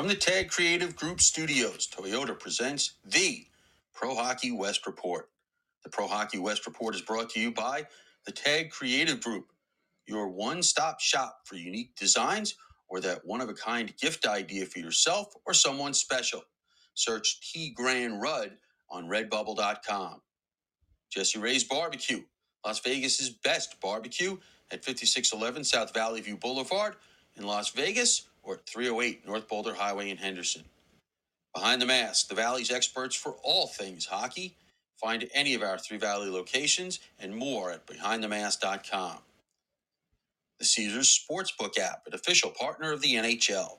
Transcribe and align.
From 0.00 0.08
the 0.08 0.14
Tag 0.14 0.48
Creative 0.48 0.96
Group 0.96 1.20
Studios, 1.20 1.86
Toyota 1.86 2.38
presents 2.38 2.94
the 3.04 3.44
Pro 3.92 4.14
Hockey 4.14 4.50
West 4.50 4.86
Report. 4.86 5.28
The 5.84 5.90
Pro 5.90 6.06
Hockey 6.06 6.38
West 6.38 6.64
Report 6.64 6.94
is 6.94 7.02
brought 7.02 7.28
to 7.28 7.38
you 7.38 7.50
by 7.50 7.86
the 8.24 8.32
Tag 8.32 8.70
Creative 8.70 9.20
Group, 9.20 9.52
your 10.06 10.28
one 10.28 10.62
stop 10.62 11.00
shop 11.00 11.40
for 11.44 11.56
unique 11.56 11.96
designs 11.96 12.54
or 12.88 13.00
that 13.00 13.26
one 13.26 13.42
of 13.42 13.50
a 13.50 13.52
kind 13.52 13.94
gift 14.00 14.24
idea 14.26 14.64
for 14.64 14.78
yourself 14.78 15.34
or 15.44 15.52
someone 15.52 15.92
special. 15.92 16.44
Search 16.94 17.38
T 17.52 17.68
Grand 17.68 18.22
Rudd 18.22 18.52
on 18.88 19.06
redbubble.com. 19.06 20.22
Jesse 21.10 21.38
Ray's 21.38 21.64
Barbecue, 21.64 22.22
Las 22.64 22.80
Vegas's 22.80 23.28
best 23.28 23.78
barbecue 23.82 24.38
at 24.70 24.82
5611 24.82 25.62
South 25.62 25.92
Valley 25.92 26.22
View 26.22 26.38
Boulevard 26.38 26.96
in 27.36 27.46
Las 27.46 27.68
Vegas 27.68 28.29
or 28.42 28.54
at 28.56 28.66
308 28.66 29.26
North 29.26 29.48
Boulder 29.48 29.74
Highway 29.74 30.10
in 30.10 30.18
Henderson. 30.18 30.64
Behind 31.54 31.82
the 31.82 31.86
Mask, 31.86 32.28
the 32.28 32.34
Valley's 32.34 32.70
experts 32.70 33.16
for 33.16 33.36
all 33.42 33.66
things 33.68 34.06
hockey. 34.06 34.56
Find 35.00 35.28
any 35.34 35.54
of 35.54 35.62
our 35.62 35.78
Three 35.78 35.98
Valley 35.98 36.30
locations 36.30 37.00
and 37.18 37.34
more 37.34 37.72
at 37.72 37.86
behindthemask.com. 37.86 39.18
The 40.58 40.64
Caesars 40.66 41.26
Sportsbook 41.30 41.78
app, 41.78 42.06
an 42.06 42.14
official 42.14 42.50
partner 42.50 42.92
of 42.92 43.02
the 43.02 43.14
NHL. 43.14 43.78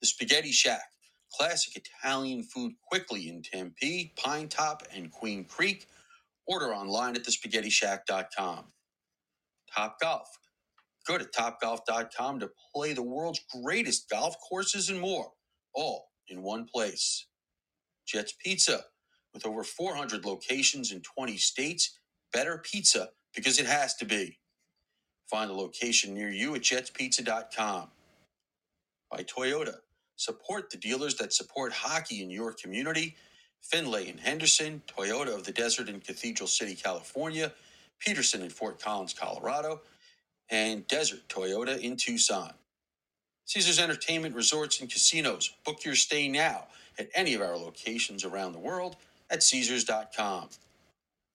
The 0.00 0.06
Spaghetti 0.06 0.52
Shack, 0.52 0.92
classic 1.32 1.76
Italian 1.76 2.42
food 2.44 2.74
quickly 2.86 3.28
in 3.28 3.42
Tempe, 3.42 4.12
Pine 4.16 4.48
Top, 4.48 4.84
and 4.94 5.10
Queen 5.10 5.44
Creek. 5.44 5.86
Order 6.46 6.74
online 6.74 7.16
at 7.16 7.24
thespaghettishack.com. 7.24 8.64
Top 9.74 10.00
Golf. 10.00 10.38
Go 11.08 11.18
to 11.18 11.26
topgolf.com 11.26 12.40
to 12.40 12.50
play 12.74 12.94
the 12.94 13.02
world's 13.02 13.40
greatest 13.64 14.10
golf 14.10 14.36
courses 14.48 14.90
and 14.90 15.00
more, 15.00 15.32
all 15.74 16.10
in 16.28 16.42
one 16.42 16.66
place. 16.66 17.26
Jets 18.06 18.34
Pizza, 18.44 18.84
with 19.34 19.46
over 19.46 19.64
400 19.64 20.24
locations 20.26 20.92
in 20.92 21.02
20 21.02 21.36
states, 21.38 21.98
better 22.32 22.58
pizza 22.58 23.10
because 23.34 23.60
it 23.60 23.66
has 23.66 23.94
to 23.96 24.06
be. 24.06 24.38
Find 25.30 25.50
a 25.50 25.54
location 25.54 26.14
near 26.14 26.30
you 26.30 26.54
at 26.56 26.62
jetspizza.com. 26.62 27.88
By 29.10 29.24
Toyota, 29.24 29.76
support 30.16 30.70
the 30.70 30.76
dealers 30.78 31.16
that 31.16 31.32
support 31.32 31.72
hockey 31.72 32.22
in 32.22 32.30
your 32.30 32.52
community. 32.54 33.16
Findlay 33.62 34.08
and 34.10 34.20
Henderson, 34.20 34.82
Toyota 34.86 35.34
of 35.34 35.44
the 35.44 35.52
Desert 35.52 35.88
in 35.88 36.00
Cathedral 36.00 36.46
City, 36.48 36.74
California, 36.74 37.52
Peterson 38.00 38.42
in 38.42 38.50
Fort 38.50 38.80
Collins, 38.80 39.14
Colorado, 39.14 39.82
and 40.50 40.86
Desert 40.86 41.28
Toyota 41.28 41.78
in 41.80 41.96
Tucson. 41.96 42.52
Caesars 43.46 43.78
Entertainment 43.78 44.34
Resorts 44.34 44.80
and 44.80 44.90
Casinos. 44.90 45.54
Book 45.64 45.84
your 45.84 45.94
stay 45.94 46.28
now 46.28 46.66
at 46.98 47.08
any 47.14 47.34
of 47.34 47.40
our 47.40 47.56
locations 47.56 48.24
around 48.24 48.52
the 48.52 48.58
world 48.58 48.96
at 49.30 49.42
Caesars.com. 49.42 50.48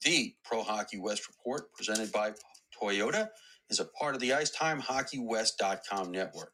The 0.04 0.36
Pro 0.44 0.64
Hockey 0.64 1.00
West 1.00 1.28
Report, 1.28 1.74
presented 1.74 2.12
by 2.12 2.34
Toyota, 2.80 3.30
is 3.70 3.80
a 3.80 3.86
part 3.86 4.16
of 4.16 4.22
the 4.22 4.32
IcetimeHockeyWest.com 4.32 6.12
network. 6.12 6.54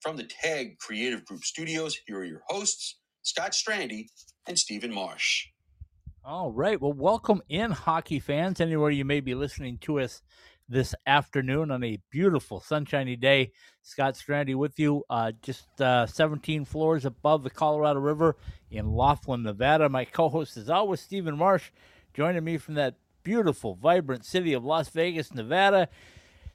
From 0.00 0.16
the 0.16 0.24
Tag 0.24 0.78
Creative 0.78 1.24
Group 1.24 1.44
Studios, 1.44 1.98
here 2.06 2.20
are 2.20 2.24
your 2.24 2.42
hosts, 2.46 2.96
Scott 3.22 3.52
Strandy 3.52 4.06
and 4.46 4.58
Stephen 4.58 4.92
Marsh. 4.92 5.48
All 6.24 6.52
right. 6.52 6.80
Well, 6.80 6.92
welcome 6.92 7.42
in, 7.48 7.72
hockey 7.72 8.20
fans, 8.20 8.60
anywhere 8.60 8.90
you 8.90 9.04
may 9.04 9.20
be 9.20 9.34
listening 9.34 9.78
to 9.78 10.00
us 10.00 10.22
this 10.68 10.94
afternoon 11.06 11.70
on 11.70 11.82
a 11.82 11.98
beautiful 12.10 12.60
sunshiny 12.60 13.16
day. 13.16 13.52
Scott 13.82 14.14
Strandy 14.14 14.54
with 14.54 14.78
you, 14.78 15.02
uh, 15.08 15.32
just 15.42 15.80
uh, 15.80 16.06
17 16.06 16.64
floors 16.64 17.04
above 17.04 17.42
the 17.42 17.50
Colorado 17.50 18.00
River 18.00 18.36
in 18.70 18.92
Laughlin, 18.92 19.42
Nevada. 19.42 19.88
My 19.88 20.04
co 20.04 20.28
host 20.28 20.56
is 20.56 20.68
always 20.68 21.00
Stephen 21.00 21.36
Marsh, 21.36 21.70
joining 22.12 22.44
me 22.44 22.58
from 22.58 22.74
that 22.74 22.96
beautiful, 23.22 23.74
vibrant 23.74 24.24
city 24.24 24.52
of 24.52 24.64
Las 24.64 24.90
Vegas, 24.90 25.32
Nevada. 25.32 25.88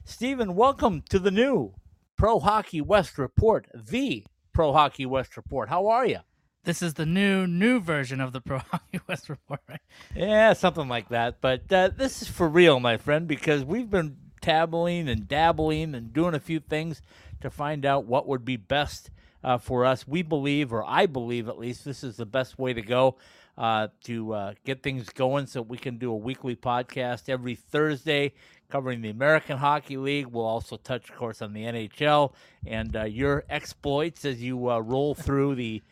Stephen, 0.04 0.54
welcome 0.54 1.02
to 1.08 1.18
the 1.18 1.30
new 1.30 1.74
Pro 2.16 2.38
Hockey 2.38 2.80
West 2.80 3.18
Report, 3.18 3.66
the 3.74 4.24
Pro 4.52 4.72
Hockey 4.72 5.06
West 5.06 5.36
Report. 5.36 5.68
How 5.68 5.88
are 5.88 6.06
you? 6.06 6.20
This 6.64 6.80
is 6.80 6.94
the 6.94 7.04
new 7.04 7.46
new 7.46 7.78
version 7.78 8.22
of 8.22 8.32
the 8.32 8.40
Pro 8.40 8.58
Hockey 8.70 8.98
West 9.06 9.28
Report, 9.28 9.60
right? 9.68 9.80
Yeah, 10.16 10.54
something 10.54 10.88
like 10.88 11.10
that. 11.10 11.42
But 11.42 11.70
uh, 11.70 11.90
this 11.94 12.22
is 12.22 12.28
for 12.28 12.48
real, 12.48 12.80
my 12.80 12.96
friend, 12.96 13.28
because 13.28 13.62
we've 13.64 13.90
been 13.90 14.16
tabbling 14.40 15.08
and 15.10 15.28
dabbling 15.28 15.94
and 15.94 16.10
doing 16.12 16.34
a 16.34 16.40
few 16.40 16.60
things 16.60 17.02
to 17.42 17.50
find 17.50 17.84
out 17.84 18.06
what 18.06 18.26
would 18.26 18.46
be 18.46 18.56
best 18.56 19.10
uh, 19.42 19.58
for 19.58 19.84
us. 19.84 20.08
We 20.08 20.22
believe, 20.22 20.72
or 20.72 20.82
I 20.86 21.04
believe 21.04 21.48
at 21.48 21.58
least, 21.58 21.84
this 21.84 22.02
is 22.02 22.16
the 22.16 22.24
best 22.24 22.58
way 22.58 22.72
to 22.72 22.80
go 22.80 23.18
uh, 23.58 23.88
to 24.04 24.32
uh, 24.32 24.54
get 24.64 24.82
things 24.82 25.10
going 25.10 25.46
so 25.46 25.60
we 25.60 25.76
can 25.76 25.98
do 25.98 26.10
a 26.12 26.16
weekly 26.16 26.56
podcast 26.56 27.28
every 27.28 27.56
Thursday 27.56 28.32
covering 28.70 29.02
the 29.02 29.10
American 29.10 29.58
Hockey 29.58 29.98
League. 29.98 30.28
We'll 30.28 30.46
also 30.46 30.78
touch, 30.78 31.10
of 31.10 31.16
course, 31.16 31.42
on 31.42 31.52
the 31.52 31.64
NHL 31.64 32.32
and 32.66 32.96
uh, 32.96 33.04
your 33.04 33.44
exploits 33.50 34.24
as 34.24 34.42
you 34.42 34.70
uh, 34.70 34.78
roll 34.78 35.14
through 35.14 35.56
the 35.56 35.82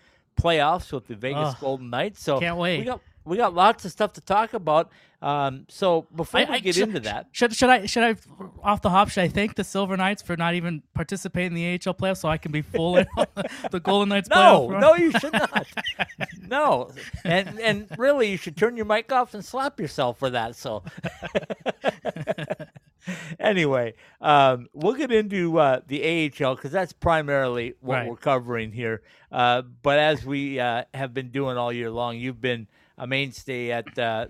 playoffs 0.40 0.92
with 0.92 1.06
the 1.06 1.14
Vegas 1.16 1.54
Oh, 1.54 1.56
Golden 1.60 1.90
Knights. 1.90 2.22
So 2.22 2.38
can't 2.40 2.56
wait. 2.56 2.78
We 2.80 2.84
got 2.84 3.00
we 3.24 3.36
got 3.36 3.54
lots 3.54 3.84
of 3.84 3.92
stuff 3.92 4.12
to 4.14 4.20
talk 4.20 4.52
about. 4.52 4.90
Um, 5.20 5.66
so 5.68 6.08
before 6.16 6.40
I- 6.40 6.44
we 6.46 6.50
I- 6.54 6.58
get 6.58 6.74
should- 6.74 6.88
into 6.88 6.98
that, 7.00 7.28
Should 7.30 7.54
should 7.54 7.70
I 7.70 7.86
should 7.86 8.02
I 8.02 8.16
off 8.64 8.82
the 8.82 8.90
hop? 8.90 9.08
Should 9.08 9.22
I 9.22 9.28
thank 9.28 9.54
the 9.54 9.62
Silver 9.62 9.96
Knights 9.96 10.20
for 10.20 10.36
not 10.36 10.54
even 10.54 10.82
participating 10.94 11.52
in 11.52 11.54
the 11.54 11.66
AHL 11.74 11.94
playoffs 11.94 12.16
so 12.16 12.28
I 12.28 12.38
can 12.38 12.50
be 12.50 12.60
full 12.62 12.96
in 12.96 13.06
the, 13.16 13.28
the 13.70 13.78
Golden 13.78 14.08
Knights 14.08 14.28
no, 14.28 14.66
no, 14.70 14.96
you 14.96 15.12
should 15.12 15.32
not. 15.32 15.66
no, 16.48 16.90
and 17.24 17.60
and 17.60 17.86
really, 17.96 18.32
you 18.32 18.36
should 18.36 18.56
turn 18.56 18.76
your 18.76 18.86
mic 18.86 19.12
off 19.12 19.32
and 19.34 19.44
slap 19.44 19.78
yourself 19.78 20.18
for 20.18 20.30
that. 20.30 20.56
So. 20.56 20.82
anyway, 23.40 23.94
um, 24.20 24.68
we'll 24.72 24.94
get 24.94 25.10
into 25.12 25.58
uh, 25.58 25.80
the 25.86 26.30
AHL 26.40 26.54
because 26.54 26.70
that's 26.72 26.92
primarily 26.92 27.74
what 27.80 27.94
Right. 27.96 28.08
we're 28.08 28.16
covering 28.16 28.72
here. 28.72 29.02
Uh, 29.30 29.62
but 29.82 29.98
as 29.98 30.24
we 30.24 30.60
uh, 30.60 30.84
have 30.94 31.12
been 31.14 31.30
doing 31.30 31.56
all 31.56 31.72
year 31.72 31.90
long, 31.90 32.16
you've 32.16 32.40
been 32.40 32.66
a 32.98 33.06
mainstay 33.06 33.70
at 33.72 33.98
uh, 33.98 34.26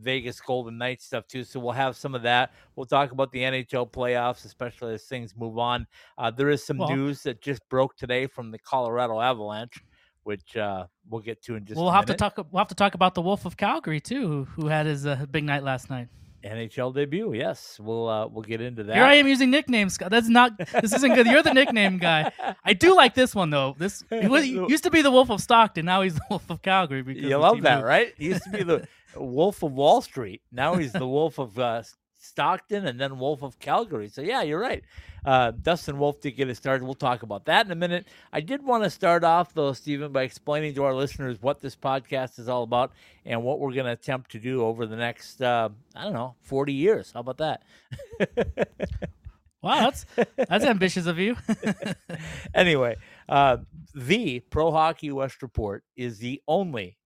Vegas 0.00 0.40
Golden 0.40 0.78
Knights 0.78 1.04
stuff 1.04 1.26
too. 1.28 1.44
So 1.44 1.60
we'll 1.60 1.72
have 1.72 1.96
some 1.96 2.14
of 2.14 2.22
that. 2.22 2.52
We'll 2.76 2.86
talk 2.86 3.12
about 3.12 3.30
the 3.32 3.40
NHL 3.40 3.90
playoffs, 3.90 4.44
especially 4.44 4.94
as 4.94 5.04
things 5.04 5.34
move 5.36 5.58
on. 5.58 5.86
Uh, 6.16 6.30
there 6.30 6.50
is 6.50 6.64
some 6.64 6.78
Well- 6.78 6.88
news 6.94 7.22
that 7.24 7.40
just 7.40 7.66
broke 7.68 7.96
today 7.96 8.26
from 8.26 8.50
the 8.50 8.58
Colorado 8.58 9.20
Avalanche, 9.20 9.82
which 10.24 10.56
uh, 10.56 10.86
we'll 11.08 11.20
get 11.22 11.42
to 11.44 11.56
in 11.56 11.64
just. 11.64 11.78
We'll 11.78 11.88
a 11.88 11.92
have 11.92 12.06
to 12.06 12.14
talk. 12.14 12.36
We'll 12.36 12.58
have 12.58 12.68
to 12.68 12.74
talk 12.74 12.94
about 12.94 13.14
the 13.14 13.22
Wolf 13.22 13.44
of 13.46 13.56
Calgary 13.56 14.00
too, 14.00 14.26
who, 14.28 14.44
who 14.62 14.66
had 14.68 14.86
his 14.86 15.06
uh, 15.06 15.24
big 15.30 15.44
night 15.44 15.62
last 15.62 15.88
night. 15.90 16.08
NHL 16.44 16.94
debut. 16.94 17.32
Yes, 17.34 17.78
we'll 17.80 18.08
uh, 18.08 18.26
we'll 18.26 18.42
get 18.42 18.60
into 18.60 18.84
that. 18.84 18.94
Here 18.94 19.04
I 19.04 19.14
am 19.14 19.26
using 19.26 19.50
nicknames. 19.50 19.94
Scott. 19.94 20.10
That's 20.10 20.28
not. 20.28 20.52
This 20.58 20.92
isn't 20.94 21.14
good. 21.14 21.26
You're 21.26 21.42
the 21.42 21.54
nickname 21.54 21.98
guy. 21.98 22.30
I 22.64 22.72
do 22.72 22.94
like 22.94 23.14
this 23.14 23.34
one 23.34 23.50
though. 23.50 23.74
This 23.78 24.04
was, 24.10 24.46
used 24.46 24.84
to 24.84 24.90
be 24.90 25.02
the 25.02 25.10
Wolf 25.10 25.30
of 25.30 25.40
Stockton. 25.40 25.84
Now 25.84 26.02
he's 26.02 26.14
the 26.14 26.20
Wolf 26.30 26.48
of 26.50 26.62
Calgary. 26.62 27.02
Because 27.02 27.22
You 27.22 27.36
love 27.38 27.62
that, 27.62 27.76
moved. 27.78 27.86
right? 27.86 28.14
He 28.16 28.26
used 28.26 28.44
to 28.44 28.50
be 28.50 28.62
the 28.62 28.86
Wolf 29.16 29.62
of 29.62 29.72
Wall 29.72 30.00
Street. 30.00 30.42
Now 30.52 30.74
he's 30.76 30.92
the 30.92 31.06
Wolf 31.06 31.38
of 31.38 31.58
uh, 31.58 31.82
Stockton 32.28 32.86
and 32.86 33.00
then 33.00 33.18
Wolf 33.18 33.42
of 33.42 33.58
Calgary. 33.58 34.08
So 34.08 34.22
yeah, 34.22 34.42
you're 34.42 34.60
right. 34.60 34.84
Uh, 35.24 35.50
Dustin 35.50 35.98
Wolf 35.98 36.20
did 36.20 36.32
get 36.32 36.48
it 36.48 36.56
started. 36.56 36.84
We'll 36.84 36.94
talk 36.94 37.22
about 37.22 37.46
that 37.46 37.66
in 37.66 37.72
a 37.72 37.76
minute. 37.76 38.06
I 38.32 38.40
did 38.40 38.64
want 38.64 38.84
to 38.84 38.90
start 38.90 39.24
off 39.24 39.54
though, 39.54 39.72
Stephen, 39.72 40.12
by 40.12 40.22
explaining 40.22 40.74
to 40.74 40.84
our 40.84 40.94
listeners 40.94 41.40
what 41.40 41.60
this 41.60 41.76
podcast 41.76 42.38
is 42.38 42.48
all 42.48 42.62
about 42.62 42.92
and 43.24 43.42
what 43.42 43.58
we're 43.58 43.72
going 43.72 43.86
to 43.86 43.92
attempt 43.92 44.30
to 44.32 44.38
do 44.38 44.64
over 44.64 44.86
the 44.86 44.96
next, 44.96 45.42
uh, 45.42 45.68
I 45.96 46.04
don't 46.04 46.12
know, 46.14 46.34
40 46.42 46.72
years. 46.72 47.12
How 47.12 47.20
about 47.20 47.38
that? 47.38 47.62
Wow, 49.60 49.90
that's 49.90 50.06
that's 50.36 50.64
ambitious 50.64 51.06
of 51.06 51.18
you. 51.18 51.36
anyway, 52.54 52.96
uh, 53.28 53.56
the 53.92 54.38
Pro 54.38 54.70
Hockey 54.70 55.10
West 55.10 55.42
Report 55.42 55.82
is 55.96 56.18
the 56.18 56.40
only 56.46 56.96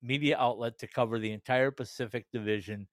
media 0.00 0.36
outlet 0.38 0.78
to 0.78 0.86
cover 0.86 1.18
the 1.18 1.32
entire 1.32 1.72
Pacific 1.72 2.26
Division 2.32 2.86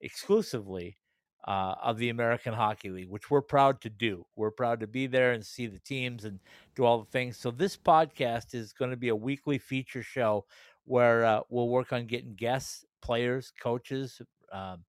exclusively 0.00 0.98
uh, 1.44 1.74
of 1.82 1.98
the 1.98 2.08
American 2.08 2.54
Hockey 2.54 2.90
League, 2.90 3.08
which 3.08 3.30
we're 3.30 3.42
proud 3.42 3.80
to 3.82 3.90
do. 3.90 4.26
We're 4.36 4.50
proud 4.50 4.80
to 4.80 4.86
be 4.86 5.06
there 5.06 5.32
and 5.32 5.44
see 5.44 5.66
the 5.66 5.80
teams 5.80 6.24
and 6.24 6.38
do 6.74 6.84
all 6.84 6.98
the 6.98 7.10
things. 7.10 7.36
So, 7.36 7.50
this 7.50 7.76
podcast 7.76 8.54
is 8.54 8.72
going 8.72 8.90
to 8.90 8.96
be 8.96 9.08
a 9.08 9.16
weekly 9.16 9.58
feature 9.58 10.02
show 10.02 10.44
where 10.84 11.24
uh, 11.24 11.40
we'll 11.48 11.68
work 11.68 11.92
on 11.92 12.06
getting 12.06 12.34
guests, 12.34 12.84
players, 13.00 13.52
coaches, 13.60 14.20
um, 14.52 14.84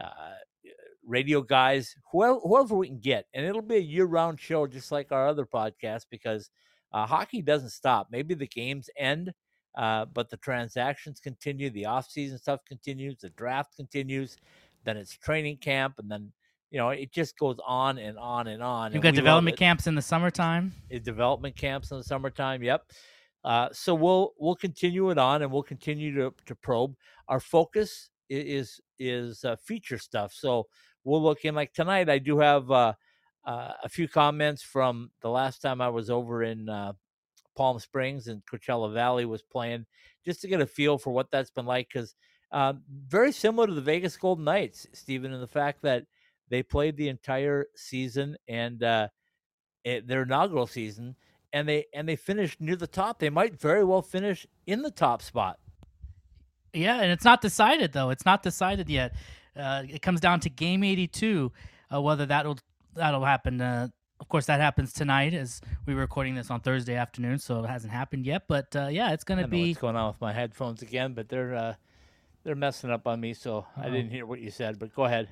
uh, 0.00 0.34
radio 1.06 1.42
guys, 1.42 1.94
whoever, 2.12 2.38
whoever 2.40 2.76
we 2.76 2.88
can 2.88 2.98
get. 2.98 3.26
And 3.34 3.44
it'll 3.44 3.62
be 3.62 3.76
a 3.76 3.80
year 3.80 4.06
round 4.06 4.40
show, 4.40 4.66
just 4.66 4.92
like 4.92 5.12
our 5.12 5.26
other 5.26 5.46
podcast, 5.46 6.06
because 6.10 6.50
uh, 6.92 7.06
hockey 7.06 7.42
doesn't 7.42 7.70
stop. 7.70 8.08
Maybe 8.10 8.34
the 8.34 8.46
games 8.46 8.90
end, 8.96 9.32
uh, 9.76 10.06
but 10.06 10.30
the 10.30 10.36
transactions 10.36 11.20
continue, 11.20 11.70
the 11.70 11.84
offseason 11.84 12.38
stuff 12.38 12.60
continues, 12.66 13.18
the 13.18 13.30
draft 13.30 13.76
continues, 13.76 14.36
then 14.84 14.96
it's 14.96 15.16
training 15.16 15.58
camp, 15.58 15.94
and 15.98 16.10
then 16.10 16.32
you 16.70 16.78
know, 16.78 16.90
it 16.90 17.12
just 17.12 17.36
goes 17.36 17.56
on 17.66 17.98
and 17.98 18.16
on 18.16 18.46
and 18.46 18.62
on. 18.62 18.92
You've 18.92 18.96
and 18.96 19.02
got 19.02 19.14
development 19.14 19.56
camps 19.56 19.86
in 19.86 19.94
the 19.94 20.02
summertime. 20.02 20.72
Uh, 20.94 20.98
development 20.98 21.56
camps 21.56 21.90
in 21.90 21.98
the 21.98 22.04
summertime. 22.04 22.62
Yep. 22.62 22.84
Uh, 23.42 23.68
so 23.72 23.94
we'll 23.94 24.34
we'll 24.38 24.54
continue 24.54 25.10
it 25.10 25.18
on, 25.18 25.42
and 25.42 25.50
we'll 25.50 25.62
continue 25.62 26.14
to 26.14 26.34
to 26.46 26.54
probe. 26.54 26.94
Our 27.28 27.40
focus 27.40 28.10
is 28.28 28.80
is 28.98 29.44
uh, 29.44 29.56
feature 29.56 29.98
stuff. 29.98 30.32
So 30.32 30.66
we'll 31.04 31.22
look 31.22 31.44
in. 31.44 31.54
Like 31.54 31.72
tonight, 31.72 32.08
I 32.08 32.18
do 32.18 32.38
have 32.38 32.70
uh, 32.70 32.92
uh, 33.44 33.72
a 33.82 33.88
few 33.88 34.06
comments 34.06 34.62
from 34.62 35.10
the 35.22 35.30
last 35.30 35.62
time 35.62 35.80
I 35.80 35.88
was 35.88 36.10
over 36.10 36.44
in 36.44 36.68
uh, 36.68 36.92
Palm 37.56 37.78
Springs 37.80 38.28
and 38.28 38.42
Coachella 38.46 38.92
Valley 38.92 39.24
was 39.24 39.42
playing, 39.42 39.86
just 40.24 40.40
to 40.42 40.48
get 40.48 40.60
a 40.60 40.66
feel 40.66 40.98
for 40.98 41.12
what 41.12 41.30
that's 41.30 41.50
been 41.50 41.66
like. 41.66 41.88
Because 41.92 42.14
um, 42.52 42.82
very 42.90 43.32
similar 43.32 43.66
to 43.66 43.74
the 43.74 43.80
Vegas 43.80 44.16
Golden 44.16 44.44
Knights, 44.44 44.86
Stephen, 44.92 45.32
in 45.32 45.40
the 45.40 45.46
fact 45.46 45.82
that 45.82 46.04
they 46.48 46.62
played 46.62 46.96
the 46.96 47.08
entire 47.08 47.66
season 47.76 48.36
and 48.48 48.82
uh, 48.82 49.08
it, 49.84 50.06
their 50.06 50.22
inaugural 50.22 50.66
season, 50.66 51.14
and 51.52 51.68
they 51.68 51.86
and 51.94 52.08
they 52.08 52.16
finished 52.16 52.60
near 52.60 52.76
the 52.76 52.86
top. 52.86 53.18
They 53.18 53.30
might 53.30 53.60
very 53.60 53.84
well 53.84 54.02
finish 54.02 54.46
in 54.66 54.82
the 54.82 54.90
top 54.90 55.22
spot. 55.22 55.58
Yeah, 56.72 57.00
and 57.00 57.10
it's 57.10 57.24
not 57.24 57.40
decided 57.40 57.92
though. 57.92 58.10
It's 58.10 58.26
not 58.26 58.42
decided 58.42 58.88
yet. 58.88 59.14
Uh, 59.56 59.82
it 59.88 60.02
comes 60.02 60.20
down 60.20 60.40
to 60.40 60.48
game 60.50 60.84
82, 60.84 61.52
uh, 61.92 62.00
whether 62.00 62.26
that'll 62.26 62.58
that'll 62.94 63.24
happen. 63.24 63.60
Uh, 63.60 63.88
of 64.20 64.28
course, 64.28 64.46
that 64.46 64.60
happens 64.60 64.92
tonight 64.92 65.34
as 65.34 65.60
we 65.86 65.94
were 65.94 66.00
recording 66.02 66.34
this 66.34 66.50
on 66.50 66.60
Thursday 66.60 66.94
afternoon, 66.94 67.38
so 67.38 67.64
it 67.64 67.68
hasn't 67.68 67.92
happened 67.92 68.26
yet. 68.26 68.42
But 68.48 68.74
uh, 68.76 68.88
yeah, 68.88 69.12
it's 69.12 69.24
going 69.24 69.38
to 69.38 69.44
don't 69.44 69.50
know 69.50 69.56
be. 69.56 69.68
what's 69.70 69.80
going 69.80 69.96
on 69.96 70.08
with 70.08 70.20
my 70.20 70.32
headphones 70.32 70.82
again, 70.82 71.14
but 71.14 71.28
they're 71.28 71.54
uh, 71.54 71.74
they're 72.44 72.54
messing 72.54 72.90
up 72.90 73.06
on 73.06 73.20
me, 73.20 73.34
so 73.34 73.66
I 73.76 73.86
Uh-oh. 73.86 73.90
didn't 73.90 74.10
hear 74.10 74.26
what 74.26 74.40
you 74.40 74.50
said. 74.50 74.78
But 74.78 74.94
go 74.94 75.04
ahead. 75.04 75.28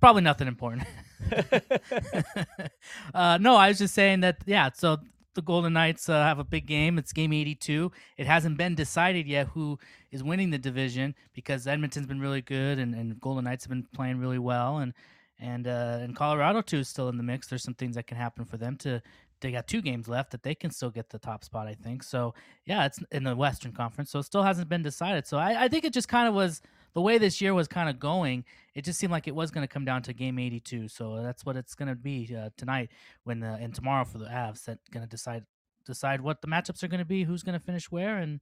Probably 0.00 0.22
nothing 0.22 0.48
important. 0.48 0.86
uh, 3.14 3.38
no, 3.40 3.56
I 3.56 3.68
was 3.68 3.78
just 3.78 3.94
saying 3.94 4.20
that. 4.20 4.38
Yeah, 4.46 4.70
so 4.72 4.98
the 5.34 5.42
Golden 5.42 5.72
Knights 5.72 6.08
uh, 6.08 6.22
have 6.24 6.38
a 6.38 6.44
big 6.44 6.66
game. 6.66 6.98
It's 6.98 7.12
game 7.12 7.32
82. 7.32 7.92
It 8.16 8.26
hasn't 8.26 8.56
been 8.58 8.74
decided 8.74 9.26
yet 9.26 9.48
who 9.48 9.78
is 10.10 10.22
winning 10.22 10.50
the 10.50 10.58
division 10.58 11.14
because 11.34 11.66
Edmonton's 11.66 12.06
been 12.06 12.20
really 12.20 12.42
good 12.42 12.78
and, 12.78 12.94
and 12.94 13.20
Golden 13.20 13.44
Knights 13.44 13.64
have 13.64 13.70
been 13.70 13.86
playing 13.94 14.18
really 14.18 14.38
well 14.38 14.78
and 14.78 14.94
and 15.40 15.68
uh, 15.68 15.98
and 16.00 16.16
Colorado 16.16 16.60
too 16.62 16.78
is 16.78 16.88
still 16.88 17.08
in 17.08 17.16
the 17.16 17.22
mix. 17.22 17.46
There's 17.46 17.62
some 17.62 17.74
things 17.74 17.94
that 17.94 18.08
can 18.08 18.16
happen 18.16 18.44
for 18.44 18.56
them 18.56 18.76
to. 18.78 19.00
They 19.40 19.52
got 19.52 19.66
two 19.66 19.80
games 19.80 20.08
left 20.08 20.32
that 20.32 20.42
they 20.42 20.54
can 20.54 20.70
still 20.70 20.90
get 20.90 21.10
the 21.10 21.18
top 21.18 21.44
spot. 21.44 21.68
I 21.68 21.74
think 21.74 22.02
so. 22.02 22.34
Yeah, 22.64 22.86
it's 22.86 23.00
in 23.12 23.24
the 23.24 23.36
Western 23.36 23.72
Conference, 23.72 24.10
so 24.10 24.18
it 24.18 24.24
still 24.24 24.42
hasn't 24.42 24.68
been 24.68 24.82
decided. 24.82 25.26
So 25.26 25.38
I, 25.38 25.64
I 25.64 25.68
think 25.68 25.84
it 25.84 25.92
just 25.92 26.08
kind 26.08 26.28
of 26.28 26.34
was 26.34 26.60
the 26.94 27.00
way 27.00 27.18
this 27.18 27.40
year 27.40 27.54
was 27.54 27.68
kind 27.68 27.88
of 27.88 28.00
going, 28.00 28.44
it 28.74 28.84
just 28.84 28.98
seemed 28.98 29.12
like 29.12 29.28
it 29.28 29.34
was 29.34 29.50
going 29.50 29.66
to 29.66 29.72
come 29.72 29.84
down 29.84 30.02
to 30.02 30.12
game 30.12 30.38
82. 30.38 30.88
So 30.88 31.22
that's 31.22 31.44
what 31.44 31.56
it's 31.56 31.74
going 31.74 31.88
to 31.88 31.94
be 31.94 32.34
uh, 32.36 32.50
tonight 32.56 32.90
when 33.24 33.42
uh, 33.42 33.58
and 33.60 33.74
tomorrow 33.74 34.04
for 34.04 34.18
the 34.18 34.26
Avs 34.26 34.64
that 34.64 34.78
going 34.90 35.04
to 35.04 35.08
decide 35.08 35.44
decide 35.86 36.20
what 36.20 36.42
the 36.42 36.48
matchups 36.48 36.82
are 36.82 36.88
going 36.88 36.98
to 36.98 37.06
be, 37.06 37.24
who's 37.24 37.42
going 37.42 37.58
to 37.58 37.64
finish 37.64 37.90
where, 37.90 38.18
and 38.18 38.40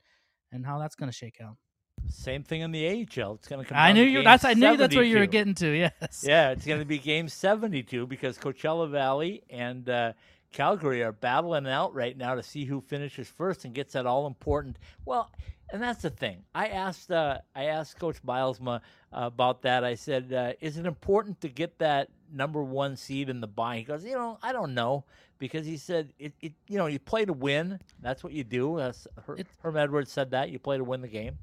and 0.53 0.65
how 0.65 0.79
that's 0.79 0.95
going 0.95 1.11
to 1.11 1.17
shake 1.17 1.41
out. 1.43 1.57
Same 2.09 2.43
thing 2.43 2.61
in 2.61 2.73
the 2.73 2.87
AHL. 2.87 3.35
It's 3.35 3.49
going 3.49 3.63
to 3.63 3.69
come. 3.69 3.77
I 3.77 3.89
down 3.89 3.95
knew 3.97 4.03
you. 4.05 4.23
That's 4.23 4.45
I 4.45 4.55
knew 4.55 4.77
that's 4.77 4.95
where 4.95 5.05
you 5.05 5.19
were 5.19 5.27
getting 5.27 5.55
to. 5.57 5.67
Yes. 5.77 6.25
Yeah, 6.27 6.51
it's 6.51 6.65
going 6.65 6.79
to 6.79 6.87
be 6.87 6.99
game 6.99 7.29
72 7.29 8.07
because 8.07 8.39
Coachella 8.39 8.89
Valley 8.91 9.43
and 9.51 9.89
uh, 9.89 10.13
Calgary 10.57 11.03
are 11.03 11.13
battling 11.13 11.67
out 11.67 11.95
right 11.95 12.17
now 12.17 12.35
to 12.35 12.43
see 12.43 12.65
who 12.65 12.81
finishes 12.81 13.29
first 13.29 13.67
and 13.67 13.75
gets 13.75 13.93
that 13.93 14.07
all 14.07 14.27
important. 14.27 14.79
Well, 15.05 15.31
and 15.71 15.83
that's 15.83 16.01
the 16.01 16.09
thing. 16.09 16.45
I 16.55 16.69
asked 16.69 17.11
uh, 17.11 17.41
I 17.55 17.65
asked 17.65 17.99
Coach 17.99 18.23
Bylsma 18.25 18.77
uh, 18.77 18.81
about 19.13 19.61
that. 19.63 19.85
I 19.85 19.97
said, 19.97 20.33
uh, 20.33 20.53
"Is 20.63 20.79
it 20.79 20.87
important 20.87 21.43
to 21.43 21.51
get 21.51 21.79
that 21.81 22.09
number 22.33 22.63
one 22.63 22.97
seed 22.97 23.29
in 23.29 23.43
the 23.43 23.47
bye?" 23.47 23.77
He 23.77 23.83
goes, 23.83 24.03
"You 24.03 24.15
know, 24.15 24.39
I 24.43 24.55
don't 24.55 24.73
know." 24.73 25.05
Because 25.39 25.67
he 25.67 25.77
said, 25.77 26.15
it, 26.19 26.33
it, 26.41 26.55
you 26.67 26.79
know, 26.79 26.87
you 26.87 26.99
play 26.99 27.27
to 27.27 27.35
win. 27.35 27.79
That's 28.01 28.25
what 28.25 28.33
you 28.33 28.43
do. 28.43 28.79
That's 28.79 29.07
Her, 29.27 29.37
Herm 29.59 29.77
Edwards 29.77 30.11
said 30.11 30.31
that. 30.31 30.49
You 30.49 30.59
play 30.59 30.79
to 30.79 30.85
win 30.85 31.03
the 31.03 31.09
game. 31.09 31.37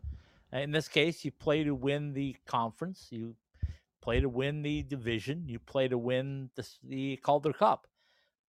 In 0.52 0.72
this 0.72 0.88
case, 0.88 1.24
you 1.24 1.30
play 1.30 1.64
to 1.64 1.76
win 1.76 2.14
the 2.14 2.36
conference. 2.48 3.10
You 3.12 3.36
play 4.02 4.20
to 4.22 4.30
win 4.30 4.64
the 4.64 4.82
division. 4.82 5.44
You 5.48 5.60
play 5.60 5.88
to 5.88 6.00
win 6.00 6.50
the, 6.56 6.68
the 6.84 7.18
Calder 7.18 7.54
Cup. 7.54 7.86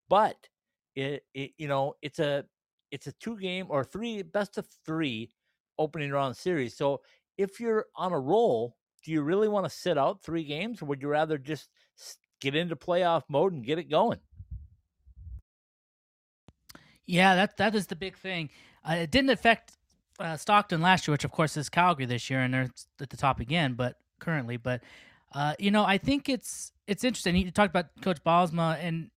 But 0.09 0.49
it, 0.95 1.25
it 1.35 1.53
you 1.59 1.69
know 1.69 1.95
it's 2.03 2.19
a 2.19 2.45
it's 2.91 3.07
a 3.07 3.13
two 3.13 3.39
game 3.39 3.67
or 3.69 3.85
three 3.85 4.23
best 4.23 4.59
of 4.59 4.67
three 4.85 5.31
opening 5.79 6.11
round 6.11 6.37
series. 6.37 6.77
So 6.77 7.01
if 7.37 7.59
you're 7.59 7.87
on 7.97 8.13
a 8.13 8.19
roll, 8.19 8.77
do 9.05 9.11
you 9.11 9.23
really 9.23 9.49
want 9.49 9.65
to 9.67 9.71
sit 9.71 9.99
out 9.99 10.23
three 10.23 10.45
games, 10.45 10.81
or 10.81 10.87
would 10.87 11.03
you 11.03 11.09
rather 11.09 11.39
just 11.39 11.69
get 12.41 12.55
into 12.55 12.77
playoff 12.77 13.23
mode 13.29 13.53
and 13.53 13.65
get 13.65 13.79
it 13.79 13.91
going? 13.91 14.21
Yeah, 17.07 17.35
that 17.35 17.57
that 17.59 17.75
is 17.75 17.87
the 17.87 17.97
big 17.97 18.17
thing. 18.17 18.51
Uh, 18.89 18.95
it 18.95 19.11
didn't 19.11 19.31
affect 19.31 19.73
uh, 20.19 20.37
Stockton 20.37 20.81
last 20.81 21.07
year, 21.07 21.13
which 21.13 21.25
of 21.25 21.33
course 21.33 21.57
is 21.57 21.69
Calgary 21.69 22.07
this 22.07 22.31
year, 22.31 22.41
and 22.41 22.55
they're 22.55 22.71
at 23.01 23.11
the 23.11 23.17
top 23.17 23.41
again. 23.41 23.75
But 23.75 23.97
currently, 24.21 24.57
but 24.57 24.83
uh, 25.35 25.55
you 25.59 25.71
know, 25.71 25.85
I 25.85 25.99
think 25.99 26.29
it's 26.29 26.73
it's 26.87 27.05
interesting. 27.05 27.37
You 27.37 27.51
talked 27.51 27.71
about 27.71 27.87
Coach 28.01 28.23
Bylsma, 28.25 28.79
and 28.81 29.11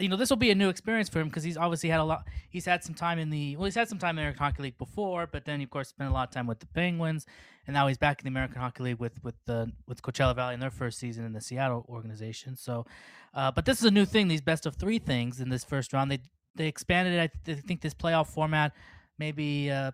you 0.00 0.08
know, 0.08 0.16
this 0.16 0.30
will 0.30 0.36
be 0.36 0.50
a 0.50 0.54
new 0.54 0.68
experience 0.68 1.08
for 1.08 1.20
him 1.20 1.28
because 1.28 1.42
he's 1.42 1.56
obviously 1.56 1.90
had 1.90 2.00
a 2.00 2.04
lot. 2.04 2.26
He's 2.48 2.64
had 2.64 2.82
some 2.82 2.94
time 2.94 3.18
in 3.18 3.30
the 3.30 3.56
well, 3.56 3.66
he's 3.66 3.74
had 3.74 3.88
some 3.88 3.98
time 3.98 4.10
in 4.10 4.16
the 4.16 4.22
American 4.22 4.44
Hockey 4.44 4.62
League 4.62 4.78
before, 4.78 5.26
but 5.26 5.44
then 5.44 5.60
of 5.60 5.70
course 5.70 5.88
spent 5.88 6.10
a 6.10 6.12
lot 6.12 6.28
of 6.28 6.34
time 6.34 6.46
with 6.46 6.60
the 6.60 6.66
Penguins, 6.66 7.26
and 7.66 7.74
now 7.74 7.86
he's 7.86 7.98
back 7.98 8.20
in 8.20 8.24
the 8.24 8.30
American 8.30 8.60
Hockey 8.60 8.82
League 8.82 8.98
with 8.98 9.22
with 9.22 9.36
the 9.46 9.72
with 9.86 10.02
Coachella 10.02 10.34
Valley 10.34 10.54
in 10.54 10.60
their 10.60 10.70
first 10.70 10.98
season 10.98 11.24
in 11.24 11.32
the 11.32 11.40
Seattle 11.40 11.84
organization. 11.88 12.56
So, 12.56 12.86
uh, 13.34 13.50
but 13.50 13.64
this 13.64 13.78
is 13.78 13.84
a 13.84 13.90
new 13.90 14.04
thing. 14.04 14.28
These 14.28 14.40
best 14.40 14.66
of 14.66 14.76
three 14.76 14.98
things 14.98 15.40
in 15.40 15.48
this 15.48 15.64
first 15.64 15.92
round. 15.92 16.10
They 16.10 16.20
they 16.54 16.66
expanded 16.66 17.14
it. 17.14 17.20
I 17.20 17.30
th- 17.44 17.64
think 17.64 17.80
this 17.80 17.94
playoff 17.94 18.28
format. 18.28 18.72
Maybe 19.20 19.70
uh, 19.70 19.90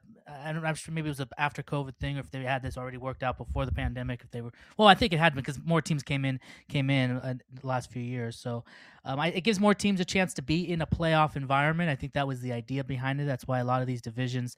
I 0.47 0.53
don't, 0.53 0.65
I'm 0.65 0.77
sure 0.77 0.95
maybe 0.95 1.09
it 1.09 1.17
was 1.17 1.21
a 1.21 1.29
after 1.37 1.61
COVID 1.63 1.97
thing, 1.99 2.17
or 2.17 2.21
if 2.21 2.31
they 2.31 2.45
had 2.45 2.63
this 2.63 2.79
already 2.79 2.97
worked 2.97 3.25
out 3.25 3.37
before 3.37 3.67
the 3.67 3.73
pandemic. 3.73 4.23
If 4.23 4.31
they 4.31 4.41
were 4.41 4.53
well, 4.77 4.87
I 4.87 4.95
think 4.95 5.13
it 5.13 5.19
had 5.19 5.35
been 5.35 5.43
because 5.43 5.59
more 5.65 5.83
teams 5.83 6.05
came 6.05 6.25
in 6.25 6.39
came 6.69 6.89
in 6.91 7.17
uh, 7.17 7.35
the 7.61 7.67
last 7.67 7.91
few 7.91 8.03
years. 8.03 8.39
So 8.39 8.65
um, 9.05 9.19
I, 9.19 9.27
it 9.39 9.43
gives 9.43 9.59
more 9.59 9.75
teams 9.75 9.99
a 9.99 10.05
chance 10.05 10.33
to 10.35 10.43
be 10.43 10.71
in 10.73 10.81
a 10.81 10.87
playoff 10.87 11.35
environment. 11.35 11.91
I 11.91 11.97
think 11.97 12.13
that 12.13 12.29
was 12.29 12.41
the 12.41 12.53
idea 12.53 12.85
behind 12.85 13.21
it. 13.21 13.27
That's 13.27 13.49
why 13.49 13.59
a 13.59 13.65
lot 13.65 13.81
of 13.81 13.89
these 13.89 14.01
divisions, 14.01 14.57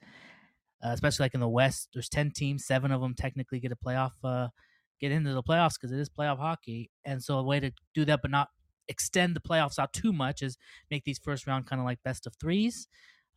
uh, 0.85 0.91
especially 0.93 1.23
like 1.25 1.33
in 1.33 1.39
the 1.39 1.49
West, 1.49 1.89
there's 1.93 2.09
ten 2.09 2.29
teams, 2.29 2.65
seven 2.65 2.91
of 2.91 3.01
them 3.01 3.15
technically 3.15 3.59
get 3.59 3.71
a 3.71 3.75
playoff, 3.75 4.11
uh, 4.23 4.49
get 5.01 5.11
into 5.11 5.33
the 5.33 5.43
playoffs 5.43 5.73
because 5.79 5.91
it 5.91 5.99
is 5.99 6.09
playoff 6.09 6.37
hockey. 6.37 6.91
And 7.05 7.23
so 7.23 7.39
a 7.39 7.43
way 7.43 7.59
to 7.59 7.71
do 7.95 8.05
that, 8.05 8.21
but 8.21 8.29
not 8.29 8.49
extend 8.87 9.35
the 9.35 9.41
playoffs 9.49 9.79
out 9.79 9.93
too 9.93 10.13
much, 10.13 10.43
is 10.43 10.57
make 10.91 11.05
these 11.05 11.19
first 11.19 11.47
round 11.47 11.65
kind 11.65 11.79
of 11.79 11.85
like 11.85 12.03
best 12.03 12.27
of 12.27 12.35
threes. 12.39 12.87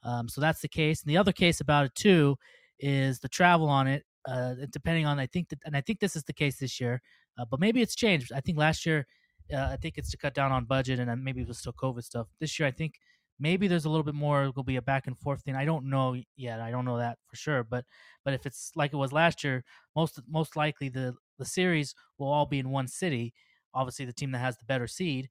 Um, 0.04 0.28
so 0.28 0.40
that's 0.40 0.60
the 0.60 0.68
case. 0.68 1.02
And 1.02 1.10
the 1.10 1.18
other 1.18 1.32
case 1.32 1.60
about 1.60 1.86
it 1.86 1.94
too 1.94 2.36
is 2.78 3.20
the 3.20 3.28
travel 3.28 3.68
on 3.68 3.86
it. 3.86 4.04
Uh, 4.26 4.54
depending 4.70 5.06
on, 5.06 5.18
I 5.18 5.26
think 5.26 5.48
that, 5.48 5.58
and 5.64 5.76
I 5.76 5.80
think 5.80 6.00
this 6.00 6.14
is 6.16 6.24
the 6.24 6.32
case 6.32 6.58
this 6.58 6.80
year, 6.80 7.02
uh, 7.38 7.44
but 7.50 7.60
maybe 7.60 7.82
it's 7.82 7.96
changed. 7.96 8.32
I 8.32 8.40
think 8.40 8.56
last 8.58 8.86
year, 8.86 9.06
uh, 9.52 9.68
I 9.72 9.76
think 9.76 9.98
it's 9.98 10.10
to 10.12 10.16
cut 10.16 10.34
down 10.34 10.52
on 10.52 10.64
budget, 10.64 11.00
and 11.00 11.24
maybe 11.24 11.42
it 11.42 11.48
was 11.48 11.58
still 11.58 11.72
COVID 11.72 12.04
stuff. 12.04 12.28
This 12.40 12.58
year, 12.58 12.68
I 12.68 12.70
think 12.70 12.94
maybe 13.38 13.66
there's 13.66 13.84
a 13.84 13.90
little 13.90 14.04
bit 14.04 14.14
more. 14.14 14.44
It'll 14.44 14.62
be 14.62 14.76
a 14.76 14.82
back 14.82 15.06
and 15.06 15.18
forth 15.18 15.42
thing. 15.42 15.56
I 15.56 15.64
don't 15.64 15.86
know 15.86 16.16
yet. 16.36 16.60
I 16.60 16.70
don't 16.70 16.84
know 16.84 16.98
that 16.98 17.18
for 17.26 17.36
sure. 17.36 17.64
But 17.64 17.84
but 18.24 18.34
if 18.34 18.46
it's 18.46 18.70
like 18.76 18.92
it 18.92 18.96
was 18.96 19.12
last 19.12 19.42
year, 19.44 19.64
most 19.96 20.20
most 20.28 20.56
likely 20.56 20.88
the 20.88 21.14
the 21.38 21.44
series 21.44 21.94
will 22.18 22.28
all 22.28 22.46
be 22.46 22.58
in 22.60 22.70
one 22.70 22.86
city. 22.86 23.34
Obviously, 23.74 24.04
the 24.04 24.12
team 24.12 24.30
that 24.32 24.38
has 24.38 24.56
the 24.58 24.64
better 24.64 24.86
seed, 24.86 25.28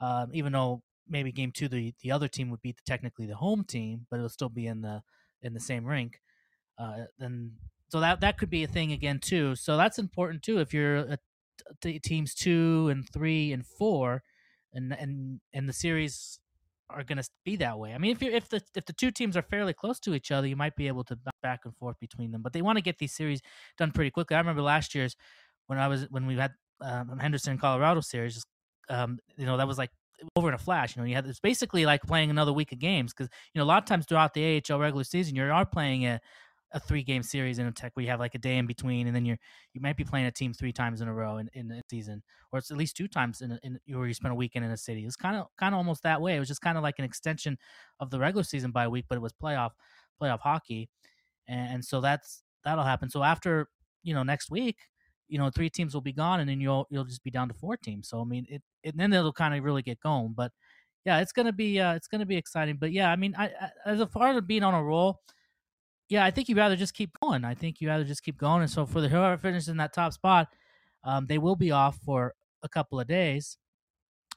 um, 0.00 0.30
even 0.32 0.52
though 0.52 0.82
maybe 1.08 1.32
game 1.32 1.52
two 1.52 1.68
the 1.68 1.94
the 2.02 2.10
other 2.10 2.28
team 2.28 2.50
would 2.50 2.62
beat 2.62 2.76
the, 2.76 2.82
technically 2.86 3.26
the 3.26 3.36
home 3.36 3.64
team, 3.64 4.06
but 4.10 4.16
it'll 4.16 4.28
still 4.28 4.48
be 4.48 4.66
in 4.66 4.82
the 4.82 5.02
in 5.42 5.54
the 5.54 5.60
same 5.60 5.84
rink. 5.84 6.20
Uh, 6.78 7.04
then 7.18 7.52
so 7.88 8.00
that 8.00 8.20
that 8.20 8.38
could 8.38 8.50
be 8.50 8.64
a 8.64 8.68
thing 8.68 8.92
again 8.92 9.18
too. 9.18 9.54
So 9.54 9.76
that's 9.76 9.98
important 9.98 10.42
too. 10.42 10.58
If 10.58 10.72
you're 10.72 10.96
a, 10.96 11.18
t- 11.80 11.98
teams 11.98 12.34
two 12.34 12.88
and 12.90 13.08
three 13.12 13.52
and 13.52 13.66
four, 13.66 14.22
and 14.72 14.92
and 14.92 15.40
and 15.52 15.68
the 15.68 15.72
series 15.72 16.38
are 16.90 17.04
going 17.04 17.18
to 17.18 17.28
be 17.44 17.56
that 17.56 17.78
way. 17.78 17.94
I 17.94 17.98
mean, 17.98 18.12
if 18.12 18.22
you 18.22 18.30
if 18.30 18.48
the 18.48 18.62
if 18.74 18.86
the 18.86 18.92
two 18.92 19.10
teams 19.10 19.36
are 19.36 19.42
fairly 19.42 19.72
close 19.72 20.00
to 20.00 20.14
each 20.14 20.30
other, 20.30 20.46
you 20.46 20.56
might 20.56 20.76
be 20.76 20.88
able 20.88 21.04
to 21.04 21.18
back 21.42 21.60
and 21.64 21.76
forth 21.76 21.98
between 22.00 22.32
them. 22.32 22.42
But 22.42 22.52
they 22.52 22.62
want 22.62 22.78
to 22.78 22.82
get 22.82 22.98
these 22.98 23.12
series 23.12 23.40
done 23.78 23.92
pretty 23.92 24.10
quickly. 24.10 24.36
I 24.36 24.40
remember 24.40 24.62
last 24.62 24.94
year's 24.94 25.16
when 25.66 25.78
I 25.78 25.88
was 25.88 26.06
when 26.10 26.26
we 26.26 26.36
had 26.36 26.52
um, 26.80 27.18
Henderson 27.18 27.58
Colorado 27.58 28.00
series. 28.00 28.42
Um, 28.88 29.18
you 29.36 29.46
know 29.46 29.56
that 29.56 29.68
was 29.68 29.78
like 29.78 29.90
over 30.36 30.48
in 30.48 30.54
a 30.54 30.58
flash. 30.58 30.96
You 30.96 31.02
know, 31.02 31.08
you 31.08 31.14
had 31.14 31.26
it's 31.26 31.40
basically 31.40 31.86
like 31.86 32.02
playing 32.02 32.30
another 32.30 32.52
week 32.52 32.72
of 32.72 32.78
games 32.78 33.12
because 33.12 33.30
you 33.52 33.58
know 33.58 33.64
a 33.64 33.68
lot 33.68 33.82
of 33.82 33.86
times 33.86 34.06
throughout 34.06 34.34
the 34.34 34.62
AHL 34.70 34.78
regular 34.78 35.04
season, 35.04 35.36
you 35.36 35.44
are 35.44 35.66
playing 35.66 36.06
a 36.06 36.20
a 36.72 36.80
three 36.80 37.02
game 37.02 37.22
series 37.22 37.58
in 37.58 37.66
a 37.66 37.72
tech 37.72 37.92
where 37.94 38.04
you 38.04 38.10
have 38.10 38.20
like 38.20 38.34
a 38.34 38.38
day 38.38 38.56
in 38.56 38.66
between, 38.66 39.06
and 39.06 39.14
then 39.14 39.24
you're 39.24 39.38
you 39.74 39.80
might 39.80 39.96
be 39.96 40.04
playing 40.04 40.26
a 40.26 40.30
team 40.30 40.52
three 40.52 40.72
times 40.72 41.00
in 41.00 41.08
a 41.08 41.14
row 41.14 41.36
in, 41.36 41.48
in 41.52 41.70
a 41.70 41.82
season, 41.90 42.22
or 42.50 42.58
it's 42.58 42.70
at 42.70 42.76
least 42.76 42.96
two 42.96 43.08
times 43.08 43.40
in, 43.40 43.52
a, 43.52 43.58
in 43.62 43.78
where 43.88 44.06
you 44.06 44.14
spend 44.14 44.32
a 44.32 44.34
weekend 44.34 44.64
in 44.64 44.70
a 44.70 44.76
city. 44.76 45.04
It's 45.04 45.16
kind 45.16 45.36
of 45.36 45.46
kind 45.58 45.74
of 45.74 45.78
almost 45.78 46.02
that 46.02 46.20
way. 46.20 46.36
It 46.36 46.38
was 46.38 46.48
just 46.48 46.60
kind 46.62 46.76
of 46.76 46.82
like 46.82 46.98
an 46.98 47.04
extension 47.04 47.58
of 48.00 48.10
the 48.10 48.18
regular 48.18 48.44
season 48.44 48.70
by 48.70 48.84
a 48.84 48.90
week, 48.90 49.06
but 49.08 49.16
it 49.16 49.22
was 49.22 49.32
playoff 49.32 49.70
playoff 50.20 50.40
hockey, 50.40 50.88
and, 51.48 51.74
and 51.74 51.84
so 51.84 52.00
that's 52.00 52.42
that'll 52.64 52.84
happen. 52.84 53.10
So 53.10 53.22
after 53.22 53.68
you 54.02 54.14
know 54.14 54.22
next 54.22 54.50
week, 54.50 54.76
you 55.28 55.38
know 55.38 55.50
three 55.50 55.70
teams 55.70 55.94
will 55.94 56.00
be 56.00 56.12
gone, 56.12 56.40
and 56.40 56.48
then 56.48 56.60
you'll 56.60 56.86
you'll 56.90 57.04
just 57.04 57.22
be 57.22 57.30
down 57.30 57.48
to 57.48 57.54
four 57.54 57.76
teams. 57.76 58.08
So 58.08 58.20
I 58.20 58.24
mean, 58.24 58.46
it 58.48 58.62
and 58.84 58.94
then 58.96 59.12
it'll 59.12 59.32
kind 59.32 59.54
of 59.54 59.64
really 59.64 59.82
get 59.82 60.00
going. 60.00 60.32
But 60.36 60.52
yeah, 61.04 61.20
it's 61.20 61.32
gonna 61.32 61.52
be 61.52 61.80
uh, 61.80 61.94
it's 61.94 62.08
gonna 62.08 62.26
be 62.26 62.36
exciting. 62.36 62.76
But 62.76 62.92
yeah, 62.92 63.10
I 63.10 63.16
mean, 63.16 63.34
I, 63.36 63.46
I 63.46 63.70
as 63.86 64.02
far 64.12 64.28
as 64.28 64.40
being 64.42 64.62
on 64.62 64.74
a 64.74 64.82
roll, 64.82 65.20
yeah, 66.08 66.24
I 66.24 66.30
think 66.30 66.48
you'd 66.48 66.58
rather 66.58 66.76
just 66.76 66.94
keep 66.94 67.10
going. 67.20 67.44
I 67.44 67.54
think 67.54 67.80
you'd 67.80 67.88
rather 67.88 68.04
just 68.04 68.22
keep 68.22 68.38
going. 68.38 68.62
And 68.62 68.70
so 68.70 68.86
for 68.86 69.00
the 69.00 69.08
whoever 69.08 69.38
finishes 69.38 69.68
in 69.68 69.78
that 69.78 69.92
top 69.92 70.12
spot, 70.12 70.48
um, 71.04 71.26
they 71.26 71.38
will 71.38 71.56
be 71.56 71.70
off 71.70 71.98
for 72.04 72.34
a 72.62 72.68
couple 72.68 73.00
of 73.00 73.08
days. 73.08 73.56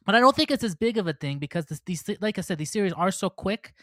But 0.05 0.15
I 0.15 0.19
don't 0.19 0.35
think 0.35 0.51
it's 0.51 0.63
as 0.63 0.75
big 0.75 0.97
of 0.97 1.07
a 1.07 1.13
thing 1.13 1.39
because 1.39 1.65
this, 1.65 1.81
these, 1.85 2.03
like 2.21 2.37
I 2.37 2.41
said, 2.41 2.57
these 2.57 2.71
series 2.71 2.93
are 2.93 3.11
so 3.11 3.29
quick 3.29 3.73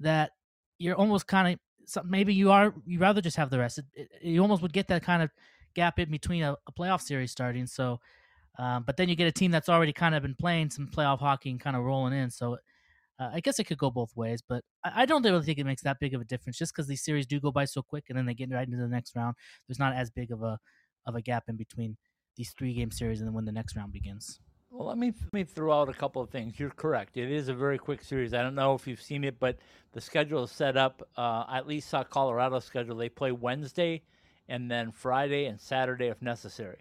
that 0.00 0.32
you're 0.78 0.96
almost 0.96 1.26
kind 1.26 1.54
of 1.54 2.04
maybe 2.04 2.32
you 2.32 2.50
are 2.50 2.74
you 2.86 2.98
rather 2.98 3.20
just 3.20 3.36
have 3.36 3.50
the 3.50 3.58
rest. 3.58 3.78
It, 3.78 3.84
it, 3.94 4.08
you 4.22 4.40
almost 4.42 4.62
would 4.62 4.72
get 4.72 4.88
that 4.88 5.02
kind 5.02 5.22
of 5.22 5.30
gap 5.74 5.98
in 5.98 6.10
between 6.10 6.42
a, 6.42 6.56
a 6.66 6.72
playoff 6.72 7.00
series 7.00 7.32
starting. 7.32 7.66
So, 7.66 8.00
um, 8.60 8.82
but 8.82 8.98
then 8.98 9.08
you 9.08 9.16
get 9.16 9.26
a 9.26 9.32
team 9.32 9.50
that's 9.50 9.70
already 9.70 9.92
kind 9.92 10.14
of 10.14 10.20
been 10.20 10.34
playing 10.34 10.68
some 10.68 10.86
playoff 10.86 11.18
hockey 11.18 11.50
and 11.50 11.58
kind 11.58 11.76
of 11.76 11.82
rolling 11.82 12.12
in. 12.12 12.30
So, 12.30 12.58
uh, 13.18 13.30
I 13.32 13.40
guess 13.40 13.58
it 13.58 13.64
could 13.64 13.78
go 13.78 13.90
both 13.90 14.14
ways, 14.14 14.42
but 14.46 14.62
I, 14.84 15.02
I, 15.02 15.06
don't 15.06 15.24
really 15.24 15.42
think 15.42 15.58
it 15.58 15.64
makes 15.64 15.80
that 15.82 15.98
big 15.98 16.12
of 16.14 16.20
a 16.20 16.24
difference. 16.24 16.58
Just 16.58 16.74
because 16.74 16.86
these 16.86 17.02
series 17.02 17.26
do 17.26 17.40
go 17.40 17.50
by 17.50 17.64
so 17.64 17.80
quick, 17.80 18.04
and 18.10 18.18
then 18.18 18.26
they 18.26 18.34
get 18.34 18.50
right 18.50 18.66
into 18.66 18.76
the 18.76 18.86
next 18.86 19.16
round, 19.16 19.34
there's 19.66 19.78
not 19.78 19.94
as 19.94 20.10
big 20.10 20.30
of 20.30 20.42
a 20.42 20.58
of 21.06 21.14
a 21.14 21.22
gap 21.22 21.44
in 21.48 21.56
between 21.56 21.96
these 22.36 22.52
three 22.56 22.74
game 22.74 22.90
series 22.90 23.20
and 23.20 23.28
then 23.28 23.34
when 23.34 23.46
the 23.46 23.52
next 23.52 23.76
round 23.76 23.92
begins. 23.92 24.40
Well, 24.70 24.86
let 24.86 24.98
me 24.98 25.08
let 25.08 25.32
me 25.32 25.44
throw 25.44 25.72
out 25.72 25.88
a 25.88 25.94
couple 25.94 26.20
of 26.20 26.28
things. 26.28 26.60
You're 26.60 26.68
correct. 26.68 27.16
It 27.16 27.30
is 27.30 27.48
a 27.48 27.54
very 27.54 27.78
quick 27.78 28.02
series. 28.04 28.34
I 28.34 28.42
don't 28.42 28.54
know 28.54 28.74
if 28.74 28.86
you've 28.86 29.00
seen 29.00 29.24
it, 29.24 29.40
but 29.40 29.56
the 29.92 30.02
schedule 30.02 30.44
is 30.44 30.50
set 30.50 30.76
up. 30.76 31.02
Uh, 31.16 31.44
I 31.48 31.58
at 31.58 31.66
least 31.66 31.88
saw 31.88 32.04
Colorado's 32.04 32.66
schedule. 32.66 32.96
They 32.96 33.08
play 33.08 33.32
Wednesday, 33.32 34.02
and 34.48 34.70
then 34.70 34.92
Friday 34.92 35.46
and 35.46 35.58
Saturday 35.58 36.08
if 36.08 36.20
necessary. 36.20 36.76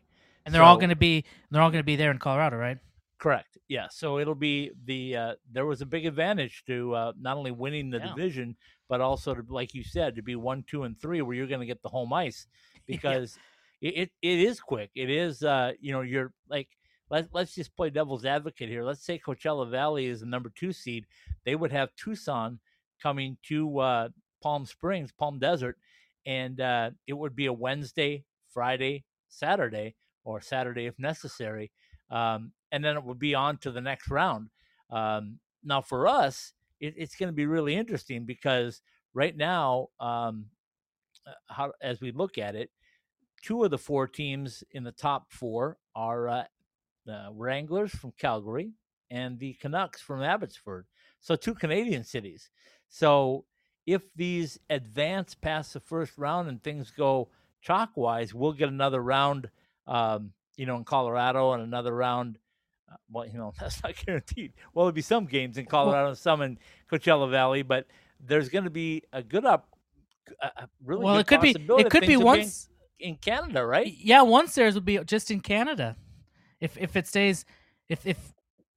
And 0.49 0.55
they're 0.55 0.63
so, 0.63 0.65
all 0.65 0.77
going 0.77 0.89
to 0.89 0.95
be 0.95 1.25
they're 1.51 1.61
all 1.61 1.69
going 1.69 1.83
to 1.83 1.85
be 1.85 1.95
there 1.95 2.09
in 2.09 2.17
Colorado, 2.17 2.57
right? 2.57 2.79
Correct. 3.19 3.59
Yeah. 3.67 3.85
So 3.91 4.17
it'll 4.17 4.33
be 4.33 4.71
the 4.85 5.15
uh, 5.15 5.33
there 5.51 5.67
was 5.67 5.81
a 5.81 5.85
big 5.85 6.07
advantage 6.07 6.63
to 6.65 6.95
uh, 6.95 7.13
not 7.21 7.37
only 7.37 7.51
winning 7.51 7.91
the 7.91 7.99
yeah. 7.99 8.07
division, 8.07 8.55
but 8.87 8.99
also 8.99 9.35
to, 9.35 9.43
like 9.47 9.75
you 9.75 9.83
said, 9.83 10.15
to 10.15 10.23
be 10.23 10.35
one, 10.35 10.63
two, 10.67 10.85
and 10.85 10.99
three, 10.99 11.21
where 11.21 11.35
you're 11.35 11.45
going 11.45 11.59
to 11.59 11.67
get 11.67 11.83
the 11.83 11.89
home 11.89 12.11
ice 12.11 12.47
because 12.87 13.37
yeah. 13.79 13.91
it, 13.91 13.93
it, 13.93 14.11
it 14.23 14.39
is 14.39 14.59
quick. 14.59 14.89
It 14.95 15.11
is 15.11 15.43
uh, 15.43 15.73
you 15.79 15.91
know 15.91 16.01
you're 16.01 16.33
like 16.49 16.69
let's 17.11 17.29
let's 17.31 17.53
just 17.53 17.75
play 17.75 17.91
devil's 17.91 18.25
advocate 18.25 18.69
here. 18.69 18.83
Let's 18.83 19.05
say 19.05 19.19
Coachella 19.23 19.69
Valley 19.69 20.07
is 20.07 20.21
the 20.21 20.25
number 20.25 20.51
two 20.55 20.73
seed. 20.73 21.05
They 21.45 21.53
would 21.53 21.71
have 21.71 21.95
Tucson 21.95 22.57
coming 23.03 23.37
to 23.49 23.77
uh, 23.77 24.09
Palm 24.41 24.65
Springs, 24.65 25.11
Palm 25.11 25.37
Desert, 25.37 25.77
and 26.25 26.59
uh, 26.59 26.89
it 27.05 27.13
would 27.13 27.35
be 27.35 27.45
a 27.45 27.53
Wednesday, 27.53 28.23
Friday, 28.51 29.03
Saturday, 29.27 29.93
or 30.29 30.41
Saturday 30.41 30.85
if 30.85 30.97
necessary, 30.99 31.71
um, 32.11 32.51
and 32.71 32.83
then 32.83 32.95
it 32.97 33.03
would 33.03 33.19
be 33.19 33.35
on 33.35 33.57
to 33.57 33.71
the 33.71 33.81
next 33.81 34.09
round. 34.09 34.49
Um, 34.89 35.39
now 35.63 35.81
for 35.81 36.07
us, 36.07 36.53
it, 36.79 36.93
it's 36.97 37.15
going 37.15 37.29
to 37.29 37.35
be 37.35 37.45
really 37.45 37.75
interesting 37.75 38.25
because 38.25 38.81
right 39.13 39.35
now, 39.35 39.87
um, 39.99 40.45
uh, 41.27 41.31
how 41.47 41.73
as 41.81 41.99
we 42.01 42.11
look 42.11 42.37
at 42.37 42.55
it, 42.55 42.69
two 43.41 43.63
of 43.63 43.71
the 43.71 43.77
four 43.77 44.07
teams 44.07 44.63
in 44.71 44.83
the 44.83 44.91
top 44.91 45.31
four 45.31 45.77
are 45.95 46.27
uh, 46.29 46.43
the 47.05 47.29
Wranglers 47.33 47.91
from 47.91 48.13
Calgary 48.17 48.71
and 49.09 49.39
the 49.39 49.53
Canucks 49.53 50.01
from 50.01 50.21
Abbotsford. 50.21 50.85
So 51.19 51.35
two 51.35 51.55
Canadian 51.55 52.03
cities. 52.03 52.49
So 52.89 53.45
if 53.85 54.13
these 54.15 54.59
advance 54.69 55.35
past 55.35 55.73
the 55.73 55.79
first 55.79 56.17
round 56.17 56.47
and 56.47 56.63
things 56.63 56.91
go 56.91 57.29
chalk 57.61 57.89
wise, 57.95 58.33
we'll 58.33 58.53
get 58.53 58.69
another 58.69 59.01
round, 59.01 59.49
um, 59.89 60.31
you 60.55 60.65
know, 60.65 60.77
in 60.77 60.85
Colorado 60.85 61.51
and 61.53 61.63
another 61.63 61.93
round. 61.93 62.37
Uh, 62.89 62.95
well, 63.11 63.27
you 63.27 63.37
know, 63.37 63.53
that's 63.59 63.83
not 63.83 63.93
guaranteed. 64.05 64.53
Well, 64.73 64.85
there'll 64.85 64.93
be 64.93 65.01
some 65.01 65.25
games 65.25 65.57
in 65.57 65.65
Colorado 65.65 66.13
some 66.13 66.41
in 66.41 66.57
Coachella 66.89 67.29
Valley, 67.29 67.63
but 67.63 67.87
there's 68.25 68.49
going 68.49 68.63
to 68.63 68.69
be 68.69 69.03
a 69.11 69.21
good 69.21 69.45
up, 69.45 69.67
a 70.41 70.67
really 70.83 71.03
well, 71.03 71.17
it 71.17 71.27
could 71.27 71.41
be 71.41 71.55
it 71.77 71.89
could 71.89 72.05
be 72.05 72.17
once 72.17 72.69
in 72.99 73.15
Canada, 73.15 73.65
right? 73.65 73.93
Yeah, 73.97 74.21
one 74.21 74.47
series 74.47 74.75
would 74.75 74.85
be 74.85 74.99
just 74.99 75.31
in 75.31 75.41
Canada. 75.41 75.95
If 76.59 76.77
if 76.77 76.95
it 76.95 77.07
stays, 77.07 77.45
if 77.87 78.05
if 78.05 78.33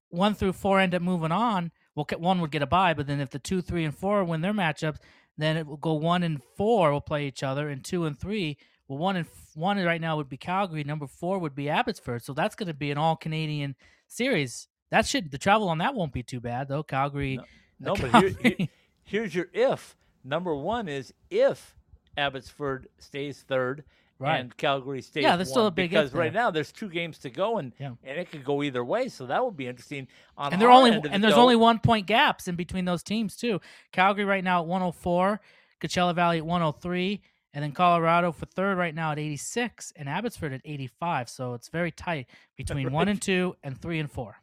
one 0.09 0.35
through 0.35 0.53
four 0.53 0.81
end 0.81 0.95
up 0.95 1.03
moving 1.03 1.33
on, 1.33 1.73
well, 1.95 2.07
one 2.19 2.41
would 2.41 2.51
get 2.51 2.63
a 2.63 2.67
bye. 2.67 2.95
But 2.95 3.07
then 3.07 3.21
if 3.21 3.31
the 3.31 3.39
two, 3.39 3.61
three, 3.61 3.85
and 3.85 3.97
four 3.97 4.25
win 4.25 4.41
their 4.41 4.55
matchups, 4.55 4.99
then 5.37 5.57
it 5.57 5.67
will 5.67 5.77
go 5.77 5.95
one 5.95 6.23
and 6.23 6.41
four 6.57 6.93
will 6.93 7.01
play 7.01 7.27
each 7.27 7.43
other, 7.43 7.69
and 7.69 7.85
two 7.85 8.05
and 8.05 8.19
three. 8.19 8.57
Well, 8.93 8.99
one 8.99 9.17
and 9.17 9.27
one 9.55 9.83
right 9.83 10.03
now 10.03 10.19
would 10.19 10.29
be 10.29 10.37
Calgary. 10.37 10.85
Number 10.85 11.07
four 11.07 11.39
would 11.39 11.55
be 11.55 11.71
Abbotsford. 11.71 12.23
So 12.23 12.35
that's 12.35 12.55
going 12.55 12.67
to 12.67 12.75
be 12.75 12.91
an 12.91 12.99
all 12.99 13.17
Canadian 13.17 13.75
series. 14.07 14.69
That 14.91 15.07
should 15.07 15.31
the 15.31 15.39
travel 15.39 15.71
on 15.71 15.79
that 15.79 15.95
won't 15.95 16.13
be 16.13 16.23
too 16.23 16.41
bad 16.41 16.69
though. 16.69 16.83
Calgary. 16.83 17.39
No, 17.81 17.95
uh, 17.95 17.97
no 17.97 18.11
Calgary. 18.11 18.33
but 18.35 18.43
here, 18.43 18.55
here, 18.59 18.69
here's 19.05 19.35
your 19.35 19.47
if. 19.55 19.97
Number 20.25 20.55
one 20.55 20.89
is 20.89 21.15
if 21.31 21.75
Abbotsford 22.19 22.89
stays 22.99 23.41
third 23.41 23.83
right. 24.19 24.41
and 24.41 24.55
Calgary 24.59 25.01
stays. 25.01 25.23
Yeah, 25.23 25.37
there's 25.37 25.49
still 25.49 25.69
a 25.69 25.71
big 25.71 25.89
because 25.89 26.13
right 26.13 26.31
now 26.31 26.51
there's 26.51 26.71
two 26.71 26.91
games 26.91 27.17
to 27.21 27.31
go 27.31 27.57
and 27.57 27.73
yeah. 27.81 27.93
and 28.05 28.19
it 28.19 28.31
could 28.31 28.45
go 28.45 28.63
either 28.63 28.85
way. 28.85 29.09
So 29.09 29.25
that 29.25 29.43
would 29.43 29.57
be 29.57 29.69
interesting. 29.69 30.07
On 30.37 30.53
and 30.53 30.61
there 30.61 30.71
only 30.71 31.01
and 31.11 31.25
there's 31.25 31.33
only 31.33 31.57
one 31.57 31.79
point 31.79 32.07
gaps 32.07 32.47
in 32.47 32.57
between 32.57 32.85
those 32.85 33.03
teams 33.03 33.37
too. 33.37 33.59
Calgary 33.91 34.27
right 34.27 34.45
now 34.45 34.61
at 34.61 34.67
104, 34.67 35.41
Coachella 35.81 36.15
Valley 36.15 36.37
at 36.37 36.45
103, 36.45 37.23
and 37.55 37.63
then 37.63 37.73
Colorado 37.73 38.33
for 38.33 38.47
third 38.47 38.79
right 38.79 38.95
now 38.95 39.13
at 39.13 39.19
86, 39.19 39.93
and 39.97 40.09
Abbotsford 40.09 40.53
at 40.53 40.63
85. 40.65 41.29
So 41.29 41.55
it's 41.55 41.69
very 41.69 41.91
tight 41.91 42.29
between 42.57 42.87
right. 42.87 42.93
one 42.93 43.09
and 43.09 43.21
two 43.21 43.57
and 43.63 43.81
three 43.81 43.99
and 43.99 44.11
four. 44.11 44.37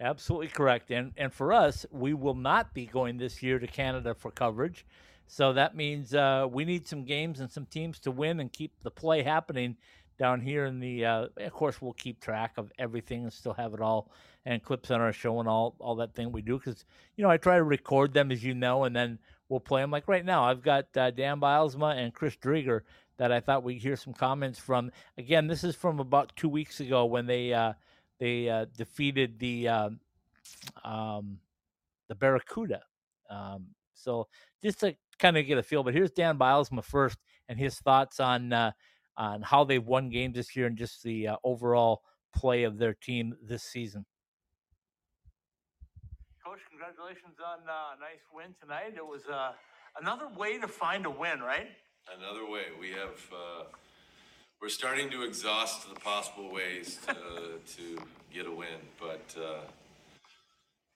Absolutely 0.00 0.48
correct. 0.48 0.90
And 0.90 1.12
and 1.16 1.32
for 1.32 1.52
us, 1.52 1.84
we 1.90 2.14
will 2.14 2.34
not 2.34 2.72
be 2.72 2.86
going 2.86 3.18
this 3.18 3.42
year 3.42 3.58
to 3.58 3.66
Canada 3.66 4.14
for 4.14 4.30
coverage. 4.30 4.86
So 5.26 5.52
that 5.52 5.76
means 5.76 6.14
uh, 6.14 6.46
we 6.50 6.64
need 6.64 6.86
some 6.86 7.04
games 7.04 7.40
and 7.40 7.50
some 7.50 7.66
teams 7.66 7.98
to 8.00 8.10
win 8.10 8.40
and 8.40 8.50
keep 8.52 8.72
the 8.82 8.90
play 8.90 9.22
happening 9.22 9.76
down 10.18 10.40
here 10.40 10.66
in 10.66 10.78
the. 10.78 11.04
Uh, 11.04 11.26
of 11.38 11.52
course, 11.52 11.82
we'll 11.82 11.94
keep 11.94 12.20
track 12.20 12.52
of 12.56 12.72
everything 12.78 13.24
and 13.24 13.32
still 13.32 13.54
have 13.54 13.74
it 13.74 13.80
all 13.80 14.10
and 14.48 14.62
clips 14.62 14.90
on 14.90 15.00
our 15.00 15.12
show 15.12 15.40
and 15.40 15.48
all 15.48 15.76
all 15.78 15.96
that 15.96 16.14
thing 16.14 16.32
we 16.32 16.40
do 16.40 16.58
because 16.58 16.84
you 17.16 17.22
know 17.22 17.30
I 17.30 17.36
try 17.36 17.56
to 17.56 17.62
record 17.62 18.14
them 18.14 18.32
as 18.32 18.42
you 18.42 18.54
know 18.54 18.84
and 18.84 18.96
then 18.96 19.18
we'll 19.48 19.60
play 19.60 19.80
them. 19.80 19.90
Like 19.90 20.08
right 20.08 20.24
now, 20.24 20.44
I've 20.44 20.62
got 20.62 20.86
uh, 20.96 21.10
Dan 21.10 21.40
Bylsma 21.40 21.96
and 21.96 22.14
Chris 22.14 22.36
Driedger 22.36 22.82
that 23.18 23.32
I 23.32 23.40
thought 23.40 23.64
we'd 23.64 23.82
hear 23.82 23.96
some 23.96 24.14
comments 24.14 24.58
from. 24.58 24.90
Again, 25.16 25.46
this 25.46 25.64
is 25.64 25.74
from 25.74 26.00
about 26.00 26.32
two 26.36 26.48
weeks 26.48 26.80
ago 26.80 27.06
when 27.06 27.26
they 27.26 27.52
uh, 27.52 27.72
they 28.18 28.48
uh, 28.48 28.66
defeated 28.76 29.38
the 29.38 29.68
um, 29.68 30.00
um, 30.84 31.38
the 32.08 32.14
Barracuda. 32.14 32.82
Um, 33.30 33.68
so 33.94 34.28
just 34.62 34.80
to 34.80 34.94
kind 35.18 35.36
of 35.36 35.46
get 35.46 35.58
a 35.58 35.62
feel. 35.62 35.82
But 35.82 35.94
here's 35.94 36.10
Dan 36.10 36.38
Bylsma 36.38 36.84
first 36.84 37.18
and 37.48 37.58
his 37.58 37.78
thoughts 37.78 38.20
on 38.20 38.52
uh, 38.52 38.72
on 39.16 39.42
how 39.42 39.64
they've 39.64 39.84
won 39.84 40.10
games 40.10 40.36
this 40.36 40.54
year 40.54 40.66
and 40.66 40.78
just 40.78 41.02
the 41.02 41.28
uh, 41.28 41.36
overall 41.44 42.02
play 42.34 42.62
of 42.64 42.78
their 42.78 42.94
team 42.94 43.34
this 43.42 43.64
season. 43.64 44.04
Congratulations 46.78 47.34
on 47.44 47.58
uh, 47.68 47.96
a 47.96 48.00
nice 48.00 48.22
win 48.32 48.54
tonight. 48.62 48.94
It 48.96 49.04
was 49.04 49.22
uh, 49.26 49.50
another 50.00 50.28
way 50.38 50.60
to 50.60 50.68
find 50.68 51.06
a 51.06 51.10
win, 51.10 51.40
right? 51.40 51.66
Another 52.16 52.48
way. 52.48 52.66
We 52.78 52.90
have. 52.90 53.18
Uh, 53.32 53.64
we're 54.62 54.68
starting 54.68 55.10
to 55.10 55.22
exhaust 55.22 55.92
the 55.92 55.98
possible 55.98 56.52
ways 56.52 57.00
to, 57.08 57.14
to 57.76 57.98
get 58.32 58.46
a 58.46 58.52
win, 58.52 58.78
but 59.00 59.24
uh, 59.36 59.62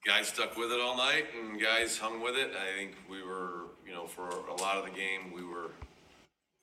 guys 0.07 0.29
stuck 0.29 0.57
with 0.57 0.71
it 0.71 0.81
all 0.81 0.97
night 0.97 1.25
and 1.37 1.61
guys 1.61 1.99
hung 1.99 2.23
with 2.23 2.37
it. 2.37 2.53
I 2.55 2.79
think 2.79 2.93
we 3.11 3.25
were, 3.25 3.65
you 3.85 3.93
know, 3.93 4.07
for 4.07 4.29
a 4.29 4.55
lot 4.61 4.77
of 4.77 4.85
the 4.85 4.93
game, 4.93 5.33
we 5.35 5.43
were 5.43 5.73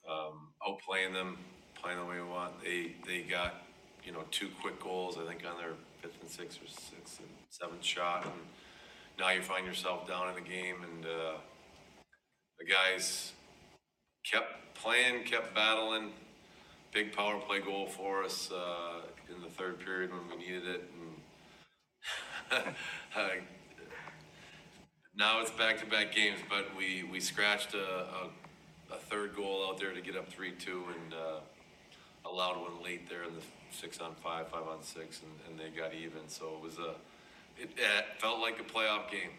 um, 0.09 0.47
outplaying 0.65 1.11
them, 1.11 1.37
playing 1.81 1.99
the 1.99 2.05
way 2.05 2.21
we 2.21 2.29
want. 2.29 2.53
They 2.63 2.95
they 3.05 3.23
got, 3.23 3.63
you 4.05 4.13
know, 4.13 4.23
two 4.31 4.47
quick 4.61 4.79
goals. 4.79 5.17
I 5.17 5.27
think 5.27 5.43
on 5.45 5.57
their 5.57 5.73
fifth 6.01 6.21
and 6.21 6.31
sixth 6.31 6.59
or 6.63 6.67
sixth 6.67 7.19
and 7.19 7.27
seventh 7.49 7.83
shot, 7.83 8.23
and 8.23 8.33
now 9.19 9.31
you 9.31 9.41
find 9.41 9.65
yourself 9.65 10.07
down 10.07 10.29
in 10.29 10.35
the 10.35 10.49
game, 10.49 10.77
and 10.81 11.05
uh, 11.05 11.33
the 12.57 12.65
guys 12.65 13.33
kept 14.29 14.75
playing, 14.75 15.25
kept 15.25 15.53
battling. 15.53 16.11
Big 16.93 17.13
power 17.15 17.37
play 17.39 17.59
goal 17.59 17.85
for 17.87 18.23
us 18.23 18.49
uh, 18.51 19.01
in 19.33 19.41
the 19.41 19.49
third 19.49 19.79
period 19.79 20.11
when 20.11 20.21
we 20.29 20.37
needed 20.37 20.67
it, 20.67 20.89
and 22.51 22.73
now 25.15 25.41
it's 25.41 25.51
back-to-back 25.51 26.15
games, 26.15 26.39
but 26.49 26.65
we, 26.75 27.03
we 27.11 27.19
scratched 27.19 27.75
a, 27.75 27.77
a, 27.77 28.29
a 28.91 28.97
third 28.97 29.35
goal 29.35 29.67
out 29.69 29.77
there 29.77 29.93
to 29.93 30.01
get 30.01 30.15
up 30.15 30.31
three-two 30.31 30.83
and 30.95 31.13
uh, 31.13 31.39
allowed 32.25 32.59
one 32.59 32.83
late 32.83 33.07
there 33.09 33.23
in 33.23 33.35
the 33.35 33.41
six 33.71 33.99
on 33.99 34.15
five, 34.15 34.47
five 34.47 34.63
on 34.67 34.81
six, 34.81 35.21
and, 35.21 35.31
and 35.47 35.59
they 35.59 35.69
got 35.77 35.93
even. 35.93 36.27
So 36.27 36.55
it 36.55 36.61
was 36.63 36.79
a 36.79 36.95
it, 37.59 37.69
it 37.77 38.05
felt 38.19 38.39
like 38.39 38.59
a 38.59 38.63
playoff 38.63 39.11
game. 39.11 39.31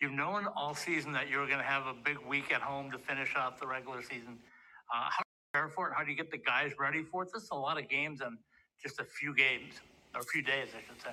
You've 0.00 0.12
known 0.12 0.46
all 0.56 0.74
season 0.74 1.12
that 1.12 1.28
you're 1.28 1.46
going 1.46 1.58
to 1.58 1.64
have 1.64 1.86
a 1.86 1.92
big 1.92 2.16
week 2.26 2.52
at 2.52 2.62
home 2.62 2.90
to 2.90 2.98
finish 2.98 3.36
off 3.36 3.60
the 3.60 3.66
regular 3.66 4.02
season. 4.02 4.38
Uh, 4.92 5.10
how 5.10 5.18
do 5.18 5.28
you 5.28 5.50
prepare 5.52 5.68
for 5.68 5.88
it? 5.88 5.94
How 5.94 6.04
do 6.04 6.10
you 6.10 6.16
get 6.16 6.30
the 6.30 6.38
guys 6.38 6.72
ready 6.78 7.02
for 7.02 7.24
it? 7.24 7.30
This 7.34 7.42
is 7.42 7.50
a 7.52 7.56
lot 7.56 7.78
of 7.78 7.88
games 7.88 8.22
and 8.22 8.38
just 8.82 8.98
a 8.98 9.04
few 9.04 9.34
games. 9.34 9.74
or 10.14 10.22
a 10.22 10.24
few 10.24 10.42
days, 10.42 10.68
I 10.74 10.80
should 10.88 11.02
say. 11.02 11.12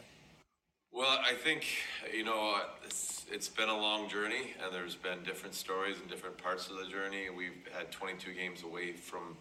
Well, 0.93 1.19
I 1.21 1.33
think 1.33 1.65
you 2.13 2.23
know 2.23 2.55
uh, 2.55 2.61
it's 2.85 3.25
it's 3.29 3.49
been 3.49 3.67
a 3.67 3.77
long 3.77 4.09
journey, 4.09 4.53
and 4.63 4.73
there's 4.73 4.95
been 4.95 5.21
different 5.21 5.53
stories 5.53 5.97
and 5.99 6.09
different 6.09 6.37
parts 6.37 6.69
of 6.69 6.77
the 6.77 6.85
journey. 6.85 7.29
We've 7.29 7.67
had 7.77 7.91
22 7.91 8.33
games 8.33 8.63
away 8.63 8.93
from 8.93 9.35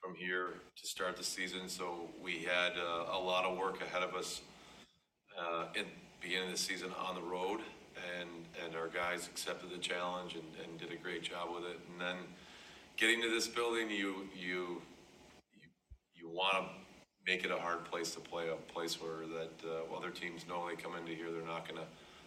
from 0.00 0.14
here 0.14 0.54
to 0.76 0.86
start 0.86 1.18
the 1.18 1.22
season, 1.22 1.68
so 1.68 2.08
we 2.20 2.38
had 2.38 2.72
uh, 2.78 3.12
a 3.12 3.20
lot 3.20 3.44
of 3.44 3.58
work 3.58 3.82
ahead 3.82 4.02
of 4.02 4.14
us 4.14 4.40
uh, 5.38 5.66
in 5.74 5.84
beginning 6.20 6.46
of 6.46 6.52
the 6.52 6.58
season 6.58 6.90
on 6.98 7.14
the 7.14 7.22
road, 7.22 7.60
and 8.18 8.28
and 8.64 8.76
our 8.76 8.88
guys 8.88 9.26
accepted 9.26 9.70
the 9.70 9.78
challenge 9.78 10.34
and, 10.34 10.44
and 10.64 10.78
did 10.78 10.92
a 10.92 10.96
great 10.96 11.22
job 11.22 11.48
with 11.54 11.64
it. 11.64 11.78
And 11.90 12.00
then 12.00 12.16
getting 12.96 13.20
to 13.22 13.30
this 13.30 13.48
building, 13.48 13.90
you 13.90 14.28
you 14.34 14.82
you, 15.54 15.68
you 16.14 16.28
want 16.28 16.54
to 16.54 16.64
make 17.26 17.44
it 17.44 17.50
a 17.50 17.56
hard 17.56 17.84
place 17.84 18.12
to 18.12 18.20
play, 18.20 18.48
a 18.48 18.72
place 18.72 19.00
where 19.00 19.26
that 19.26 19.52
uh, 19.66 19.96
other 19.96 20.10
teams 20.10 20.46
know 20.48 20.68
they 20.68 20.76
come 20.76 20.94
into 20.96 21.12
here, 21.12 21.30
they're 21.30 21.46
not 21.46 21.66
gonna 21.68 21.86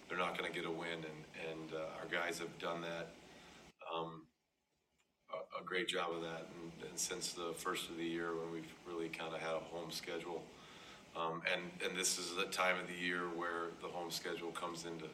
they're 0.10 0.18
not 0.18 0.38
gonna 0.38 0.54
get 0.54 0.66
a 0.66 0.72
win, 0.72 0.90
and 0.94 1.50
and 1.50 1.74
uh, 1.74 2.00
our 2.00 2.08
guys 2.12 2.40
have 2.40 2.58
done 2.60 2.82
that. 2.82 3.10
Um, 3.94 4.24
a, 5.34 5.62
a 5.62 5.66
great 5.66 5.88
job 5.88 6.12
of 6.16 6.22
that, 6.22 6.48
and, 6.54 6.90
and 6.90 7.00
since 7.00 7.34
the 7.34 7.54
first 7.58 7.90
of 7.90 7.98
the 7.98 8.04
year 8.04 8.36
when 8.36 8.52
we've 8.52 8.74
really 8.88 9.10
kind 9.10 9.34
of 9.34 9.42
had 9.42 9.56
a 9.56 9.60
home 9.60 9.92
schedule, 9.92 10.44
um, 11.16 11.42
and 11.52 11.62
and 11.84 11.98
this 11.98 12.18
is 12.18 12.36
the 12.36 12.46
time 12.46 12.80
of 12.80 12.88
the 12.88 12.94
year 12.94 13.30
where 13.36 13.72
the 13.82 13.88
home 13.88 14.12
schedule 14.12 14.52
comes 14.52 14.86
into 14.86 15.06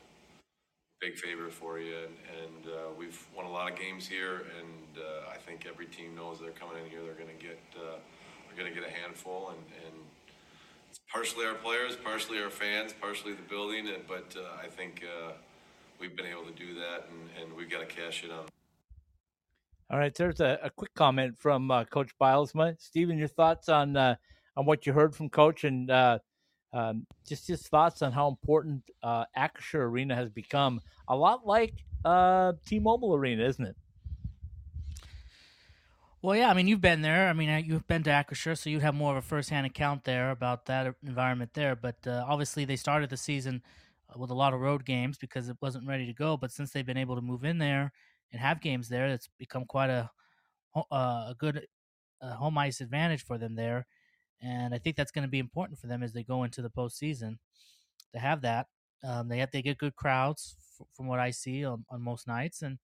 big 0.99 1.15
favor 1.15 1.49
for 1.49 1.79
you, 1.79 1.95
and, 1.95 2.15
and 2.43 2.73
uh, 2.73 2.77
we've 2.97 3.25
won 3.35 3.45
a 3.45 3.51
lot 3.51 3.71
of 3.71 3.77
games 3.77 4.05
here, 4.07 4.43
and 4.59 4.97
uh, 4.97 5.31
I 5.33 5.37
think 5.37 5.65
every 5.65 5.85
team 5.85 6.13
knows 6.15 6.39
they're 6.39 6.51
coming 6.51 6.83
in 6.83 6.89
here, 6.89 6.99
they're 7.03 7.13
going 7.13 7.35
to 7.37 7.41
get 7.41 7.59
uh, 7.77 7.97
they're 8.47 8.57
going 8.57 8.73
to 8.73 8.79
get 8.79 8.87
a 8.87 8.91
handful, 8.91 9.49
and, 9.49 9.59
and 9.85 9.95
it's 10.89 10.99
partially 11.11 11.45
our 11.45 11.53
players, 11.53 11.95
partially 11.95 12.41
our 12.41 12.49
fans, 12.49 12.93
partially 12.99 13.33
the 13.33 13.43
building, 13.43 13.87
and, 13.87 14.05
but 14.07 14.35
uh, 14.37 14.61
I 14.61 14.67
think 14.67 15.03
uh, 15.03 15.33
we've 15.99 16.15
been 16.15 16.25
able 16.25 16.43
to 16.43 16.51
do 16.51 16.75
that, 16.75 17.07
and, 17.09 17.43
and 17.43 17.55
we've 17.55 17.69
got 17.69 17.79
to 17.79 17.85
cash 17.85 18.23
it 18.23 18.31
on. 18.31 18.45
All 19.91 19.97
right, 19.97 20.13
there's 20.13 20.39
a, 20.39 20.59
a 20.61 20.69
quick 20.69 20.93
comment 20.93 21.37
from 21.37 21.71
uh, 21.71 21.83
Coach 21.85 22.11
Bylsma. 22.21 22.75
Stephen, 22.79 23.17
your 23.17 23.27
thoughts 23.27 23.69
on 23.69 23.95
on 24.55 24.65
what 24.65 24.85
you 24.85 24.93
heard 24.93 25.15
from 25.15 25.29
Coach, 25.29 25.63
and 25.63 25.89
uh, 25.89 26.19
um, 26.73 27.05
just 27.25 27.47
his 27.47 27.67
thoughts 27.67 28.01
on 28.01 28.11
how 28.11 28.27
important 28.27 28.83
uh, 29.03 29.25
Arena 29.73 30.15
has 30.15 30.29
become. 30.29 30.81
A 31.07 31.15
lot 31.15 31.45
like 31.45 31.73
uh, 32.05 32.53
T-Mobile 32.65 33.15
Arena, 33.15 33.45
isn't 33.45 33.65
it? 33.65 33.75
Well, 36.21 36.35
yeah, 36.35 36.49
I 36.49 36.53
mean, 36.53 36.67
you've 36.67 36.81
been 36.81 37.01
there. 37.01 37.29
I 37.29 37.33
mean, 37.33 37.65
you've 37.65 37.87
been 37.87 38.03
to 38.03 38.09
Acrisure, 38.09 38.57
so 38.57 38.69
you 38.69 38.81
have 38.81 38.93
more 38.93 39.11
of 39.11 39.17
a 39.17 39.21
first-hand 39.27 39.65
account 39.65 40.03
there 40.03 40.31
about 40.31 40.65
that 40.65 40.93
environment 41.01 41.53
there. 41.53 41.77
But 41.77 42.05
uh, 42.05 42.25
obviously, 42.27 42.65
they 42.65 42.75
started 42.75 43.09
the 43.09 43.15
season 43.15 43.63
uh, 44.09 44.19
with 44.19 44.29
a 44.29 44.33
lot 44.33 44.53
of 44.53 44.59
road 44.59 44.83
games 44.85 45.17
because 45.17 45.47
it 45.47 45.55
wasn't 45.61 45.87
ready 45.87 46.05
to 46.05 46.13
go. 46.13 46.35
But 46.35 46.51
since 46.51 46.71
they've 46.71 46.85
been 46.85 46.97
able 46.97 47.15
to 47.15 47.21
move 47.21 47.45
in 47.45 47.57
there 47.57 47.93
and 48.33 48.41
have 48.41 48.59
games 48.59 48.89
there, 48.89 49.07
it's 49.07 49.29
become 49.37 49.63
quite 49.65 49.89
a 49.89 50.11
uh, 50.75 51.31
a 51.31 51.35
good 51.37 51.65
uh, 52.21 52.33
home 52.35 52.57
ice 52.57 52.81
advantage 52.81 53.23
for 53.23 53.37
them 53.37 53.55
there. 53.55 53.87
And 54.41 54.73
I 54.73 54.77
think 54.77 54.95
that's 54.95 55.11
going 55.11 55.23
to 55.23 55.31
be 55.31 55.39
important 55.39 55.79
for 55.79 55.87
them 55.87 56.03
as 56.03 56.13
they 56.13 56.23
go 56.23 56.43
into 56.43 56.61
the 56.61 56.69
postseason 56.69 57.37
to 58.13 58.19
have 58.19 58.41
that. 58.41 58.67
Um, 59.03 59.27
they 59.27 59.39
have 59.39 59.51
they 59.51 59.61
get 59.61 59.77
good 59.77 59.95
crowds 59.95 60.55
f- 60.79 60.87
from 60.95 61.07
what 61.07 61.19
I 61.19 61.31
see 61.31 61.65
on, 61.65 61.85
on 61.89 62.01
most 62.01 62.27
nights, 62.27 62.61
and 62.61 62.77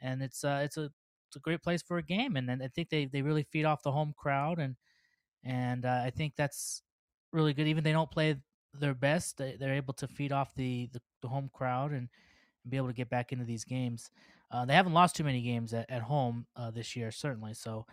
and 0.00 0.22
it's 0.22 0.42
uh, 0.44 0.60
it's 0.64 0.76
a 0.78 0.90
it's 1.28 1.36
a 1.36 1.40
great 1.40 1.62
place 1.62 1.82
for 1.82 1.98
a 1.98 2.02
game, 2.02 2.36
and, 2.36 2.50
and 2.50 2.62
I 2.62 2.68
think 2.68 2.88
they, 2.88 3.04
they 3.04 3.22
really 3.22 3.46
feed 3.52 3.64
off 3.64 3.82
the 3.82 3.92
home 3.92 4.14
crowd, 4.16 4.58
and 4.58 4.76
and 5.44 5.84
uh, 5.84 6.02
I 6.04 6.10
think 6.10 6.34
that's 6.36 6.82
really 7.32 7.52
good. 7.52 7.66
Even 7.66 7.84
they 7.84 7.92
don't 7.92 8.10
play 8.10 8.36
their 8.78 8.94
best, 8.94 9.38
they, 9.38 9.56
they're 9.58 9.74
able 9.74 9.94
to 9.94 10.08
feed 10.08 10.32
off 10.32 10.54
the, 10.54 10.88
the, 10.92 11.00
the 11.22 11.28
home 11.28 11.50
crowd 11.52 11.90
and, 11.90 12.08
and, 12.62 12.70
be 12.70 12.76
able 12.76 12.88
to 12.88 12.94
get 12.94 13.10
back 13.10 13.32
into 13.32 13.44
these 13.44 13.64
games. 13.64 14.10
Uh, 14.50 14.64
they 14.64 14.74
haven't 14.74 14.92
lost 14.92 15.16
too 15.16 15.24
many 15.24 15.40
games 15.40 15.72
at, 15.72 15.88
at 15.90 16.02
home 16.02 16.46
uh, 16.56 16.70
this 16.70 16.96
year, 16.96 17.10
certainly. 17.10 17.54
So 17.54 17.86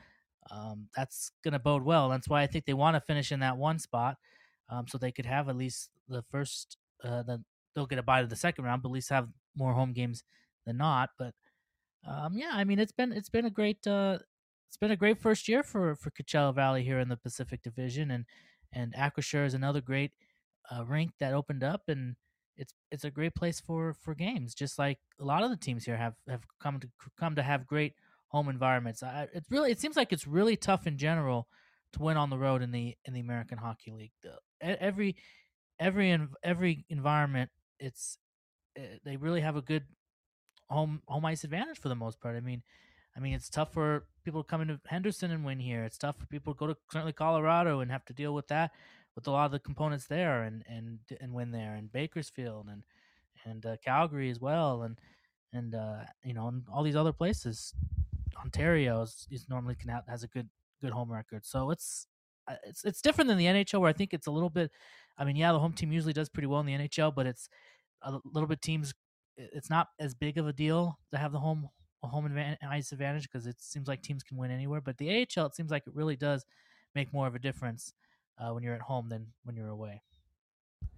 um, 0.51 0.88
that's 0.95 1.31
going 1.43 1.53
to 1.53 1.60
bode 1.60 1.83
well. 1.83 2.10
That's 2.10 2.27
why 2.27 2.41
I 2.41 2.47
think 2.47 2.65
they 2.65 2.73
want 2.73 2.95
to 2.95 3.01
finish 3.01 3.31
in 3.31 3.39
that 3.41 3.57
one 3.57 3.79
spot, 3.79 4.17
um, 4.69 4.88
so 4.88 4.97
they 4.97 5.12
could 5.12 5.25
have 5.25 5.49
at 5.49 5.57
least 5.57 5.89
the 6.07 6.23
first. 6.31 6.77
Uh, 7.03 7.23
the, 7.23 7.43
they'll 7.75 7.86
get 7.86 7.99
a 7.99 8.03
bye 8.03 8.21
to 8.21 8.27
the 8.27 8.36
second 8.36 8.65
round, 8.65 8.81
but 8.81 8.89
at 8.89 8.93
least 8.93 9.10
have 9.10 9.29
more 9.55 9.73
home 9.73 9.93
games 9.93 10.23
than 10.65 10.77
not. 10.77 11.10
But 11.17 11.33
um, 12.07 12.38
yeah, 12.38 12.51
I 12.53 12.63
mean 12.63 12.79
it's 12.79 12.91
been 12.91 13.12
it's 13.12 13.29
been 13.29 13.45
a 13.45 13.49
great 13.51 13.86
uh, 13.86 14.19
it's 14.67 14.77
been 14.77 14.91
a 14.91 14.95
great 14.97 15.19
first 15.19 15.47
year 15.47 15.63
for 15.63 15.95
for 15.95 16.12
Coachella 16.12 16.53
Valley 16.53 16.83
here 16.83 16.99
in 16.99 17.10
the 17.10 17.17
Pacific 17.17 17.62
Division, 17.62 18.12
and 18.12 18.25
and 18.73 18.93
Acrisure 18.93 19.45
is 19.45 19.53
another 19.53 19.81
great 19.81 20.12
uh, 20.71 20.86
rink 20.86 21.12
that 21.19 21.33
opened 21.33 21.63
up, 21.63 21.83
and 21.88 22.15
it's 22.55 22.73
it's 22.91 23.03
a 23.03 23.12
great 23.12 23.36
place 23.36 23.60
for 23.60 23.93
for 23.93 24.15
games. 24.15 24.53
Just 24.53 24.79
like 24.79 24.99
a 25.19 25.25
lot 25.25 25.43
of 25.43 25.49
the 25.49 25.57
teams 25.57 25.86
here 25.86 25.97
have 25.97 26.15
have 26.27 26.43
come 26.62 26.79
to 26.79 26.88
come 27.19 27.36
to 27.36 27.43
have 27.43 27.67
great 27.67 27.93
home 28.29 28.49
environments. 28.49 29.03
I, 29.03 29.27
it's 29.33 29.49
really 29.49 29.71
it 29.71 29.79
seems 29.79 29.95
like 29.95 30.11
it's 30.13 30.27
really 30.27 30.55
tough 30.55 30.87
in 30.87 30.97
general 30.97 31.47
to 31.93 32.01
win 32.01 32.17
on 32.17 32.29
the 32.29 32.37
road 32.37 32.61
in 32.61 32.71
the 32.71 32.95
in 33.05 33.13
the 33.13 33.19
American 33.19 33.57
Hockey 33.57 33.91
League. 33.91 34.11
The, 34.23 34.81
every 34.81 35.15
every 35.79 36.17
every 36.43 36.85
environment, 36.89 37.49
it's 37.79 38.17
eh, 38.75 38.97
they 39.03 39.17
really 39.17 39.41
have 39.41 39.55
a 39.55 39.61
good 39.61 39.83
home 40.69 41.01
home 41.07 41.25
ice 41.25 41.43
advantage 41.43 41.79
for 41.79 41.89
the 41.89 41.95
most 41.95 42.19
part. 42.19 42.35
I 42.35 42.41
mean, 42.41 42.63
I 43.15 43.19
mean 43.19 43.33
it's 43.33 43.49
tough 43.49 43.73
for 43.73 44.05
people 44.23 44.43
to 44.43 44.47
come 44.47 44.61
into 44.61 44.79
Henderson 44.87 45.31
and 45.31 45.45
win 45.45 45.59
here. 45.59 45.83
It's 45.83 45.97
tough 45.97 46.17
for 46.17 46.25
people 46.25 46.53
to 46.53 46.57
go 46.57 46.67
to 46.67 46.77
certainly 46.91 47.13
Colorado 47.13 47.79
and 47.79 47.91
have 47.91 48.05
to 48.05 48.13
deal 48.13 48.33
with 48.33 48.47
that 48.47 48.71
with 49.15 49.27
a 49.27 49.31
lot 49.31 49.45
of 49.45 49.51
the 49.51 49.59
components 49.59 50.05
there 50.05 50.43
and 50.43 50.63
and 50.67 50.99
and 51.21 51.33
win 51.33 51.51
there 51.51 51.75
and 51.75 51.91
Bakersfield 51.91 52.67
and 52.69 52.83
and 53.45 53.65
uh, 53.65 53.77
Calgary 53.83 54.29
as 54.29 54.39
well 54.39 54.83
and 54.83 54.99
and 55.53 55.73
uh, 55.75 56.01
you 56.23 56.33
know 56.33 56.47
and 56.47 56.63
all 56.71 56.83
these 56.83 56.95
other 56.95 57.13
places. 57.13 57.73
Ontario 58.43 59.02
is, 59.02 59.28
is 59.32 59.47
normally 59.50 59.76
can 59.76 59.89
have, 59.89 60.04
has 60.08 60.23
a 60.23 60.28
good 60.28 60.50
good 60.82 60.91
home 60.91 61.12
record, 61.12 61.45
so 61.45 61.71
it's 61.71 62.08
uh, 62.47 62.56
it's 62.65 62.86
it's 62.86 63.02
different 63.02 63.28
than 63.28 63.38
the 63.38 63.45
NHL 63.45 63.82
where 63.82 63.89
I 63.89 63.93
think 63.93 64.13
it's 64.13 64.28
a 64.28 64.32
little 64.32 64.50
bit. 64.50 64.71
I 65.17 65.26
mean, 65.26 65.36
yeah, 65.36 65.52
the 65.52 65.60
home 65.60 65.73
team 65.73 65.91
usually 65.91 66.13
does 66.13 66.30
pretty 66.30 66.47
well 66.47 66.60
in 66.60 66.65
the 66.65 66.73
NHL, 66.73 67.13
but 67.15 67.26
it's 67.26 67.50
a 68.04 68.19
little 68.26 68.47
bit 68.47 68.62
teams 68.62 68.93
it's 69.38 69.69
not 69.69 69.89
as 70.00 70.13
big 70.13 70.38
of 70.38 70.47
a 70.47 70.54
deal 70.54 70.97
to 71.12 71.17
have 71.17 71.32
the 71.32 71.39
home 71.39 71.69
home 72.04 72.26
advantage, 72.26 72.60
ice 72.67 72.91
advantage 72.91 73.23
because 73.23 73.47
it 73.47 73.58
seems 73.60 73.88
like 73.88 74.02
teams 74.02 74.23
can 74.23 74.38
win 74.38 74.52
anywhere. 74.52 74.82
But 74.82 74.97
the 74.97 75.10
AHL, 75.10 75.47
it 75.47 75.56
seems 75.56 75.71
like 75.71 75.84
it 75.88 75.95
really 75.95 76.15
does 76.15 76.45
make 76.95 77.12
more 77.13 77.28
of 77.28 77.36
a 77.36 77.39
difference 77.39 77.93
uh, 78.39 78.52
when 78.52 78.63
you're 78.63 78.76
at 78.76 78.82
home 78.82 79.10
than 79.10 79.28
when 79.43 79.56
you're 79.56 79.69
away. 79.69 80.02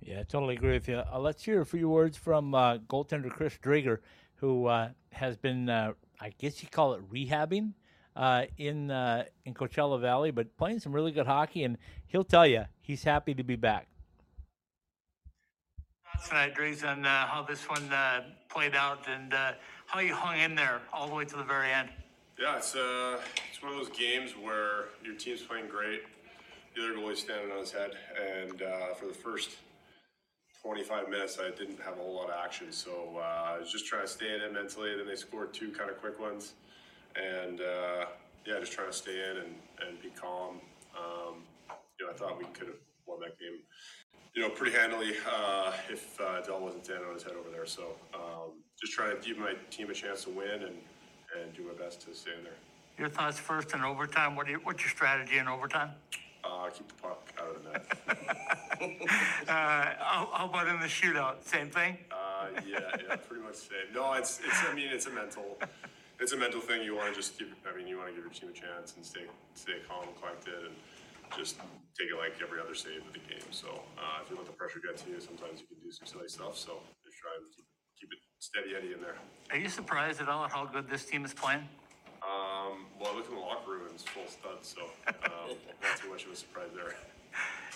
Yeah, 0.02 0.20
I 0.20 0.24
totally 0.24 0.56
agree 0.56 0.74
with 0.74 0.88
you. 0.88 0.98
Uh, 0.98 1.20
let's 1.20 1.44
hear 1.44 1.62
a 1.62 1.66
few 1.66 1.90
words 1.90 2.18
from 2.18 2.54
uh, 2.54 2.78
goaltender 2.78 3.30
Chris 3.30 3.58
Driedger, 3.58 4.00
who 4.40 4.66
uh, 4.66 4.90
has 5.12 5.38
been, 5.38 5.70
uh, 5.70 5.94
I 6.20 6.32
guess 6.38 6.62
you 6.62 6.70
call 6.70 6.94
it 6.94 7.10
rehabbing 7.12 7.74
uh, 8.16 8.46
in 8.58 8.92
in 9.46 9.54
Coachella 9.54 10.00
Valley, 10.00 10.32
but 10.32 10.56
playing 10.58 10.80
some 10.80 10.94
really 10.94 11.12
good 11.12 11.28
hockey, 11.28 11.64
and 11.64 11.78
he'll 12.08 12.24
tell 12.24 12.48
you 12.48 12.66
he's 12.82 13.04
happy 13.04 13.34
to 13.34 13.44
be 13.44 13.56
back 13.56 13.88
tonight, 16.28 16.54
Driggs, 16.54 16.84
and 16.84 17.06
uh, 17.06 17.26
how 17.28 17.44
this 17.44 17.68
one 17.70 17.92
uh, 17.92 18.24
played 18.50 18.76
out 18.76 19.08
and 19.08 19.34
uh, 19.34 19.54
how 19.86 20.00
you 20.00 20.14
hung 20.14 20.40
in 20.40 20.56
there 20.56 20.82
all 20.92 21.08
the 21.08 21.14
way 21.14 21.26
to 21.26 21.36
the 21.36 21.44
very 21.44 21.72
end. 21.72 21.90
Yeah, 22.40 22.58
it's 22.58 22.76
uh, 22.76 23.20
it's 23.50 23.62
one 23.62 23.74
of 23.74 23.78
those 23.78 23.90
games 23.90 24.32
where 24.32 24.90
your 25.04 25.16
team's 25.16 25.42
playing 25.42 25.68
great, 25.68 26.02
the 26.76 26.84
other 26.84 26.94
goalie's 26.94 27.20
standing 27.20 27.52
on 27.52 27.60
his 27.60 27.72
head, 27.72 27.92
and 28.18 28.62
uh, 28.62 28.94
for 28.94 29.08
the 29.08 29.14
first 29.14 29.52
25 30.62 31.10
minutes, 31.10 31.38
I 31.40 31.52
didn't 31.52 31.82
have 31.82 31.94
a 31.94 32.02
whole 32.02 32.16
lot 32.16 32.30
of 32.30 32.36
action, 32.44 32.72
so 32.72 32.92
uh, 33.16 33.54
I 33.56 33.60
was 33.60 33.72
just 33.72 33.86
trying 33.86 34.04
to 34.04 34.08
stay 34.08 34.36
in 34.36 34.42
it 34.42 34.54
mentally. 34.54 34.96
Then 34.96 35.08
they 35.08 35.16
scored 35.16 35.54
two 35.54 35.72
kind 35.72 35.90
of 35.90 36.00
quick 36.00 36.20
ones, 36.20 36.54
and 37.16 37.62
uh, 37.62 38.06
yeah, 38.46 38.60
just 38.60 38.74
trying 38.74 38.90
to 38.90 38.96
stay 38.96 39.30
in 39.30 39.38
and, 39.38 39.56
and 39.88 40.02
be 40.02 40.10
calm. 40.10 40.60
Um, 40.98 41.44
you 42.00 42.06
know, 42.06 42.12
I 42.12 42.16
thought 42.16 42.38
we 42.38 42.46
could 42.46 42.68
have 42.68 42.78
won 43.08 43.20
that 43.22 43.40
game 43.40 43.60
you 44.36 44.42
know, 44.42 44.50
pretty 44.50 44.76
handily 44.76 45.14
uh, 45.30 45.74
if 45.90 46.20
uh, 46.22 46.42
Dell 46.42 46.62
wasn't 46.62 46.86
standing 46.86 47.08
on 47.08 47.14
his 47.14 47.24
head 47.24 47.34
over 47.34 47.50
there. 47.50 47.66
So 47.66 47.96
um, 48.14 48.52
just 48.80 48.94
trying 48.94 49.20
to 49.20 49.28
give 49.28 49.38
my 49.38 49.54
team 49.70 49.90
a 49.90 49.94
chance 49.94 50.24
to 50.26 50.30
win 50.30 50.50
and, 50.50 50.76
and 51.36 51.54
do 51.56 51.64
my 51.64 51.74
best 51.74 52.02
to 52.08 52.16
stay 52.16 52.32
in 52.38 52.44
there. 52.44 52.54
Your 52.98 53.10
thoughts 53.10 53.40
first 53.40 53.74
in 53.74 53.84
overtime. 53.84 54.36
What 54.36 54.48
you, 54.48 54.60
what's 54.64 54.82
your 54.82 54.92
strategy 54.92 55.38
in 55.38 55.48
overtime? 55.48 55.92
Uh, 56.44 56.70
keep 56.70 56.88
the 56.88 56.94
puck 56.96 57.34
out 57.40 57.56
of 57.56 57.64
the 57.64 57.70
net. 57.70 58.48
uh, 59.48 60.00
how, 60.00 60.30
how, 60.32 60.50
about 60.50 60.68
in 60.68 60.80
the 60.80 60.88
shootout? 60.88 61.44
Same 61.44 61.70
thing? 61.70 61.98
Uh, 62.12 62.48
yeah, 62.68 62.80
yeah, 62.96 63.16
pretty 63.18 63.44
much 63.44 63.54
the 63.54 63.76
same. 63.76 63.94
No, 63.94 64.14
it's, 64.14 64.40
it's, 64.40 64.58
I 64.70 64.74
mean, 64.74 64.88
it's 64.92 65.06
a 65.06 65.10
mental, 65.10 65.58
it's 66.20 66.32
a 66.32 66.38
mental 66.38 66.62
thing. 66.62 66.84
You 66.84 66.96
want 66.96 67.10
to 67.10 67.16
just 67.16 67.38
give, 67.38 67.50
I 67.68 67.76
mean, 67.76 67.88
you 67.88 67.98
want 67.98 68.10
to 68.10 68.16
give 68.16 68.24
your 68.24 68.34
team 68.34 68.50
a 68.50 68.54
chance 68.54 68.96
and 68.96 69.06
stay, 69.06 69.26
stay 69.56 69.84
calm 69.88 70.04
and 70.08 70.16
collected 70.20 70.66
and, 70.66 70.76
just 71.38 71.58
take 71.94 72.10
it 72.10 72.18
like 72.18 72.34
every 72.42 72.60
other 72.60 72.74
save 72.74 73.06
of 73.06 73.14
the 73.14 73.20
game. 73.20 73.46
So 73.52 73.68
uh, 73.70 74.24
if 74.24 74.30
you 74.30 74.36
let 74.36 74.46
the 74.46 74.52
pressure 74.54 74.82
get 74.82 74.98
to 75.06 75.10
you, 75.10 75.20
sometimes 75.20 75.62
you 75.62 75.68
can 75.68 75.78
do 75.84 75.92
some 75.92 76.08
silly 76.08 76.28
stuff. 76.28 76.58
So 76.58 76.82
just 77.06 77.18
try 77.22 77.32
and 77.38 77.46
keep, 77.54 77.66
keep 78.00 78.10
it 78.10 78.20
steady 78.40 78.74
Eddie 78.76 78.94
in 78.94 79.02
there. 79.02 79.16
Are 79.52 79.58
you 79.58 79.70
surprised 79.70 80.22
at 80.22 80.30
all 80.30 80.46
at 80.46 80.52
how 80.52 80.66
good 80.66 80.90
this 80.90 81.06
team 81.06 81.26
is 81.26 81.34
playing? 81.34 81.62
Um, 82.22 82.90
well, 83.00 83.14
I 83.14 83.16
looked 83.16 83.30
in 83.30 83.36
the 83.36 83.42
locker 83.42 83.72
room 83.72 83.86
and 83.86 83.94
it's 83.94 84.04
full 84.04 84.28
studs, 84.28 84.76
so 84.76 84.90
um, 85.08 85.56
not 85.82 85.98
too 85.98 86.10
much 86.10 86.26
of 86.26 86.32
a 86.32 86.36
surprise 86.36 86.70
there. 86.76 86.96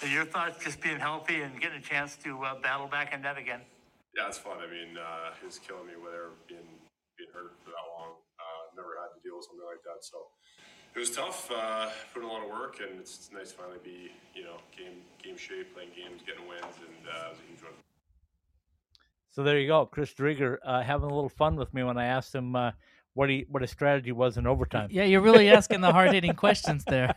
And 0.01 0.11
your 0.15 0.25
thoughts 0.25 0.63
just 0.63 0.81
being 0.81 0.99
healthy 0.99 1.41
and 1.41 1.59
getting 1.59 1.79
a 1.79 1.81
chance 1.81 2.15
to 2.23 2.43
uh, 2.43 2.59
battle 2.61 2.87
back 2.87 3.13
in 3.13 3.21
that 3.21 3.37
again? 3.37 3.61
Yeah, 4.15 4.27
it's 4.27 4.37
fun. 4.37 4.57
I 4.57 4.69
mean, 4.69 4.97
uh, 4.97 5.33
it's 5.45 5.57
killing 5.59 5.87
me 5.87 5.93
with 6.01 6.13
her 6.13 6.29
being 6.47 6.67
being 7.17 7.29
hurt 7.33 7.53
for 7.63 7.69
that 7.69 7.85
long. 7.97 8.17
Uh, 8.37 8.75
never 8.75 8.97
had 9.01 9.13
to 9.17 9.21
deal 9.27 9.37
with 9.37 9.45
something 9.45 9.65
like 9.65 9.81
that, 9.85 10.03
so 10.05 10.29
it 10.95 10.99
was 10.99 11.09
tough. 11.09 11.49
Uh, 11.49 11.89
put 12.13 12.21
in 12.21 12.29
a 12.29 12.31
lot 12.31 12.43
of 12.43 12.49
work, 12.49 12.77
and 12.81 12.99
it's, 12.99 13.17
it's 13.17 13.31
nice 13.31 13.51
to 13.51 13.57
finally 13.57 13.79
be 13.83 14.11
you 14.35 14.43
know 14.43 14.57
game 14.77 15.01
game 15.23 15.37
shape, 15.37 15.73
playing 15.73 15.89
games, 15.95 16.21
getting 16.25 16.47
wins, 16.47 16.77
and 16.81 17.07
uh, 17.09 17.27
it 17.27 17.29
was 17.29 17.39
a 17.39 17.49
huge 17.49 17.63
one. 17.63 17.73
So 19.29 19.41
there 19.41 19.59
you 19.59 19.67
go, 19.67 19.87
Chris 19.87 20.13
Driedger 20.13 20.57
uh, 20.63 20.83
having 20.83 21.09
a 21.09 21.13
little 21.13 21.29
fun 21.29 21.55
with 21.55 21.73
me 21.73 21.81
when 21.81 21.97
I 21.97 22.05
asked 22.05 22.35
him 22.35 22.55
uh, 22.55 22.71
what 23.13 23.30
he 23.30 23.45
what 23.49 23.62
his 23.62 23.71
strategy 23.71 24.12
was 24.12 24.38
in 24.38 24.47
overtime. 24.47 24.89
Yeah, 24.91 25.04
you're 25.04 25.21
really 25.21 25.49
asking 25.49 25.82
the 25.82 25.91
hard 25.91 26.13
hitting 26.13 26.34
questions 26.36 26.84
there. 26.86 27.13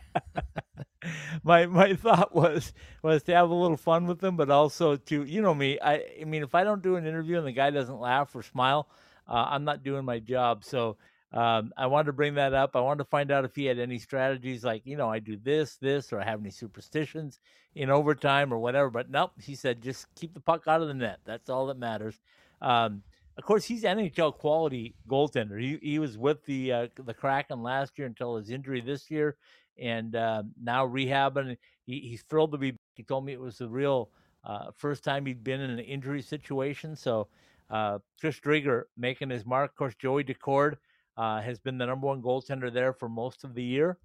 my 1.43 1.65
my 1.65 1.93
thought 1.95 2.33
was 2.33 2.73
was 3.01 3.23
to 3.23 3.33
have 3.33 3.49
a 3.49 3.53
little 3.53 3.77
fun 3.77 4.07
with 4.07 4.23
him, 4.23 4.35
but 4.37 4.49
also 4.49 4.95
to 4.95 5.23
you 5.23 5.41
know 5.41 5.53
me. 5.53 5.79
I 5.79 6.03
I 6.21 6.23
mean, 6.25 6.43
if 6.43 6.55
I 6.55 6.63
don't 6.63 6.81
do 6.81 6.95
an 6.95 7.05
interview 7.05 7.37
and 7.37 7.47
the 7.47 7.51
guy 7.51 7.69
doesn't 7.69 7.99
laugh 7.99 8.35
or 8.35 8.43
smile, 8.43 8.89
uh, 9.27 9.47
I'm 9.49 9.63
not 9.63 9.83
doing 9.83 10.05
my 10.05 10.19
job. 10.19 10.63
So 10.63 10.97
um, 11.33 11.73
I 11.75 11.87
wanted 11.87 12.07
to 12.07 12.13
bring 12.13 12.35
that 12.35 12.53
up. 12.53 12.75
I 12.75 12.81
wanted 12.81 13.03
to 13.03 13.09
find 13.09 13.31
out 13.31 13.45
if 13.45 13.55
he 13.55 13.65
had 13.65 13.79
any 13.79 13.99
strategies, 13.99 14.63
like 14.63 14.83
you 14.85 14.97
know, 14.97 15.09
I 15.09 15.19
do 15.19 15.37
this, 15.37 15.77
this, 15.77 16.13
or 16.13 16.19
I 16.19 16.25
have 16.25 16.39
any 16.39 16.51
superstitions 16.51 17.39
in 17.75 17.89
overtime 17.89 18.53
or 18.53 18.59
whatever. 18.59 18.89
But 18.89 19.09
nope, 19.09 19.31
he 19.41 19.55
said 19.55 19.81
just 19.81 20.07
keep 20.15 20.33
the 20.33 20.39
puck 20.39 20.63
out 20.67 20.81
of 20.81 20.87
the 20.87 20.93
net. 20.93 21.19
That's 21.25 21.49
all 21.49 21.67
that 21.67 21.77
matters. 21.77 22.19
Um, 22.61 23.03
of 23.37 23.43
course, 23.43 23.65
he's 23.65 23.83
NHL 23.83 24.33
quality 24.33 24.95
goaltender. 25.07 25.61
He 25.61 25.77
he 25.81 25.99
was 25.99 26.17
with 26.17 26.43
the 26.45 26.71
uh, 26.71 26.87
the 27.05 27.13
Kraken 27.13 27.61
last 27.61 27.97
year 27.97 28.07
until 28.07 28.35
his 28.35 28.49
injury 28.49 28.81
this 28.81 29.11
year, 29.11 29.37
and 29.77 30.15
uh, 30.15 30.43
now 30.61 30.87
rehabbing. 30.87 31.55
He, 31.85 31.99
he's 31.99 32.23
thrilled 32.23 32.51
to 32.53 32.57
be. 32.57 32.75
He 32.95 33.03
told 33.03 33.25
me 33.25 33.33
it 33.33 33.39
was 33.39 33.59
the 33.59 33.69
real 33.69 34.09
uh, 34.43 34.71
first 34.75 35.03
time 35.03 35.25
he'd 35.25 35.43
been 35.43 35.61
in 35.61 35.69
an 35.69 35.79
injury 35.79 36.23
situation. 36.23 36.95
So 36.95 37.27
uh, 37.69 37.99
Chris 38.19 38.39
Driedger 38.39 38.83
making 38.97 39.29
his 39.29 39.45
mark. 39.45 39.71
Of 39.71 39.77
course, 39.77 39.95
Joey 39.95 40.23
Daccord 40.23 40.77
uh, 41.15 41.39
has 41.41 41.59
been 41.59 41.77
the 41.77 41.85
number 41.85 42.07
one 42.07 42.23
goaltender 42.23 42.73
there 42.73 42.91
for 42.91 43.07
most 43.07 43.43
of 43.43 43.53
the 43.53 43.63
year, 43.63 43.99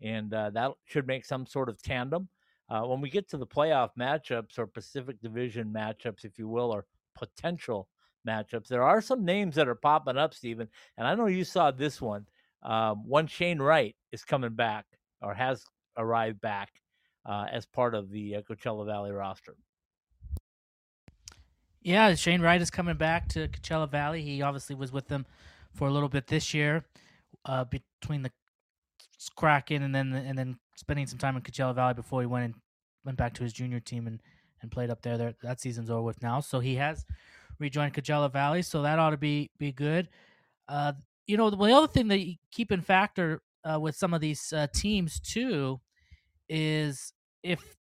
and 0.00 0.32
uh, 0.32 0.48
that 0.50 0.72
should 0.86 1.06
make 1.06 1.26
some 1.26 1.46
sort 1.46 1.68
of 1.68 1.82
tandem. 1.82 2.26
when 2.70 3.02
we 3.02 3.10
get 3.10 3.28
to 3.28 3.36
the 3.36 3.46
playoff 3.46 3.90
matchups 3.98 4.58
or 4.58 4.66
Pacific 4.66 5.20
Division 5.20 5.70
matchups, 5.70 6.24
if 6.24 6.38
you 6.38 6.48
will, 6.48 6.70
or 6.72 6.86
potential 7.14 7.86
matchups. 8.28 8.68
There 8.68 8.82
are 8.82 9.00
some 9.00 9.24
names 9.24 9.54
that 9.56 9.68
are 9.68 9.74
popping 9.74 10.16
up, 10.16 10.34
Stephen, 10.34 10.68
and 10.96 11.06
I 11.06 11.14
know 11.14 11.26
you 11.26 11.44
saw 11.44 11.70
this 11.70 12.00
one. 12.00 12.26
Um, 12.62 13.06
one 13.06 13.26
Shane 13.26 13.60
Wright 13.60 13.94
is 14.12 14.24
coming 14.24 14.54
back 14.54 14.84
or 15.22 15.34
has 15.34 15.64
arrived 15.96 16.40
back 16.40 16.70
uh, 17.24 17.46
as 17.50 17.66
part 17.66 17.94
of 17.94 18.10
the 18.10 18.36
uh, 18.36 18.42
Coachella 18.42 18.84
Valley 18.86 19.12
roster. 19.12 19.54
Yeah, 21.82 22.14
Shane 22.14 22.42
Wright 22.42 22.60
is 22.60 22.70
coming 22.70 22.96
back 22.96 23.28
to 23.30 23.48
Coachella 23.48 23.88
Valley. 23.88 24.22
He 24.22 24.42
obviously 24.42 24.74
was 24.74 24.92
with 24.92 25.08
them 25.08 25.26
for 25.74 25.88
a 25.88 25.90
little 25.92 26.08
bit 26.08 26.26
this 26.26 26.52
year, 26.52 26.84
uh, 27.44 27.64
between 27.64 28.22
the 28.22 28.32
Kraken 29.36 29.82
and 29.82 29.94
then 29.94 30.12
and 30.12 30.38
then 30.38 30.58
spending 30.76 31.06
some 31.06 31.18
time 31.18 31.36
in 31.36 31.42
Coachella 31.42 31.74
Valley 31.74 31.94
before 31.94 32.20
he 32.20 32.26
went 32.26 32.44
and 32.44 32.54
went 33.04 33.18
back 33.18 33.34
to 33.34 33.42
his 33.42 33.52
junior 33.52 33.80
team 33.80 34.06
and 34.06 34.20
and 34.62 34.70
played 34.70 34.90
up 34.90 35.02
there. 35.02 35.16
there 35.16 35.34
that 35.42 35.60
season's 35.60 35.90
over 35.90 36.02
with 36.02 36.22
now, 36.22 36.40
so 36.40 36.60
he 36.60 36.76
has 36.76 37.04
rejoin 37.58 37.90
Coachella 37.90 38.32
Valley, 38.32 38.62
so 38.62 38.82
that 38.82 38.98
ought 38.98 39.10
to 39.10 39.16
be 39.16 39.50
be 39.58 39.72
good. 39.72 40.08
Uh, 40.68 40.92
you 41.26 41.36
know, 41.36 41.50
the, 41.50 41.56
the 41.56 41.72
other 41.72 41.88
thing 41.88 42.08
that 42.08 42.18
you 42.18 42.36
keep 42.50 42.72
in 42.72 42.80
factor 42.80 43.42
uh, 43.64 43.78
with 43.78 43.96
some 43.96 44.14
of 44.14 44.20
these 44.20 44.52
uh, 44.52 44.66
teams 44.74 45.20
too 45.20 45.80
is 46.48 47.12
if 47.42 47.76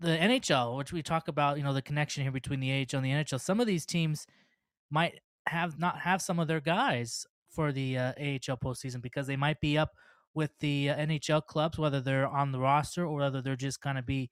the 0.00 0.08
NHL, 0.08 0.76
which 0.76 0.92
we 0.92 1.02
talk 1.02 1.28
about, 1.28 1.58
you 1.58 1.62
know, 1.62 1.74
the 1.74 1.82
connection 1.82 2.22
here 2.22 2.32
between 2.32 2.60
the 2.60 2.72
AHL 2.72 2.98
and 2.98 3.04
the 3.04 3.10
NHL, 3.10 3.40
some 3.40 3.60
of 3.60 3.66
these 3.66 3.84
teams 3.84 4.26
might 4.90 5.20
have 5.46 5.78
not 5.78 5.98
have 5.98 6.22
some 6.22 6.38
of 6.38 6.48
their 6.48 6.60
guys 6.60 7.26
for 7.50 7.72
the 7.72 7.98
uh, 7.98 8.12
AHL 8.18 8.56
postseason 8.56 9.02
because 9.02 9.26
they 9.26 9.36
might 9.36 9.60
be 9.60 9.76
up 9.76 9.90
with 10.34 10.52
the 10.60 10.90
uh, 10.90 10.96
NHL 10.96 11.44
clubs, 11.44 11.78
whether 11.78 12.00
they're 12.00 12.28
on 12.28 12.52
the 12.52 12.58
roster 12.58 13.04
or 13.04 13.18
whether 13.18 13.42
they're 13.42 13.56
just 13.56 13.82
going 13.82 13.96
to 13.96 14.02
be 14.02 14.30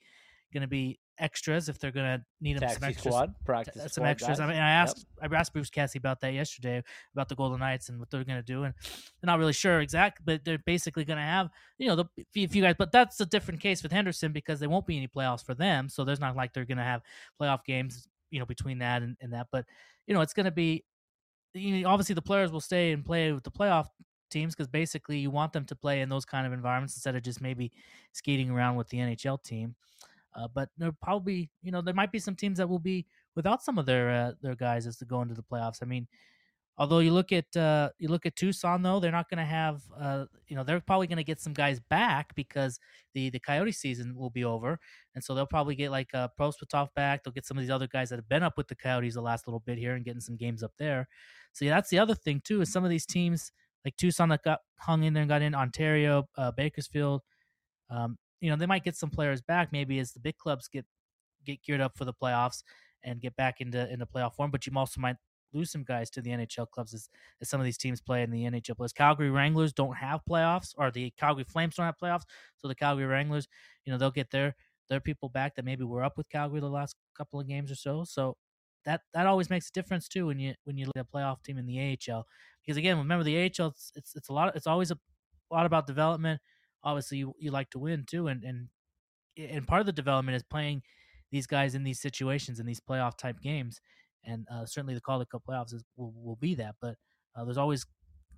going 0.53 0.63
to 0.63 0.69
be 0.69 0.99
extras 1.19 1.69
if 1.69 1.79
they're 1.79 1.91
going 1.93 2.19
to 2.19 2.25
need 2.41 2.59
them 2.59 2.69
some 2.69 2.85
extras. 2.85 3.15
Squad, 3.15 3.35
practice 3.45 3.75
some 3.75 3.89
squad 3.89 4.07
extras. 4.07 4.39
Guys. 4.39 4.41
I 4.41 4.53
mean, 4.53 4.61
I 4.61 4.71
asked 4.71 5.07
yep. 5.21 5.33
I 5.33 5.37
asked 5.37 5.53
Bruce 5.53 5.71
Cassidy 5.71 5.99
about 5.99 6.21
that 6.21 6.33
yesterday 6.33 6.83
about 7.15 7.29
the 7.29 7.35
Golden 7.35 7.61
Knights 7.61 7.89
and 7.89 7.99
what 7.99 8.11
they're 8.11 8.25
going 8.25 8.39
to 8.39 8.43
do, 8.43 8.65
and 8.65 8.75
they're 9.21 9.27
not 9.27 9.39
really 9.39 9.53
sure 9.53 9.81
exact, 9.81 10.23
but 10.25 10.45
they're 10.45 10.59
basically 10.59 11.05
going 11.05 11.19
to 11.19 11.23
have 11.23 11.49
you 11.79 11.89
know 11.89 11.97
the 11.97 12.07
few 12.33 12.63
guys. 12.63 12.75
But 12.79 12.93
that's 12.93 13.21
a 13.21 13.27
different 13.27 13.61
case 13.61 13.83
with 13.83 13.93
Henderson 13.93 14.33
because 14.33 14.61
there 14.61 14.69
won't 14.69 14.87
be 14.87 14.97
any 14.97 15.09
playoffs 15.09 15.45
for 15.45 15.55
them, 15.55 15.89
so 15.89 16.05
there's 16.05 16.21
not 16.21 16.37
like 16.37 16.53
they're 16.53 16.65
going 16.65 16.79
to 16.79 16.85
have 16.85 17.03
playoff 17.41 17.65
games 17.65 18.09
you 18.31 18.39
know 18.39 18.47
between 18.47 18.79
that 18.79 19.03
and, 19.03 19.17
and 19.21 19.33
that. 19.33 19.49
But 19.51 19.65
you 20.07 20.15
know 20.15 20.21
it's 20.21 20.35
going 20.35 20.47
to 20.47 20.53
be 20.53 20.85
you 21.55 21.83
know, 21.83 21.89
obviously 21.89 22.15
the 22.15 22.23
players 22.23 22.53
will 22.53 22.61
stay 22.61 22.93
and 22.93 23.05
play 23.05 23.33
with 23.33 23.45
the 23.45 23.51
playoff 23.51 23.89
teams 24.31 24.55
because 24.55 24.69
basically 24.69 25.19
you 25.19 25.31
want 25.31 25.53
them 25.53 25.65
to 25.65 25.75
play 25.75 26.01
in 26.01 26.09
those 26.09 26.25
kind 26.25 26.47
of 26.47 26.53
environments 26.53 26.95
instead 26.95 27.17
of 27.17 27.23
just 27.23 27.41
maybe 27.41 27.73
skating 28.13 28.51
around 28.51 28.77
with 28.77 28.89
the 28.89 28.99
NHL 28.99 29.43
team. 29.43 29.75
Uh, 30.35 30.49
but 30.55 30.69
there 30.79 30.93
probably, 31.03 31.51
you 31.63 31.73
know, 31.73 31.81
there 31.81 31.95
might 31.95 32.13
be 32.13 32.19
some 32.19 32.37
teams 32.37 32.59
that 32.59 32.69
will 32.69 32.79
be 32.79 33.07
without 33.35 33.63
some 33.63 33.79
of 33.79 33.87
their 33.87 34.11
uh, 34.11 34.33
their 34.43 34.55
guys 34.55 34.87
as 34.87 34.97
to 34.99 35.05
go 35.05 35.23
into 35.23 35.35
the 35.35 35.43
playoffs. 35.43 35.79
I 35.83 35.87
mean, 35.87 36.07
although 36.77 37.01
you 37.01 37.13
look 37.13 37.33
at 37.33 37.55
uh, 37.57 37.91
you 37.99 38.09
look 38.09 38.25
at 38.25 38.37
Tucson 38.37 38.83
though, 38.83 39.01
they're 39.01 39.11
not 39.13 39.29
going 39.29 39.39
to 39.39 39.45
have, 39.45 39.83
uh, 39.99 40.27
you 40.47 40.57
know, 40.57 40.63
they're 40.63 40.81
probably 40.81 41.07
going 41.07 41.19
to 41.19 41.25
get 41.25 41.41
some 41.41 41.53
guys 41.53 41.81
back 41.81 42.35
because 42.35 42.79
the 43.15 43.31
the 43.31 43.41
Coyote 43.41 43.73
season 43.73 44.15
will 44.15 44.31
be 44.31 44.45
over, 44.45 44.79
and 45.15 45.23
so 45.23 45.35
they'll 45.35 45.47
probably 45.47 45.75
get 45.75 45.91
like 45.91 46.15
uh, 46.15 46.29
Prosvetov 46.39 46.89
back. 46.95 47.25
They'll 47.25 47.33
get 47.33 47.47
some 47.47 47.59
of 47.59 47.63
these 47.63 47.71
other 47.71 47.89
guys 47.89 48.11
that 48.11 48.17
have 48.17 48.29
been 48.29 48.43
up 48.43 48.57
with 48.57 48.69
the 48.69 48.77
Coyotes 48.77 49.15
the 49.15 49.21
last 49.21 49.47
little 49.47 49.61
bit 49.61 49.79
here 49.79 49.95
and 49.95 50.05
getting 50.05 50.21
some 50.21 50.37
games 50.37 50.63
up 50.63 50.73
there. 50.79 51.09
So 51.53 51.65
yeah, 51.65 51.75
that's 51.75 51.91
the 51.91 51.99
other 51.99 52.15
thing 52.15 52.41
too 52.45 52.61
is 52.61 52.73
some 52.73 52.85
of 52.85 52.91
these 52.91 53.07
teams 53.07 53.51
like 53.85 53.97
Tucson 53.97 54.29
that 54.29 54.43
got 54.43 54.61
hung 54.79 55.03
in 55.03 55.15
there 55.15 55.23
and 55.23 55.31
got 55.31 55.43
in 55.43 55.55
Ontario, 55.55 56.29
uh, 56.37 56.53
Bakersfield. 56.53 57.23
Um, 57.91 58.19
you 58.41 58.51
know 58.51 58.57
they 58.57 58.67
might 58.67 58.85
get 58.85 58.97
some 58.97 59.11
players 59.11 59.41
back 59.41 59.73
maybe 59.73 59.99
as 59.99 60.13
the 60.13 60.21
big 60.21 60.37
clubs 60.39 60.69
get 60.69 60.87
get 61.45 61.63
geared 61.63 61.81
up 61.81 61.97
for 61.97 62.05
the 62.05 62.13
playoffs 62.13 62.63
and 63.03 63.21
get 63.21 63.37
back 63.37 63.61
into 63.61 63.91
into 63.93 64.07
playoff 64.07 64.35
form. 64.35 64.51
But 64.51 64.67
you 64.67 64.73
also 64.77 65.01
might 65.01 65.17
lose 65.53 65.71
some 65.71 65.85
guys 65.85 66.11
to 66.11 66.21
the 66.21 66.31
NHL 66.31 66.69
clubs 66.71 66.93
as, 66.93 67.09
as 67.41 67.49
some 67.49 67.61
of 67.61 67.65
these 67.65 67.79
teams 67.79 68.01
play 68.01 68.23
in 68.23 68.31
the 68.31 68.45
NHL 68.45 68.77
playoffs. 68.77 68.95
Calgary 68.95 69.31
Wranglers 69.31 69.73
don't 69.73 69.97
have 69.97 70.21
playoffs, 70.29 70.75
or 70.77 70.91
the 70.91 71.11
Calgary 71.19 71.45
Flames 71.45 71.77
don't 71.77 71.87
have 71.87 71.99
playoffs. 72.03 72.25
So 72.59 72.69
the 72.69 72.75
Calgary 72.75 73.07
Wranglers, 73.07 73.49
you 73.85 73.93
know, 73.93 73.99
they'll 73.99 74.11
get 74.11 74.31
their 74.31 74.55
their 74.89 75.01
people 75.01 75.29
back 75.29 75.55
that 75.57 75.65
maybe 75.65 75.85
were 75.85 76.03
up 76.03 76.17
with 76.17 76.29
Calgary 76.29 76.61
the 76.61 76.69
last 76.69 76.97
couple 77.17 77.41
of 77.41 77.47
games 77.47 77.71
or 77.71 77.75
so. 77.77 78.05
So 78.05 78.37
that 78.85 79.03
that 79.15 79.27
always 79.27 79.51
makes 79.51 79.69
a 79.69 79.73
difference 79.73 80.09
too 80.09 80.27
when 80.27 80.39
you 80.39 80.55
when 80.65 80.77
you 80.77 80.87
look 80.87 80.97
at 80.97 81.07
a 81.11 81.17
playoff 81.17 81.43
team 81.43 81.59
in 81.59 81.67
the 81.67 81.79
AHL. 81.79 82.27
Because 82.63 82.77
again, 82.77 82.99
remember 82.99 83.25
the 83.25 83.37
AHL, 83.45 83.69
it's 83.69 83.93
it's, 83.95 84.17
it's 84.17 84.29
a 84.29 84.33
lot. 84.33 84.55
It's 84.57 84.67
always 84.67 84.91
a 84.91 84.99
lot 85.51 85.67
about 85.67 85.87
development 85.87 86.41
obviously 86.85 87.19
you, 87.19 87.35
you 87.39 87.51
like 87.51 87.71
to 87.71 87.79
win 87.79 88.05
too 88.07 88.29
and 88.29 88.45
and 88.45 88.69
and 89.37 89.67
part 89.67 89.81
of 89.81 89.87
the 89.87 89.93
development 89.93 90.37
is 90.37 90.43
playing 90.43 90.83
these 91.31 91.47
guys 91.47 91.75
in 91.75 91.85
these 91.85 92.01
situations 92.01 92.59
in 92.61 92.67
these 92.67 92.81
playoff 92.81 93.17
type 93.17 93.41
games 93.41 93.81
and 94.25 94.47
uh, 94.53 94.65
certainly 94.67 94.95
the 94.95 95.01
Calder 95.01 95.25
Cup 95.25 95.43
playoffs 95.49 95.73
is, 95.73 95.85
will, 95.97 96.13
will 96.17 96.37
be 96.37 96.55
that 96.55 96.75
but 96.81 96.97
uh, 97.37 97.45
there's 97.45 97.59
always 97.59 97.87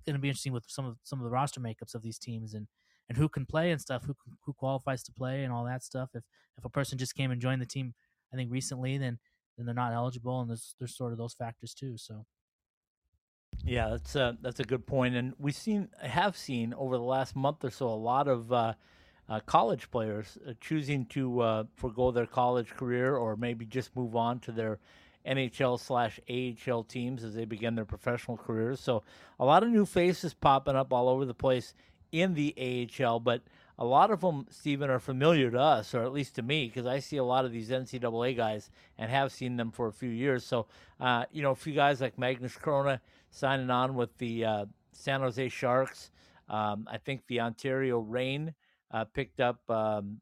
going 0.05 0.15
to 0.15 0.19
be 0.19 0.29
interesting 0.29 0.53
with 0.53 0.65
some 0.67 0.85
of 0.85 0.97
some 1.03 1.19
of 1.19 1.23
the 1.23 1.31
roster 1.31 1.59
makeups 1.59 1.95
of 1.95 2.01
these 2.01 2.19
teams 2.19 2.53
and 2.53 2.67
and 3.09 3.17
who 3.17 3.27
can 3.27 3.45
play 3.45 3.71
and 3.71 3.81
stuff 3.81 4.03
who 4.05 4.15
who 4.45 4.53
qualifies 4.53 5.03
to 5.03 5.11
play 5.11 5.43
and 5.43 5.51
all 5.53 5.65
that 5.65 5.83
stuff. 5.83 6.09
If 6.13 6.23
if 6.57 6.65
a 6.65 6.69
person 6.69 6.97
just 6.97 7.15
came 7.15 7.31
and 7.31 7.41
joined 7.41 7.61
the 7.61 7.65
team 7.65 7.93
I 8.33 8.35
think 8.35 8.51
recently 8.51 8.97
then 8.97 9.19
then 9.57 9.65
they're 9.65 9.75
not 9.75 9.93
eligible 9.93 10.41
and 10.41 10.49
there's 10.49 10.75
there's 10.79 10.95
sort 10.95 11.11
of 11.11 11.17
those 11.17 11.33
factors 11.33 11.73
too 11.73 11.97
so 11.97 12.25
yeah, 13.63 13.89
that's 13.89 14.15
a, 14.15 14.37
that's 14.41 14.59
a 14.59 14.63
good 14.63 14.85
point, 14.85 15.15
and 15.15 15.33
we've 15.39 15.55
seen 15.55 15.89
have 16.01 16.35
seen 16.35 16.73
over 16.73 16.97
the 16.97 17.03
last 17.03 17.35
month 17.35 17.63
or 17.63 17.69
so 17.69 17.87
a 17.87 17.89
lot 17.89 18.27
of 18.27 18.51
uh, 18.51 18.73
uh, 19.29 19.39
college 19.45 19.89
players 19.91 20.37
uh, 20.47 20.53
choosing 20.59 21.05
to 21.05 21.39
uh, 21.41 21.63
forego 21.75 22.11
their 22.11 22.25
college 22.25 22.69
career 22.71 23.15
or 23.15 23.35
maybe 23.35 23.65
just 23.65 23.95
move 23.95 24.15
on 24.15 24.39
to 24.39 24.51
their 24.51 24.79
NHL 25.25 25.79
slash 25.79 26.19
AHL 26.29 26.83
teams 26.83 27.23
as 27.23 27.33
they 27.33 27.45
begin 27.45 27.75
their 27.75 27.85
professional 27.85 28.35
careers. 28.35 28.79
So 28.79 29.03
a 29.39 29.45
lot 29.45 29.63
of 29.63 29.69
new 29.69 29.85
faces 29.85 30.33
popping 30.33 30.75
up 30.75 30.91
all 30.91 31.07
over 31.07 31.25
the 31.25 31.33
place 31.33 31.73
in 32.11 32.33
the 32.33 32.89
AHL, 32.99 33.19
but 33.19 33.41
a 33.77 33.85
lot 33.85 34.11
of 34.11 34.21
them, 34.21 34.47
Stephen, 34.49 34.89
are 34.89 34.99
familiar 34.99 35.49
to 35.49 35.59
us, 35.59 35.95
or 35.95 36.03
at 36.03 36.11
least 36.11 36.35
to 36.35 36.41
me, 36.41 36.67
because 36.67 36.85
I 36.85 36.99
see 36.99 37.17
a 37.17 37.23
lot 37.23 37.45
of 37.45 37.51
these 37.51 37.69
NCAA 37.69 38.35
guys 38.35 38.69
and 38.97 39.09
have 39.09 39.31
seen 39.31 39.55
them 39.55 39.71
for 39.71 39.87
a 39.87 39.93
few 39.93 40.09
years. 40.09 40.45
So, 40.45 40.67
uh, 40.99 41.25
you 41.31 41.41
know, 41.41 41.51
a 41.51 41.55
few 41.55 41.73
guys 41.73 42.01
like 42.01 42.19
Magnus 42.19 42.57
Chrona 42.57 42.99
signing 43.31 43.69
on 43.69 43.95
with 43.95 44.15
the 44.17 44.45
uh, 44.45 44.65
San 44.91 45.21
Jose 45.21 45.49
Sharks. 45.49 46.11
Um, 46.47 46.87
I 46.91 46.97
think 46.97 47.21
the 47.27 47.39
Ontario 47.41 47.99
Reign 47.99 48.53
uh, 48.91 49.05
picked 49.05 49.39
up 49.39 49.67
um, 49.69 50.19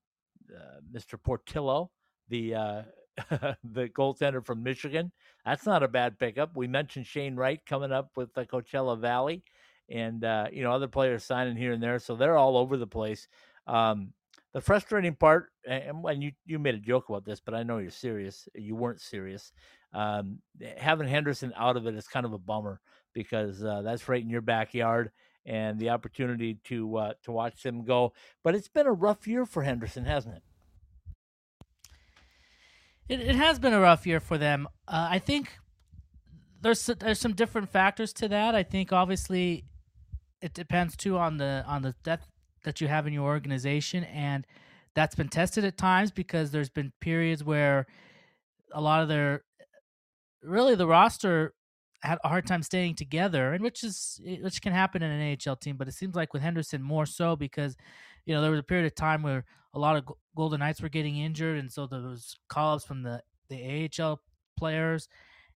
uh, 0.55 0.79
Mr. 0.93 1.21
Portillo, 1.21 1.91
the 2.29 2.55
uh, 2.55 2.81
the 3.63 3.89
goaltender 3.89 4.45
from 4.45 4.63
Michigan. 4.63 5.11
That's 5.45 5.65
not 5.65 5.83
a 5.83 5.87
bad 5.87 6.19
pickup. 6.19 6.55
We 6.55 6.67
mentioned 6.67 7.07
Shane 7.07 7.35
Wright 7.35 7.59
coming 7.65 7.91
up 7.91 8.11
with 8.15 8.33
the 8.33 8.45
Coachella 8.45 8.97
Valley, 8.99 9.43
and 9.89 10.23
uh, 10.23 10.47
you 10.51 10.63
know 10.63 10.71
other 10.71 10.87
players 10.87 11.23
signing 11.23 11.57
here 11.57 11.73
and 11.73 11.83
there, 11.83 11.99
so 11.99 12.15
they're 12.15 12.37
all 12.37 12.57
over 12.57 12.77
the 12.77 12.87
place. 12.87 13.27
Um, 13.67 14.13
the 14.53 14.61
frustrating 14.61 15.15
part, 15.15 15.49
and, 15.67 16.05
and 16.05 16.23
you 16.23 16.31
you 16.45 16.59
made 16.59 16.75
a 16.75 16.79
joke 16.79 17.09
about 17.09 17.25
this, 17.25 17.39
but 17.39 17.53
I 17.53 17.63
know 17.63 17.79
you're 17.79 17.91
serious. 17.91 18.47
You 18.55 18.75
weren't 18.75 19.01
serious. 19.01 19.51
Um, 19.93 20.39
having 20.77 21.07
Henderson 21.07 21.53
out 21.57 21.77
of 21.77 21.87
it 21.87 21.95
is 21.95 22.07
kind 22.07 22.25
of 22.25 22.33
a 22.33 22.37
bummer 22.37 22.79
because 23.13 23.63
uh, 23.63 23.81
that's 23.83 24.07
right 24.07 24.21
in 24.21 24.29
your 24.29 24.41
backyard 24.41 25.11
and 25.45 25.79
the 25.79 25.89
opportunity 25.89 26.59
to 26.65 26.97
uh, 26.97 27.13
to 27.23 27.31
watch 27.31 27.63
them 27.63 27.83
go. 27.83 28.13
But 28.43 28.55
it's 28.55 28.67
been 28.67 28.87
a 28.87 28.91
rough 28.91 29.27
year 29.27 29.45
for 29.45 29.63
Henderson, 29.63 30.05
hasn't 30.05 30.35
it? 30.35 30.43
It, 33.09 33.21
it 33.21 33.35
has 33.35 33.59
been 33.59 33.73
a 33.73 33.79
rough 33.79 34.05
year 34.05 34.19
for 34.19 34.37
them. 34.37 34.67
Uh, 34.87 35.07
I 35.11 35.19
think 35.19 35.57
there's 36.61 36.85
there's 36.85 37.19
some 37.19 37.33
different 37.33 37.69
factors 37.69 38.13
to 38.13 38.27
that. 38.27 38.55
I 38.55 38.63
think 38.63 38.93
obviously 38.93 39.65
it 40.41 40.53
depends 40.53 40.95
too 40.95 41.17
on 41.17 41.37
the 41.37 41.63
on 41.67 41.81
the 41.81 41.95
depth 42.03 42.27
that 42.63 42.81
you 42.81 42.87
have 42.87 43.07
in 43.07 43.13
your 43.13 43.25
organization, 43.25 44.03
and 44.03 44.45
that's 44.93 45.15
been 45.15 45.29
tested 45.29 45.63
at 45.63 45.77
times 45.77 46.11
because 46.11 46.51
there's 46.51 46.69
been 46.69 46.91
periods 46.99 47.43
where 47.43 47.87
a 48.71 48.81
lot 48.81 49.01
of 49.01 49.07
their 49.07 49.43
really 50.43 50.75
the 50.75 50.87
roster 50.87 51.53
had 52.01 52.17
a 52.23 52.27
hard 52.27 52.47
time 52.47 52.63
staying 52.63 52.95
together, 52.95 53.53
and 53.53 53.63
which 53.63 53.83
is 53.83 54.21
which 54.41 54.61
can 54.61 54.73
happen 54.73 55.03
in 55.03 55.11
an 55.11 55.37
AHL 55.47 55.55
team, 55.55 55.77
but 55.77 55.87
it 55.87 55.93
seems 55.93 56.15
like 56.15 56.33
with 56.33 56.41
Henderson 56.41 56.81
more 56.81 57.05
so 57.05 57.35
because 57.35 57.75
you 58.25 58.33
know 58.33 58.41
there 58.41 58.51
was 58.51 58.59
a 58.59 58.63
period 58.63 58.85
of 58.85 58.95
time 58.95 59.21
where 59.21 59.45
a 59.73 59.79
lot 59.79 59.95
of 59.95 60.05
Golden 60.35 60.59
Knights 60.59 60.81
were 60.81 60.89
getting 60.89 61.17
injured, 61.17 61.57
and 61.57 61.71
so 61.71 61.87
there 61.87 62.01
was 62.01 62.35
call 62.47 62.75
ups 62.75 62.85
from 62.85 63.03
the 63.03 63.21
the 63.49 63.89
AHL 63.99 64.21
players, 64.57 65.07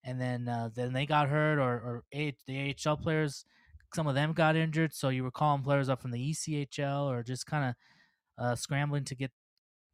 and 0.03 0.19
then 0.19 0.47
uh, 0.47 0.69
then 0.75 0.93
they 0.93 1.05
got 1.05 1.29
hurt, 1.29 1.59
or 1.59 1.73
or 1.73 2.03
the 2.11 2.75
AHL 2.85 2.97
players, 2.97 3.45
some 3.93 4.07
of 4.07 4.15
them 4.15 4.33
got 4.33 4.55
injured, 4.55 4.93
so 4.93 5.09
you 5.09 5.23
were 5.23 5.31
calling 5.31 5.63
players 5.63 5.89
up 5.89 6.01
from 6.01 6.11
the 6.11 6.31
ECHL, 6.31 7.05
or 7.05 7.23
just 7.23 7.45
kind 7.45 7.69
of 7.69 8.43
uh, 8.43 8.55
scrambling 8.55 9.05
to 9.05 9.15
get 9.15 9.31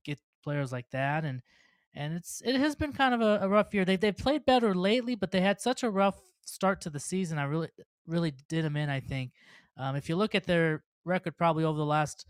get 0.04 0.20
players 0.44 0.72
like 0.72 0.90
that, 0.92 1.26
and 1.26 1.42
and 1.93 2.13
it's 2.13 2.41
it 2.45 2.56
has 2.56 2.75
been 2.75 2.93
kind 2.93 3.13
of 3.13 3.21
a, 3.21 3.39
a 3.45 3.49
rough 3.49 3.73
year. 3.73 3.86
They 3.86 3.95
they 3.95 4.12
played 4.12 4.45
better 4.45 4.73
lately, 4.73 5.15
but 5.15 5.32
they 5.32 5.41
had 5.41 5.62
such 5.62 5.84
a 5.84 5.89
rough 5.89 6.19
start 6.45 6.82
to 6.82 6.89
the 6.89 6.99
season. 6.99 7.38
I 7.38 7.43
really 7.43 7.69
really 8.08 8.34
did 8.47 8.65
them 8.65 8.75
in. 8.75 8.89
I 8.89 8.99
think 8.99 9.32
um, 9.78 9.95
if 9.95 10.10
you 10.10 10.15
look 10.15 10.36
at 10.36 10.45
their 10.45 10.84
record, 11.06 11.38
probably 11.38 11.63
over 11.63 11.78
the 11.78 11.86
last 11.86 12.25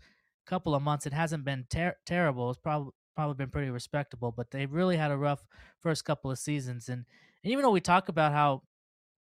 couple 0.46 0.74
of 0.74 0.82
months, 0.82 1.06
it 1.06 1.12
hasn't 1.12 1.44
been 1.44 1.66
ter- 1.70 1.96
terrible. 2.06 2.50
It's 2.50 2.60
probably 2.60 2.92
probably 3.14 3.34
been 3.34 3.50
pretty 3.50 3.70
respectable, 3.70 4.32
but 4.32 4.50
they 4.50 4.66
really 4.66 4.96
had 4.96 5.10
a 5.10 5.16
rough 5.16 5.44
first 5.80 6.04
couple 6.04 6.30
of 6.30 6.38
seasons. 6.38 6.88
And, 6.88 7.04
and 7.44 7.52
even 7.52 7.62
though 7.62 7.70
we 7.70 7.80
talk 7.80 8.08
about 8.08 8.32
how 8.32 8.62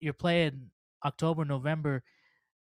you're 0.00 0.12
playing 0.12 0.70
October, 1.04 1.44
November 1.44 2.02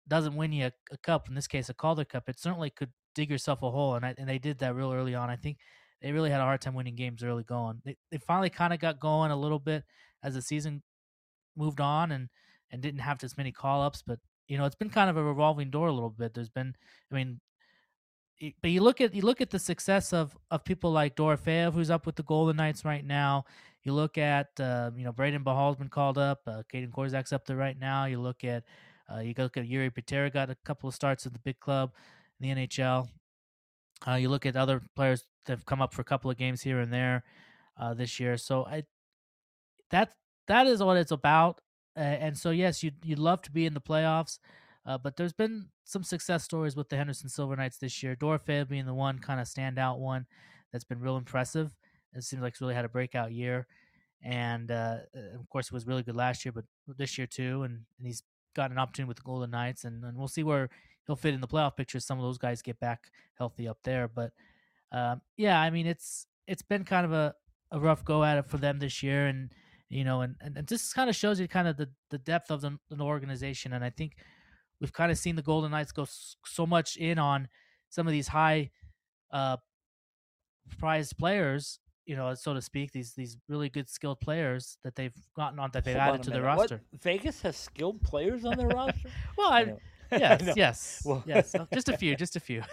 doesn't 0.08 0.36
win 0.36 0.52
you 0.52 0.66
a, 0.66 0.72
a, 0.92 0.98
cup, 0.98 1.28
in 1.28 1.36
this 1.36 1.48
case 1.48 1.70
a 1.70 1.74
Calder 1.74 2.06
Cup, 2.06 2.30
it 2.30 2.40
certainly 2.40 2.70
could 2.70 2.92
dig 3.16 3.30
yourself 3.32 3.64
a 3.64 3.72
hole, 3.72 3.96
and 3.96 4.06
I, 4.06 4.16
and 4.18 4.30
they 4.30 4.38
did 4.38 4.60
that 4.60 4.76
real 4.76 4.94
early 4.94 5.16
on. 5.16 5.30
I 5.30 5.36
think 5.36 5.58
they 6.02 6.12
really 6.12 6.30
had 6.30 6.42
a 6.42 6.44
hard 6.44 6.62
time 6.62 6.76
winning 6.76 6.96
games 6.96 7.24
early 7.24 7.44
going. 7.44 7.82
They 7.84 7.98
they 8.12 8.18
finally 8.18 8.50
kind 8.50 8.74
of 8.74 8.80
got 8.80 9.00
going 9.00 9.32
a 9.32 9.36
little 9.36 9.60
bit 9.60 9.84
as 10.24 10.34
the 10.36 10.42
season 10.42 10.84
moved 11.56 11.82
on, 11.82 12.12
and 12.12 12.30
and 12.72 12.82
didn't 12.82 13.00
have 13.02 13.24
as 13.24 13.38
many 13.38 13.52
call 13.52 13.82
ups, 13.82 14.04
but 14.06 14.20
you 14.48 14.58
know 14.58 14.66
it's 14.66 14.76
been 14.76 14.90
kind 14.90 15.10
of 15.10 15.18
a 15.18 15.24
revolving 15.24 15.70
door 15.70 15.88
a 15.88 15.94
little 15.94 16.10
bit. 16.10 16.34
There's 16.34 16.50
been, 16.50 16.76
I 17.12 17.16
mean, 17.16 17.40
but 18.62 18.72
you 18.72 18.82
look 18.82 19.02
at 19.02 19.14
you 19.16 19.22
look 19.22 19.42
at 19.42 19.50
the 19.50 19.60
success 19.60 20.14
of 20.14 20.38
of 20.52 20.64
people 20.64 20.92
like 20.92 21.16
Dorofeyev, 21.16 21.74
who's 21.74 21.90
up 21.90 22.06
with 22.06 22.16
the 22.16 22.24
Golden 22.24 22.58
Knights 22.58 22.86
right 22.86 23.06
now. 23.06 23.46
You 23.84 23.94
look 23.94 24.18
at 24.18 24.48
uh, 24.60 24.92
you 24.96 25.06
know 25.06 25.14
Brayden 25.14 25.44
Pachal's 25.44 25.78
been 25.78 25.90
called 25.90 26.18
up. 26.18 26.42
Uh, 26.46 26.64
Kaedan 26.72 26.92
Korczak's 26.92 27.34
up 27.34 27.46
there 27.46 27.58
right 27.58 27.78
now. 27.80 28.06
You 28.06 28.20
look 28.20 28.44
at 28.44 28.64
uh, 29.12 29.20
you 29.20 29.34
look 29.38 29.58
at 29.58 29.66
Jiri 29.66 29.94
Patera 29.94 30.30
got 30.30 30.50
a 30.50 30.58
couple 30.66 30.90
of 30.90 30.96
starts 30.96 31.26
at 31.26 31.34
the 31.34 31.40
big 31.40 31.60
club 31.60 31.92
in 32.40 32.56
the 32.56 32.68
NHL. 32.68 33.08
Uh, 34.08 34.16
you 34.16 34.30
look 34.30 34.46
at 34.46 34.56
other 34.56 34.82
players 34.96 35.26
that 35.48 35.54
have 35.54 35.66
come 35.66 35.82
up 35.82 35.94
for 35.94 36.02
a 36.02 36.06
couple 36.06 36.30
of 36.30 36.38
games 36.38 36.62
here 36.62 36.80
and 36.80 36.94
there 36.94 37.24
uh, 37.80 37.94
this 37.94 38.20
year. 38.20 38.38
So 38.38 38.66
I 38.66 38.84
that 39.90 40.12
that 40.48 40.68
is 40.68 40.84
what 40.84 40.98
it's 40.98 41.12
about. 41.12 41.62
and 41.96 42.38
so 42.38 42.52
yes, 42.52 42.84
you 42.84 42.92
you'd 43.04 43.20
love 43.20 43.42
to 43.44 43.52
be 43.52 43.66
in 43.66 43.74
the 43.74 43.82
playoffs. 43.82 44.40
Uh, 44.86 44.98
but 44.98 45.18
there's 45.18 45.34
been 45.34 45.66
some 45.84 46.04
success 46.04 46.46
stories 46.46 46.76
with 46.76 46.88
the 46.88 46.96
Henderson 46.96 47.28
Silver 47.28 47.58
Knights 47.58 47.78
this 47.78 48.02
year. 48.02 48.16
Dorofeyev 48.16 48.70
being 48.70 48.86
the 48.86 48.94
one 48.94 49.20
kind 49.20 49.42
of 49.42 49.48
standout 49.48 50.00
one 50.00 50.26
that's 50.72 50.86
been 50.86 51.02
real 51.02 51.18
impressive. 51.18 51.76
It 52.14 52.24
seems 52.24 52.42
like 52.42 52.54
he's 52.54 52.62
really 52.62 52.74
had 52.74 52.86
a 52.86 52.90
breakout 52.90 53.34
year. 53.34 53.68
And 54.24 54.72
uh, 54.72 55.00
uh 55.16 55.40
of 55.40 55.50
course, 55.50 55.68
it 55.68 55.74
was 55.74 55.86
really 55.86 56.04
good 56.04 56.16
last 56.16 56.46
year, 56.46 56.54
but 56.54 56.64
this 56.98 57.18
year 57.18 57.28
too. 57.28 57.64
And, 57.64 57.82
and 57.98 58.08
he's 58.08 58.24
got 58.56 58.72
an 58.72 58.78
opportunity 58.78 59.10
with 59.10 59.18
the 59.18 59.24
Golden 59.24 59.52
Knights. 59.52 59.84
And, 59.84 60.04
and 60.06 60.18
we'll 60.18 60.30
see 60.30 60.44
where 60.44 60.70
he'll 61.06 61.18
fit 61.18 61.34
in 61.34 61.42
the 61.42 61.48
playoff 61.48 61.76
picture. 61.76 62.00
Some 62.00 62.18
of 62.18 62.24
those 62.24 62.38
guys 62.38 62.62
get 62.62 62.80
back 62.80 63.12
healthy 63.38 63.68
up 63.68 63.80
there. 63.84 64.08
But 64.08 64.32
um, 64.92 65.22
yeah, 65.36 65.60
I 65.60 65.70
mean, 65.70 65.88
it's 65.88 66.28
it's 66.48 66.62
been 66.62 66.84
kind 66.84 67.06
of 67.06 67.14
a, 67.14 67.34
a 67.72 67.80
rough 67.80 68.06
go 68.06 68.24
at 68.24 68.38
it 68.38 68.46
for 68.46 68.58
them 68.58 68.80
this 68.80 69.04
year. 69.04 69.28
And, 69.28 69.52
you 69.90 70.04
know, 70.04 70.22
and, 70.22 70.36
and, 70.40 70.58
and 70.58 70.68
this 70.68 70.94
kind 70.94 71.10
of 71.10 71.16
shows 71.16 71.40
you 71.40 71.48
kind 71.48 71.68
of 71.68 71.76
the, 71.76 71.90
the 72.10 72.18
depth 72.18 72.52
of 72.52 72.62
the, 72.62 72.78
the 72.90 73.04
organization. 73.04 73.74
And 73.74 73.84
I 73.84 73.90
think– 73.90 74.14
we've 74.80 74.94
kind 74.94 75.12
of 75.12 75.18
seen 75.18 75.36
the 75.36 75.42
Golden 75.42 75.72
Knights 75.72 75.92
go 75.92 76.06
so 76.46 76.66
much 76.66 76.98
in 76.98 77.18
on 77.18 77.48
some 77.90 78.08
of 78.08 78.14
these 78.14 78.28
high 78.28 78.72
uh, 79.32 79.58
prized 80.80 81.18
players, 81.18 81.80
you 82.06 82.16
know, 82.16 82.34
so 82.36 82.54
to 82.54 82.62
speak, 82.62 82.92
these 82.92 83.14
these 83.14 83.38
really 83.48 83.70
good 83.70 83.90
skilled 83.90 84.20
players 84.20 84.78
that 84.84 84.96
they've 84.96 85.14
gotten 85.36 85.60
on 85.60 85.70
that 85.74 85.84
they've 85.84 85.96
Hold 85.96 86.16
added 86.16 86.24
to 86.24 86.30
their 86.32 86.44
roster. 86.44 86.82
What? 86.90 87.02
Vegas 87.02 87.42
has 87.42 87.58
skilled 87.58 88.02
players 88.02 88.46
on 88.46 88.58
their 88.58 88.68
roster. 88.68 89.10
well, 89.38 89.52
I, 89.52 89.74
yes, 90.12 90.54
yes, 90.56 91.02
well. 91.06 91.24
yes, 91.26 91.54
just 91.74 91.90
a 91.90 91.98
few, 91.98 92.16
just 92.16 92.36
a 92.36 92.40
few. 92.40 92.64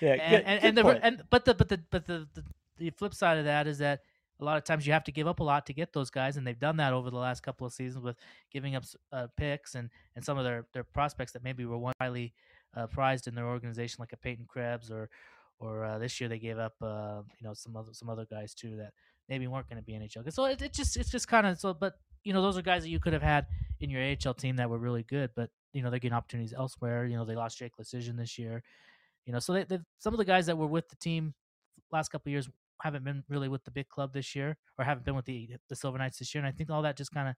Yeah, 0.00 0.12
and, 0.12 0.44
and, 0.44 0.64
and, 0.64 0.78
the, 0.78 1.04
and 1.04 1.22
but 1.30 1.44
the 1.44 1.54
but 1.54 1.68
the 1.68 1.80
but 1.90 2.06
the, 2.06 2.26
the 2.34 2.44
the 2.78 2.90
flip 2.90 3.14
side 3.14 3.38
of 3.38 3.44
that 3.44 3.66
is 3.66 3.78
that 3.78 4.02
a 4.38 4.44
lot 4.44 4.58
of 4.58 4.64
times 4.64 4.86
you 4.86 4.92
have 4.92 5.04
to 5.04 5.12
give 5.12 5.26
up 5.26 5.40
a 5.40 5.44
lot 5.44 5.66
to 5.66 5.72
get 5.72 5.92
those 5.92 6.10
guys, 6.10 6.36
and 6.36 6.46
they've 6.46 6.58
done 6.58 6.76
that 6.76 6.92
over 6.92 7.10
the 7.10 7.16
last 7.16 7.42
couple 7.42 7.66
of 7.66 7.72
seasons 7.72 8.04
with 8.04 8.16
giving 8.52 8.76
up 8.76 8.84
uh, 9.12 9.26
picks 9.36 9.74
and, 9.74 9.88
and 10.14 10.24
some 10.24 10.36
of 10.36 10.44
their, 10.44 10.66
their 10.74 10.84
prospects 10.84 11.32
that 11.32 11.42
maybe 11.42 11.64
were 11.64 11.78
one 11.78 11.94
highly 12.00 12.34
uh, 12.76 12.86
prized 12.86 13.26
in 13.26 13.34
their 13.34 13.46
organization, 13.46 13.96
like 14.00 14.12
a 14.12 14.16
Peyton 14.16 14.44
Krebs, 14.46 14.90
or 14.90 15.08
or 15.58 15.84
uh, 15.84 15.98
this 15.98 16.20
year 16.20 16.28
they 16.28 16.38
gave 16.38 16.58
up 16.58 16.74
uh, 16.82 17.22
you 17.40 17.46
know 17.46 17.54
some 17.54 17.76
other 17.76 17.92
some 17.92 18.10
other 18.10 18.26
guys 18.26 18.52
too 18.54 18.76
that 18.76 18.92
maybe 19.28 19.46
weren't 19.46 19.68
going 19.68 19.80
to 19.80 19.84
be 19.84 19.92
NHL. 19.92 20.30
So 20.32 20.44
it, 20.44 20.60
it 20.60 20.72
just 20.72 20.96
it's 20.96 21.10
just 21.10 21.28
kind 21.28 21.46
of 21.46 21.58
so, 21.58 21.72
but 21.72 21.94
you 22.22 22.32
know 22.32 22.42
those 22.42 22.58
are 22.58 22.62
guys 22.62 22.82
that 22.82 22.90
you 22.90 23.00
could 23.00 23.14
have 23.14 23.22
had 23.22 23.46
in 23.80 23.88
your 23.88 24.02
AHL 24.02 24.34
team 24.34 24.56
that 24.56 24.68
were 24.68 24.78
really 24.78 25.02
good, 25.02 25.30
but 25.34 25.50
you 25.72 25.82
know 25.82 25.88
they're 25.88 25.98
getting 25.98 26.16
opportunities 26.16 26.52
elsewhere. 26.52 27.06
You 27.06 27.16
know 27.16 27.24
they 27.24 27.36
lost 27.36 27.58
Jake 27.58 27.72
Leschyshyn 27.80 28.18
this 28.18 28.38
year. 28.38 28.62
You 29.26 29.32
know, 29.32 29.38
so 29.40 29.52
they, 29.52 29.78
some 29.98 30.14
of 30.14 30.18
the 30.18 30.24
guys 30.24 30.46
that 30.46 30.56
were 30.56 30.66
with 30.66 30.88
the 30.88 30.96
team 30.96 31.34
last 31.92 32.10
couple 32.10 32.30
years 32.30 32.48
haven't 32.82 33.04
been 33.04 33.24
really 33.28 33.48
with 33.48 33.64
the 33.64 33.70
big 33.70 33.88
club 33.88 34.12
this 34.12 34.34
year, 34.34 34.56
or 34.78 34.84
haven't 34.84 35.04
been 35.04 35.16
with 35.16 35.24
the 35.24 35.50
the 35.68 35.76
Silver 35.76 35.98
Knights 35.98 36.18
this 36.18 36.34
year. 36.34 36.44
And 36.44 36.48
I 36.48 36.52
think 36.56 36.70
all 36.70 36.82
that 36.82 36.96
just 36.96 37.12
kind 37.12 37.28
of 37.28 37.34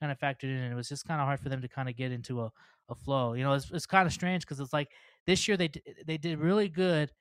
kind 0.00 0.10
of 0.12 0.18
factored 0.18 0.44
in, 0.44 0.56
and 0.56 0.72
it 0.72 0.76
was 0.76 0.88
just 0.88 1.06
kind 1.06 1.20
of 1.20 1.26
hard 1.26 1.40
for 1.40 1.48
them 1.48 1.62
to 1.62 1.68
kind 1.68 1.88
of 1.88 1.96
get 1.96 2.12
into 2.12 2.40
a, 2.40 2.50
a 2.88 2.94
flow. 2.94 3.34
You 3.34 3.44
know, 3.44 3.52
it's, 3.52 3.70
it's 3.70 3.86
kind 3.86 4.06
of 4.06 4.12
strange 4.12 4.42
because 4.44 4.60
it's 4.60 4.72
like 4.72 4.88
this 5.26 5.46
year 5.46 5.56
they 5.56 5.70
they 6.06 6.16
did 6.18 6.38
really 6.38 6.68
good 6.68 7.12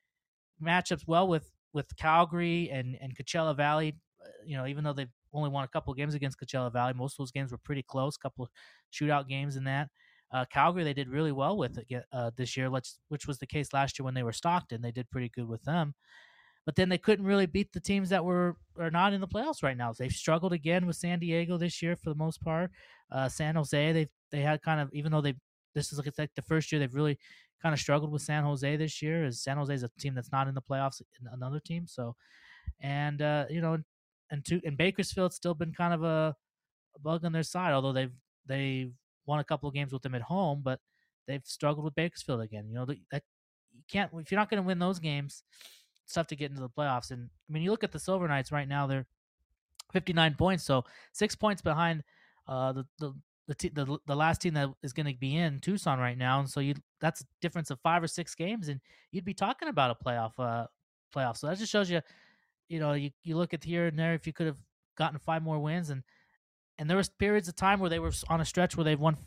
matchups 0.62 1.08
well 1.08 1.28
with 1.28 1.52
with 1.74 1.96
Calgary 1.98 2.70
and 2.72 2.98
and 3.02 3.16
Coachella 3.16 3.56
Valley. 3.56 3.96
Uh, 4.24 4.30
you 4.46 4.58
know, 4.58 4.66
even 4.66 4.84
though 4.84 4.94
they've 4.94 5.12
only 5.34 5.50
won 5.50 5.64
a 5.64 5.68
couple 5.68 5.94
games 5.94 6.16
against 6.16 6.40
Coachella 6.40 6.72
Valley, 6.72 6.94
most 6.94 7.14
of 7.14 7.18
those 7.20 7.32
games 7.32 7.52
were 7.52 7.58
pretty 7.60 7.84
close. 7.84 8.18
Couple 8.18 8.46
of 8.46 8.50
shootout 8.92 9.28
games 9.28 9.56
in 9.56 9.66
that. 9.66 9.90
Uh, 10.32 10.46
Calgary 10.52 10.84
they 10.84 10.94
did 10.94 11.10
really 11.10 11.32
well 11.32 11.58
with 11.58 11.78
it 11.78 12.06
uh, 12.12 12.32
this 12.36 12.58
year, 12.58 12.70
which 12.70 13.28
was 13.28 13.38
the 13.38 13.48
case 13.48 13.74
last 13.74 13.98
year 13.98 14.04
when 14.04 14.14
they 14.14 14.24
were 14.24 14.34
Stockton. 14.34 14.82
They 14.82 14.92
did 14.92 15.10
pretty 15.10 15.30
good 15.30 15.48
with 15.48 15.64
them 15.64 15.94
but 16.68 16.76
then 16.76 16.90
they 16.90 16.98
couldn't 16.98 17.26
really 17.26 17.46
beat 17.46 17.72
the 17.72 17.80
teams 17.80 18.10
that 18.10 18.26
were 18.26 18.58
are 18.78 18.92
not 18.92 19.14
in 19.14 19.22
the 19.22 19.28
playoffs 19.28 19.64
right 19.64 19.78
now. 19.78 19.94
They've 19.94 20.12
struggled 20.12 20.52
again 20.52 20.86
with 20.86 20.98
San 20.98 21.18
Diego 21.18 21.58
this 21.58 21.82
year 21.82 21.96
for 21.96 22.10
the 22.10 22.16
most 22.18 22.44
part. 22.44 22.72
Uh, 23.10 23.30
San 23.30 23.56
Jose, 23.56 23.94
they 23.94 24.10
they 24.32 24.42
had 24.42 24.62
kind 24.62 24.82
of 24.82 24.94
even 24.94 25.14
though 25.14 25.22
they 25.22 25.34
this 25.74 25.94
is 25.94 25.98
like, 25.98 26.30
the 26.36 26.42
first 26.42 26.70
year 26.70 26.80
they've 26.80 26.94
really 26.94 27.18
kind 27.62 27.72
of 27.72 27.80
struggled 27.80 28.12
with 28.12 28.22
San 28.22 28.44
Jose 28.44 28.76
this 28.76 29.02
year. 29.02 29.24
As 29.24 29.42
San 29.42 29.56
Jose 29.56 29.74
is 29.74 29.84
a 29.84 29.90
team 29.98 30.14
that's 30.14 30.34
not 30.34 30.50
in 30.50 30.56
the 30.56 30.62
playoffs, 30.62 31.02
another 31.32 31.62
team. 31.62 31.88
So, 31.88 32.18
and 32.82 33.22
uh, 33.22 33.46
you 33.50 33.62
know, 33.62 33.78
and 34.30 34.44
to 34.44 34.60
and 34.66 34.78
Bakersfield's 34.78 35.38
still 35.38 35.54
been 35.54 35.72
kind 35.72 35.94
of 35.94 36.04
a, 36.04 36.36
a 36.98 37.00
bug 37.00 37.24
on 37.24 37.32
their 37.32 37.44
side, 37.44 37.72
although 37.72 37.94
they've 37.94 38.12
they 38.46 38.90
won 39.28 39.40
a 39.40 39.44
couple 39.44 39.70
of 39.70 39.76
games 39.76 39.94
with 39.94 40.02
them 40.02 40.16
at 40.16 40.22
home, 40.24 40.62
but 40.64 40.80
they've 41.28 41.46
struggled 41.46 41.86
with 41.86 41.96
Bakersfield 41.96 42.42
again. 42.42 42.66
You 42.68 42.76
know 42.76 42.86
that 42.86 42.98
you 42.98 43.84
can't 43.90 44.12
if 44.16 44.32
you're 44.32 44.40
not 44.40 44.50
going 44.50 44.62
to 44.62 44.68
win 44.68 44.80
those 44.80 45.00
games 45.00 45.44
it's 46.08 46.14
tough 46.14 46.28
to 46.28 46.38
get 46.38 46.50
into 46.50 46.62
the 46.62 46.70
playoffs. 46.70 47.12
And 47.12 47.30
I 47.50 47.54
mean, 47.54 47.64
you 47.64 47.70
look 47.70 47.84
at 47.84 47.92
the 47.92 48.00
Silver 48.00 48.30
Knights 48.30 48.52
right 48.52 48.68
now; 48.68 48.88
they're 48.88 49.06
59 49.92 50.36
points, 50.36 50.64
so 50.64 50.86
six 51.12 51.36
points 51.36 51.62
behind 51.62 52.02
uh, 52.48 52.72
the 52.72 52.86
the 53.00 53.14
the, 53.48 53.70
the, 53.74 53.98
the 54.08 54.16
last 54.16 54.42
team 54.42 54.54
that 54.54 54.70
is 54.84 54.94
going 54.94 55.06
to 55.06 55.18
be 55.20 55.36
in 55.36 55.60
Tucson 55.60 56.00
right 56.00 56.18
now, 56.18 56.40
and 56.40 56.50
so 56.50 56.62
you 56.62 56.76
that's 57.02 57.22
a 57.22 57.26
difference 57.42 57.72
of 57.72 57.80
five 57.82 58.02
or 58.02 58.08
six 58.08 58.36
games, 58.36 58.70
and 58.70 58.80
you'd 59.12 59.26
be 59.26 59.34
talking 59.34 59.68
about 59.68 59.92
a 59.92 60.04
playoff 60.06 60.32
uh 60.40 60.68
playoff. 61.14 61.36
So 61.38 61.48
that 61.48 61.58
just 61.58 61.72
shows 61.72 61.90
you, 61.90 62.02
you 62.70 62.80
know, 62.80 62.94
you 62.94 63.12
you 63.24 63.36
look 63.36 63.54
at 63.54 63.66
here 63.66 63.88
and 63.88 64.00
there 64.00 64.14
if 64.14 64.26
you 64.26 64.32
could 64.32 64.48
have 64.48 64.60
gotten 64.98 65.20
five 65.20 65.44
more 65.44 65.60
wins, 65.60 65.90
and 65.90 66.04
and 66.78 66.90
there 66.90 66.98
was 66.98 67.10
periods 67.10 67.48
of 67.48 67.56
time 67.56 67.80
where 67.80 67.90
they 67.90 68.00
were 68.00 68.12
on 68.30 68.42
a 68.42 68.46
stretch 68.46 68.78
where 68.78 68.84
they've 68.84 69.00
won, 69.00 69.18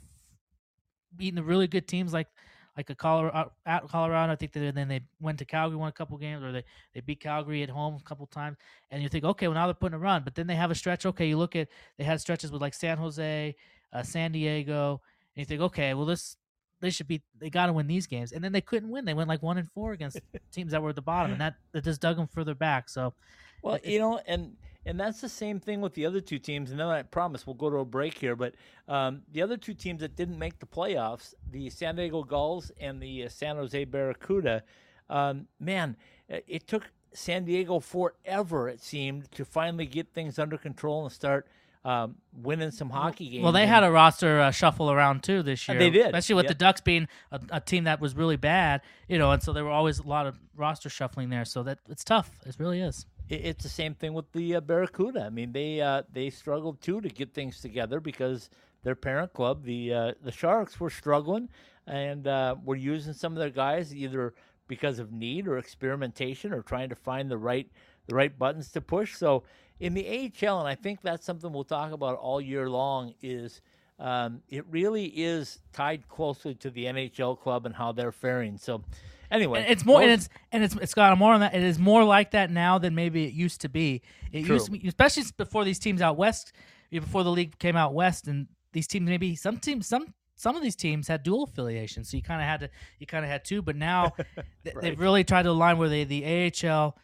beating 1.16 1.34
the 1.36 1.42
really 1.42 1.66
good 1.66 1.88
teams 1.88 2.12
like 2.12 2.28
like 2.76 2.88
a 2.88 2.94
Colorado 2.94 3.52
at 3.66 3.86
Colorado. 3.88 4.32
I 4.32 4.36
think 4.36 4.52
they, 4.52 4.70
then 4.70 4.88
they 4.88 5.00
went 5.20 5.38
to 5.38 5.44
Calgary, 5.44 5.76
won 5.76 5.88
a 5.88 5.92
couple 5.92 6.16
games, 6.18 6.42
or 6.42 6.52
they 6.52 6.64
they 6.94 7.00
beat 7.00 7.20
Calgary 7.20 7.62
at 7.62 7.70
home 7.70 7.96
a 7.96 8.08
couple 8.08 8.26
times, 8.26 8.56
and 8.90 9.02
you 9.02 9.08
think, 9.08 9.24
okay, 9.24 9.48
well 9.48 9.54
now 9.54 9.66
they're 9.66 9.74
putting 9.74 9.96
a 9.96 9.98
run, 9.98 10.22
but 10.24 10.34
then 10.34 10.46
they 10.46 10.54
have 10.54 10.70
a 10.70 10.74
stretch. 10.74 11.04
Okay, 11.06 11.28
you 11.28 11.36
look 11.36 11.56
at 11.56 11.68
they 11.98 12.04
had 12.04 12.20
stretches 12.20 12.52
with 12.52 12.62
like 12.62 12.74
San 12.74 12.98
Jose, 12.98 13.54
uh, 13.92 14.02
San 14.02 14.32
Diego, 14.32 15.00
and 15.34 15.40
you 15.40 15.44
think, 15.44 15.60
okay, 15.60 15.94
well 15.94 16.06
this 16.06 16.36
they 16.80 16.90
should 16.90 17.08
be 17.08 17.22
they 17.38 17.50
got 17.50 17.66
to 17.66 17.72
win 17.72 17.86
these 17.86 18.06
games, 18.06 18.32
and 18.32 18.42
then 18.42 18.52
they 18.52 18.60
couldn't 18.60 18.88
win. 18.88 19.04
They 19.04 19.14
went 19.14 19.28
like 19.28 19.42
one 19.42 19.58
and 19.58 19.70
four 19.70 19.92
against 19.92 20.20
teams 20.52 20.72
that 20.72 20.82
were 20.82 20.90
at 20.90 20.96
the 20.96 21.02
bottom, 21.02 21.32
and 21.32 21.40
that 21.40 21.56
that 21.72 21.84
just 21.84 22.00
dug 22.00 22.16
them 22.16 22.28
further 22.28 22.54
back. 22.54 22.88
So, 22.88 23.14
well, 23.62 23.74
it, 23.74 23.86
you 23.86 23.98
know, 23.98 24.20
and 24.26 24.56
and 24.86 24.98
that's 24.98 25.20
the 25.20 25.28
same 25.28 25.60
thing 25.60 25.80
with 25.80 25.94
the 25.94 26.06
other 26.06 26.20
two 26.20 26.38
teams. 26.38 26.70
And 26.70 26.80
then 26.80 26.86
I 26.86 27.02
promise 27.02 27.46
we'll 27.46 27.54
go 27.54 27.70
to 27.70 27.76
a 27.76 27.84
break 27.84 28.14
here. 28.14 28.34
But 28.34 28.54
um, 28.88 29.22
the 29.30 29.42
other 29.42 29.56
two 29.56 29.74
teams 29.74 30.00
that 30.00 30.16
didn't 30.16 30.38
make 30.38 30.58
the 30.58 30.66
playoffs, 30.66 31.34
the 31.50 31.68
San 31.70 31.96
Diego 31.96 32.22
Gulls 32.22 32.72
and 32.80 33.00
the 33.00 33.24
uh, 33.24 33.28
San 33.28 33.56
Jose 33.56 33.84
Barracuda, 33.84 34.62
um, 35.08 35.46
man, 35.58 35.96
it 36.28 36.66
took 36.66 36.84
San 37.12 37.44
Diego 37.44 37.80
forever, 37.80 38.68
it 38.68 38.80
seemed, 38.80 39.30
to 39.32 39.44
finally 39.44 39.86
get 39.86 40.12
things 40.14 40.38
under 40.38 40.56
control 40.56 41.04
and 41.04 41.12
start 41.12 41.46
um, 41.84 42.16
winning 42.32 42.70
some 42.70 42.90
hockey 42.90 43.28
games. 43.28 43.42
Well, 43.42 43.52
they 43.52 43.66
had 43.66 43.82
a 43.82 43.90
roster 43.90 44.40
uh, 44.40 44.50
shuffle 44.50 44.90
around 44.90 45.22
too 45.22 45.42
this 45.42 45.66
year. 45.66 45.78
They 45.78 45.90
did, 45.90 46.06
especially 46.06 46.36
with 46.36 46.44
yep. 46.44 46.50
the 46.50 46.58
Ducks 46.58 46.80
being 46.82 47.08
a, 47.32 47.40
a, 47.50 47.60
team 47.60 47.84
that 47.84 48.00
was 48.00 48.14
really 48.14 48.36
bad, 48.36 48.82
you 49.08 49.18
know, 49.18 49.30
and 49.30 49.42
so 49.42 49.52
there 49.52 49.64
were 49.64 49.70
always 49.70 49.98
a 49.98 50.06
lot 50.06 50.26
of 50.26 50.38
roster 50.54 50.90
shuffling 50.90 51.30
there. 51.30 51.46
So 51.46 51.62
that 51.62 51.78
it's 51.88 52.04
tough. 52.04 52.30
It 52.44 52.56
really 52.58 52.80
is 52.80 53.06
it's 53.30 53.62
the 53.62 53.70
same 53.70 53.94
thing 53.94 54.12
with 54.12 54.30
the 54.32 54.56
uh, 54.56 54.60
Barracuda. 54.60 55.24
I 55.24 55.30
mean, 55.30 55.52
they 55.52 55.80
uh, 55.80 56.02
they 56.12 56.30
struggled 56.30 56.80
too 56.80 57.00
to 57.00 57.08
get 57.08 57.32
things 57.32 57.60
together 57.60 58.00
because 58.00 58.50
their 58.82 58.94
parent 58.94 59.32
club, 59.32 59.64
the 59.64 59.94
uh, 59.94 60.12
the 60.22 60.32
Sharks, 60.32 60.80
were 60.80 60.90
struggling 60.90 61.48
and 61.86 62.26
uh, 62.26 62.56
were 62.64 62.76
using 62.76 63.12
some 63.12 63.32
of 63.32 63.38
their 63.38 63.50
guys 63.50 63.94
either 63.94 64.34
because 64.68 64.98
of 64.98 65.12
need 65.12 65.48
or 65.48 65.58
experimentation 65.58 66.52
or 66.52 66.62
trying 66.62 66.88
to 66.88 66.94
find 66.94 67.30
the 67.30 67.38
right 67.38 67.70
the 68.06 68.14
right 68.14 68.36
buttons 68.38 68.70
to 68.72 68.80
push. 68.80 69.16
So 69.16 69.44
in 69.78 69.94
the 69.94 70.06
AHL, 70.06 70.60
and 70.60 70.68
I 70.68 70.74
think 70.74 71.00
that's 71.02 71.24
something 71.24 71.52
we'll 71.52 71.64
talk 71.64 71.92
about 71.92 72.18
all 72.18 72.40
year 72.40 72.68
long, 72.68 73.14
is 73.22 73.60
um, 73.98 74.42
it 74.48 74.64
really 74.68 75.06
is 75.06 75.60
tied 75.72 76.08
closely 76.08 76.54
to 76.56 76.70
the 76.70 76.86
NHL 76.86 77.38
club 77.38 77.66
and 77.66 77.74
how 77.74 77.92
they're 77.92 78.12
faring. 78.12 78.56
So 78.56 78.82
Anyway, 79.30 79.60
and 79.60 79.70
it's 79.70 79.84
more, 79.84 80.02
and 80.02 80.10
it's 80.10 80.28
and 80.50 80.64
it's 80.64 80.74
it's 80.76 80.94
got 80.94 81.16
more 81.16 81.32
on 81.32 81.40
that. 81.40 81.54
It 81.54 81.62
is 81.62 81.78
more 81.78 82.02
like 82.04 82.32
that 82.32 82.50
now 82.50 82.78
than 82.78 82.94
maybe 82.94 83.24
it 83.24 83.32
used 83.32 83.60
to 83.60 83.68
be. 83.68 84.02
It 84.32 84.44
true. 84.44 84.54
used 84.54 84.66
to 84.66 84.72
be, 84.72 84.88
especially 84.88 85.24
before 85.36 85.64
these 85.64 85.78
teams 85.78 86.02
out 86.02 86.16
west, 86.16 86.52
before 86.90 87.22
the 87.22 87.30
league 87.30 87.56
came 87.58 87.76
out 87.76 87.94
west, 87.94 88.26
and 88.26 88.48
these 88.72 88.88
teams 88.88 89.08
maybe 89.08 89.36
some 89.36 89.58
teams 89.58 89.86
some 89.86 90.14
some 90.34 90.56
of 90.56 90.62
these 90.62 90.74
teams 90.74 91.06
had 91.06 91.22
dual 91.22 91.44
affiliation, 91.44 92.02
so 92.02 92.16
you 92.16 92.22
kind 92.22 92.40
of 92.40 92.48
had 92.48 92.60
to 92.60 92.70
you 92.98 93.06
kind 93.06 93.24
of 93.24 93.30
had 93.30 93.44
two. 93.44 93.62
But 93.62 93.76
now 93.76 94.12
right. 94.36 94.46
they've 94.80 94.98
really 94.98 95.22
tried 95.22 95.42
to 95.42 95.50
align 95.50 95.78
where 95.78 95.88
they 95.88 96.04
the 96.04 96.52
AHL. 96.66 96.96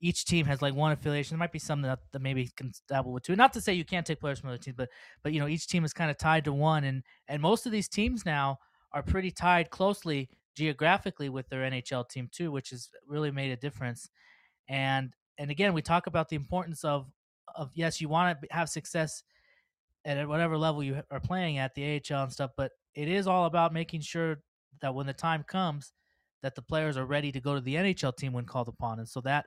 Each 0.00 0.24
team 0.24 0.46
has 0.46 0.60
like 0.60 0.74
one 0.74 0.90
affiliation. 0.90 1.36
There 1.36 1.38
might 1.38 1.52
be 1.52 1.60
some 1.60 1.82
that, 1.82 2.00
that 2.10 2.20
maybe 2.20 2.50
can 2.56 2.72
dabble 2.88 3.12
with 3.12 3.22
two. 3.22 3.36
Not 3.36 3.52
to 3.52 3.60
say 3.60 3.74
you 3.74 3.84
can't 3.84 4.04
take 4.04 4.18
players 4.18 4.40
from 4.40 4.48
other 4.48 4.58
teams, 4.58 4.76
but 4.76 4.88
but 5.22 5.32
you 5.32 5.38
know 5.38 5.46
each 5.46 5.68
team 5.68 5.84
is 5.84 5.92
kind 5.92 6.10
of 6.10 6.18
tied 6.18 6.44
to 6.46 6.52
one, 6.52 6.82
and 6.82 7.04
and 7.28 7.40
most 7.40 7.66
of 7.66 7.72
these 7.72 7.88
teams 7.88 8.26
now 8.26 8.58
are 8.90 9.02
pretty 9.02 9.30
tied 9.30 9.70
closely 9.70 10.28
geographically 10.56 11.28
with 11.28 11.48
their 11.48 11.62
NHL 11.70 12.08
team 12.08 12.28
too, 12.30 12.50
which 12.50 12.70
has 12.70 12.90
really 13.06 13.30
made 13.30 13.50
a 13.50 13.56
difference. 13.56 14.08
And 14.68 15.14
and 15.38 15.50
again, 15.50 15.72
we 15.74 15.82
talk 15.82 16.06
about 16.06 16.28
the 16.28 16.36
importance 16.36 16.84
of 16.84 17.06
of 17.54 17.70
yes, 17.74 18.00
you 18.00 18.08
want 18.08 18.40
to 18.40 18.48
have 18.50 18.68
success 18.68 19.22
at 20.04 20.28
whatever 20.28 20.58
level 20.58 20.82
you 20.82 21.02
are 21.10 21.20
playing 21.20 21.58
at 21.58 21.74
the 21.74 22.00
AHL 22.10 22.24
and 22.24 22.32
stuff, 22.32 22.50
but 22.56 22.72
it 22.94 23.08
is 23.08 23.26
all 23.26 23.46
about 23.46 23.72
making 23.72 24.00
sure 24.00 24.42
that 24.80 24.94
when 24.94 25.06
the 25.06 25.12
time 25.12 25.44
comes, 25.44 25.92
that 26.42 26.54
the 26.54 26.62
players 26.62 26.96
are 26.96 27.06
ready 27.06 27.30
to 27.30 27.40
go 27.40 27.54
to 27.54 27.60
the 27.60 27.76
NHL 27.76 28.16
team 28.16 28.32
when 28.32 28.44
called 28.44 28.68
upon. 28.68 28.98
And 28.98 29.08
so 29.08 29.20
that 29.22 29.46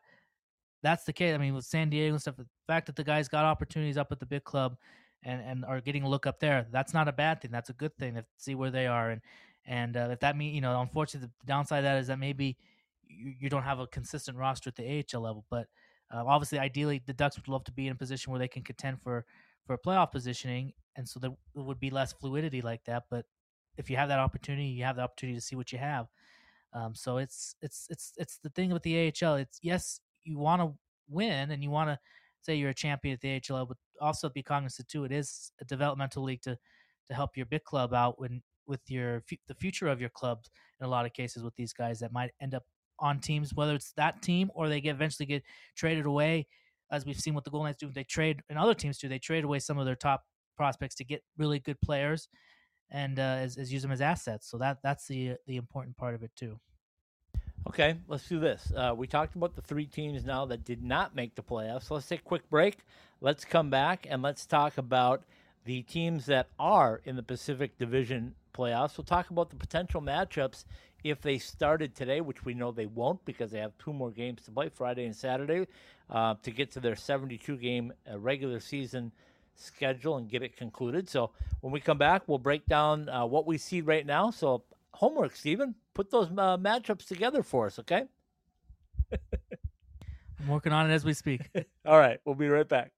that's 0.82 1.04
the 1.04 1.13
case. 1.13 1.34
I 1.34 1.38
mean, 1.38 1.56
with 1.56 1.65
San 1.65 1.89
Diego 1.89 2.13
and 2.13 2.22
stuff, 2.22 2.38
the 2.38 2.46
fact 2.68 2.86
that 2.86 2.96
the 2.96 3.04
guys 3.04 3.28
got 3.28 3.44
opportunities 3.44 3.98
up 3.98 4.12
at 4.12 4.20
the 4.20 4.26
big 4.26 4.44
club 4.44 4.78
and 5.24 5.41
and 5.41 5.65
are 5.65 5.82
getting 5.82 6.04
a 6.04 6.10
look 6.10 6.26
up 6.26 6.39
there, 6.39 6.68
that's 6.72 6.94
not 6.94 7.08
a 7.08 7.13
bad 7.13 7.41
thing. 7.41 7.52
That's 7.52 7.70
a 7.70 7.74
good 7.74 7.96
thing 7.98 8.15
to 8.15 8.26
see 8.38 8.56
where 8.56 8.72
they 8.72 8.88
are 8.88 9.12
and 9.12 9.22
and 9.65 9.97
uh, 9.97 10.10
if 10.12 10.19
that 10.19 10.38
means, 10.38 10.56
you 10.56 10.62
know, 10.62 10.80
unfortunately, 10.82 11.28
the 11.28 11.47
downside 11.47 11.80
of 11.80 11.84
that 11.86 11.97
is 11.97 12.08
that 12.08 12.19
maybe 12.19 12.58
you, 13.08 13.34
you 13.39 13.49
don't 13.49 13.63
have 13.63 13.80
a 13.80 13.88
consistent 13.88 14.38
roster 14.38 14.69
at 14.69 14.75
the 14.75 15.04
AHL 15.13 15.21
level. 15.21 15.45
But 15.49 15.67
uh, 16.13 16.23
obviously, 16.25 16.60
ideally, 16.60 17.01
the 17.06 17.13
Ducks 17.13 17.36
would 17.38 17.47
love 17.47 17.63
to 17.65 17.71
be 17.71 17.88
in 17.88 17.93
a 17.93 17.95
position 17.95 18.32
where 18.32 18.39
they 18.39 18.47
can 18.47 18.63
contend 18.63 19.01
for 19.01 19.25
for 19.65 19.73
a 19.73 19.80
playoff 19.80 20.12
positioning, 20.12 20.73
and 20.95 21.08
so 21.10 21.19
there 21.19 21.32
would 21.56 21.80
be 21.80 21.89
less 21.89 22.13
fluidity 22.13 22.62
like 22.62 22.84
that. 22.86 23.04
But 23.10 23.25
if 23.78 23.89
you 23.89 23.97
have 23.97 24.10
that 24.10 24.19
opportunity, 24.19 24.67
you 24.67 24.84
have 24.84 24.97
the 24.97 25.01
opportunity 25.01 25.38
to 25.38 25.45
see 25.45 25.56
what 25.56 25.71
you 25.71 25.80
have. 25.80 26.08
Um, 26.73 26.93
so 26.93 27.17
it's 27.17 27.56
it's 27.62 27.88
it's 27.89 28.13
it's 28.17 28.38
the 28.38 28.49
thing 28.49 28.71
with 28.71 28.84
the 28.84 29.08
AHL. 29.08 29.36
It's 29.36 29.60
yes, 29.63 29.99
you 30.23 30.38
want 30.38 30.62
to 30.62 30.73
win 31.10 31.51
and 31.51 31.63
you 31.63 31.69
want 31.69 31.89
to 31.89 31.99
say 32.41 32.56
you're 32.56 32.69
a 32.69 32.75
champion 32.75 33.13
at 33.13 33.21
the 33.21 33.41
AHL, 33.54 33.65
but 33.65 33.78
also 33.99 34.30
be 34.30 34.43
cognizant 34.43 34.88
too. 34.88 35.06
It 35.06 35.12
is 35.12 35.51
a 35.62 35.65
developmental 35.65 36.23
league 36.23 36.41
to 36.43 36.58
to 37.08 37.13
help 37.13 37.38
your 37.38 37.45
big 37.45 37.63
club 37.63 37.93
out 37.93 38.19
when 38.19 38.41
with 38.67 38.82
your 38.89 39.23
the 39.47 39.56
future 39.56 39.88
of 39.88 39.99
your 39.99 40.10
club 40.10 40.43
in 40.80 40.86
a 40.86 40.89
lot 40.89 41.06
of 41.06 41.13
cases 41.13 41.43
with 41.43 41.56
these 41.56 41.73
guys 41.73 41.99
that 41.99 42.12
might 42.12 42.32
end 42.41 42.54
up 42.54 42.63
on 42.99 43.19
teams, 43.19 43.54
whether 43.54 43.75
it's 43.75 43.91
that 43.97 44.21
team 44.21 44.49
or 44.56 44.69
they 44.69 44.82
get 44.82 44.95
eventually 44.95 45.25
get 45.25 45.43
traded 45.75 46.06
away, 46.06 46.47
as 46.91 47.06
we've 47.06 47.19
seen 47.19 47.34
what 47.34 47.43
the 47.43 47.51
Golden 47.51 47.67
Knights 47.67 47.80
do. 47.80 47.89
They 47.89 48.04
trade 48.04 48.41
and 48.49 48.58
other 48.58 48.73
teams 48.73 48.97
do. 48.97 49.10
They 49.10 49.19
trade 49.19 49.43
away 49.43 49.60
some 49.60 49.78
of 49.78 49.86
their 49.86 49.95
top 49.95 50.23
prospects 50.56 50.95
to 50.95 51.04
get 51.04 51.21
really 51.38 51.60
good 51.60 51.80
players 51.82 52.30
and 52.91 53.19
uh, 53.19 53.21
as, 53.21 53.58
as 53.58 53.73
use 53.73 53.82
them 53.82 53.91
as 53.91 54.01
assets. 54.01 54.49
So 54.49 54.58
that 54.60 54.78
that's 54.84 55.08
the 55.08 55.36
the 55.47 55.58
important 55.58 55.97
part 55.97 56.15
of 56.15 56.23
it 56.23 56.32
too. 56.36 56.60
Okay, 57.67 57.95
let's 58.08 58.30
do 58.30 58.39
this. 58.39 58.71
Uh, 58.75 58.93
we 58.95 59.08
talked 59.08 59.36
about 59.36 59.56
the 59.56 59.62
three 59.62 59.88
teams 59.88 60.23
now 60.23 60.45
that 60.45 60.63
did 60.63 60.84
not 60.84 61.15
make 61.15 61.34
the 61.34 61.41
playoffs. 61.41 61.89
Let's 61.89 62.08
take 62.08 62.19
a 62.19 62.23
quick 62.23 62.47
break. 62.49 62.78
Let's 63.21 63.43
come 63.43 63.71
back 63.71 64.06
and 64.08 64.21
let's 64.21 64.45
talk 64.45 64.78
about 64.78 65.23
the 65.65 65.82
teams 65.82 66.28
that 66.28 66.47
are 66.60 67.01
in 67.06 67.15
the 67.15 67.23
Pacific 67.23 67.78
Division 67.80 68.36
playoffs. 68.56 68.98
We'll 68.98 69.06
talk 69.06 69.30
about 69.30 69.50
the 69.50 69.56
potential 69.56 70.02
matchups 70.02 70.65
if 71.04 71.22
they 71.22 71.38
started 71.38 71.96
today, 71.96 72.22
which 72.22 72.46
we 72.46 72.54
know 72.54 72.72
they 72.72 72.88
won't 72.88 73.24
because 73.26 73.52
they 73.52 73.60
have 73.60 73.78
two 73.78 73.94
more 73.94 74.12
games 74.12 74.44
to 74.44 74.52
play 74.52 74.70
Friday 74.70 75.06
and 75.06 75.15
Saturday 75.15 75.68
uh, 76.10 76.36
to 76.41 76.52
get 76.52 76.72
to 76.72 76.80
their 76.80 76.96
72 76.96 77.58
game 77.58 77.94
uh, 78.12 78.18
regular 78.18 78.60
season 78.60 79.12
schedule 79.56 80.18
and 80.18 80.30
get 80.30 80.41
it 80.41 80.58
concluded. 80.58 81.08
So 81.10 81.32
when 81.62 81.72
we 81.72 81.80
come 81.80 81.98
back, 81.98 82.24
we'll 82.28 82.38
break 82.38 82.65
down 82.65 83.10
uh, 83.10 83.26
what 83.26 83.46
we 83.46 83.58
see 83.58 83.82
right 83.82 84.06
now. 84.06 84.32
So, 84.32 84.63
homework, 84.94 85.36
Steven, 85.36 85.76
put 85.94 86.10
those 86.10 86.28
uh, 86.30 86.58
matchups 86.58 87.08
together 87.08 87.44
for 87.44 87.68
us, 87.68 87.80
okay? 87.80 88.06
I'm 89.12 90.48
working 90.48 90.74
on 90.74 90.89
it 90.89 90.94
as 90.94 91.06
we 91.06 91.13
speak. 91.13 91.50
All 91.86 91.98
right, 91.98 92.20
we'll 92.26 92.36
be 92.36 92.50
right 92.50 92.68
back. 92.68 92.91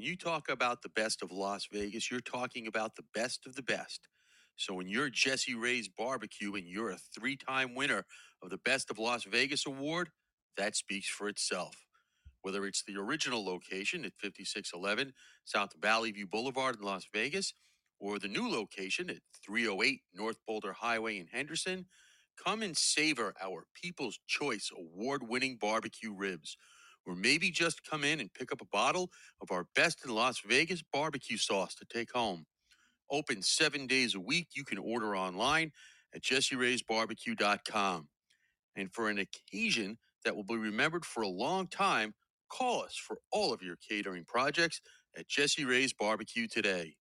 When 0.00 0.08
you 0.08 0.16
talk 0.16 0.48
about 0.48 0.80
the 0.80 0.88
best 0.88 1.20
of 1.20 1.30
Las 1.30 1.68
Vegas, 1.70 2.10
you're 2.10 2.20
talking 2.20 2.66
about 2.66 2.96
the 2.96 3.04
best 3.12 3.44
of 3.46 3.54
the 3.54 3.62
best. 3.62 4.08
So 4.56 4.72
when 4.72 4.88
you're 4.88 5.10
Jesse 5.10 5.54
Rae's 5.54 5.88
Barbecue 5.90 6.54
and 6.54 6.66
you're 6.66 6.88
a 6.88 6.96
three 6.96 7.36
time 7.36 7.74
winner 7.74 8.06
of 8.42 8.48
the 8.48 8.56
Best 8.56 8.90
of 8.90 8.98
Las 8.98 9.24
Vegas 9.24 9.66
award, 9.66 10.08
that 10.56 10.74
speaks 10.74 11.06
for 11.06 11.28
itself. 11.28 11.76
Whether 12.40 12.64
it's 12.64 12.82
the 12.82 12.96
original 12.96 13.44
location 13.44 14.06
at 14.06 14.14
5611 14.22 15.12
South 15.44 15.74
Valley 15.78 16.12
View 16.12 16.26
Boulevard 16.26 16.76
in 16.80 16.82
Las 16.86 17.04
Vegas 17.12 17.52
or 18.00 18.18
the 18.18 18.26
new 18.26 18.48
location 18.50 19.10
at 19.10 19.18
308 19.44 20.00
North 20.14 20.38
Boulder 20.46 20.72
Highway 20.72 21.18
in 21.18 21.26
Henderson, 21.26 21.84
come 22.42 22.62
and 22.62 22.74
savor 22.74 23.34
our 23.38 23.66
People's 23.74 24.18
Choice 24.26 24.70
award 24.74 25.28
winning 25.28 25.58
barbecue 25.60 26.14
ribs 26.14 26.56
or 27.06 27.14
maybe 27.14 27.50
just 27.50 27.88
come 27.88 28.04
in 28.04 28.20
and 28.20 28.32
pick 28.32 28.52
up 28.52 28.60
a 28.60 28.66
bottle 28.72 29.10
of 29.40 29.50
our 29.50 29.66
best 29.74 30.04
in 30.04 30.14
Las 30.14 30.40
Vegas 30.46 30.82
barbecue 30.92 31.36
sauce 31.36 31.74
to 31.76 31.86
take 31.92 32.12
home. 32.12 32.46
Open 33.10 33.42
seven 33.42 33.86
days 33.86 34.14
a 34.14 34.20
week. 34.20 34.48
You 34.54 34.64
can 34.64 34.78
order 34.78 35.16
online 35.16 35.72
at 36.14 36.22
jessiraysbarbecue.com. 36.22 38.08
And 38.76 38.92
for 38.92 39.08
an 39.08 39.18
occasion 39.18 39.98
that 40.24 40.36
will 40.36 40.44
be 40.44 40.56
remembered 40.56 41.04
for 41.04 41.22
a 41.22 41.28
long 41.28 41.66
time, 41.66 42.14
call 42.50 42.82
us 42.82 42.96
for 42.96 43.18
all 43.32 43.52
of 43.52 43.62
your 43.62 43.76
catering 43.88 44.24
projects 44.26 44.80
at 45.16 45.28
Jesse 45.28 45.64
Ray's 45.64 45.92
Barbecue 45.92 46.46
today. 46.46 46.94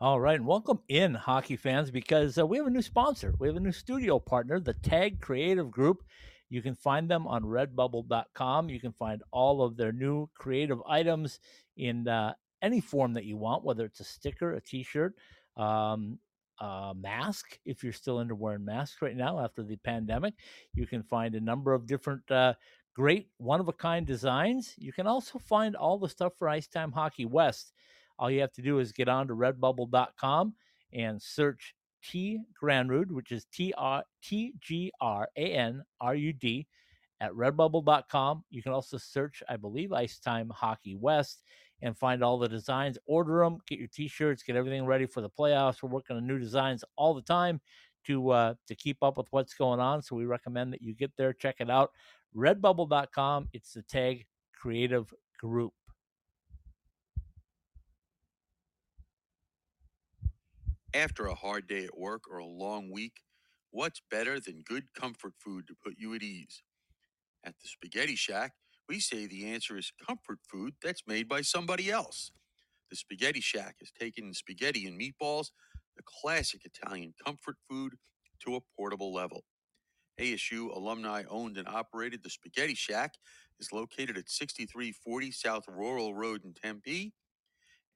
All 0.00 0.20
right, 0.20 0.34
and 0.34 0.46
welcome 0.46 0.80
in, 0.88 1.14
hockey 1.14 1.54
fans, 1.56 1.92
because 1.92 2.36
uh, 2.36 2.44
we 2.44 2.56
have 2.56 2.66
a 2.66 2.70
new 2.70 2.82
sponsor. 2.82 3.34
We 3.38 3.46
have 3.46 3.56
a 3.56 3.60
new 3.60 3.70
studio 3.70 4.18
partner, 4.18 4.58
the 4.58 4.74
Tag 4.74 5.20
Creative 5.20 5.70
Group. 5.70 6.02
You 6.52 6.60
can 6.60 6.74
find 6.74 7.08
them 7.08 7.26
on 7.26 7.44
redbubble.com. 7.44 8.68
You 8.68 8.78
can 8.78 8.92
find 8.92 9.22
all 9.30 9.62
of 9.62 9.78
their 9.78 9.90
new 9.90 10.28
creative 10.34 10.82
items 10.86 11.40
in 11.78 12.06
uh, 12.06 12.34
any 12.60 12.78
form 12.78 13.14
that 13.14 13.24
you 13.24 13.38
want, 13.38 13.64
whether 13.64 13.86
it's 13.86 14.00
a 14.00 14.04
sticker, 14.04 14.52
a 14.52 14.60
t 14.60 14.82
shirt, 14.82 15.14
um, 15.56 16.18
mask, 16.94 17.58
if 17.64 17.82
you're 17.82 17.94
still 17.94 18.20
into 18.20 18.34
wearing 18.34 18.66
masks 18.66 19.00
right 19.00 19.16
now 19.16 19.40
after 19.40 19.62
the 19.62 19.76
pandemic. 19.76 20.34
You 20.74 20.86
can 20.86 21.02
find 21.02 21.34
a 21.34 21.40
number 21.40 21.72
of 21.72 21.86
different 21.86 22.30
uh, 22.30 22.52
great 22.94 23.28
one 23.38 23.60
of 23.60 23.68
a 23.68 23.72
kind 23.72 24.06
designs. 24.06 24.74
You 24.76 24.92
can 24.92 25.06
also 25.06 25.38
find 25.38 25.74
all 25.74 25.98
the 25.98 26.10
stuff 26.10 26.34
for 26.38 26.50
Ice 26.50 26.66
Time 26.68 26.92
Hockey 26.92 27.24
West. 27.24 27.72
all 28.18 28.30
you 28.30 28.42
have 28.42 28.52
to 28.52 28.62
do 28.62 28.78
is 28.78 28.92
get 28.92 29.08
on 29.08 29.26
to 29.28 29.34
redbubble.com 29.34 30.52
and 30.92 31.22
search 31.22 31.74
T 32.02 32.40
Granrud, 32.60 33.10
which 33.10 33.32
is 33.32 33.46
T 33.52 33.72
R 33.76 34.04
T 34.22 34.54
G 34.60 34.92
R 35.00 35.28
A 35.36 35.40
N 35.40 35.82
R 36.00 36.14
U 36.14 36.32
D 36.32 36.66
at 37.20 37.32
redbubble.com. 37.32 38.44
You 38.50 38.62
can 38.62 38.72
also 38.72 38.98
search, 38.98 39.42
I 39.48 39.56
believe, 39.56 39.92
Ice 39.92 40.18
Time 40.18 40.50
Hockey 40.54 40.96
West 40.96 41.42
and 41.80 41.96
find 41.96 42.22
all 42.22 42.38
the 42.38 42.48
designs. 42.48 42.98
Order 43.06 43.44
them, 43.44 43.58
get 43.68 43.78
your 43.78 43.88
t-shirts, 43.88 44.42
get 44.42 44.56
everything 44.56 44.86
ready 44.86 45.06
for 45.06 45.20
the 45.20 45.30
playoffs. 45.30 45.82
We're 45.82 45.90
working 45.90 46.16
on 46.16 46.26
new 46.26 46.38
designs 46.38 46.84
all 46.96 47.14
the 47.14 47.22
time 47.22 47.60
to 48.06 48.30
uh, 48.30 48.54
to 48.66 48.74
keep 48.74 49.02
up 49.02 49.16
with 49.16 49.28
what's 49.30 49.54
going 49.54 49.80
on. 49.80 50.02
So 50.02 50.16
we 50.16 50.24
recommend 50.24 50.72
that 50.72 50.82
you 50.82 50.94
get 50.94 51.12
there, 51.16 51.32
check 51.32 51.56
it 51.60 51.70
out. 51.70 51.90
Redbubble.com. 52.36 53.48
It's 53.52 53.72
the 53.74 53.82
Tag 53.82 54.26
Creative 54.54 55.12
Group. 55.38 55.72
After 60.94 61.26
a 61.26 61.34
hard 61.34 61.68
day 61.68 61.84
at 61.84 61.96
work 61.98 62.24
or 62.30 62.38
a 62.38 62.46
long 62.46 62.90
week, 62.90 63.22
what's 63.70 64.02
better 64.10 64.40
than 64.40 64.62
good 64.62 64.92
comfort 64.94 65.34
food 65.38 65.66
to 65.68 65.74
put 65.84 65.94
you 65.98 66.14
at 66.14 66.22
ease? 66.22 66.62
At 67.44 67.54
the 67.62 67.68
Spaghetti 67.68 68.16
Shack, 68.16 68.52
we 68.88 69.00
say 69.00 69.26
the 69.26 69.46
answer 69.46 69.78
is 69.78 69.92
comfort 70.06 70.40
food 70.50 70.74
that's 70.82 71.02
made 71.06 71.28
by 71.28 71.42
somebody 71.42 71.90
else. 71.90 72.32
The 72.90 72.96
Spaghetti 72.96 73.40
Shack 73.40 73.76
has 73.80 73.92
taken 73.92 74.34
spaghetti 74.34 74.86
and 74.86 75.00
meatballs, 75.00 75.48
the 75.96 76.02
classic 76.04 76.62
Italian 76.64 77.14
comfort 77.24 77.56
food, 77.68 77.94
to 78.44 78.56
a 78.56 78.60
portable 78.76 79.12
level. 79.14 79.44
ASU 80.20 80.74
alumni 80.76 81.24
owned 81.30 81.58
and 81.58 81.68
operated 81.68 82.22
the 82.22 82.30
Spaghetti 82.30 82.74
Shack 82.74 83.14
is 83.60 83.72
located 83.72 84.18
at 84.18 84.30
6340 84.30 85.32
South 85.32 85.64
Rural 85.68 86.14
Road 86.14 86.44
in 86.44 86.54
Tempe 86.54 87.12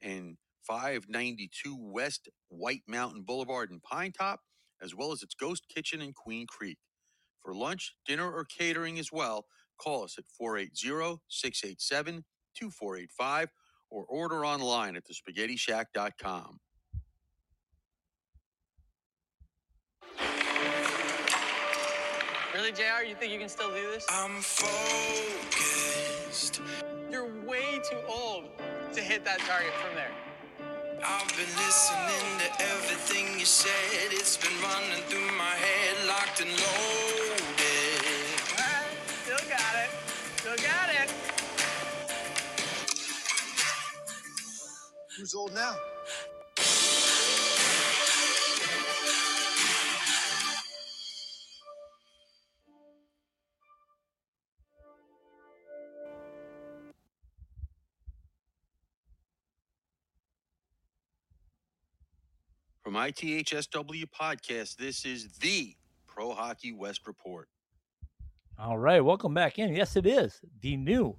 and 0.03 0.37
592 0.67 1.77
West 1.81 2.29
White 2.49 2.83
Mountain 2.89 3.23
Boulevard 3.23 3.71
in 3.71 3.81
Pinetop, 3.81 4.39
as 4.83 4.95
well 4.95 5.13
as 5.13 5.23
its 5.23 5.35
ghost 5.35 5.65
kitchen 5.75 6.03
in 6.03 6.13
Queen 6.13 6.47
Creek. 6.47 6.79
For 7.43 7.55
lunch, 7.55 7.95
dinner, 8.07 8.31
or 8.31 8.45
catering 8.45 8.99
as 8.99 9.13
well, 9.13 9.47
call 9.79 10.05
us 10.05 10.17
at 10.19 10.25
480 10.39 11.21
687 11.29 12.25
2485 12.59 13.51
or 13.91 14.05
order 14.07 14.45
online 14.45 14.97
at 14.97 15.05
thespaghettishack.com. 15.07 16.61
Really, 22.55 22.73
JR? 22.73 23.05
You 23.07 23.15
think 23.15 23.33
you 23.33 23.39
can 23.39 23.49
still 23.51 23.69
do 23.69 23.91
this? 23.93 24.07
I'm 24.11 24.41
focused. 24.41 25.61
You're 27.11 27.31
way 27.47 27.81
too 27.91 27.99
old 28.09 28.47
to 28.95 29.01
hit 29.03 29.25
that 29.27 29.41
target 29.41 29.73
from 29.75 29.95
there. 29.95 30.11
I've 31.05 31.29
been 31.37 31.53
listening 31.57 32.39
to 32.41 32.65
everything 32.65 33.39
you 33.39 33.45
said. 33.45 34.13
It's 34.13 34.37
been 34.37 34.53
running 34.63 35.03
through 35.09 35.37
my 35.37 35.45
head, 35.45 36.09
locked 36.09 36.41
and 36.41 36.51
loaded. 36.51 38.07
All 38.53 38.65
right, 38.65 38.97
still 39.25 39.49
got 39.49 39.75
it. 39.77 39.91
Still 40.39 40.57
got 40.57 40.89
it. 40.91 41.11
Who's 45.19 45.35
old 45.35 45.55
now? 45.55 45.77
ITHSW 62.97 64.05
Podcast, 64.19 64.77
this 64.77 65.05
is 65.05 65.29
the 65.41 65.75
Pro 66.07 66.33
Hockey 66.33 66.73
West 66.73 67.07
Report. 67.07 67.47
All 68.59 68.79
right, 68.79 69.05
welcome 69.05 69.35
back 69.35 69.59
in. 69.59 69.75
Yes, 69.75 69.97
it 69.97 70.07
is 70.07 70.41
the 70.63 70.79
new 70.79 71.15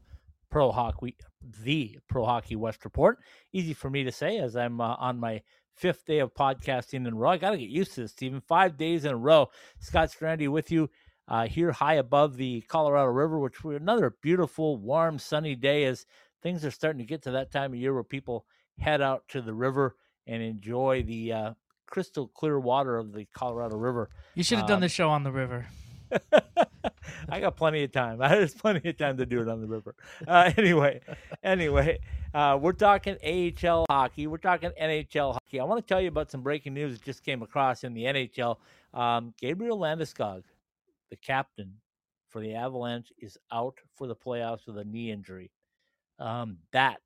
Pro 0.49 0.71
Hockey, 0.71 1.15
the 1.63 1.99
Pro 2.09 2.25
Hockey 2.25 2.55
West 2.55 2.83
Report. 2.83 3.19
Easy 3.53 3.75
for 3.75 3.91
me 3.91 4.03
to 4.03 4.11
say 4.11 4.39
as 4.39 4.55
I'm 4.55 4.81
uh, 4.81 4.95
on 4.95 5.19
my 5.19 5.43
fifth 5.75 6.03
day 6.05 6.17
of 6.17 6.33
podcasting 6.33 7.05
in 7.05 7.13
a 7.13 7.15
row. 7.15 7.29
I 7.29 7.37
got 7.37 7.51
to 7.51 7.57
get 7.57 7.69
used 7.69 7.93
to 7.93 8.01
this, 8.01 8.11
Steven. 8.11 8.41
Five 8.41 8.75
days 8.75 9.05
in 9.05 9.11
a 9.11 9.17
row. 9.17 9.49
Scott 9.79 10.09
Strandy 10.09 10.49
with 10.49 10.71
you 10.71 10.89
uh, 11.27 11.45
here 11.45 11.71
high 11.71 11.95
above 11.95 12.37
the 12.37 12.61
Colorado 12.61 13.11
River, 13.11 13.37
which 13.37 13.63
we're 13.63 13.75
another 13.75 14.15
beautiful, 14.23 14.77
warm, 14.77 15.19
sunny 15.19 15.53
day 15.53 15.85
as 15.85 16.07
things 16.41 16.65
are 16.65 16.71
starting 16.71 16.99
to 16.99 17.05
get 17.05 17.21
to 17.21 17.31
that 17.31 17.51
time 17.51 17.73
of 17.73 17.79
year 17.79 17.93
where 17.93 18.03
people 18.03 18.47
head 18.79 18.99
out 18.99 19.27
to 19.27 19.43
the 19.43 19.53
river 19.53 19.95
and 20.25 20.41
enjoy 20.41 21.03
the 21.03 21.31
uh, 21.31 21.53
crystal 21.87 22.27
clear 22.27 22.59
water 22.59 22.97
of 22.97 23.13
the 23.13 23.25
Colorado 23.33 23.77
River. 23.77 24.09
You 24.35 24.43
should 24.43 24.59
have 24.59 24.67
done 24.67 24.75
Um, 24.75 24.81
the 24.81 24.89
show 24.89 25.09
on 25.09 25.23
the 25.23 25.31
river. 25.31 25.67
I 27.29 27.39
got 27.39 27.55
plenty 27.57 27.83
of 27.83 27.91
time. 27.91 28.21
I 28.21 28.29
There's 28.29 28.53
plenty 28.53 28.89
of 28.89 28.97
time 28.97 29.17
to 29.17 29.25
do 29.25 29.41
it 29.41 29.47
on 29.47 29.61
the 29.61 29.67
river. 29.67 29.95
Uh, 30.27 30.51
anyway, 30.57 31.01
anyway, 31.43 31.99
uh, 32.33 32.57
we're 32.61 32.73
talking 32.73 33.17
AHL 33.25 33.85
hockey. 33.89 34.27
We're 34.27 34.37
talking 34.37 34.71
NHL 34.81 35.33
hockey. 35.33 35.59
I 35.59 35.63
want 35.63 35.85
to 35.85 35.93
tell 35.93 36.01
you 36.01 36.07
about 36.09 36.31
some 36.31 36.41
breaking 36.41 36.73
news 36.73 36.93
that 36.97 37.03
just 37.05 37.23
came 37.23 37.41
across 37.41 37.83
in 37.83 37.93
the 37.93 38.03
NHL. 38.03 38.57
Um, 38.93 39.33
Gabriel 39.39 39.77
Landeskog, 39.77 40.43
the 41.09 41.15
captain 41.17 41.73
for 42.29 42.41
the 42.41 42.53
Avalanche, 42.55 43.11
is 43.19 43.37
out 43.51 43.75
for 43.95 44.07
the 44.07 44.15
playoffs 44.15 44.67
with 44.67 44.77
a 44.77 44.83
knee 44.85 45.11
injury. 45.11 45.51
Um, 46.19 46.57
that, 46.71 46.97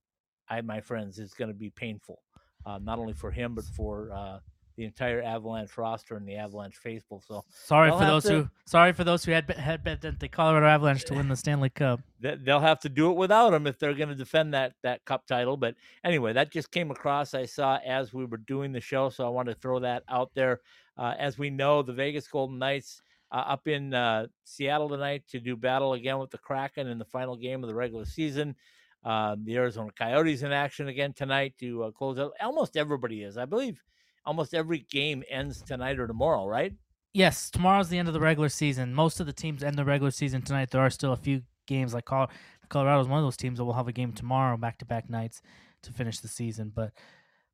I, 0.49 0.61
my 0.61 0.81
friends, 0.81 1.19
is 1.19 1.33
going 1.33 1.49
to 1.49 1.57
be 1.57 1.69
painful, 1.69 2.21
uh, 2.65 2.79
not 2.81 2.99
only 2.99 3.13
for 3.13 3.31
him 3.31 3.55
but 3.55 3.65
for 3.65 4.11
uh, 4.11 4.39
the 4.81 4.87
entire 4.87 5.21
Avalanche 5.21 5.77
roster 5.77 6.15
and 6.15 6.27
the 6.27 6.35
Avalanche 6.35 6.75
faithful. 6.75 7.21
So 7.27 7.45
Sorry 7.51 7.91
for 7.91 7.99
those 7.99 8.23
to- 8.23 8.31
who 8.31 8.49
sorry 8.65 8.93
for 8.93 9.03
those 9.03 9.23
who 9.23 9.31
had 9.31 9.47
had 9.51 9.83
bet 9.83 10.01
the 10.01 10.27
Colorado 10.27 10.65
Avalanche 10.65 11.05
to 11.05 11.13
win 11.13 11.27
the 11.27 11.35
Stanley 11.35 11.69
Cup. 11.69 11.99
They'll 12.19 12.59
have 12.59 12.79
to 12.79 12.89
do 12.89 13.11
it 13.11 13.15
without 13.15 13.53
him 13.53 13.67
if 13.67 13.77
they're 13.77 13.93
going 13.93 14.09
to 14.09 14.15
defend 14.15 14.55
that 14.55 14.73
that 14.81 15.05
cup 15.05 15.27
title. 15.27 15.55
But 15.55 15.75
anyway, 16.03 16.33
that 16.33 16.51
just 16.51 16.71
came 16.71 16.89
across. 16.89 17.35
I 17.35 17.45
saw 17.45 17.77
as 17.85 18.11
we 18.11 18.25
were 18.25 18.37
doing 18.37 18.71
the 18.71 18.81
show, 18.81 19.09
so 19.09 19.23
I 19.23 19.29
wanted 19.29 19.53
to 19.53 19.59
throw 19.59 19.79
that 19.81 20.01
out 20.09 20.31
there. 20.33 20.61
Uh, 20.97 21.13
as 21.19 21.37
we 21.37 21.51
know, 21.51 21.83
the 21.83 21.93
Vegas 21.93 22.27
Golden 22.27 22.57
Knights 22.57 23.03
uh, 23.31 23.35
up 23.35 23.67
in 23.67 23.93
uh, 23.93 24.25
Seattle 24.45 24.89
tonight 24.89 25.25
to 25.29 25.39
do 25.39 25.55
battle 25.55 25.93
again 25.93 26.17
with 26.17 26.31
the 26.31 26.39
Kraken 26.39 26.87
in 26.87 26.97
the 26.97 27.05
final 27.05 27.35
game 27.35 27.63
of 27.63 27.67
the 27.67 27.75
regular 27.75 28.05
season. 28.05 28.55
Um, 29.03 29.43
the 29.45 29.57
Arizona 29.57 29.91
Coyotes 29.95 30.41
in 30.43 30.51
action 30.51 30.87
again 30.87 31.13
tonight 31.13 31.53
to 31.59 31.83
uh, 31.83 31.91
close 31.91 32.17
out. 32.17 32.33
Almost 32.41 32.77
everybody 32.77 33.23
is, 33.23 33.37
I 33.37 33.45
believe. 33.45 33.81
Almost 34.25 34.53
every 34.53 34.79
game 34.79 35.23
ends 35.29 35.61
tonight 35.61 35.99
or 35.99 36.07
tomorrow, 36.07 36.47
right? 36.47 36.73
Yes, 37.13 37.49
tomorrow's 37.49 37.89
the 37.89 37.97
end 37.97 38.07
of 38.07 38.13
the 38.13 38.19
regular 38.19 38.49
season. 38.49 38.93
Most 38.93 39.19
of 39.19 39.25
the 39.25 39.33
teams 39.33 39.63
end 39.63 39.77
the 39.77 39.83
regular 39.83 40.11
season 40.11 40.41
tonight. 40.41 40.69
There 40.71 40.81
are 40.81 40.89
still 40.89 41.11
a 41.11 41.17
few 41.17 41.41
games 41.67 41.93
like 41.93 42.05
Col- 42.05 42.31
Colorado's 42.69 43.07
one 43.07 43.19
of 43.19 43.25
those 43.25 43.37
teams 43.37 43.57
that 43.57 43.65
will 43.65 43.73
have 43.73 43.87
a 43.87 43.91
game 43.91 44.13
tomorrow, 44.13 44.55
back 44.57 44.77
to 44.79 44.85
back 44.85 45.09
nights 45.09 45.41
to 45.83 45.91
finish 45.91 46.19
the 46.19 46.27
season. 46.27 46.71
But 46.73 46.93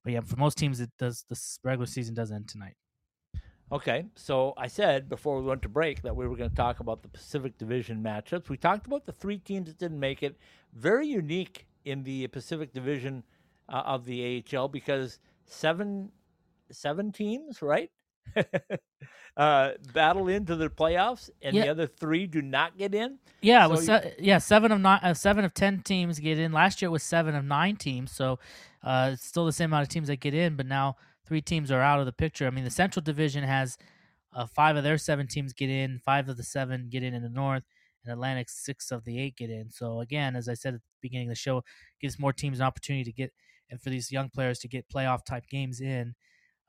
but 0.03 0.13
yeah, 0.13 0.21
for 0.21 0.35
most 0.35 0.57
teams, 0.57 0.79
it 0.79 0.91
does 0.99 1.25
the 1.29 1.39
regular 1.63 1.87
season 1.87 2.13
does 2.13 2.31
end 2.31 2.47
tonight. 2.47 2.75
Okay, 3.69 4.05
so 4.15 4.53
I 4.55 4.67
said 4.67 5.09
before 5.09 5.41
we 5.41 5.45
went 5.45 5.61
to 5.63 5.69
break 5.69 6.01
that 6.03 6.15
we 6.15 6.25
were 6.25 6.37
going 6.37 6.49
to 6.49 6.55
talk 6.55 6.79
about 6.79 7.01
the 7.01 7.09
Pacific 7.09 7.57
Division 7.57 8.01
matchups. 8.01 8.47
We 8.47 8.55
talked 8.55 8.87
about 8.87 9.05
the 9.05 9.11
three 9.11 9.39
teams 9.39 9.67
that 9.67 9.77
didn't 9.77 9.99
make 9.99 10.23
it. 10.23 10.37
Very 10.73 11.07
unique 11.07 11.67
in 11.83 12.03
the 12.03 12.27
Pacific 12.27 12.71
Division 12.71 13.23
uh, 13.67 13.81
of 13.85 14.05
the 14.05 14.45
AHL 14.53 14.69
because 14.69 15.19
seven 15.45 16.11
seven 16.71 17.11
teams, 17.11 17.61
right? 17.61 17.89
uh, 19.37 19.71
battle 19.93 20.27
into 20.27 20.55
the 20.55 20.69
playoffs, 20.69 21.29
and 21.41 21.55
the 21.55 21.69
other 21.69 21.87
three 21.87 22.27
do 22.27 22.41
not 22.41 22.77
get 22.77 22.93
in. 22.93 23.19
Yeah, 23.41 23.65
it 23.65 23.67
So 23.67 23.71
was 23.71 23.85
se- 23.85 24.15
yeah 24.19 24.37
seven 24.39 24.71
of 24.71 24.81
nine, 24.81 24.99
uh, 25.03 25.13
seven 25.13 25.45
of 25.45 25.53
ten 25.53 25.81
teams 25.81 26.19
get 26.19 26.39
in. 26.39 26.51
Last 26.51 26.81
year 26.81 26.87
it 26.87 26.91
was 26.91 27.03
seven 27.03 27.35
of 27.35 27.45
nine 27.45 27.75
teams, 27.75 28.11
so 28.11 28.39
uh, 28.83 29.11
it's 29.13 29.25
still 29.25 29.45
the 29.45 29.51
same 29.51 29.69
amount 29.69 29.83
of 29.83 29.89
teams 29.89 30.07
that 30.07 30.19
get 30.19 30.33
in. 30.33 30.55
But 30.55 30.65
now 30.65 30.95
three 31.25 31.41
teams 31.41 31.71
are 31.71 31.81
out 31.81 31.99
of 31.99 32.05
the 32.05 32.13
picture. 32.13 32.47
I 32.47 32.49
mean, 32.49 32.63
the 32.63 32.69
Central 32.71 33.03
Division 33.03 33.43
has 33.43 33.77
uh, 34.33 34.45
five 34.45 34.75
of 34.75 34.83
their 34.83 34.97
seven 34.97 35.27
teams 35.27 35.53
get 35.53 35.69
in, 35.69 35.99
five 35.99 36.29
of 36.29 36.37
the 36.37 36.43
seven 36.43 36.89
get 36.89 37.03
in 37.03 37.13
in 37.13 37.21
the 37.23 37.29
North, 37.29 37.63
and 38.03 38.11
Atlantic 38.13 38.49
six 38.49 38.91
of 38.91 39.03
the 39.05 39.19
eight 39.19 39.35
get 39.35 39.49
in. 39.49 39.69
So 39.71 40.01
again, 40.01 40.35
as 40.35 40.49
I 40.49 40.53
said 40.53 40.73
at 40.73 40.81
the 40.81 40.87
beginning 41.01 41.27
of 41.27 41.31
the 41.31 41.35
show, 41.35 41.63
gives 42.01 42.19
more 42.19 42.33
teams 42.33 42.59
an 42.59 42.65
opportunity 42.65 43.03
to 43.03 43.11
get 43.13 43.33
and 43.69 43.81
for 43.81 43.89
these 43.89 44.11
young 44.11 44.29
players 44.29 44.59
to 44.59 44.67
get 44.67 44.89
playoff 44.89 45.25
type 45.25 45.45
games 45.49 45.81
in. 45.81 46.15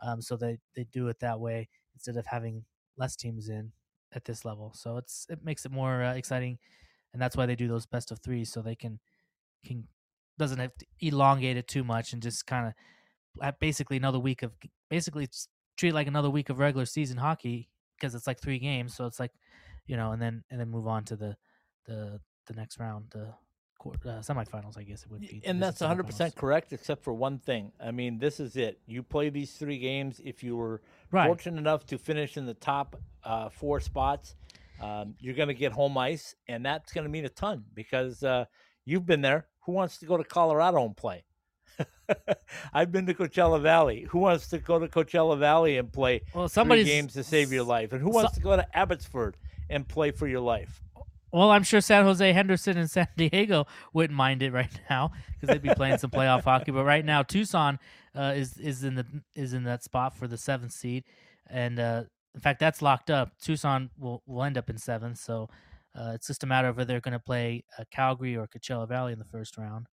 Um, 0.01 0.20
so 0.22 0.36
they 0.36 0.59
they 0.74 0.84
do 0.84 1.09
it 1.09 1.20
that 1.20 1.40
way 1.40 1.68
instead 1.94 2.16
of 2.16 2.26
having 2.26 2.64
less 2.96 3.16
teams 3.16 3.49
in 3.49 3.72
at 4.12 4.24
this 4.24 4.44
level. 4.44 4.72
So 4.74 4.96
it's 4.96 5.26
it 5.30 5.44
makes 5.44 5.64
it 5.66 5.72
more 5.72 6.03
uh, 6.03 6.14
exciting, 6.14 6.59
and 7.12 7.20
that's 7.22 7.36
why 7.36 7.46
they 7.46 7.57
do 7.57 7.68
those 7.68 7.86
best 7.86 8.11
of 8.12 8.20
three, 8.20 8.44
so 8.44 8.62
they 8.62 8.76
can 8.76 9.01
can 9.64 9.88
doesn't 10.38 10.59
have 10.59 10.76
to 10.76 10.86
elongate 11.01 11.57
it 11.57 11.66
too 11.68 11.84
much 11.84 12.12
and 12.12 12.22
just 12.22 12.46
kind 12.46 12.72
of 13.42 13.59
basically 13.59 13.96
another 13.96 14.18
week 14.18 14.42
of 14.42 14.53
basically 14.88 15.28
treat 15.76 15.92
like 15.92 16.07
another 16.07 16.30
week 16.30 16.49
of 16.51 16.59
regular 16.59 16.86
season 16.86 17.16
hockey 17.16 17.70
because 17.96 18.14
it's 18.14 18.26
like 18.26 18.40
three 18.40 18.59
games, 18.59 18.94
so 18.94 19.07
it's 19.07 19.20
like 19.20 19.32
you 19.86 19.96
know, 19.96 20.12
and 20.12 20.22
then 20.22 20.44
and 20.51 20.61
then 20.61 20.68
move 20.68 20.86
on 20.86 21.05
to 21.07 21.16
the 21.16 21.36
the 21.86 22.20
the 22.46 22.55
next 22.55 22.78
round, 22.78 23.11
the 23.11 23.34
uh, 23.87 24.20
semifinals. 24.20 24.76
I 24.76 24.83
guess 24.83 25.05
it 25.05 25.11
would 25.11 25.20
be. 25.20 25.43
And 25.45 25.62
that's 25.62 25.81
100% 25.81 26.35
correct, 26.35 26.72
except 26.72 27.03
for 27.03 27.12
one 27.12 27.39
thing. 27.39 27.72
I 27.83 27.91
mean, 27.91 28.18
this 28.18 28.41
is 28.41 28.57
it. 28.57 28.81
You 28.87 29.03
play 29.03 29.31
these 29.31 29.53
three 29.53 29.79
games. 29.79 30.20
If 30.24 30.43
you 30.43 30.57
were 30.57 30.83
Right. 31.11 31.26
fortunate 31.26 31.59
enough 31.59 31.87
to 31.87 31.99
finish 31.99 32.37
in 32.37 32.47
the 32.47 32.55
top 32.55 32.97
uh, 33.24 33.49
four 33.49 33.81
spots, 33.81 34.35
um, 34.81 35.14
you're 35.18 35.35
going 35.35 35.49
to 35.49 35.55
get 35.55 35.72
home 35.72 35.97
ice, 35.99 36.35
and 36.47 36.64
that's 36.64 36.93
going 36.93 37.05
to 37.05 37.11
mean 37.11 37.24
a 37.24 37.29
ton 37.29 37.64
because 37.74 38.22
uh, 38.22 38.45
you've 38.85 39.07
been 39.07 39.22
there. 39.22 39.47
Who 39.66 39.72
wants 39.72 39.99
to 39.99 40.07
go 40.07 40.16
to 40.16 40.24
Colorado 40.24 40.85
and 40.85 40.97
play? 40.97 41.24
I've 42.72 42.91
been 42.91 43.07
to 43.07 43.14
Coachella 43.14 43.61
Valley. 43.61 44.07
Who 44.11 44.18
wants 44.18 44.49
to 44.49 44.59
go 44.59 44.79
to 44.79 44.89
Coachella 44.89 45.39
Valley 45.39 45.76
and 45.79 45.93
play 45.93 46.22
Well, 46.33 46.49
three 46.49 46.53
somebody's 46.53 46.87
games 46.87 47.12
to 47.14 47.24
save 47.24 47.53
your 47.53 47.64
life? 47.64 47.93
And 47.93 48.01
who 48.01 48.11
wants 48.11 48.33
to 48.35 48.41
go 48.41 48.57
to 48.57 48.66
Abbotsford 48.76 49.37
and 49.68 49.87
play 49.87 50.11
for 50.11 50.26
your 50.26 50.41
life? 50.41 50.81
Well, 51.33 51.51
I'm 51.51 51.62
sure 51.62 51.81
San 51.81 52.05
Jose, 52.05 52.33
Henderson, 52.33 52.79
and 52.79 52.91
San 52.91 53.09
Diego 53.16 53.66
wouldn't 53.93 54.16
mind 54.16 54.43
it 54.43 54.53
right 54.53 54.81
now 54.89 55.12
because 55.35 55.55
they'd 55.55 55.62
be 55.62 55.74
playing 55.74 55.99
some 55.99 56.11
playoff 56.11 56.45
hockey. 56.45 56.70
But 56.70 56.85
right 56.85 57.05
now, 57.05 57.22
Tucson 57.22 57.79
uh, 58.14 58.33
is 58.35 58.57
is 58.59 58.85
in 58.85 58.95
the 58.95 59.07
is 59.35 59.53
in 59.53 59.64
that 59.64 59.85
spot 59.85 60.16
for 60.16 60.26
the 60.26 60.39
seventh 60.39 60.72
seed, 60.72 61.05
and 61.49 61.79
uh, 61.79 62.05
in 62.35 62.41
fact, 62.41 62.61
that's 62.61 62.81
locked 62.81 63.11
up. 63.11 63.33
Tucson 63.41 63.91
will 63.99 64.22
will 64.26 64.43
end 64.43 64.57
up 64.57 64.70
in 64.70 64.79
seventh, 64.79 65.18
so 65.18 65.49
uh, 65.95 66.12
it's 66.14 66.26
just 66.26 66.45
a 66.45 66.47
matter 66.47 66.68
of 66.68 66.76
whether 66.76 66.87
they're 66.87 67.01
going 67.01 67.12
to 67.12 67.18
play 67.18 67.64
uh, 67.79 67.85
Calgary 67.91 68.37
or 68.37 68.47
Coachella 68.47 68.89
Valley 68.89 69.12
in 69.12 69.18
the 69.18 69.24
first 69.24 69.59
round. 69.59 69.87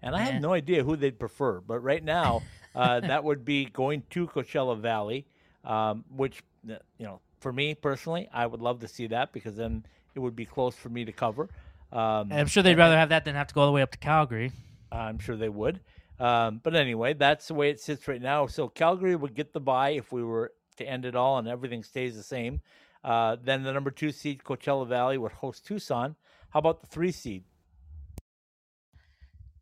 And 0.00 0.16
I 0.16 0.22
have 0.22 0.42
no 0.42 0.52
idea 0.52 0.82
who 0.82 0.96
they'd 0.96 1.18
prefer, 1.18 1.60
but 1.60 1.78
right 1.78 2.02
now, 2.02 2.42
uh, 2.74 3.00
that 3.00 3.22
would 3.24 3.44
be 3.44 3.66
going 3.66 4.02
to 4.10 4.26
Coachella 4.26 4.78
Valley, 4.78 5.26
um, 5.64 6.04
which 6.14 6.42
uh, 6.70 6.74
you 6.98 7.06
know, 7.06 7.20
for 7.40 7.52
me 7.52 7.74
personally, 7.74 8.28
I 8.32 8.46
would 8.46 8.60
love 8.60 8.80
to 8.80 8.88
see 8.88 9.06
that 9.08 9.32
because 9.32 9.56
then 9.56 9.84
it 10.14 10.20
would 10.20 10.36
be 10.36 10.44
close 10.44 10.74
for 10.74 10.88
me 10.88 11.04
to 11.04 11.12
cover. 11.12 11.48
Um, 11.92 12.32
I'm 12.32 12.46
sure 12.46 12.62
they'd 12.62 12.78
rather 12.78 12.96
have 12.96 13.10
that 13.10 13.24
than 13.24 13.34
have 13.34 13.48
to 13.48 13.54
go 13.54 13.60
all 13.62 13.66
the 13.66 13.72
way 13.72 13.82
up 13.82 13.90
to 13.92 13.98
Calgary. 13.98 14.52
I'm 14.90 15.18
sure 15.18 15.36
they 15.36 15.48
would. 15.48 15.80
Um, 16.18 16.60
but 16.62 16.74
anyway, 16.74 17.14
that's 17.14 17.48
the 17.48 17.54
way 17.54 17.70
it 17.70 17.80
sits 17.80 18.06
right 18.06 18.20
now. 18.20 18.46
So 18.46 18.68
Calgary 18.68 19.16
would 19.16 19.34
get 19.34 19.52
the 19.52 19.60
bye 19.60 19.90
if 19.90 20.12
we 20.12 20.22
were 20.22 20.52
to 20.76 20.84
end 20.84 21.04
it 21.04 21.16
all 21.16 21.38
and 21.38 21.48
everything 21.48 21.82
stays 21.82 22.14
the 22.16 22.22
same. 22.22 22.60
Uh, 23.04 23.36
then 23.42 23.62
the 23.62 23.72
number 23.72 23.90
two 23.90 24.12
seed, 24.12 24.42
Coachella 24.44 24.86
Valley, 24.86 25.18
would 25.18 25.32
host 25.32 25.66
Tucson. 25.66 26.14
How 26.50 26.60
about 26.60 26.80
the 26.80 26.86
three 26.86 27.12
seed? 27.12 27.44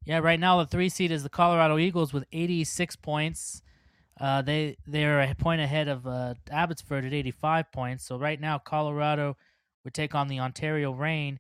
Yeah, 0.05 0.18
right 0.18 0.40
now 0.40 0.59
the 0.59 0.66
three 0.66 0.88
seed 0.88 1.11
is 1.12 1.22
the 1.22 1.28
Colorado 1.28 1.78
Eagles 1.78 2.12
with 2.12 2.24
86 2.32 2.96
points. 2.96 3.62
Uh, 4.20 4.42
they 4.42 4.76
they're 4.86 5.20
a 5.20 5.34
point 5.34 5.62
ahead 5.62 5.88
of 5.88 6.07
uh, 6.07 6.34
Abbotsford 6.51 7.07
at 7.07 7.14
85 7.14 7.72
points. 7.72 8.05
So 8.05 8.18
right 8.18 8.38
now 8.38 8.59
Colorado 8.59 9.36
would 9.85 9.95
take 9.95 10.14
on 10.14 10.28
the 10.28 10.41
Ontario 10.41 10.93
Reign 10.93 11.39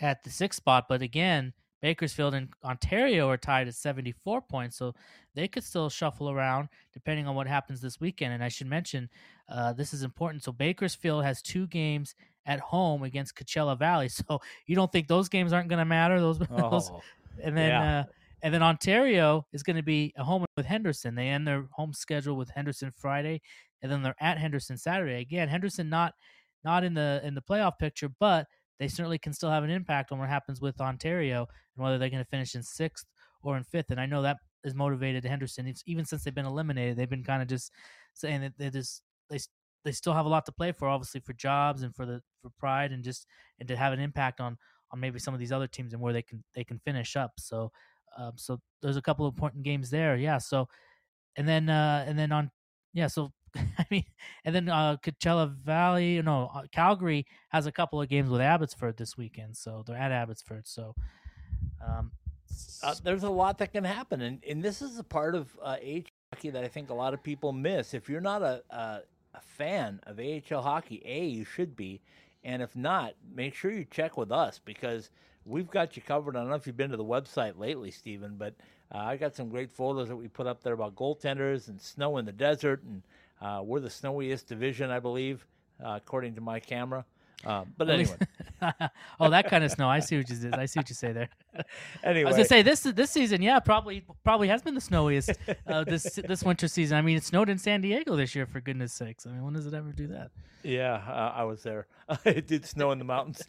at 0.00 0.22
the 0.22 0.30
sixth 0.30 0.56
spot. 0.58 0.86
But 0.88 1.02
again, 1.02 1.52
Bakersfield 1.80 2.34
and 2.34 2.48
Ontario 2.64 3.28
are 3.28 3.36
tied 3.36 3.66
at 3.68 3.74
74 3.74 4.42
points, 4.42 4.76
so 4.76 4.94
they 5.34 5.48
could 5.48 5.64
still 5.64 5.90
shuffle 5.90 6.30
around 6.30 6.68
depending 6.92 7.26
on 7.26 7.34
what 7.34 7.46
happens 7.48 7.80
this 7.80 8.00
weekend. 8.00 8.32
And 8.32 8.44
I 8.44 8.48
should 8.48 8.68
mention 8.68 9.08
uh, 9.48 9.72
this 9.72 9.92
is 9.92 10.02
important. 10.02 10.44
So 10.44 10.52
Bakersfield 10.52 11.24
has 11.24 11.42
two 11.42 11.66
games 11.66 12.14
at 12.46 12.60
home 12.60 13.02
against 13.02 13.34
Coachella 13.34 13.78
Valley. 13.78 14.08
So 14.28 14.40
you 14.66 14.76
don't 14.76 14.90
think 14.92 15.08
those 15.08 15.28
games 15.28 15.52
aren't 15.52 15.68
going 15.68 15.78
to 15.80 15.84
matter? 15.84 16.20
Those, 16.20 16.38
those 16.38 16.90
Oh, 16.90 17.00
and 17.42 17.56
then 17.56 17.70
Yeah. 17.70 17.98
uh, 18.00 18.04
and 18.44 18.52
then 18.52 18.62
Ontario 18.62 19.46
is 19.52 19.62
going 19.62 19.76
to 19.76 19.84
be 19.84 20.12
a 20.16 20.24
home 20.24 20.44
with 20.56 20.66
Henderson. 20.66 21.14
They 21.14 21.28
end 21.28 21.46
their 21.46 21.66
home 21.70 21.92
schedule 21.92 22.36
with 22.36 22.50
Henderson 22.50 22.90
Friday, 22.90 23.40
and 23.82 23.90
then 23.90 24.02
they're 24.02 24.16
at 24.20 24.36
Henderson 24.36 24.76
Saturday. 24.76 25.20
Again, 25.20 25.48
Henderson 25.48 25.88
not 25.88 26.14
not 26.64 26.84
in 26.84 26.94
the 26.94 27.20
in 27.24 27.34
the 27.34 27.42
playoff 27.42 27.78
picture, 27.78 28.08
but 28.20 28.46
they 28.78 28.88
certainly 28.88 29.18
can 29.18 29.32
still 29.32 29.50
have 29.50 29.64
an 29.64 29.70
impact 29.70 30.12
on 30.12 30.18
what 30.18 30.28
happens 30.28 30.60
with 30.60 30.80
Ontario 30.80 31.46
and 31.76 31.84
whether 31.84 31.98
they're 31.98 32.10
going 32.10 32.22
to 32.22 32.28
finish 32.28 32.54
in 32.54 32.62
sixth 32.62 33.06
or 33.42 33.56
in 33.56 33.64
fifth. 33.64 33.90
And 33.90 34.00
I 34.00 34.06
know 34.06 34.22
that 34.22 34.38
is 34.64 34.74
motivated 34.74 35.24
Henderson 35.24 35.72
even 35.86 36.04
since 36.04 36.24
they've 36.24 36.34
been 36.34 36.46
eliminated. 36.46 36.96
They've 36.96 37.08
been 37.08 37.24
kind 37.24 37.42
of 37.42 37.48
just 37.48 37.72
saying 38.14 38.40
that 38.42 38.52
they 38.58 38.70
just 38.70 39.02
they 39.30 39.38
they 39.84 39.92
still 39.92 40.14
have 40.14 40.26
a 40.26 40.28
lot 40.28 40.46
to 40.46 40.52
play 40.52 40.72
for, 40.72 40.88
obviously 40.88 41.20
for 41.20 41.32
jobs 41.32 41.82
and 41.82 41.94
for 41.94 42.06
the 42.06 42.22
for 42.40 42.50
pride 42.58 42.92
and 42.92 43.02
just 43.02 43.26
and 43.58 43.68
to 43.68 43.76
have 43.76 43.92
an 43.92 44.00
impact 44.00 44.40
on 44.40 44.56
on 44.90 45.00
maybe 45.00 45.18
some 45.18 45.34
of 45.34 45.40
these 45.40 45.52
other 45.52 45.66
teams 45.66 45.92
and 45.92 46.02
where 46.02 46.12
they 46.12 46.22
can 46.22 46.42
they 46.54 46.64
can 46.64 46.78
finish 46.84 47.16
up. 47.16 47.32
So 47.38 47.70
um, 48.16 48.32
so 48.36 48.60
there's 48.82 48.96
a 48.96 49.02
couple 49.02 49.26
of 49.26 49.34
important 49.34 49.64
games 49.64 49.90
there. 49.90 50.16
Yeah. 50.16 50.38
So 50.38 50.68
and 51.36 51.48
then 51.48 51.68
uh 51.68 52.04
and 52.06 52.18
then 52.18 52.32
on 52.32 52.50
yeah. 52.94 53.06
So 53.06 53.32
I 53.78 53.86
mean 53.90 54.04
and 54.44 54.54
then 54.54 54.68
uh 54.68 54.96
Coachella 54.96 55.54
Valley 55.54 56.20
no 56.22 56.50
uh, 56.54 56.62
Calgary 56.72 57.26
has 57.50 57.66
a 57.66 57.72
couple 57.72 58.00
of 58.00 58.08
games 58.08 58.30
with 58.30 58.40
Abbotsford 58.40 58.96
this 58.96 59.16
weekend. 59.16 59.56
So 59.56 59.84
they're 59.86 59.96
at 59.96 60.12
Abbotsford. 60.12 60.66
So 60.66 60.94
um 61.86 62.12
uh, 62.82 62.94
there's 63.02 63.22
a 63.22 63.30
lot 63.30 63.58
that 63.58 63.72
can 63.72 63.84
happen, 63.84 64.20
and, 64.20 64.42
and 64.46 64.62
this 64.62 64.82
is 64.82 64.98
a 64.98 65.04
part 65.04 65.34
of 65.34 65.56
uh, 65.62 65.76
AHL 65.82 66.02
hockey 66.32 66.50
that 66.50 66.64
I 66.64 66.68
think 66.68 66.90
a 66.90 66.94
lot 66.94 67.14
of 67.14 67.22
people 67.22 67.52
miss. 67.52 67.94
If 67.94 68.08
you're 68.08 68.20
not 68.20 68.42
a, 68.42 68.62
a 68.70 69.00
a 69.34 69.40
fan 69.40 70.00
of 70.06 70.18
AHL 70.18 70.62
hockey, 70.62 71.02
a 71.04 71.24
you 71.24 71.44
should 71.44 71.74
be, 71.74 72.02
and 72.44 72.60
if 72.60 72.76
not, 72.76 73.14
make 73.34 73.54
sure 73.54 73.70
you 73.70 73.86
check 73.90 74.16
with 74.16 74.30
us 74.30 74.60
because 74.62 75.10
we've 75.46 75.70
got 75.70 75.96
you 75.96 76.02
covered. 76.02 76.36
I 76.36 76.40
don't 76.40 76.50
know 76.50 76.54
if 76.54 76.66
you've 76.66 76.76
been 76.76 76.90
to 76.90 76.96
the 76.96 77.04
website 77.04 77.58
lately, 77.58 77.90
Steven, 77.90 78.34
but 78.36 78.54
uh, 78.94 78.98
I 78.98 79.16
got 79.16 79.34
some 79.34 79.48
great 79.48 79.70
photos 79.70 80.08
that 80.08 80.16
we 80.16 80.28
put 80.28 80.46
up 80.46 80.62
there 80.62 80.74
about 80.74 80.96
goaltenders 80.96 81.68
and 81.68 81.80
snow 81.80 82.18
in 82.18 82.26
the 82.26 82.32
desert, 82.32 82.82
and 82.82 83.02
uh, 83.42 83.60
we're 83.62 83.80
the 83.80 83.90
snowiest 83.90 84.46
division, 84.46 84.90
I 84.90 85.00
believe, 85.00 85.46
uh, 85.84 85.94
according 85.96 86.36
to 86.36 86.40
my 86.40 86.60
camera. 86.60 87.04
Uh, 87.44 87.64
but 87.76 87.90
anyway, 87.90 88.14
oh, 89.18 89.30
that 89.30 89.50
kind 89.50 89.64
of 89.64 89.72
snow. 89.72 89.88
I 89.88 89.98
see 89.98 90.16
what 90.16 90.30
you. 90.30 90.50
I 90.52 90.66
see 90.66 90.78
what 90.78 90.88
you 90.88 90.94
say 90.94 91.12
there. 91.12 91.28
anyway, 92.04 92.26
I 92.26 92.28
was 92.28 92.36
gonna 92.36 92.48
say 92.48 92.62
this 92.62 92.82
this 92.82 93.10
season, 93.10 93.42
yeah, 93.42 93.58
probably 93.58 94.04
probably 94.22 94.46
has 94.46 94.62
been 94.62 94.74
the 94.74 94.80
snowiest 94.80 95.32
uh, 95.66 95.82
this 95.82 96.04
this 96.28 96.44
winter 96.44 96.68
season. 96.68 96.96
I 96.96 97.02
mean, 97.02 97.16
it 97.16 97.24
snowed 97.24 97.48
in 97.48 97.58
San 97.58 97.80
Diego 97.80 98.14
this 98.14 98.36
year, 98.36 98.46
for 98.46 98.60
goodness 98.60 98.92
sakes. 98.92 99.26
I 99.26 99.30
mean, 99.30 99.42
when 99.42 99.54
does 99.54 99.66
it 99.66 99.74
ever 99.74 99.92
do 99.92 100.06
that? 100.08 100.30
Yeah, 100.62 101.02
uh, 101.08 101.32
I 101.34 101.42
was 101.42 101.64
there. 101.64 101.88
it 102.24 102.46
did 102.46 102.64
snow 102.64 102.92
in 102.92 103.00
the 103.00 103.04
mountains. 103.04 103.42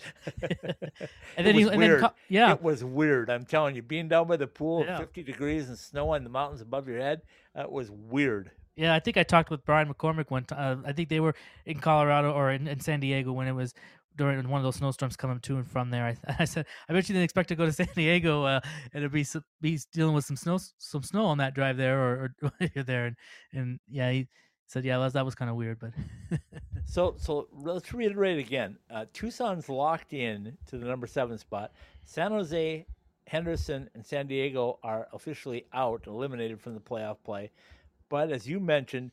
And 1.38 1.46
then 1.46 1.56
was 1.56 1.68
and 1.68 1.80
then 1.80 2.00
co- 2.00 2.14
yeah. 2.28 2.54
it 2.54 2.64
was 2.64 2.84
weird. 2.84 3.30
I'm 3.30 3.46
telling 3.46 3.76
you, 3.76 3.84
being 3.84 4.08
down 4.08 4.28
by 4.28 4.38
the 4.38 4.48
pool, 4.48 4.84
Yeah. 4.84 4.98
50 4.98 5.22
degrees 5.22 5.70
and 5.70 5.78
snow 5.78 6.16
in 6.16 6.24
the 6.24 6.32
mountains 6.32 6.62
above 6.62 6.88
your 6.88 7.00
head, 7.00 7.22
that 7.54 7.72
was 7.72 7.91
weird. 7.91 8.50
Yeah, 8.76 8.95
I 8.95 8.99
think 8.99 9.17
I 9.17 9.24
talked 9.24 9.49
with 9.51 9.65
Brian 9.65 9.91
McCormick 9.91 10.32
one 10.32 10.45
time. 10.45 10.84
Uh, 10.86 10.89
I 10.89 10.93
think 10.93 11.09
they 11.09 11.19
were 11.19 11.36
in 11.65 11.80
Colorado 11.80 12.32
or 12.32 12.51
in, 12.51 12.67
in 12.67 12.80
San 12.80 12.99
Diego 12.99 13.32
when 13.32 13.47
it 13.47 13.51
was 13.51 13.74
during 14.15 14.47
one 14.47 14.59
of 14.59 14.63
those 14.63 14.76
snowstorms 14.76 15.15
coming 15.15 15.39
to 15.39 15.57
and 15.57 15.69
from 15.69 15.89
there. 15.89 16.05
I, 16.05 16.36
I 16.39 16.45
said, 16.45 16.65
I 16.88 16.93
bet 16.93 17.07
you 17.07 17.13
didn't 17.13 17.26
expect 17.26 17.49
to 17.49 17.55
go 17.55 17.65
to 17.65 17.71
San 17.74 17.88
Diego 17.95 18.43
uh, 18.43 18.61
and 18.93 19.11
be 19.11 19.26
be 19.61 19.80
dealing 19.91 20.15
with 20.15 20.26
some 20.26 20.36
snow 20.36 20.59
some 20.78 21.03
snow 21.03 21.26
on 21.26 21.38
that 21.38 21.53
drive 21.53 21.78
there 21.78 21.99
or, 21.99 22.36
or 22.41 22.51
there. 22.84 23.05
And, 23.05 23.15
and 23.53 23.80
yeah, 23.88 24.11
he 24.11 24.28
said, 24.67 24.86
yeah, 24.86 24.97
that 24.97 25.03
was, 25.03 25.13
that 25.13 25.26
was 25.26 25.36
kind 25.36 25.51
of 25.51 25.57
weird, 25.57 25.80
but 25.80 26.39
So, 26.86 27.15
so 27.17 27.47
let's 27.51 27.93
reiterate 27.93 28.39
again. 28.39 28.78
Uh, 28.91 29.05
Tucson's 29.13 29.69
locked 29.69 30.13
in 30.13 30.57
to 30.67 30.78
the 30.78 30.86
number 30.86 31.07
seven 31.07 31.38
spot. 31.38 31.71
San 32.05 32.32
Jose, 32.32 32.86
Henderson, 33.28 33.89
and 33.93 34.05
San 34.05 34.28
Diego 34.28 34.80
are 34.84 35.07
officially 35.13 35.65
out, 35.74 36.03
eliminated 36.07 36.59
from 36.59 36.74
the 36.74 36.80
playoff 36.80 37.17
play. 37.24 37.51
But 38.10 38.32
as 38.32 38.47
you 38.47 38.60
mentioned, 38.60 39.12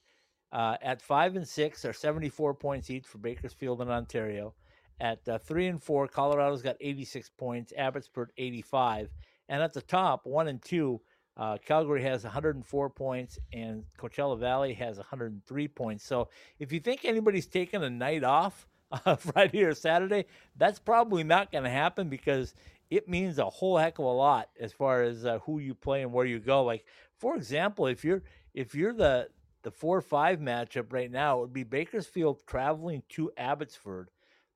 uh, 0.52 0.76
at 0.82 1.00
five 1.00 1.36
and 1.36 1.46
six 1.46 1.84
are 1.84 1.92
74 1.92 2.54
points 2.54 2.90
each 2.90 3.06
for 3.06 3.18
Bakersfield 3.18 3.80
and 3.80 3.90
Ontario. 3.90 4.54
At 5.00 5.26
uh, 5.28 5.38
three 5.38 5.66
and 5.68 5.82
four, 5.82 6.06
Colorado's 6.08 6.62
got 6.62 6.76
86 6.80 7.30
points, 7.38 7.72
Abbotsford 7.76 8.32
85. 8.36 9.10
And 9.48 9.62
at 9.62 9.72
the 9.72 9.80
top, 9.80 10.26
one 10.26 10.48
and 10.48 10.60
two, 10.62 11.00
uh, 11.36 11.56
Calgary 11.64 12.02
has 12.02 12.24
104 12.24 12.90
points 12.90 13.38
and 13.52 13.84
Coachella 13.98 14.38
Valley 14.38 14.74
has 14.74 14.98
103 14.98 15.68
points. 15.68 16.04
So 16.04 16.28
if 16.58 16.72
you 16.72 16.80
think 16.80 17.04
anybody's 17.04 17.46
taking 17.46 17.82
a 17.82 17.90
night 17.90 18.24
off 18.24 18.66
uh, 19.06 19.16
Friday 19.16 19.62
or 19.62 19.74
Saturday, 19.74 20.26
that's 20.56 20.78
probably 20.78 21.24
not 21.24 21.50
going 21.50 21.64
to 21.64 21.70
happen 21.70 22.08
because 22.08 22.54
it 22.90 23.08
means 23.08 23.38
a 23.38 23.44
whole 23.44 23.78
heck 23.78 23.98
of 23.98 24.04
a 24.04 24.08
lot 24.08 24.50
as 24.60 24.72
far 24.72 25.02
as 25.02 25.24
uh, 25.24 25.38
who 25.46 25.60
you 25.60 25.74
play 25.74 26.02
and 26.02 26.12
where 26.12 26.26
you 26.26 26.40
go. 26.40 26.64
Like 26.64 26.84
for 27.20 27.36
example, 27.36 27.86
if 27.86 28.04
you're 28.04 28.22
if 28.54 28.74
you're 28.74 28.92
the 28.92 29.28
the 29.62 29.70
four 29.70 30.00
five 30.00 30.38
matchup 30.38 30.92
right 30.92 31.10
now, 31.10 31.38
it 31.38 31.40
would 31.40 31.52
be 31.52 31.64
Bakersfield 31.64 32.40
traveling 32.46 33.02
to 33.10 33.30
Abbotsford. 33.36 34.08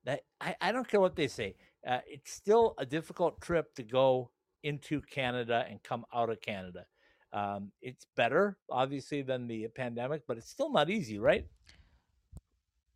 That 0.05 0.21
I, 0.41 0.55
I 0.61 0.71
don't 0.71 0.87
care 0.87 0.99
what 0.99 1.15
they 1.15 1.27
say. 1.27 1.55
Uh, 1.85 1.99
it's 2.07 2.31
still 2.31 2.73
a 2.77 2.85
difficult 2.85 3.41
trip 3.41 3.73
to 3.75 3.83
go 3.83 4.31
into 4.63 5.01
Canada 5.01 5.65
and 5.69 5.81
come 5.83 6.05
out 6.13 6.29
of 6.29 6.41
Canada. 6.41 6.85
Um, 7.31 7.71
it's 7.81 8.05
better, 8.15 8.57
obviously, 8.69 9.21
than 9.21 9.47
the 9.47 9.67
pandemic, 9.67 10.23
but 10.27 10.37
it's 10.37 10.49
still 10.49 10.71
not 10.71 10.89
easy, 10.89 11.19
right? 11.19 11.45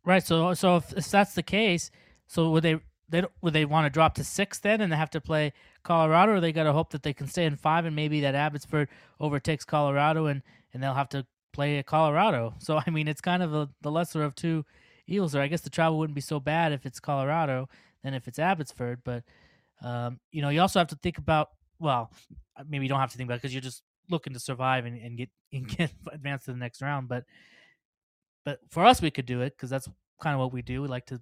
right. 0.04 0.24
So 0.24 0.54
so 0.54 0.76
if, 0.76 0.92
if 0.96 1.10
that's 1.10 1.34
the 1.34 1.42
case, 1.42 1.90
so 2.26 2.50
would 2.50 2.62
they 2.62 2.80
they 3.08 3.24
would 3.42 3.52
they 3.52 3.64
want 3.64 3.86
to 3.86 3.90
drop 3.90 4.14
to 4.14 4.24
six 4.24 4.58
then 4.58 4.80
and 4.80 4.92
they 4.92 4.96
have 4.96 5.10
to 5.10 5.20
play 5.20 5.52
Colorado, 5.82 6.34
or 6.34 6.40
they 6.40 6.52
got 6.52 6.64
to 6.64 6.72
hope 6.72 6.90
that 6.90 7.02
they 7.02 7.12
can 7.12 7.26
stay 7.26 7.44
in 7.44 7.56
five 7.56 7.84
and 7.84 7.94
maybe 7.94 8.20
that 8.20 8.34
Abbotsford 8.34 8.88
overtakes 9.20 9.64
Colorado 9.64 10.26
and 10.26 10.42
and 10.72 10.82
they'll 10.82 10.94
have 10.94 11.08
to 11.10 11.26
play 11.52 11.78
at 11.78 11.86
Colorado. 11.86 12.54
So 12.60 12.80
I 12.84 12.90
mean, 12.90 13.08
it's 13.08 13.20
kind 13.20 13.42
of 13.42 13.54
a, 13.54 13.68
the 13.80 13.90
lesser 13.90 14.22
of 14.22 14.34
two 14.34 14.64
evils. 15.06 15.34
Or 15.34 15.40
I 15.40 15.48
guess 15.48 15.62
the 15.62 15.70
travel 15.70 15.98
wouldn't 15.98 16.14
be 16.14 16.20
so 16.20 16.40
bad 16.40 16.72
if 16.72 16.86
it's 16.86 17.00
Colorado 17.00 17.68
than 18.02 18.14
if 18.14 18.28
it's 18.28 18.38
Abbotsford, 18.38 19.00
but. 19.04 19.24
Um, 19.82 20.20
you 20.30 20.42
know, 20.42 20.50
you 20.50 20.60
also 20.60 20.78
have 20.78 20.88
to 20.88 20.96
think 20.96 21.16
about 21.16 21.48
well, 21.80 22.12
maybe 22.68 22.84
you 22.84 22.88
don't 22.88 23.00
have 23.00 23.10
to 23.10 23.16
think 23.16 23.28
about 23.28 23.40
because 23.40 23.52
you're 23.52 23.62
just 23.62 23.82
looking 24.08 24.34
to 24.34 24.38
survive 24.40 24.84
and, 24.84 25.00
and 25.00 25.16
get 25.16 25.30
and 25.52 25.66
get 25.66 25.92
advanced 26.12 26.44
to 26.44 26.52
the 26.52 26.58
next 26.58 26.82
round. 26.82 27.08
But 27.08 27.24
but 28.44 28.60
for 28.70 28.84
us, 28.84 29.02
we 29.02 29.10
could 29.10 29.26
do 29.26 29.40
it 29.40 29.56
because 29.56 29.70
that's 29.70 29.88
kind 30.22 30.34
of 30.34 30.40
what 30.40 30.52
we 30.52 30.62
do. 30.62 30.82
We 30.82 30.88
like 30.88 31.06
to 31.06 31.20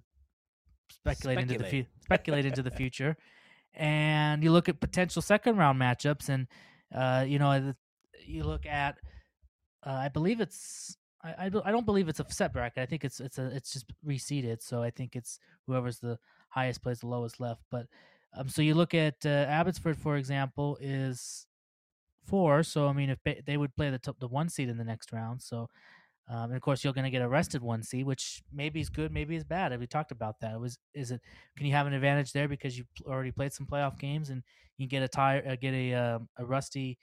speculate, 0.91 1.39
into 1.39 1.53
the 1.53 1.59
Speculate. 1.59 1.85
fu- 1.87 2.03
speculate 2.03 2.45
into 2.45 2.61
the 2.61 2.71
future, 2.71 3.17
and 3.73 4.43
you 4.43 4.51
look 4.51 4.69
at 4.69 4.79
potential 4.79 5.21
second 5.21 5.57
round 5.57 5.79
matchups, 5.79 6.29
and 6.29 6.47
uh, 6.93 7.25
you 7.27 7.39
know, 7.39 7.73
you 8.25 8.43
look 8.43 8.65
at 8.65 8.97
uh, 9.85 9.91
I 9.91 10.09
believe 10.09 10.41
it's 10.41 10.97
I, 11.21 11.47
I 11.47 11.49
don't- 11.49 11.85
believe 11.85 12.07
it's 12.07 12.21
a 12.21 12.25
set 12.31 12.53
bracket. 12.53 12.81
I 12.81 12.85
think 12.85 13.03
it's 13.03 13.19
it's 13.19 13.37
a 13.37 13.47
it's 13.55 13.73
just 13.73 13.85
reseeded. 14.05 14.61
So 14.61 14.81
I 14.83 14.89
think 14.89 15.15
it's 15.15 15.39
whoever's 15.67 15.99
the 15.99 16.17
highest 16.49 16.81
plays 16.81 16.99
the 17.01 17.07
lowest 17.07 17.39
left. 17.39 17.63
But 17.69 17.87
um, 18.33 18.47
so 18.49 18.61
you 18.61 18.73
look 18.75 18.93
at 18.93 19.25
uh, 19.25 19.29
Abbotsford, 19.29 19.97
for 19.97 20.15
example, 20.17 20.77
is 20.81 21.47
four. 22.23 22.63
So 22.63 22.87
I 22.87 22.93
mean, 22.93 23.09
if 23.09 23.21
they, 23.23 23.41
they 23.45 23.57
would 23.57 23.75
play 23.75 23.89
the 23.89 23.99
top, 23.99 24.19
the 24.19 24.27
one 24.27 24.49
seed 24.49 24.69
in 24.69 24.77
the 24.77 24.83
next 24.83 25.11
round, 25.11 25.41
so 25.41 25.69
um, 26.27 26.45
and 26.45 26.55
of 26.55 26.61
course 26.61 26.83
you're 26.83 26.93
going 26.93 27.05
to 27.05 27.09
get 27.09 27.23
arrested 27.23 27.61
one 27.63 27.81
seed, 27.83 28.05
which 28.05 28.43
maybe 28.51 28.79
is 28.79 28.89
good, 28.89 29.11
maybe 29.11 29.35
is 29.35 29.43
bad. 29.43 29.77
We 29.79 29.87
talked 29.87 30.11
about 30.11 30.39
that. 30.41 30.53
It 30.55 30.59
was 30.59 30.77
is 30.93 31.11
it 31.11 31.21
can 31.57 31.65
you 31.67 31.73
have 31.73 31.87
an 31.87 31.93
advantage 31.93 32.33
there 32.33 32.47
because 32.47 32.77
you 32.77 32.85
already 33.05 33.31
played 33.31 33.53
some 33.53 33.65
playoff 33.65 33.97
games 33.99 34.29
and 34.29 34.43
you 34.77 34.85
can 34.87 34.89
get 34.99 35.03
a 35.03 35.07
tire 35.07 35.43
uh, 35.47 35.55
get 35.55 35.73
a 35.73 35.93
um, 35.95 36.29
a 36.37 36.45
rusty 36.45 36.99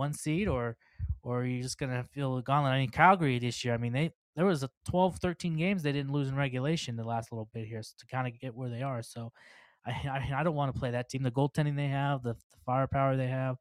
one 0.00 0.12
seed 0.12 0.48
or 0.48 0.76
or 1.22 1.44
you're 1.44 1.62
just 1.62 1.78
to 1.78 2.04
feel 2.12 2.36
the 2.36 2.42
gauntlet. 2.42 2.72
I 2.72 2.80
mean, 2.80 2.90
Calgary 2.90 3.38
this 3.38 3.64
year. 3.64 3.74
I 3.74 3.76
mean, 3.76 3.92
they 3.92 4.10
there 4.36 4.46
was 4.46 4.62
a 4.62 4.70
12, 4.88 5.18
13 5.18 5.56
games 5.56 5.82
they 5.82 5.92
didn't 5.92 6.12
lose 6.12 6.28
in 6.28 6.36
regulation 6.36 6.96
the 6.96 7.04
last 7.04 7.30
little 7.32 7.48
bit 7.52 7.66
here 7.66 7.82
to 7.82 8.06
kind 8.06 8.26
of 8.26 8.38
get 8.40 8.54
where 8.54 8.70
they 8.70 8.82
are. 8.82 9.02
So. 9.02 9.32
I, 9.86 9.92
I, 9.92 10.40
I 10.40 10.42
don't 10.42 10.54
want 10.54 10.74
to 10.74 10.78
play 10.78 10.90
that 10.90 11.08
team. 11.08 11.22
The 11.22 11.30
goaltending 11.30 11.74
they 11.74 11.88
have, 11.88 12.22
the, 12.22 12.34
the 12.34 12.58
firepower 12.66 13.16
they 13.16 13.28
have, 13.28 13.56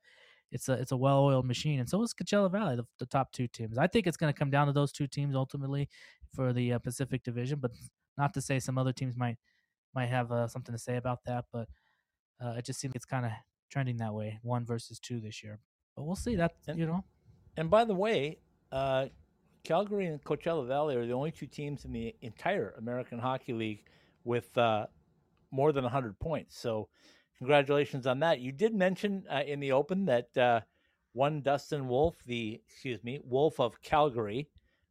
it's 0.52 0.68
a 0.68 0.74
it's 0.74 0.92
a 0.92 0.98
well 0.98 1.20
oiled 1.20 1.46
machine, 1.46 1.80
and 1.80 1.88
so 1.88 2.02
is 2.04 2.14
Coachella 2.14 2.52
Valley, 2.52 2.76
the, 2.76 2.86
the 2.98 3.06
top 3.06 3.32
two 3.32 3.48
teams. 3.48 3.78
I 3.78 3.88
think 3.88 4.08
it's 4.08 4.18
going 4.18 4.34
to 4.34 4.38
come 4.38 4.50
down 4.50 4.68
to 4.68 4.74
those 4.74 4.92
two 4.92 5.08
teams 5.08 5.36
ultimately 5.36 5.88
for 6.34 6.54
the 6.54 6.74
uh, 6.74 6.80
Pacific 6.80 7.24
Division, 7.24 7.60
but 7.60 7.72
not 8.18 8.34
to 8.34 8.42
say 8.42 8.60
some 8.60 8.78
other 8.78 8.94
teams 8.94 9.16
might 9.16 9.38
might 9.94 10.10
have 10.10 10.32
uh, 10.32 10.48
something 10.48 10.74
to 10.74 10.80
say 10.80 10.98
about 10.98 11.20
that. 11.26 11.46
But 11.54 11.68
uh, 12.44 12.56
it 12.58 12.66
just 12.66 12.80
seems 12.80 12.96
it's 12.96 13.06
kind 13.06 13.26
of 13.26 13.32
trending 13.70 13.98
that 13.98 14.14
way, 14.14 14.40
one 14.42 14.66
versus 14.66 15.00
two 15.00 15.20
this 15.20 15.44
year. 15.44 15.60
But 16.00 16.06
we'll 16.06 16.16
see. 16.16 16.36
That 16.36 16.56
And- 16.66 16.80
you 16.80 16.86
know, 16.86 17.04
And 17.58 17.70
by 17.70 17.84
the 17.84 17.94
way, 17.94 18.40
uh, 18.72 19.10
Calgary 19.66 20.06
and 20.06 20.24
Coachella 20.24 20.66
Valley 20.66 20.96
are 20.96 21.06
the 21.06 21.12
only 21.12 21.30
two 21.30 21.46
teams 21.46 21.84
in 21.84 21.92
the 21.92 22.16
entire 22.22 22.74
American 22.78 23.20
Hockey 23.20 23.52
League 23.52 23.84
with 24.24 24.58
uh, 24.58 24.88
more 25.52 25.74
than 25.74 25.84
100 25.84 26.18
points. 26.20 26.58
So, 26.58 26.88
congratulations 27.38 28.08
on 28.08 28.20
that. 28.22 28.40
You 28.40 28.54
did 28.54 28.74
mention 28.74 29.26
uh, 29.30 29.44
in 29.46 29.60
the 29.60 29.74
open 29.74 30.06
that 30.06 30.38
uh, 30.38 30.62
one 31.12 31.42
Dustin 31.42 31.90
Wolf, 31.90 32.16
the 32.26 32.62
excuse 32.66 33.04
me, 33.04 33.20
Wolf 33.26 33.60
of 33.60 33.82
Calgary, 33.82 34.48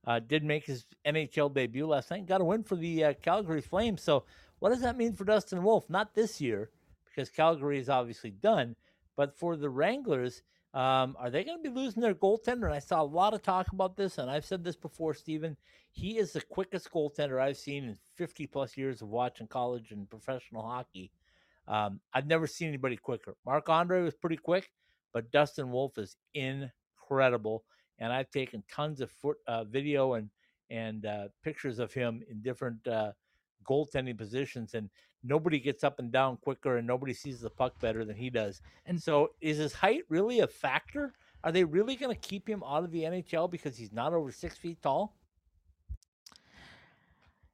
uh, 0.06 0.18
did 0.18 0.44
make 0.44 0.66
his 0.66 0.84
NHL 1.06 1.54
debut 1.54 1.86
last 1.86 2.10
night. 2.10 2.26
Got 2.26 2.42
a 2.42 2.44
win 2.44 2.64
for 2.64 2.76
the 2.76 3.02
uh, 3.02 3.14
Calgary 3.22 3.62
Flames. 3.62 4.02
So, 4.02 4.26
what 4.58 4.68
does 4.70 4.82
that 4.82 4.98
mean 4.98 5.14
for 5.14 5.24
Dustin 5.24 5.62
Wolf? 5.62 5.88
Not 5.88 6.14
this 6.14 6.38
year, 6.38 6.68
because 7.06 7.30
Calgary 7.30 7.78
is 7.78 7.88
obviously 7.88 8.30
done, 8.30 8.76
but 9.16 9.34
for 9.34 9.56
the 9.56 9.70
Wranglers. 9.70 10.42
Um, 10.78 11.16
are 11.18 11.28
they 11.28 11.42
going 11.42 11.60
to 11.60 11.70
be 11.70 11.74
losing 11.74 12.00
their 12.00 12.14
goaltender? 12.14 12.66
And 12.66 12.74
I 12.74 12.78
saw 12.78 13.02
a 13.02 13.02
lot 13.02 13.34
of 13.34 13.42
talk 13.42 13.72
about 13.72 13.96
this, 13.96 14.18
and 14.18 14.30
I've 14.30 14.44
said 14.44 14.62
this 14.62 14.76
before, 14.76 15.12
Steven. 15.12 15.56
He 15.90 16.18
is 16.18 16.30
the 16.30 16.40
quickest 16.40 16.92
goaltender 16.92 17.42
I've 17.42 17.56
seen 17.56 17.82
in 17.82 17.98
50 18.14 18.46
plus 18.46 18.76
years 18.76 19.02
of 19.02 19.08
watching 19.08 19.48
college 19.48 19.90
and 19.90 20.08
professional 20.08 20.62
hockey. 20.62 21.10
Um, 21.66 21.98
I've 22.14 22.28
never 22.28 22.46
seen 22.46 22.68
anybody 22.68 22.96
quicker. 22.96 23.34
Marc-Andre 23.44 24.02
was 24.02 24.14
pretty 24.14 24.36
quick, 24.36 24.70
but 25.12 25.32
Dustin 25.32 25.72
Wolf 25.72 25.98
is 25.98 26.16
incredible. 26.34 27.64
And 27.98 28.12
I've 28.12 28.30
taken 28.30 28.62
tons 28.70 29.00
of 29.00 29.10
foot, 29.10 29.38
uh, 29.48 29.64
video 29.64 30.14
and 30.14 30.30
and 30.70 31.06
uh, 31.06 31.28
pictures 31.42 31.80
of 31.80 31.92
him 31.92 32.22
in 32.30 32.40
different 32.40 32.86
uh, 32.86 33.10
goaltending 33.68 34.16
positions, 34.16 34.74
and 34.74 34.90
nobody 35.22 35.58
gets 35.58 35.84
up 35.84 35.98
and 35.98 36.10
down 36.10 36.36
quicker, 36.38 36.76
and 36.76 36.86
nobody 36.86 37.12
sees 37.12 37.40
the 37.40 37.50
puck 37.50 37.78
better 37.80 38.04
than 38.04 38.16
he 38.16 38.30
does. 38.30 38.60
And 38.86 39.00
so, 39.00 39.30
is 39.40 39.58
his 39.58 39.72
height 39.72 40.02
really 40.08 40.40
a 40.40 40.46
factor? 40.46 41.14
Are 41.44 41.52
they 41.52 41.64
really 41.64 41.96
going 41.96 42.14
to 42.14 42.28
keep 42.28 42.48
him 42.48 42.62
out 42.66 42.84
of 42.84 42.90
the 42.90 43.02
NHL 43.02 43.50
because 43.50 43.76
he's 43.76 43.92
not 43.92 44.12
over 44.12 44.32
six 44.32 44.56
feet 44.56 44.82
tall? 44.82 45.14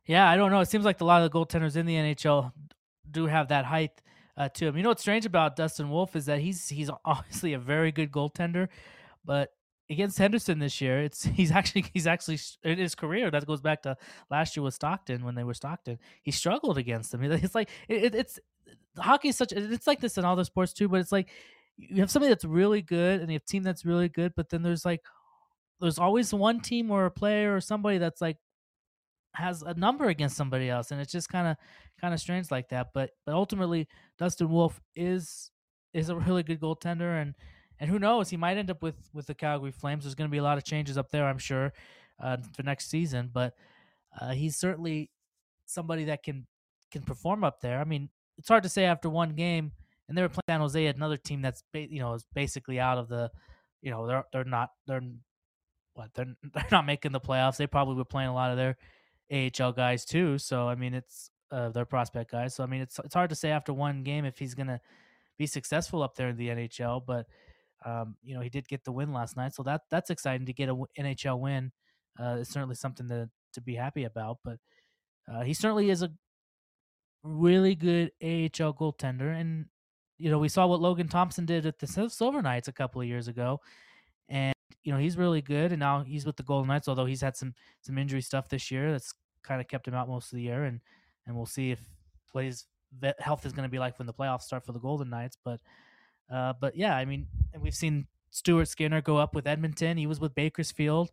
Yeah, 0.06 0.28
I 0.28 0.36
don't 0.36 0.50
know. 0.50 0.60
It 0.60 0.68
seems 0.68 0.84
like 0.84 1.00
a 1.00 1.04
lot 1.04 1.22
of 1.22 1.30
the 1.30 1.38
goaltenders 1.38 1.76
in 1.76 1.86
the 1.86 1.94
NHL 1.94 2.52
do 3.10 3.26
have 3.26 3.48
that 3.48 3.64
height 3.64 4.02
uh, 4.36 4.48
to 4.50 4.66
him. 4.66 4.76
You 4.76 4.82
know 4.82 4.90
what's 4.90 5.02
strange 5.02 5.26
about 5.26 5.56
Dustin 5.56 5.90
Wolf 5.90 6.16
is 6.16 6.26
that 6.26 6.40
he's 6.40 6.68
he's 6.68 6.90
obviously 7.04 7.54
a 7.54 7.58
very 7.58 7.92
good 7.92 8.10
goaltender, 8.10 8.68
but 9.24 9.52
against 9.90 10.18
Henderson 10.18 10.58
this 10.58 10.80
year, 10.80 11.02
it's 11.02 11.24
he's 11.36 11.50
actually 11.50 11.84
he's 11.92 12.06
actually 12.06 12.38
in 12.62 12.78
his 12.78 12.94
career 12.94 13.30
that 13.30 13.46
goes 13.46 13.60
back 13.60 13.82
to 13.82 13.96
last 14.30 14.56
year 14.56 14.64
with 14.64 14.74
Stockton 14.74 15.24
when 15.24 15.34
they 15.34 15.44
were 15.44 15.54
Stockton. 15.54 15.98
He 16.22 16.30
struggled 16.30 16.78
against 16.78 17.12
them. 17.12 17.22
It's 17.24 17.54
like 17.54 17.70
it, 17.88 18.14
it's 18.14 18.38
hockey 18.98 19.28
is 19.28 19.36
such 19.36 19.52
it's 19.52 19.86
like 19.86 20.00
this 20.00 20.18
in 20.18 20.24
all 20.24 20.36
the 20.36 20.44
sports 20.44 20.72
too, 20.72 20.88
but 20.88 21.00
it's 21.00 21.12
like 21.12 21.28
you 21.76 22.00
have 22.00 22.10
somebody 22.10 22.30
that's 22.30 22.44
really 22.44 22.82
good 22.82 23.20
and 23.20 23.30
you 23.30 23.34
have 23.34 23.44
team 23.44 23.62
that's 23.62 23.84
really 23.84 24.08
good, 24.08 24.32
but 24.36 24.48
then 24.48 24.62
there's 24.62 24.84
like 24.84 25.02
there's 25.80 25.98
always 25.98 26.32
one 26.32 26.60
team 26.60 26.90
or 26.90 27.04
a 27.06 27.10
player 27.10 27.54
or 27.54 27.60
somebody 27.60 27.98
that's 27.98 28.20
like 28.20 28.38
has 29.34 29.62
a 29.62 29.74
number 29.74 30.06
against 30.06 30.36
somebody 30.36 30.70
else, 30.70 30.90
and 30.90 31.00
it's 31.00 31.12
just 31.12 31.28
kind 31.28 31.48
of 31.48 31.56
kind 32.00 32.14
of 32.14 32.20
strange 32.20 32.50
like 32.50 32.68
that. 32.68 32.88
But 32.94 33.10
but 33.26 33.34
ultimately, 33.34 33.88
Dustin 34.18 34.48
Wolf 34.48 34.80
is 34.94 35.50
is 35.92 36.08
a 36.08 36.16
really 36.16 36.42
good 36.42 36.60
goaltender, 36.60 37.20
and 37.20 37.34
and 37.84 37.92
who 37.92 37.98
knows, 37.98 38.30
he 38.30 38.38
might 38.38 38.56
end 38.56 38.70
up 38.70 38.82
with 38.82 38.96
with 39.12 39.26
the 39.26 39.34
Calgary 39.34 39.70
Flames. 39.70 40.04
There's 40.04 40.14
going 40.14 40.30
to 40.30 40.32
be 40.32 40.38
a 40.38 40.42
lot 40.42 40.56
of 40.56 40.64
changes 40.64 40.96
up 40.96 41.10
there, 41.10 41.26
I'm 41.26 41.36
sure, 41.36 41.74
uh, 42.18 42.38
for 42.54 42.62
next 42.62 42.88
season. 42.88 43.28
But 43.30 43.52
uh, 44.18 44.32
he's 44.32 44.56
certainly 44.56 45.10
somebody 45.66 46.04
that 46.04 46.22
can 46.22 46.46
can 46.90 47.02
perform 47.02 47.44
up 47.44 47.60
there. 47.60 47.78
I 47.78 47.84
mean, 47.84 48.08
it's 48.38 48.48
hard 48.48 48.62
to 48.62 48.70
say 48.70 48.86
after 48.86 49.10
one 49.10 49.34
game, 49.34 49.72
and 50.08 50.16
they 50.16 50.22
were 50.22 50.30
playing 50.30 50.44
San 50.48 50.60
Jose, 50.60 50.86
another 50.86 51.18
team 51.18 51.42
that's 51.42 51.62
ba- 51.74 51.92
you 51.92 52.00
know 52.00 52.14
is 52.14 52.24
basically 52.32 52.80
out 52.80 52.96
of 52.96 53.08
the, 53.08 53.30
you 53.82 53.90
know 53.90 54.06
they're 54.06 54.24
they're 54.32 54.44
not 54.44 54.70
they're 54.86 55.02
what 55.92 56.08
they're 56.14 56.34
they're 56.54 56.64
not 56.72 56.86
making 56.86 57.12
the 57.12 57.20
playoffs. 57.20 57.58
They 57.58 57.66
probably 57.66 57.96
were 57.96 58.06
playing 58.06 58.30
a 58.30 58.34
lot 58.34 58.50
of 58.50 58.56
their 58.56 58.78
AHL 59.30 59.72
guys 59.72 60.06
too. 60.06 60.38
So 60.38 60.70
I 60.70 60.74
mean, 60.74 60.94
it's 60.94 61.30
uh, 61.50 61.68
their 61.68 61.84
prospect 61.84 62.30
guys. 62.30 62.54
So 62.54 62.64
I 62.64 62.66
mean, 62.66 62.80
it's 62.80 62.98
it's 63.04 63.14
hard 63.14 63.28
to 63.28 63.36
say 63.36 63.50
after 63.50 63.74
one 63.74 64.04
game 64.04 64.24
if 64.24 64.38
he's 64.38 64.54
gonna 64.54 64.80
be 65.36 65.46
successful 65.46 66.02
up 66.02 66.14
there 66.14 66.30
in 66.30 66.38
the 66.38 66.48
NHL. 66.48 67.04
But 67.06 67.26
um, 67.84 68.16
you 68.22 68.34
know, 68.34 68.40
he 68.40 68.48
did 68.48 68.66
get 68.68 68.84
the 68.84 68.92
win 68.92 69.12
last 69.12 69.36
night, 69.36 69.54
so 69.54 69.62
that 69.64 69.82
that's 69.90 70.10
exciting 70.10 70.46
to 70.46 70.52
get 70.52 70.64
a 70.64 70.72
w- 70.72 70.86
NHL 70.98 71.38
win. 71.38 71.72
Uh, 72.18 72.38
it's 72.40 72.50
certainly 72.50 72.74
something 72.74 73.08
to 73.08 73.28
to 73.52 73.60
be 73.60 73.74
happy 73.74 74.04
about. 74.04 74.38
But 74.44 74.58
uh, 75.30 75.42
he 75.42 75.54
certainly 75.54 75.90
is 75.90 76.02
a 76.02 76.10
really 77.22 77.74
good 77.74 78.10
AHL 78.22 78.74
goaltender, 78.74 79.38
and 79.38 79.66
you 80.18 80.30
know, 80.30 80.38
we 80.38 80.48
saw 80.48 80.66
what 80.66 80.80
Logan 80.80 81.08
Thompson 81.08 81.44
did 81.44 81.66
at 81.66 81.78
the 81.78 81.86
Silver 81.86 82.40
Knights 82.40 82.68
a 82.68 82.72
couple 82.72 83.00
of 83.00 83.06
years 83.06 83.28
ago, 83.28 83.60
and 84.28 84.54
you 84.82 84.92
know 84.92 84.98
he's 84.98 85.18
really 85.18 85.42
good. 85.42 85.72
And 85.72 85.80
now 85.80 86.02
he's 86.02 86.24
with 86.24 86.36
the 86.36 86.42
Golden 86.42 86.68
Knights, 86.68 86.88
although 86.88 87.06
he's 87.06 87.20
had 87.20 87.36
some 87.36 87.54
some 87.82 87.98
injury 87.98 88.22
stuff 88.22 88.48
this 88.48 88.70
year 88.70 88.92
that's 88.92 89.12
kind 89.42 89.60
of 89.60 89.68
kept 89.68 89.86
him 89.86 89.94
out 89.94 90.08
most 90.08 90.32
of 90.32 90.36
the 90.36 90.42
year, 90.42 90.64
and 90.64 90.80
and 91.26 91.36
we'll 91.36 91.46
see 91.46 91.70
if 91.72 91.80
what 92.32 92.44
his 92.44 92.64
health 93.18 93.44
is 93.44 93.52
going 93.52 93.68
to 93.68 93.72
be 93.72 93.78
like 93.78 93.98
when 93.98 94.06
the 94.06 94.14
playoffs 94.14 94.42
start 94.42 94.64
for 94.64 94.72
the 94.72 94.78
Golden 94.78 95.10
Knights. 95.10 95.36
But 95.44 95.60
uh, 96.30 96.52
but 96.60 96.76
yeah, 96.76 96.96
I 96.96 97.04
mean, 97.04 97.26
and 97.52 97.62
we've 97.62 97.74
seen 97.74 98.06
Stuart 98.30 98.66
Skinner 98.68 99.00
go 99.00 99.16
up 99.16 99.34
with 99.34 99.46
Edmonton. 99.46 99.96
He 99.96 100.06
was 100.06 100.20
with 100.20 100.34
Bakersfield, 100.34 101.10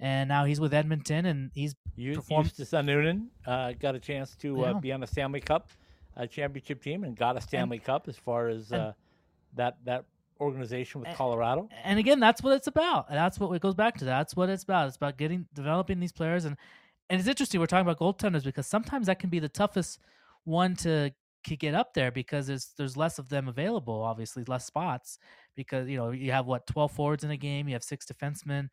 and 0.00 0.28
now 0.28 0.44
he's 0.44 0.60
with 0.60 0.74
Edmonton, 0.74 1.26
and 1.26 1.50
he's 1.54 1.74
You, 1.96 2.14
performed- 2.16 2.48
Justus 2.48 2.70
Annunen 2.70 3.28
uh, 3.46 3.72
got 3.72 3.94
a 3.94 4.00
chance 4.00 4.34
to 4.36 4.64
uh, 4.64 4.74
be 4.74 4.92
on 4.92 5.00
the 5.00 5.06
Stanley 5.06 5.40
Cup 5.40 5.70
uh, 6.16 6.26
championship 6.26 6.82
team 6.82 7.04
and 7.04 7.16
got 7.16 7.36
a 7.36 7.40
Stanley 7.40 7.78
Cup 7.78 8.08
as 8.08 8.16
far 8.16 8.48
as 8.48 8.72
and- 8.72 8.80
uh, 8.80 8.92
that 9.54 9.76
that 9.84 10.04
organization 10.40 11.00
with 11.00 11.08
and- 11.08 11.16
Colorado. 11.16 11.68
and 11.84 11.98
again, 11.98 12.20
that's 12.20 12.42
what 12.42 12.52
it's 12.54 12.66
about. 12.68 13.06
And 13.08 13.16
that's 13.18 13.38
what 13.40 13.52
it 13.52 13.60
goes 13.62 13.74
back 13.74 13.96
to. 13.98 14.04
That's 14.04 14.36
what 14.36 14.48
it's 14.48 14.62
about. 14.62 14.86
It's 14.88 14.96
about 14.96 15.16
getting 15.16 15.46
developing 15.54 16.00
these 16.00 16.12
players, 16.12 16.44
and 16.44 16.56
and 17.10 17.18
it's 17.18 17.28
interesting. 17.28 17.58
We're 17.60 17.66
talking 17.66 17.88
about 17.88 17.98
goaltenders 17.98 18.44
because 18.44 18.66
sometimes 18.66 19.06
that 19.06 19.18
can 19.18 19.30
be 19.30 19.38
the 19.38 19.48
toughest 19.48 19.98
one 20.44 20.76
to 20.76 21.12
to 21.48 21.56
get 21.56 21.74
up 21.74 21.94
there 21.94 22.10
because 22.10 22.46
there's 22.46 22.72
there's 22.76 22.96
less 22.96 23.18
of 23.18 23.28
them 23.28 23.48
available. 23.48 24.02
Obviously, 24.02 24.44
less 24.44 24.64
spots 24.66 25.18
because 25.54 25.88
you 25.88 25.96
know 25.96 26.10
you 26.10 26.32
have 26.32 26.46
what 26.46 26.66
twelve 26.66 26.92
forwards 26.92 27.24
in 27.24 27.30
a 27.30 27.36
game, 27.36 27.68
you 27.68 27.74
have 27.74 27.84
six 27.84 28.06
defensemen, 28.06 28.68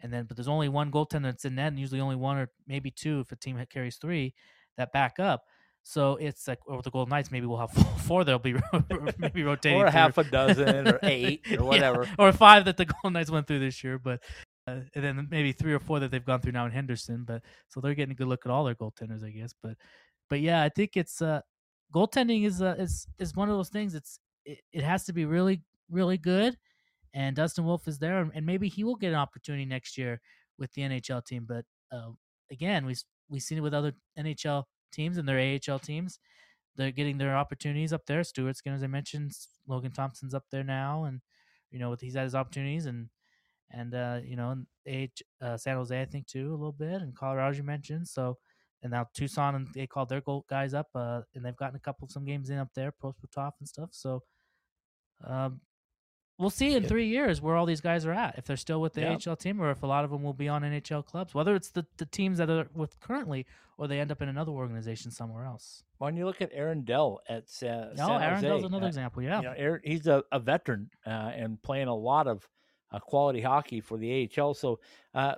and 0.00 0.12
then 0.12 0.24
but 0.26 0.36
there's 0.36 0.48
only 0.48 0.68
one 0.68 0.90
goaltender 0.90 1.24
that's 1.24 1.44
in 1.44 1.54
net, 1.56 1.68
and 1.68 1.78
usually 1.78 2.00
only 2.00 2.16
one 2.16 2.38
or 2.38 2.50
maybe 2.66 2.90
two 2.90 3.20
if 3.20 3.32
a 3.32 3.36
team 3.36 3.62
carries 3.70 3.96
three 3.96 4.34
that 4.76 4.92
back 4.92 5.18
up. 5.18 5.44
So 5.82 6.16
it's 6.16 6.46
like 6.46 6.58
over 6.68 6.82
the 6.82 6.90
Golden 6.90 7.10
Knights, 7.10 7.30
maybe 7.30 7.46
we'll 7.46 7.58
have 7.58 7.70
four 8.06 8.24
that'll 8.24 8.38
be 8.38 8.54
maybe 9.18 9.42
rotating 9.42 9.84
Or 9.84 9.90
through. 9.90 9.90
half 9.90 10.18
a 10.18 10.24
dozen 10.24 10.86
or 10.88 11.00
eight 11.02 11.46
or 11.56 11.64
Yeah, 11.70 11.92
whatever. 11.92 12.06
or 12.18 12.32
five 12.32 12.64
that 12.66 12.76
the 12.76 12.84
Golden 12.84 13.14
Knights 13.14 13.30
went 13.30 13.46
through 13.46 13.60
this 13.60 13.82
year, 13.82 13.98
but 13.98 14.22
uh, 14.66 14.80
and 14.94 15.02
then 15.04 15.28
maybe 15.30 15.52
three 15.52 15.72
or 15.72 15.78
four 15.78 15.98
that 16.00 16.10
they've 16.10 16.24
gone 16.24 16.40
through 16.40 16.52
now 16.52 16.66
in 16.66 16.72
Henderson. 16.72 17.24
But 17.24 17.42
so 17.68 17.80
they're 17.80 17.94
getting 17.94 18.12
a 18.12 18.14
good 18.16 18.26
look 18.28 18.44
at 18.44 18.52
all 18.52 18.64
their 18.64 18.74
goaltenders, 18.74 19.24
I 19.24 19.30
guess. 19.30 19.54
But 19.62 19.76
but 20.28 20.40
yeah, 20.40 20.62
I 20.62 20.68
think 20.68 20.96
it's 20.96 21.22
uh 21.22 21.40
goaltending 21.94 22.44
is 22.44 22.62
uh, 22.62 22.76
is 22.78 23.06
is 23.18 23.34
one 23.34 23.48
of 23.48 23.56
those 23.56 23.70
things. 23.70 23.94
It's 23.94 24.18
it, 24.44 24.60
it 24.72 24.82
has 24.82 25.04
to 25.06 25.12
be 25.12 25.24
really 25.24 25.62
really 25.90 26.18
good, 26.18 26.56
and 27.14 27.36
Dustin 27.36 27.64
Wolf 27.64 27.88
is 27.88 27.98
there, 27.98 28.20
and- 28.20 28.46
maybe 28.46 28.68
he 28.68 28.84
will 28.84 28.96
get 28.96 29.10
an 29.10 29.14
opportunity 29.18 29.64
next 29.64 29.98
year 29.98 30.20
with 30.58 30.72
the 30.74 30.82
NHL 30.82 31.24
team. 31.24 31.46
But 31.48 31.64
uh, 31.92 32.12
again, 32.50 32.86
we 32.86 32.92
s- 32.92 33.04
we 33.28 33.40
seen 33.40 33.58
it 33.58 33.62
with 33.62 33.74
other 33.74 33.94
NHL 34.18 34.64
teams 34.92 35.18
and 35.18 35.28
their 35.28 35.38
AHL 35.40 35.78
teams. 35.78 36.18
They're 36.76 36.92
getting 36.92 37.18
their 37.18 37.36
opportunities 37.36 37.92
up 37.92 38.06
there. 38.06 38.22
Stuart 38.24 38.56
Skinner, 38.56 38.76
as 38.76 38.82
I 38.84 38.86
mentioned, 38.86 39.32
Logan 39.66 39.92
Thompson's 39.92 40.34
up 40.34 40.46
there 40.50 40.64
now, 40.64 41.04
and 41.04 41.20
you 41.70 41.78
know, 41.78 41.94
he's 42.00 42.14
had 42.14 42.24
his 42.24 42.34
opportunities, 42.34 42.86
and 42.86 43.08
and 43.70 43.94
uh, 43.94 44.20
you 44.24 44.36
know, 44.36 44.50
and 44.86 45.10
uh, 45.40 45.56
San 45.56 45.76
Jose, 45.76 46.00
I 46.00 46.04
think 46.06 46.26
too, 46.26 46.50
a 46.50 46.56
little 46.56 46.72
bit, 46.72 47.02
and 47.02 47.14
Colorado, 47.16 47.50
as 47.50 47.58
you 47.58 47.64
mentioned. 47.64 48.08
So, 48.08 48.38
and 48.82 48.90
now 48.92 49.06
Tucson, 49.14 49.54
and 49.54 49.68
they 49.74 49.86
called 49.86 50.08
their 50.08 50.20
goal 50.20 50.44
guys 50.48 50.74
up, 50.74 50.88
uh, 50.94 51.22
and 51.34 51.44
they've 51.44 51.56
gotten 51.56 51.76
a 51.76 51.80
couple 51.80 52.04
of 52.06 52.10
some 52.12 52.24
games 52.24 52.50
in 52.50 52.58
up 52.58 52.68
there, 52.74 52.92
Prosvetov 52.92 53.52
and 53.58 53.68
stuff. 53.68 53.90
So, 53.92 54.22
um, 55.24 55.60
we'll 56.38 56.50
see 56.50 56.74
in 56.74 56.82
Yeah. 56.84 56.88
three 56.88 57.08
years 57.08 57.40
where 57.42 57.56
all 57.56 57.66
these 57.66 57.80
guys 57.80 58.06
are 58.06 58.12
at, 58.12 58.38
if 58.38 58.44
they're 58.44 58.56
still 58.56 58.80
with 58.80 58.92
the 58.94 59.00
Yeah. 59.00 59.14
AHL 59.14 59.34
team, 59.36 59.60
or 59.60 59.70
if 59.70 59.82
a 59.82 59.86
lot 59.86 60.04
of 60.04 60.10
them 60.10 60.22
will 60.22 60.32
be 60.34 60.48
on 60.48 60.62
NHL 60.62 61.02
clubs, 61.02 61.34
whether 61.34 61.54
it's 61.56 61.70
the, 61.70 61.84
the 61.96 62.06
teams 62.06 62.38
that 62.38 62.48
are 62.48 62.68
with 62.74 63.00
currently, 63.00 63.44
or 63.76 63.88
they 63.88 63.98
end 64.00 64.12
up 64.12 64.22
in 64.22 64.28
another 64.28 64.52
organization 64.52 65.10
somewhere 65.10 65.44
else. 65.44 65.82
When 65.98 66.16
you 66.16 66.24
look 66.26 66.40
at 66.40 66.50
Aaron 66.52 66.82
Dell 66.84 67.20
at 67.28 67.48
Sa- 67.48 67.92
No, 67.96 68.18
Aaron 68.18 68.34
Jose, 68.36 68.46
Dell's 68.48 68.64
another 68.64 68.84
uh, 68.84 68.88
example. 68.88 69.22
Yeah, 69.22 69.38
You 69.38 69.42
know, 69.48 69.54
Aaron, 69.56 69.80
he's 69.84 70.06
a, 70.06 70.22
a 70.30 70.38
veteran 70.38 70.90
uh, 71.04 71.10
and 71.10 71.60
playing 71.62 71.88
a 71.88 71.94
lot 71.94 72.28
of 72.28 72.48
uh, 72.92 73.00
quality 73.00 73.40
hockey 73.40 73.80
for 73.80 73.98
the 73.98 74.30
AHL. 74.38 74.54
So, 74.54 74.78
uh, 75.14 75.34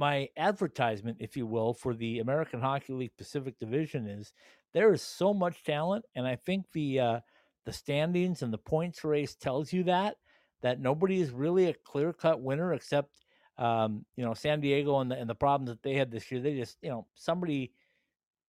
my 0.00 0.30
advertisement, 0.38 1.18
if 1.20 1.36
you 1.36 1.44
will, 1.44 1.74
for 1.74 1.92
the 1.92 2.20
American 2.20 2.58
Hockey 2.58 2.94
League 2.94 3.14
Pacific 3.18 3.58
Division 3.58 4.06
is 4.06 4.32
there 4.72 4.94
is 4.94 5.02
so 5.02 5.34
much 5.34 5.62
talent, 5.62 6.06
and 6.14 6.26
I 6.26 6.36
think 6.36 6.64
the 6.72 7.00
uh, 7.00 7.20
the 7.66 7.72
standings 7.74 8.40
and 8.40 8.50
the 8.50 8.58
points 8.58 9.04
race 9.04 9.34
tells 9.34 9.74
you 9.74 9.84
that 9.84 10.16
that 10.62 10.80
nobody 10.80 11.20
is 11.20 11.32
really 11.32 11.66
a 11.66 11.74
clear 11.84 12.14
cut 12.14 12.40
winner 12.40 12.72
except 12.72 13.14
um, 13.58 14.06
you 14.16 14.24
know 14.24 14.32
San 14.32 14.60
Diego 14.60 15.00
and 15.00 15.10
the 15.10 15.16
and 15.16 15.28
the 15.28 15.34
problems 15.34 15.68
that 15.68 15.82
they 15.82 15.94
had 15.94 16.10
this 16.10 16.32
year. 16.32 16.40
They 16.40 16.56
just 16.56 16.78
you 16.80 16.88
know 16.88 17.06
somebody 17.14 17.74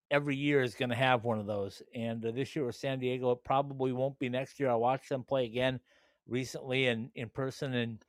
every 0.10 0.38
year 0.38 0.64
is 0.64 0.76
going 0.76 0.89
to 0.89 0.95
have 0.95 1.26
one 1.26 1.38
of 1.38 1.47
those. 1.47 1.82
And 1.93 2.26
uh, 2.26 2.32
this 2.32 2.56
year 2.56 2.66
with 2.66 2.76
San 2.76 2.99
Diego, 2.99 3.32
it 3.32 3.43
probably 3.43 3.91
won't 3.91 4.20
be 4.20 4.30
next 4.30 4.58
year. 4.58 4.70
I 4.70 4.76
watched 4.76 5.10
them 5.10 5.24
play 5.24 5.43
again 5.45 5.82
recently 6.28 6.88
and 6.88 7.10
in 7.14 7.28
person, 7.28 7.74
and 7.74 8.02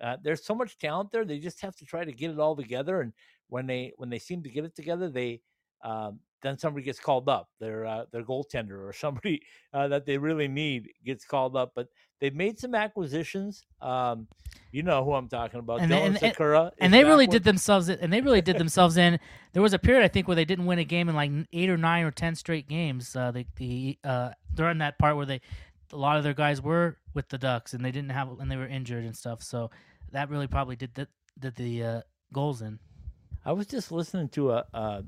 uh, 0.00 0.16
there's 0.22 0.44
so 0.44 0.54
much 0.54 0.78
talent 0.78 1.10
there. 1.12 1.24
They 1.24 1.38
just 1.38 1.60
have 1.62 1.76
to 1.76 1.84
try 1.84 2.04
to 2.04 2.12
get 2.12 2.30
it 2.30 2.38
all 2.38 2.56
together. 2.56 3.00
And 3.00 3.12
when 3.48 3.66
they 3.66 3.92
when 3.96 4.10
they 4.10 4.18
seem 4.18 4.42
to 4.42 4.50
get 4.50 4.64
it 4.64 4.74
together, 4.74 5.08
they 5.08 5.40
um, 5.84 6.20
then 6.42 6.58
somebody 6.58 6.84
gets 6.84 7.00
called 7.00 7.28
up. 7.28 7.48
Their 7.60 7.86
uh, 7.86 8.04
their 8.12 8.22
goaltender 8.22 8.86
or 8.88 8.92
somebody 9.04 9.42
uh, 9.72 9.88
that 9.88 10.06
they 10.06 10.18
really 10.18 10.48
need 10.48 10.88
gets 11.04 11.24
called 11.24 11.56
up. 11.56 11.72
But 11.74 11.88
they've 12.20 12.34
made 12.34 12.58
some 12.58 12.74
acquisitions. 12.74 13.64
Um, 13.80 14.26
you 14.72 14.82
know 14.82 15.04
who 15.04 15.14
I'm 15.14 15.28
talking 15.28 15.60
about. 15.60 15.80
And 15.80 15.90
they- 15.90 15.96
Dylan 15.96 16.06
and- 16.06 16.22
and- 16.22 16.34
Sikura 16.36 16.70
and 16.78 16.92
is 16.94 16.98
they 16.98 17.04
really 17.04 17.26
did 17.26 17.44
themselves 17.44 17.88
and 17.88 18.12
they 18.12 18.20
really 18.20 18.40
did 18.42 18.58
themselves 18.58 18.96
in 18.96 19.18
there 19.52 19.62
was 19.62 19.72
a 19.72 19.78
period 19.78 20.04
i 20.04 20.08
think 20.08 20.28
where 20.28 20.34
they 20.34 20.44
didn't 20.44 20.66
win 20.66 20.78
a 20.78 20.84
game 20.84 21.08
in 21.08 21.14
like 21.14 21.30
eight 21.54 21.70
or 21.70 21.78
nine 21.78 22.04
or 22.04 22.10
ten 22.10 22.34
straight 22.34 22.68
games 22.68 23.16
uh 23.16 23.30
the, 23.30 23.46
the 23.56 23.98
uh 24.04 24.30
during 24.52 24.78
that 24.78 24.98
part 24.98 25.16
where 25.16 25.24
they 25.24 25.40
a 25.92 25.96
lot 25.96 26.16
of 26.16 26.24
their 26.24 26.34
guys 26.34 26.60
were 26.60 26.96
with 27.14 27.28
the 27.28 27.38
ducks 27.38 27.74
and 27.74 27.84
they 27.84 27.90
didn't 27.90 28.10
have 28.10 28.28
and 28.40 28.50
they 28.50 28.56
were 28.56 28.66
injured 28.66 29.04
and 29.04 29.16
stuff 29.16 29.42
so 29.42 29.70
that 30.12 30.30
really 30.30 30.46
probably 30.46 30.76
did 30.76 30.94
the 30.94 31.08
did 31.38 31.54
the 31.56 31.82
uh 31.82 32.00
goals 32.32 32.62
in 32.62 32.78
I 33.46 33.52
was 33.52 33.68
just 33.68 33.92
listening 33.92 34.28
to 34.30 34.50
a, 34.50 34.64
a 34.74 35.04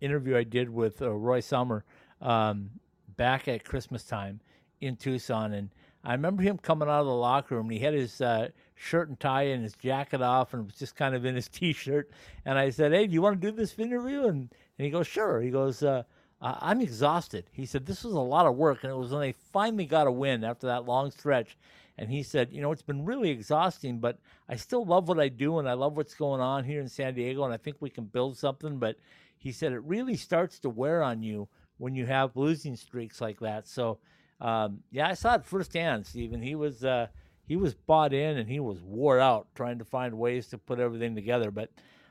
interview 0.00 0.36
I 0.36 0.44
did 0.44 0.70
with 0.70 1.02
uh, 1.02 1.10
Roy 1.10 1.40
Sommer 1.40 1.84
um, 2.20 2.70
back 3.16 3.48
at 3.48 3.64
Christmas 3.64 4.04
time 4.04 4.40
in 4.80 4.94
Tucson, 4.94 5.52
and 5.52 5.70
I 6.04 6.12
remember 6.12 6.44
him 6.44 6.56
coming 6.56 6.88
out 6.88 7.00
of 7.00 7.06
the 7.06 7.12
locker 7.12 7.56
room. 7.56 7.66
And 7.66 7.72
he 7.72 7.80
had 7.80 7.94
his 7.94 8.20
uh, 8.20 8.50
shirt 8.76 9.08
and 9.08 9.18
tie 9.18 9.42
and 9.42 9.64
his 9.64 9.74
jacket 9.74 10.22
off, 10.22 10.54
and 10.54 10.66
was 10.66 10.76
just 10.76 10.94
kind 10.94 11.16
of 11.16 11.24
in 11.24 11.34
his 11.34 11.48
t-shirt. 11.52 12.12
And 12.44 12.56
I 12.56 12.70
said, 12.70 12.92
"Hey, 12.92 13.08
do 13.08 13.12
you 13.12 13.22
want 13.22 13.40
to 13.40 13.50
do 13.50 13.54
this 13.54 13.76
interview?" 13.76 14.22
And 14.22 14.54
and 14.78 14.84
he 14.84 14.90
goes, 14.90 15.08
"Sure." 15.08 15.40
He 15.40 15.50
goes, 15.50 15.82
uh, 15.82 16.04
I- 16.40 16.58
"I'm 16.60 16.80
exhausted." 16.80 17.50
He 17.52 17.66
said, 17.66 17.86
"This 17.86 18.04
was 18.04 18.14
a 18.14 18.20
lot 18.20 18.46
of 18.46 18.56
work, 18.56 18.82
and 18.82 18.92
it 18.92 18.96
was 18.96 19.12
when 19.12 19.20
they 19.20 19.32
finally 19.32 19.86
got 19.86 20.06
a 20.06 20.12
win 20.12 20.44
after 20.44 20.66
that 20.66 20.86
long 20.86 21.10
stretch." 21.10 21.56
And 21.98 22.10
he 22.10 22.22
said, 22.22 22.52
"You 22.52 22.62
know, 22.62 22.72
it's 22.72 22.82
been 22.82 23.04
really 23.04 23.30
exhausting, 23.30 23.98
but 23.98 24.18
I 24.48 24.56
still 24.56 24.84
love 24.84 25.08
what 25.08 25.20
I 25.20 25.28
do, 25.28 25.58
and 25.58 25.68
I 25.68 25.74
love 25.74 25.96
what's 25.96 26.14
going 26.14 26.40
on 26.40 26.64
here 26.64 26.80
in 26.80 26.88
San 26.88 27.14
Diego, 27.14 27.44
and 27.44 27.52
I 27.52 27.58
think 27.58 27.76
we 27.80 27.90
can 27.90 28.04
build 28.04 28.36
something." 28.38 28.78
But 28.78 28.96
he 29.36 29.52
said 29.52 29.72
it 29.72 29.82
really 29.84 30.16
starts 30.16 30.58
to 30.60 30.70
wear 30.70 31.02
on 31.02 31.22
you 31.22 31.48
when 31.78 31.94
you 31.94 32.06
have 32.06 32.36
losing 32.36 32.76
streaks 32.76 33.20
like 33.20 33.40
that. 33.40 33.66
So, 33.66 33.98
um, 34.40 34.82
yeah, 34.90 35.08
I 35.08 35.14
saw 35.14 35.34
it 35.34 35.44
firsthand, 35.44 36.06
Steven. 36.06 36.42
He 36.42 36.54
was 36.54 36.84
uh, 36.84 37.08
he 37.46 37.56
was 37.56 37.74
bought 37.74 38.12
in 38.12 38.38
and 38.38 38.48
he 38.48 38.60
was 38.60 38.80
wore 38.82 39.18
out 39.18 39.48
trying 39.54 39.78
to 39.78 39.84
find 39.84 40.18
ways 40.18 40.48
to 40.48 40.58
put 40.58 40.78
everything 40.78 41.14
together. 41.14 41.50
But 41.50 41.70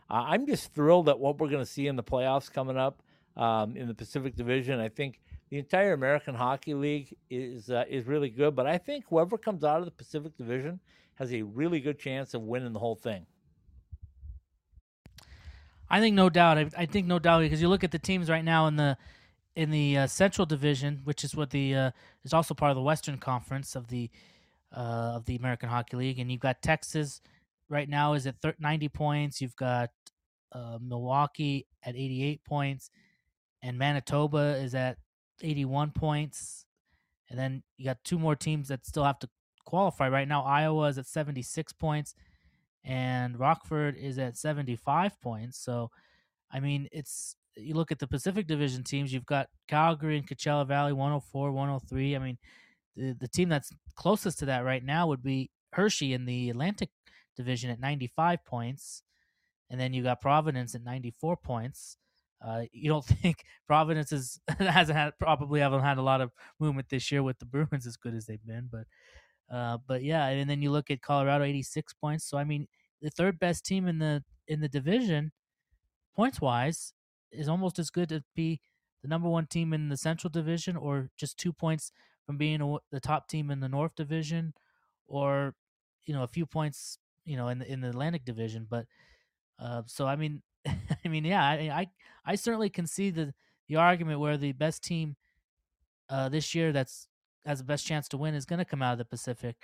uh, 0.10 0.26
I'm 0.28 0.46
just 0.46 0.74
thrilled 0.74 1.08
at 1.08 1.20
what 1.20 1.40
we're 1.40 1.50
going 1.50 1.64
to 1.64 1.72
see 1.72 1.88
in 1.88 1.96
the 1.96 2.04
playoffs 2.04 2.52
coming 2.52 2.78
up 2.78 3.02
um, 3.40 3.76
in 3.76 3.88
the 3.88 3.94
Pacific 3.96 4.36
Division. 4.36 4.80
I 4.80 4.90
think 4.90 5.20
the 5.50 5.58
entire 5.58 5.94
American 5.94 6.36
Hockey 6.36 6.76
League 6.76 7.16
is 7.30 7.72
uh, 7.72 7.86
is 7.90 8.06
really 8.06 8.30
good, 8.30 8.56
but 8.56 8.68
I 8.68 8.78
think 8.78 9.06
whoever 9.10 9.38
comes 9.38 9.64
out 9.64 9.80
of 9.80 9.86
the 9.86 9.92
Pacific 9.92 10.38
Division 10.38 10.80
has 11.16 11.34
a 11.34 11.42
really 11.42 11.80
good 11.80 11.98
chance 11.98 12.34
of 12.34 12.42
winning 12.44 12.74
the 12.74 12.80
whole 12.80 12.96
thing. 12.96 13.26
I 15.90 16.00
think 16.00 16.16
no 16.16 16.30
doubt. 16.30 16.58
I, 16.60 16.70
I 16.78 16.86
think 16.86 17.08
no 17.08 17.18
doubt 17.18 17.42
because 17.42 17.62
you 17.62 17.70
look 17.70 17.84
at 17.84 17.92
the 17.92 17.98
teams 18.00 18.30
right 18.30 18.46
now 18.46 18.68
in 18.68 18.76
the 18.76 18.98
in 19.56 19.72
the 19.72 19.98
uh, 19.98 20.08
Central 20.08 20.46
Division, 20.46 21.02
which 21.04 21.24
is 21.24 21.36
what 21.36 21.50
the 21.50 21.76
uh, 21.76 21.92
is 22.24 22.34
also 22.34 22.54
part 22.54 22.70
of 22.70 22.76
the 22.76 22.84
Western 22.84 23.18
Conference 23.18 23.76
of 23.76 23.88
the 23.88 24.12
uh, 24.76 25.16
of 25.16 25.26
the 25.26 25.36
American 25.38 25.70
Hockey 25.70 25.98
League, 25.98 26.20
and 26.20 26.32
you've 26.32 26.42
got 26.42 26.62
Texas 26.62 27.22
right 27.70 27.90
now 27.90 28.14
is 28.14 28.28
at 28.28 28.40
thir- 28.42 28.56
ninety 28.60 28.90
points. 28.90 29.42
You've 29.42 29.56
got 29.56 29.90
uh, 30.52 30.78
Milwaukee 30.82 31.66
at 31.84 31.96
eighty 31.96 32.24
eight 32.24 32.44
points, 32.44 32.92
and 33.62 33.78
Manitoba 33.78 34.58
is 34.58 34.76
at 34.76 34.98
eighty 35.42 35.66
one 35.66 35.92
points, 35.92 36.66
and 37.30 37.38
then 37.38 37.64
you 37.78 37.86
got 37.86 38.04
two 38.04 38.20
more 38.20 38.36
teams 38.36 38.68
that 38.70 38.86
still 38.86 39.04
have 39.04 39.20
to 39.20 39.30
qualify 39.66 40.10
right 40.10 40.28
now. 40.28 40.44
Iowa 40.44 40.88
is 40.88 40.98
at 40.98 41.08
seventy 41.08 41.42
six 41.42 41.74
points 41.74 42.16
and 42.84 43.40
Rockford 43.40 43.96
is 43.98 44.18
at 44.20 44.38
75 44.38 45.20
points. 45.22 45.60
So, 45.60 45.92
I 46.52 46.60
mean, 46.60 46.88
it's 46.92 47.36
you 47.56 47.74
look 47.74 47.92
at 47.92 48.00
the 48.00 48.08
Pacific 48.08 48.48
Division 48.48 48.84
teams, 48.84 49.12
you've 49.12 49.26
got 49.26 49.50
Calgary 49.68 50.18
and 50.18 50.28
Coachella 50.28 50.66
Valley 50.66 50.94
104, 50.94 51.52
103. 51.52 52.16
I 52.16 52.20
mean, 52.20 52.38
the 52.96 53.14
the 53.20 53.28
team 53.28 53.50
that's 53.50 53.72
closest 53.96 54.40
to 54.40 54.46
that 54.46 54.64
right 54.64 54.84
now 54.84 55.08
would 55.08 55.24
be 55.24 55.52
Hershey 55.74 56.14
in 56.14 56.26
the 56.26 56.50
Atlantic 56.50 56.90
Division 57.36 57.70
at 57.70 57.80
95 57.80 58.44
points. 58.46 59.04
And 59.70 59.80
then 59.80 59.94
you 59.94 60.02
got 60.02 60.22
Providence 60.22 60.74
at 60.74 60.84
94 60.84 61.38
points. 61.38 61.98
Uh, 62.42 62.64
you 62.72 62.90
don't 62.90 63.06
think 63.22 63.44
Providence 63.68 64.12
is 64.12 64.40
hasn't 64.60 64.98
had 64.98 65.14
probably 65.20 65.60
haven't 65.60 65.82
had 65.82 65.98
a 65.98 66.02
lot 66.02 66.22
of 66.22 66.32
movement 66.60 66.90
this 66.90 67.12
year 67.12 67.24
with 67.24 67.40
the 67.40 67.46
Bruins 67.46 67.88
as 67.88 67.98
good 67.98 68.14
as 68.16 68.26
they've 68.26 68.46
been, 68.46 68.70
but 68.72 68.86
uh, 69.54 69.78
but 69.88 70.04
yeah, 70.04 70.28
and 70.28 70.50
then 70.50 70.62
you 70.62 70.72
look 70.72 70.92
at 70.92 71.02
Colorado, 71.02 71.44
86 71.44 71.94
points. 71.94 72.26
So 72.26 72.38
I 72.38 72.44
mean, 72.44 72.68
the 73.02 73.10
third 73.10 73.40
best 73.40 73.66
team 73.66 73.88
in 73.88 74.00
the 74.00 74.24
in 74.48 74.62
the 74.62 74.70
division, 74.70 75.32
points 76.16 76.42
wise, 76.42 76.94
is 77.32 77.50
almost 77.50 77.80
as 77.80 77.90
good 77.90 78.10
to 78.10 78.24
be 78.36 78.62
the 79.02 79.08
number 79.08 79.30
one 79.30 79.48
team 79.48 79.74
in 79.74 79.90
the 79.90 79.98
Central 79.98 80.30
Division, 80.30 80.76
or 80.76 81.10
just 81.18 81.38
two 81.38 81.54
points 81.54 81.92
from 82.26 82.38
being 82.38 82.62
a, 82.62 82.78
the 82.92 83.00
top 83.00 83.28
team 83.28 83.50
in 83.50 83.60
the 83.60 83.70
North 83.70 83.96
Division, 83.96 84.54
or 85.08 85.56
you 86.06 86.14
know 86.14 86.24
a 86.24 86.28
few 86.28 86.46
points, 86.46 87.00
you 87.26 87.38
know, 87.38 87.48
in 87.48 87.60
the 87.60 87.72
in 87.72 87.82
the 87.82 87.90
Atlantic 87.90 88.26
Division. 88.26 88.68
But 88.70 88.86
uh, 89.60 89.84
so 89.88 90.08
I 90.08 90.16
mean, 90.16 90.42
I 91.06 91.10
mean, 91.10 91.26
yeah, 91.26 91.44
I, 91.44 91.54
I 91.54 91.88
I 92.26 92.36
certainly 92.36 92.70
can 92.70 92.88
see 92.88 93.10
the 93.10 93.34
the 93.68 93.76
argument 93.76 94.20
where 94.20 94.38
the 94.38 94.52
best 94.52 94.84
team 94.84 95.16
uh, 96.10 96.30
this 96.30 96.54
year 96.56 96.72
that's 96.72 97.08
has 97.46 97.60
the 97.60 97.66
best 97.66 97.86
chance 97.86 98.08
to 98.10 98.18
win 98.18 98.34
is 98.36 98.46
going 98.46 98.60
to 98.60 98.66
come 98.66 98.82
out 98.82 98.94
of 98.94 98.98
the 98.98 99.06
Pacific. 99.06 99.56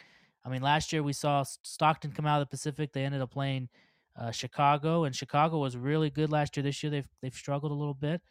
I 0.44 0.50
mean, 0.50 0.62
last 0.62 0.94
year 0.94 1.04
we 1.04 1.14
saw 1.14 1.44
Stockton 1.44 2.12
come 2.12 2.26
out 2.26 2.42
of 2.42 2.48
the 2.48 2.52
Pacific. 2.52 2.94
They 2.94 3.04
ended 3.04 3.22
up 3.22 3.32
playing 3.32 3.70
uh, 4.20 4.32
Chicago, 4.32 5.04
and 5.04 5.16
Chicago 5.16 5.58
was 5.58 5.76
really 5.76 6.10
good 6.10 6.32
last 6.32 6.56
year. 6.56 6.64
This 6.64 6.82
year 6.84 6.90
they've 6.90 7.10
they've 7.22 7.34
struggled 7.34 7.72
a 7.72 7.76
little 7.76 7.94
bit. 7.94 8.22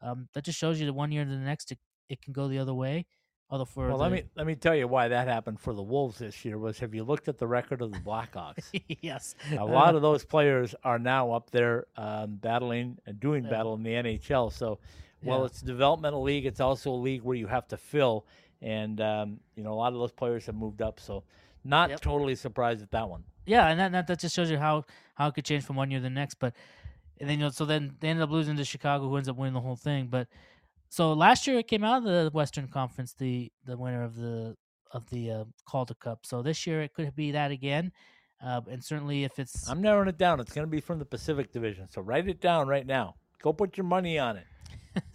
Um, 0.00 0.28
that 0.34 0.44
just 0.44 0.58
shows 0.58 0.80
you 0.80 0.86
that 0.86 0.92
one 0.92 1.12
year 1.12 1.24
to 1.24 1.30
the 1.30 1.36
next 1.36 1.72
it, 1.72 1.78
it 2.08 2.20
can 2.22 2.32
go 2.32 2.48
the 2.48 2.58
other 2.58 2.74
way. 2.74 3.06
Although 3.52 3.66
for 3.66 3.86
Well, 3.88 3.98
the, 3.98 4.02
let 4.04 4.12
me 4.12 4.22
let 4.34 4.46
me 4.46 4.54
tell 4.54 4.74
you 4.74 4.88
why 4.88 5.08
that 5.08 5.28
happened 5.28 5.60
for 5.60 5.74
the 5.74 5.82
Wolves 5.82 6.18
this 6.18 6.42
year. 6.42 6.56
Was 6.58 6.78
have 6.78 6.94
you 6.94 7.04
looked 7.04 7.28
at 7.28 7.36
the 7.36 7.46
record 7.46 7.82
of 7.82 7.92
the 7.92 7.98
Blackhawks? 7.98 8.70
yes, 9.02 9.34
a 9.58 9.64
lot 9.64 9.94
of 9.94 10.00
those 10.08 10.24
players 10.24 10.74
are 10.82 10.98
now 10.98 11.32
up 11.32 11.50
there 11.50 11.86
um, 11.98 12.36
battling 12.36 12.96
and 13.06 13.20
doing 13.20 13.44
Yeah. 13.44 13.50
battle 13.50 13.74
in 13.74 13.82
the 13.82 13.90
NHL. 13.90 14.50
So, 14.50 14.78
while 15.22 15.40
Yeah. 15.40 15.44
it's 15.46 15.60
a 15.60 15.66
developmental 15.66 16.22
league. 16.22 16.46
It's 16.46 16.60
also 16.60 16.90
a 16.92 16.96
league 16.96 17.20
where 17.22 17.36
you 17.36 17.46
have 17.46 17.68
to 17.68 17.76
fill, 17.76 18.24
and 18.62 18.98
um, 19.02 19.40
you 19.54 19.62
know 19.62 19.74
a 19.74 19.78
lot 19.84 19.92
of 19.92 19.98
those 19.98 20.12
players 20.12 20.46
have 20.46 20.54
moved 20.54 20.80
up. 20.80 20.98
So, 20.98 21.22
not 21.62 21.90
Yep. 21.90 22.00
totally 22.00 22.34
surprised 22.34 22.80
at 22.82 22.90
that 22.92 23.06
one. 23.10 23.22
yeah, 23.44 23.68
and 23.68 23.78
that, 23.78 23.92
that 23.92 24.06
that 24.06 24.18
just 24.18 24.34
shows 24.34 24.50
you 24.50 24.56
how 24.56 24.84
how 25.14 25.28
it 25.28 25.34
could 25.34 25.44
change 25.44 25.64
from 25.64 25.76
one 25.76 25.90
year 25.90 26.00
to 26.00 26.04
the 26.04 26.08
next. 26.10 26.36
But 26.36 26.54
and 27.20 27.28
then 27.28 27.38
you 27.38 27.44
know, 27.44 27.50
so 27.50 27.66
then 27.66 27.96
they 28.00 28.08
ended 28.08 28.22
up 28.22 28.30
losing 28.30 28.56
to 28.56 28.64
Chicago, 28.64 29.10
who 29.10 29.16
ends 29.18 29.28
up 29.28 29.36
winning 29.36 29.52
the 29.52 29.60
whole 29.60 29.76
thing. 29.76 30.06
But 30.06 30.26
so 30.92 31.14
last 31.14 31.46
year 31.46 31.58
it 31.58 31.68
came 31.68 31.84
out 31.84 31.96
of 31.96 32.04
the 32.04 32.30
Western 32.34 32.68
Conference, 32.68 33.14
the 33.14 33.50
the 33.64 33.78
winner 33.78 34.04
of 34.04 34.14
the 34.14 34.54
of 34.90 35.08
the 35.08 35.30
uh, 35.30 35.44
Calder 35.64 35.94
Cup. 35.94 36.26
So 36.26 36.42
this 36.42 36.66
year 36.66 36.82
it 36.82 36.92
could 36.92 37.16
be 37.16 37.30
that 37.30 37.50
again, 37.50 37.92
uh, 38.44 38.60
and 38.70 38.84
certainly 38.84 39.24
if 39.24 39.38
it's 39.38 39.70
I'm 39.70 39.80
narrowing 39.80 40.08
it 40.08 40.18
down. 40.18 40.38
It's 40.38 40.52
going 40.52 40.66
to 40.66 40.70
be 40.70 40.82
from 40.82 40.98
the 40.98 41.06
Pacific 41.06 41.50
Division. 41.50 41.88
So 41.88 42.02
write 42.02 42.28
it 42.28 42.42
down 42.42 42.68
right 42.68 42.84
now. 42.84 43.14
Go 43.42 43.54
put 43.54 43.78
your 43.78 43.86
money 43.86 44.18
on 44.18 44.36
it. 44.36 44.44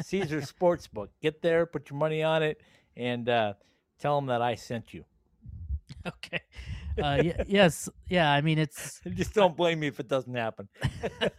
Caesar 0.02 0.42
Sportsbook. 0.42 1.10
Get 1.22 1.44
there, 1.44 1.68
put 1.68 1.92
your 1.92 2.00
money 2.00 2.24
on 2.24 2.42
it, 2.42 2.60
and 2.96 3.30
uh, 3.30 3.54
tell 4.00 4.16
them 4.16 4.26
that 4.26 4.42
I 4.42 4.56
sent 4.56 4.96
you. 4.96 5.06
okay, 6.08 6.42
uh, 7.00 7.20
y- 7.22 7.36
yes, 7.48 7.90
yeah. 8.10 8.32
I 8.32 8.42
mean 8.42 8.58
it's 8.58 9.02
Just 9.14 9.34
don't 9.34 9.56
blame 9.56 9.80
me 9.80 9.88
if 9.88 10.00
it 10.00 10.08
doesn't 10.08 10.34
happen. 10.34 10.68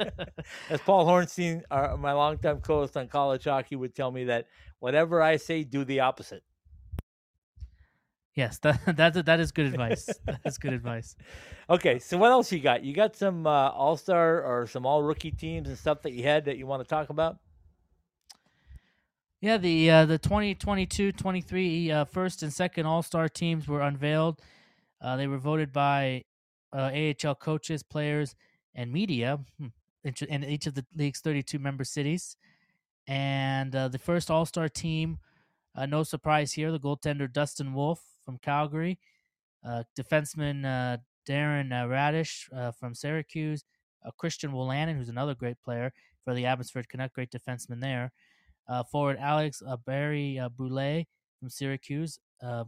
As 0.70 0.80
Paul 0.80 1.06
Hornstein, 1.06 1.62
our, 1.70 1.96
my 1.96 2.12
longtime 2.12 2.60
co-host 2.60 2.96
on 2.96 3.08
college 3.08 3.44
hockey, 3.44 3.76
would 3.76 3.94
tell 3.94 4.10
me 4.10 4.24
that 4.24 4.46
whatever 4.78 5.20
I 5.22 5.36
say, 5.36 5.64
do 5.64 5.84
the 5.84 6.00
opposite. 6.00 6.42
yes 8.34 8.58
that 8.60 8.78
that 8.96 9.26
that 9.26 9.40
is 9.40 9.50
good 9.52 9.66
advice. 9.66 10.06
that 10.26 10.40
is 10.44 10.58
good 10.58 10.72
advice. 10.72 11.16
Okay, 11.68 11.98
so 11.98 12.16
what 12.16 12.30
else 12.30 12.52
you 12.52 12.60
got? 12.60 12.82
You 12.84 12.94
got 12.94 13.16
some 13.16 13.46
uh, 13.46 13.70
all-star 13.70 14.42
or 14.42 14.66
some 14.66 14.86
all-rookie 14.86 15.32
teams 15.32 15.68
and 15.68 15.76
stuff 15.76 16.02
that 16.02 16.12
you 16.12 16.22
had 16.22 16.44
that 16.46 16.56
you 16.56 16.66
want 16.66 16.82
to 16.82 16.88
talk 16.88 17.10
about? 17.10 17.38
Yeah, 19.40 19.56
the 19.56 19.90
uh, 19.90 20.04
the 20.04 20.18
2022-23 20.18 21.90
uh, 21.90 22.04
first 22.06 22.42
and 22.42 22.52
second 22.52 22.86
All-Star 22.86 23.28
teams 23.28 23.68
were 23.68 23.82
unveiled. 23.82 24.40
Uh, 25.00 25.16
they 25.16 25.26
were 25.26 25.38
voted 25.38 25.72
by 25.72 26.24
uh, 26.72 26.90
AHL 27.24 27.34
coaches, 27.34 27.82
players, 27.82 28.34
and 28.74 28.92
media 28.92 29.38
hmm, 29.58 29.68
in 30.28 30.44
each 30.44 30.66
of 30.66 30.74
the 30.74 30.84
league's 30.96 31.20
32 31.20 31.58
member 31.58 31.84
cities. 31.84 32.36
And 33.06 33.74
uh, 33.74 33.88
the 33.88 33.98
first 33.98 34.30
All-Star 34.30 34.68
team, 34.68 35.18
uh, 35.74 35.86
no 35.86 36.02
surprise 36.02 36.52
here, 36.52 36.70
the 36.70 36.80
goaltender 36.80 37.32
Dustin 37.32 37.72
Wolf 37.72 38.02
from 38.24 38.38
Calgary, 38.38 38.98
uh, 39.64 39.84
defenseman 39.98 40.64
uh, 40.64 40.98
Darren 41.26 41.70
Raddysh 41.70 42.74
from 42.78 42.94
Syracuse, 42.94 43.64
Christian 44.16 44.52
Wolanin, 44.52 44.96
who's 44.96 45.08
another 45.08 45.34
great 45.34 45.60
player 45.62 45.92
for 46.24 46.34
the 46.34 46.46
Abbotsford 46.46 46.88
Canuck, 46.88 47.12
great 47.12 47.30
defenseman 47.30 47.80
there 47.80 48.12
forward 48.90 49.18
Alex 49.18 49.62
Barry 49.86 50.40
Boulay 50.56 51.06
from 51.38 51.50
Syracuse, 51.50 52.18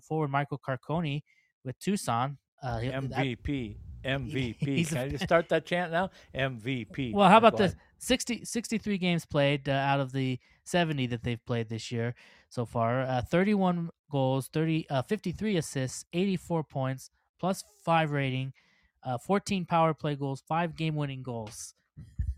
forward 0.03 0.31
Michael 0.31 0.59
Carcone 0.59 1.22
with 1.65 1.79
Tucson. 1.79 2.39
Uh, 2.63 2.81
that- 2.81 2.95
MVP, 2.95 3.77
MVP. 4.05 4.89
Can 4.89 4.99
I 4.99 5.09
just 5.09 5.25
start 5.25 5.49
that 5.49 5.65
chant 5.67 5.93
now? 5.93 6.11
MVP. 6.35 7.13
well, 7.13 7.29
how 7.29 7.39
about 7.39 7.57
this? 7.57 7.75
60, 7.99 8.45
63 8.45 8.99
games 8.99 9.27
played 9.27 9.69
uh, 9.69 9.73
out 9.73 10.01
of 10.01 10.13
the 10.13 10.39
70 10.65 11.07
that 11.09 11.23
they've 11.23 11.45
played 11.45 11.69
this 11.69 11.91
year 11.93 12.15
so 12.49 12.65
far. 12.65 13.03
Uh, 13.03 13.23
31 13.23 13.91
goals, 14.11 14.49
30, 14.53 14.87
uh, 14.91 15.03
53 15.03 15.57
assists, 15.57 16.05
84 16.13 16.65
points, 16.65 17.11
plus 17.39 17.63
five 17.85 18.11
rating, 18.11 18.53
uh, 19.05 19.19
14 19.19 19.65
power 19.67 19.95
play 19.95 20.15
goals, 20.17 20.43
five 20.47 20.77
game 20.77 20.95
winning 20.95 21.23
goals. 21.23 21.75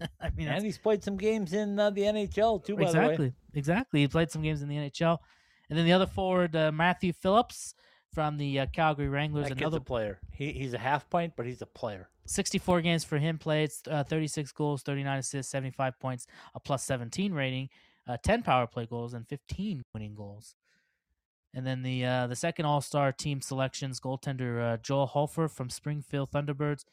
I 0.21 0.31
mean, 0.37 0.49
And 0.49 0.65
he's 0.65 0.79
played 0.79 1.03
some 1.05 1.17
games 1.17 1.53
in 1.53 1.79
uh, 1.79 1.91
the 1.91 2.03
NHL 2.03 2.65
too, 2.65 2.77
by 2.77 2.91
the 2.91 2.99
way. 2.99 3.05
exactly, 3.05 3.33
exactly. 3.55 4.01
He 4.01 4.09
played 4.09 4.31
some 4.31 4.43
games 4.43 4.63
in 4.63 4.69
the 4.69 4.77
NHL, 4.77 5.19
and 5.71 5.79
then 5.79 5.87
the 5.87 5.93
other 5.93 6.07
forward, 6.07 6.57
uh, 6.57 6.73
Matthew 6.73 7.13
Phillips 7.13 7.75
from 8.13 8.37
the 8.37 8.61
uh, 8.61 8.67
Calgary 8.73 9.09
Wranglers, 9.09 9.49
That 9.49 9.59
another 9.59 9.81
player. 9.81 10.21
He, 10.31 10.53
he's 10.53 10.75
a 10.75 10.79
half 10.79 11.09
pint, 11.09 11.35
but 11.37 11.47
he's 11.47 11.63
a 11.63 11.67
player. 11.67 12.09
64 12.27 12.81
games 12.83 13.05
for 13.05 13.19
him 13.19 13.39
played, 13.39 13.71
uh, 13.91 14.05
36 14.05 14.53
goals, 14.53 14.83
39 14.83 15.19
assists, 15.19 15.51
75 15.51 15.99
points, 15.99 16.27
a 16.55 16.61
plus 16.61 16.85
17 16.85 17.33
rating, 17.33 17.69
uh, 18.07 18.17
10 18.23 18.43
power 18.43 18.67
play 18.67 18.87
goals, 18.87 19.15
and 19.15 19.27
15 19.29 19.83
winning 19.93 20.15
goals. 20.15 20.55
And 21.55 21.67
then 21.67 21.83
the 21.83 22.05
uh, 22.05 22.27
the 22.29 22.37
second 22.37 22.65
All 22.65 22.81
Star 22.81 23.13
team 23.13 23.43
selections: 23.43 24.01
goaltender 24.01 24.75
uh, 24.75 24.77
Joel 24.79 25.07
Hofer 25.07 25.49
from 25.49 25.69
Springfield 25.69 26.31
Thunderbirds, 26.31 26.85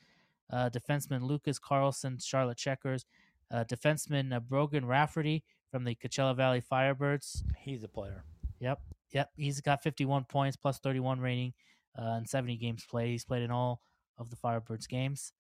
uh, 0.52 0.70
defenseman 0.70 1.22
Lucas 1.22 1.60
Carlsson, 1.60 2.20
Charlotte 2.22 2.58
Checkers, 2.58 3.06
uh, 3.52 3.64
defenseman 3.64 4.36
uh, 4.36 4.40
Brogan 4.42 4.86
Rafferty 4.86 5.44
from 5.72 5.86
the 5.86 5.96
Coachella 5.96 6.36
Valley 6.36 6.62
Firebirds. 6.62 7.44
He's 7.58 7.84
a 7.84 7.88
player. 7.88 8.26
Yep, 8.60 8.82
yep. 9.12 9.30
He's 9.36 9.62
got 9.62 9.84
51 9.84 10.26
points 10.26 10.57
plus 10.57 10.80
31 10.80 11.20
rating 11.20 11.53
uh, 11.97 12.18
and 12.18 12.28
70 12.28 12.57
games 12.57 12.86
played. 12.89 13.10
He's 13.10 13.26
played 13.26 13.43
in 13.43 13.51
all 13.51 13.82
of 14.18 14.30
the 14.30 14.36
Firebirds 14.36 14.88
games. 14.88 15.34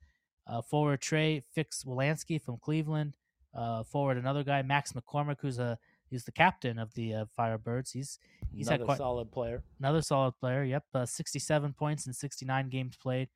Uh, 0.47 0.61
forward 0.61 1.01
Trey 1.01 1.43
Fix-Wolansky 1.53 2.41
from 2.41 2.57
Cleveland. 2.57 3.15
Uh, 3.55 3.83
forward 3.83 4.17
another 4.17 4.43
guy 4.43 4.61
Max 4.61 4.93
McCormick, 4.93 5.37
who's 5.41 5.59
a 5.59 5.77
he's 6.09 6.23
the 6.23 6.31
captain 6.31 6.77
of 6.77 6.93
the 6.93 7.13
uh, 7.13 7.25
Firebirds. 7.37 7.91
He's 7.91 8.19
he's 8.51 8.67
Another 8.67 8.81
had 8.81 8.85
quite 8.85 8.97
solid 8.97 9.31
player. 9.31 9.63
another 9.79 10.01
solid 10.01 10.33
player. 10.39 10.63
Yep, 10.63 10.83
uh, 10.93 11.05
67 11.05 11.73
points 11.73 12.07
in 12.07 12.13
69 12.13 12.69
games 12.69 12.95
played. 12.97 13.29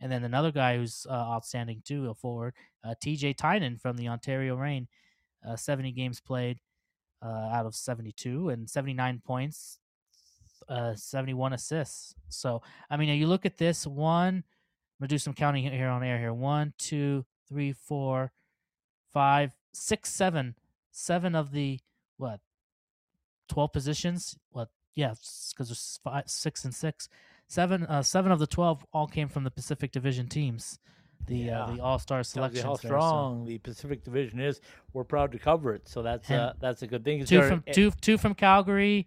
And 0.00 0.10
then 0.10 0.24
another 0.24 0.50
guy 0.50 0.76
who's 0.76 1.06
uh, 1.08 1.12
outstanding 1.12 1.82
too, 1.84 2.08
a 2.08 2.14
forward, 2.14 2.54
uh, 2.82 2.94
TJ 3.04 3.36
Tynan 3.36 3.76
from 3.76 3.96
the 3.98 4.08
Ontario 4.08 4.56
Reign, 4.56 4.88
uh, 5.46 5.56
70 5.56 5.92
games 5.92 6.20
played 6.20 6.58
uh, 7.22 7.50
out 7.52 7.66
of 7.66 7.74
72 7.74 8.48
and 8.48 8.68
79 8.68 9.22
points, 9.24 9.78
uh, 10.68 10.94
71 10.94 11.52
assists. 11.52 12.14
So, 12.28 12.62
I 12.88 12.96
mean, 12.96 13.08
you 13.18 13.26
look 13.26 13.46
at 13.46 13.58
this 13.58 13.86
one, 13.86 14.44
I'm 15.00 15.04
going 15.04 15.08
to 15.08 15.14
do 15.14 15.18
some 15.18 15.34
counting 15.34 15.70
here 15.70 15.88
on 15.88 16.02
air 16.02 16.18
here. 16.18 16.32
One, 16.32 16.74
two, 16.78 17.24
three, 17.48 17.72
four, 17.72 18.32
five, 19.12 19.52
six, 19.72 20.10
seven. 20.10 20.54
Seven 20.92 21.34
of 21.34 21.52
the, 21.52 21.80
what, 22.16 22.40
12 23.48 23.72
positions? 23.72 24.36
What, 24.50 24.68
yeah, 24.94 25.14
because 25.50 25.68
there's 25.68 26.00
five, 26.02 26.24
six 26.26 26.64
and 26.64 26.74
six. 26.74 27.08
Seven, 27.48 27.84
uh, 27.84 28.02
seven 28.02 28.30
of 28.30 28.38
the 28.38 28.46
12 28.46 28.86
all 28.92 29.06
came 29.06 29.28
from 29.28 29.44
the 29.44 29.50
Pacific 29.50 29.90
Division 29.90 30.28
teams. 30.28 30.78
The 31.26 31.50
uh, 31.50 31.72
the 31.72 31.82
All 31.82 31.98
Star 31.98 32.22
selections. 32.22 32.62
how 32.64 32.70
there, 32.70 32.82
so- 32.82 32.88
strong 32.88 33.44
the 33.44 33.58
Pacific 33.58 34.02
Division 34.04 34.40
is. 34.40 34.60
We're 34.92 35.04
proud 35.04 35.32
to 35.32 35.38
cover 35.38 35.74
it, 35.74 35.88
so 35.88 36.02
that's 36.02 36.30
uh, 36.30 36.54
that's 36.60 36.82
a 36.82 36.86
good 36.86 37.04
thing. 37.04 37.20
Is 37.20 37.28
two 37.28 37.38
there 37.38 37.48
from 37.48 37.64
two 37.72 37.92
two 38.00 38.18
from 38.18 38.34
Calgary, 38.34 39.06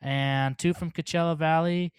and 0.00 0.58
two 0.58 0.74
from 0.74 0.90
Coachella 0.90 1.36
Valley, 1.36 1.92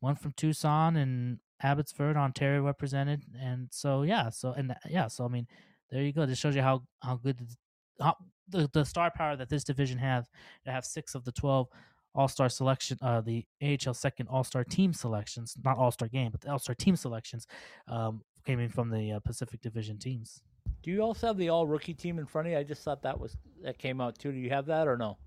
one 0.00 0.16
from 0.16 0.32
Tucson 0.36 0.96
and 0.96 1.38
Abbotsford, 1.62 2.16
Ontario 2.16 2.62
represented, 2.62 3.22
and 3.40 3.68
so 3.70 4.02
yeah, 4.02 4.30
so 4.30 4.52
and 4.52 4.70
uh, 4.72 4.74
yeah, 4.88 5.08
so 5.08 5.24
I 5.24 5.28
mean, 5.28 5.46
there 5.90 6.02
you 6.02 6.12
go. 6.12 6.26
This 6.26 6.38
shows 6.38 6.54
you 6.56 6.62
how 6.62 6.82
how 7.02 7.16
good 7.16 7.38
the, 7.38 8.04
how, 8.04 8.16
the 8.48 8.68
the 8.72 8.84
star 8.84 9.10
power 9.10 9.36
that 9.36 9.48
this 9.48 9.64
division 9.64 9.98
has 9.98 10.26
to 10.64 10.70
have 10.70 10.84
six 10.84 11.14
of 11.14 11.24
the 11.24 11.32
twelve 11.32 11.68
All 12.14 12.28
Star 12.28 12.48
selection, 12.48 12.98
uh, 13.02 13.20
the 13.20 13.44
AHL 13.62 13.94
second 13.94 14.28
All 14.28 14.44
Star 14.44 14.64
team 14.64 14.92
selections, 14.92 15.56
not 15.64 15.76
All 15.76 15.90
Star 15.90 16.08
game, 16.08 16.30
but 16.30 16.40
the 16.40 16.50
All 16.50 16.58
Star 16.58 16.74
team 16.74 16.96
selections, 16.96 17.46
um, 17.88 18.22
came 18.46 18.60
in 18.60 18.68
from 18.68 18.90
the 18.90 19.12
uh, 19.12 19.20
Pacific 19.20 19.60
Division 19.60 19.98
teams. 19.98 20.40
Do 20.82 20.90
you 20.90 21.02
also 21.02 21.26
have 21.26 21.36
the 21.36 21.48
all 21.48 21.66
rookie 21.66 21.94
team 21.94 22.18
in 22.18 22.26
front 22.26 22.46
of 22.46 22.52
you? 22.52 22.58
I 22.58 22.62
just 22.62 22.82
thought 22.82 23.02
that 23.02 23.18
was 23.18 23.36
that 23.62 23.78
came 23.78 24.00
out 24.00 24.18
too. 24.18 24.32
Do 24.32 24.38
you 24.38 24.50
have 24.50 24.66
that 24.66 24.88
or 24.88 24.96
no? 24.96 25.18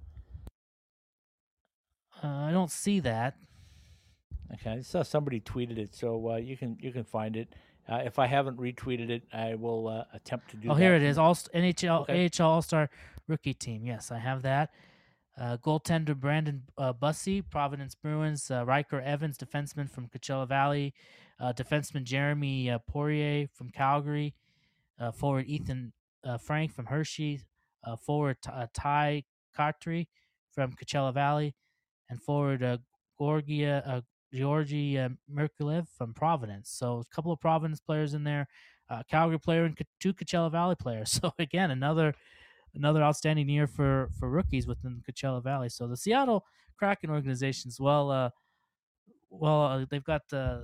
Uh, 2.23 2.27
I 2.27 2.51
don't 2.51 2.71
see 2.71 2.99
that. 3.01 3.35
Okay, 4.53 4.71
I 4.71 4.81
saw 4.81 5.03
somebody 5.03 5.39
tweeted 5.39 5.77
it, 5.77 5.93
so 5.93 6.31
uh, 6.31 6.35
you 6.37 6.57
can 6.57 6.77
you 6.79 6.91
can 6.91 7.03
find 7.03 7.35
it. 7.35 7.53
Uh, 7.87 8.01
if 8.05 8.19
I 8.19 8.27
haven't 8.27 8.57
retweeted 8.57 9.09
it, 9.09 9.23
I 9.33 9.55
will 9.55 9.87
uh, 9.87 10.03
attempt 10.13 10.51
to 10.51 10.57
do. 10.57 10.69
Oh, 10.69 10.75
that 10.75 10.81
here 10.81 10.95
it 10.95 11.03
is. 11.03 11.17
All 11.17 11.35
NHL 11.35 12.01
Okay. 12.01 12.29
AHL 12.39 12.49
All 12.49 12.61
Star 12.61 12.89
rookie 13.27 13.53
team. 13.53 13.85
Yes, 13.85 14.11
I 14.11 14.19
have 14.19 14.41
that. 14.43 14.71
Uh, 15.39 15.57
goaltender 15.57 16.15
Brandon 16.15 16.63
uh, 16.77 16.93
Bussi, 16.93 17.43
Providence 17.49 17.95
Bruins. 17.95 18.51
Uh, 18.51 18.65
Ryker 18.65 18.99
Evans, 18.99 19.37
defenseman 19.37 19.89
from 19.89 20.07
Coachella 20.07 20.47
Valley. 20.47 20.93
Uh, 21.39 21.53
defenseman 21.53 22.03
Jeremy 22.03 22.69
uh, 22.69 22.79
Poirier 22.79 23.47
from 23.53 23.69
Calgary. 23.69 24.33
Uh, 24.99 25.11
forward 25.11 25.45
Ethan 25.47 25.93
uh, 26.25 26.37
Frank 26.37 26.73
from 26.73 26.85
Hershey. 26.85 27.41
Uh, 27.85 27.95
forward 27.95 28.37
uh, 28.51 28.67
Tye 28.73 29.23
Kartye 29.57 30.07
from 30.51 30.73
Coachella 30.73 31.13
Valley, 31.13 31.55
and 32.09 32.21
forward 32.21 32.61
uh, 32.61 32.77
Gorgia 33.19 34.03
Georgi 34.33 34.95
Merkulev 35.33 35.87
from 35.97 36.13
Providence. 36.13 36.69
So 36.69 36.99
a 36.99 37.15
couple 37.15 37.31
of 37.31 37.39
Providence 37.39 37.79
players 37.79 38.13
in 38.13 38.23
there 38.25 38.47
Calgary 39.09 39.39
player 39.39 39.63
and 39.63 39.77
two 39.99 40.13
Coachella 40.13 40.51
Valley 40.51 40.75
players. 40.75 41.11
So 41.21 41.33
again, 41.39 41.71
another 41.71 42.13
another 42.75 43.01
outstanding 43.01 43.49
year 43.49 43.65
for 43.65 44.09
for 44.19 44.29
rookies 44.29 44.67
within 44.67 45.01
Coachella 45.09 45.43
Valley. 45.43 45.69
So 45.69 45.87
the 45.87 45.97
Seattle 45.97 46.45
Kraken 46.77 47.09
organization 47.09 47.69
organizations, 47.69 47.79
well, 47.79 48.11
uh, 48.11 48.29
well, 49.29 49.63
uh, 49.63 49.85
they've 49.89 50.03
got 50.03 50.21
uh, 50.31 50.61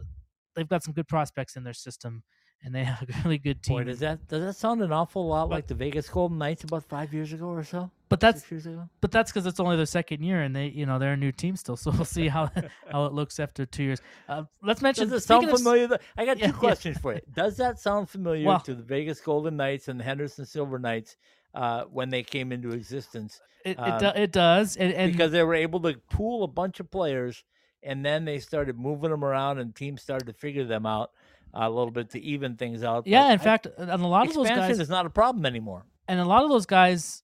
they've 0.55 0.67
got 0.67 0.83
some 0.83 0.93
good 0.93 1.07
prospects 1.07 1.55
in 1.55 1.63
their 1.63 1.73
system, 1.73 2.23
and 2.63 2.73
they 2.73 2.83
have 2.83 3.09
a 3.09 3.13
really 3.23 3.37
good 3.37 3.61
team. 3.61 3.77
Boy, 3.77 3.83
does 3.85 3.99
that 3.99 4.27
does 4.27 4.41
that 4.41 4.55
sound 4.55 4.81
an 4.81 4.91
awful 4.91 5.27
lot 5.27 5.49
like 5.49 5.67
the 5.67 5.75
Vegas 5.75 6.09
Golden 6.09 6.37
Knights 6.37 6.63
about 6.63 6.83
five 6.83 7.13
years 7.13 7.33
ago 7.33 7.47
or 7.47 7.63
so? 7.63 7.91
but 8.07 8.19
that's 8.19 8.49
years 8.51 8.65
ago? 8.65 8.87
but 9.01 9.11
that's 9.11 9.31
because 9.31 9.45
it's 9.45 9.59
only 9.59 9.75
their 9.75 9.85
second 9.85 10.23
year, 10.23 10.41
and 10.41 10.55
they 10.55 10.67
you 10.67 10.85
know 10.85 10.99
they're 10.99 11.13
a 11.13 11.17
new 11.17 11.31
team 11.31 11.55
still. 11.55 11.75
So 11.75 11.91
we'll 11.91 12.05
see 12.05 12.27
how 12.35 12.51
how 12.91 13.05
it 13.05 13.13
looks 13.13 13.39
after 13.39 13.65
two 13.65 13.83
years. 13.83 14.01
Uh, 14.29 14.43
let's 14.61 14.81
mention. 14.81 15.09
Does 15.09 15.23
it 15.23 15.25
sound 15.25 15.43
speaking 15.43 15.53
of 15.53 15.59
familiar? 15.59 15.99
I 16.17 16.25
got 16.25 16.37
two 16.37 16.45
yeah. 16.45 16.51
questions 16.51 16.97
for 16.97 17.13
you. 17.13 17.21
Does 17.33 17.57
that 17.57 17.79
sound 17.79 18.09
familiar 18.09 18.47
Well- 18.47 18.59
to 18.61 18.75
the 18.75 18.83
Vegas 18.83 19.19
Golden 19.19 19.57
Knights 19.57 19.87
and 19.87 19.99
the 19.99 20.03
Henderson 20.03 20.45
Silver 20.45 20.79
Knights 20.79 21.17
uh, 21.53 21.83
when 21.85 22.09
they 22.09 22.23
came 22.23 22.51
into 22.51 22.71
existence? 22.71 23.39
It 23.63 23.71
it, 23.71 23.79
um, 23.79 23.99
do, 23.99 24.07
it 24.15 24.31
does, 24.31 24.77
and, 24.77 24.93
and 24.93 25.11
because 25.11 25.31
they 25.31 25.43
were 25.43 25.55
able 25.55 25.79
to 25.81 25.95
pool 26.11 26.43
a 26.43 26.47
bunch 26.47 26.79
of 26.79 26.91
players, 26.91 27.43
and 27.85 28.03
then 28.03 28.25
they 28.25 28.39
started 28.39 28.77
moving 28.77 29.11
them 29.11 29.23
around, 29.23 29.59
and 29.59 29.73
teams 29.75 30.01
started 30.01 30.25
to 30.25 30.33
figure 30.33 30.65
them 30.65 30.85
out 30.85 31.11
a 31.53 31.69
little 31.69 31.91
bit 31.91 32.09
to 32.09 32.19
even 32.21 32.55
things 32.57 32.83
out. 32.83 33.07
yeah, 33.07 33.23
But 33.27 33.33
in 33.33 33.39
I- 33.39 33.43
fact, 33.43 33.67
and 33.77 33.89
a 33.89 34.07
lot 34.07 34.27
of 34.27 34.33
those 34.33 34.49
guys 34.49 34.77
is 34.79 34.89
not 34.89 35.05
a 35.05 35.09
problem 35.09 35.45
anymore. 35.45 35.85
and 36.07 36.19
a 36.19 36.25
lot 36.25 36.43
of 36.43 36.49
those 36.49 36.65
guys 36.65 37.23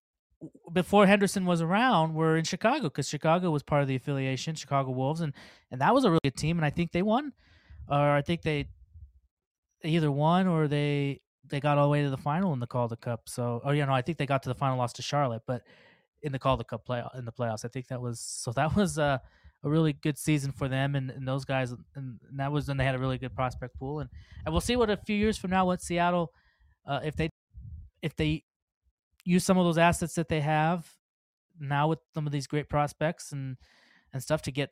before 0.73 1.05
Henderson 1.05 1.45
was 1.45 1.61
around 1.61 2.15
were 2.15 2.35
in 2.37 2.43
Chicago 2.45 2.83
because 2.83 3.07
Chicago 3.09 3.51
was 3.51 3.61
part 3.61 3.81
of 3.83 3.87
the 3.87 3.95
affiliation, 3.95 4.55
Chicago 4.55 4.91
Wolves, 4.91 5.21
and 5.21 5.33
and 5.69 5.81
that 5.81 5.93
was 5.93 6.03
a 6.05 6.09
really 6.09 6.21
good 6.23 6.37
team, 6.37 6.57
and 6.57 6.65
I 6.65 6.69
think 6.69 6.91
they 6.93 7.01
won, 7.01 7.33
or 7.89 7.97
I 8.11 8.21
think 8.21 8.41
they 8.43 8.67
they 9.81 9.89
either 9.89 10.11
won 10.11 10.47
or 10.47 10.67
they 10.67 11.21
they 11.47 11.59
got 11.59 11.77
all 11.77 11.85
the 11.85 11.89
way 11.91 12.01
to 12.03 12.09
the 12.09 12.17
final 12.17 12.53
in 12.53 12.59
the 12.59 12.67
Calder 12.67 12.95
Cup. 12.95 13.27
So, 13.27 13.61
oh 13.65 13.71
yeah, 13.71 13.85
no, 13.85 13.93
I 13.93 14.01
think 14.01 14.17
they 14.17 14.25
got 14.25 14.41
to 14.43 14.49
the 14.49 14.55
final, 14.55 14.77
lost 14.77 14.95
to 14.97 15.01
Charlotte, 15.01 15.41
but 15.45 15.63
in 16.21 16.31
the 16.31 16.39
Calder 16.39 16.63
Cup 16.63 16.85
play 16.85 17.03
in 17.17 17.25
the 17.25 17.31
playoffs, 17.31 17.65
I 17.65 17.67
think 17.67 17.87
that 17.89 17.99
was 18.01 18.19
so 18.19 18.51
that 18.53 18.75
was 18.75 18.97
uh, 18.97 19.17
a 19.63 19.69
really 19.69 19.93
good 19.93 20.17
season 20.17 20.51
for 20.51 20.67
them 20.67 20.95
and, 20.95 21.11
and 21.11 21.27
those 21.27 21.45
guys, 21.45 21.71
and, 21.71 21.83
and 21.95 22.19
that 22.39 22.51
was 22.51 22.67
when 22.67 22.77
they 22.77 22.85
had 22.85 22.95
a 22.95 22.99
really 22.99 23.17
good 23.17 23.35
prospect 23.35 23.77
pool, 23.77 23.99
and 23.99 24.09
and 24.45 24.53
we'll 24.53 24.61
see 24.61 24.75
what 24.75 24.89
a 24.89 24.97
few 24.97 25.15
years 25.15 25.37
from 25.37 25.51
now 25.51 25.65
what 25.65 25.81
Seattle, 25.81 26.33
uh, 26.87 26.99
if 27.03 27.15
they 27.15 27.29
if 28.01 28.15
they 28.15 28.43
use 29.23 29.43
some 29.43 29.57
of 29.57 29.65
those 29.65 29.77
assets 29.77 30.15
that 30.15 30.27
they 30.27 30.41
have 30.41 30.89
now 31.59 31.87
with 31.87 31.99
some 32.13 32.25
of 32.25 32.31
these 32.31 32.47
great 32.47 32.69
prospects 32.69 33.31
and 33.31 33.57
and 34.13 34.21
stuff 34.21 34.41
to 34.41 34.51
get 34.51 34.71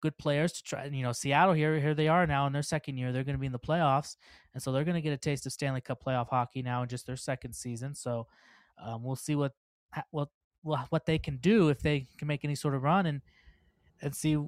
good 0.00 0.16
players 0.16 0.52
to 0.52 0.62
try. 0.62 0.84
You 0.86 1.02
know, 1.02 1.12
Seattle 1.12 1.54
here 1.54 1.78
here 1.78 1.94
they 1.94 2.08
are 2.08 2.26
now 2.26 2.46
in 2.46 2.52
their 2.52 2.62
second 2.62 2.96
year. 2.96 3.12
They're 3.12 3.24
going 3.24 3.36
to 3.36 3.40
be 3.40 3.46
in 3.46 3.52
the 3.52 3.58
playoffs, 3.58 4.16
and 4.54 4.62
so 4.62 4.72
they're 4.72 4.84
going 4.84 4.94
to 4.94 5.00
get 5.00 5.12
a 5.12 5.18
taste 5.18 5.46
of 5.46 5.52
Stanley 5.52 5.80
Cup 5.80 6.02
playoff 6.04 6.28
hockey 6.28 6.62
now 6.62 6.82
in 6.82 6.88
just 6.88 7.06
their 7.06 7.16
second 7.16 7.54
season. 7.54 7.94
So 7.94 8.26
um, 8.82 9.02
we'll 9.02 9.16
see 9.16 9.34
what 9.34 9.52
ha- 9.92 10.04
what 10.10 10.28
wha- 10.62 10.86
what 10.90 11.06
they 11.06 11.18
can 11.18 11.36
do 11.38 11.68
if 11.68 11.80
they 11.80 12.06
can 12.18 12.28
make 12.28 12.44
any 12.44 12.54
sort 12.54 12.74
of 12.74 12.82
run 12.82 13.06
and 13.06 13.20
and 14.02 14.14
see 14.14 14.38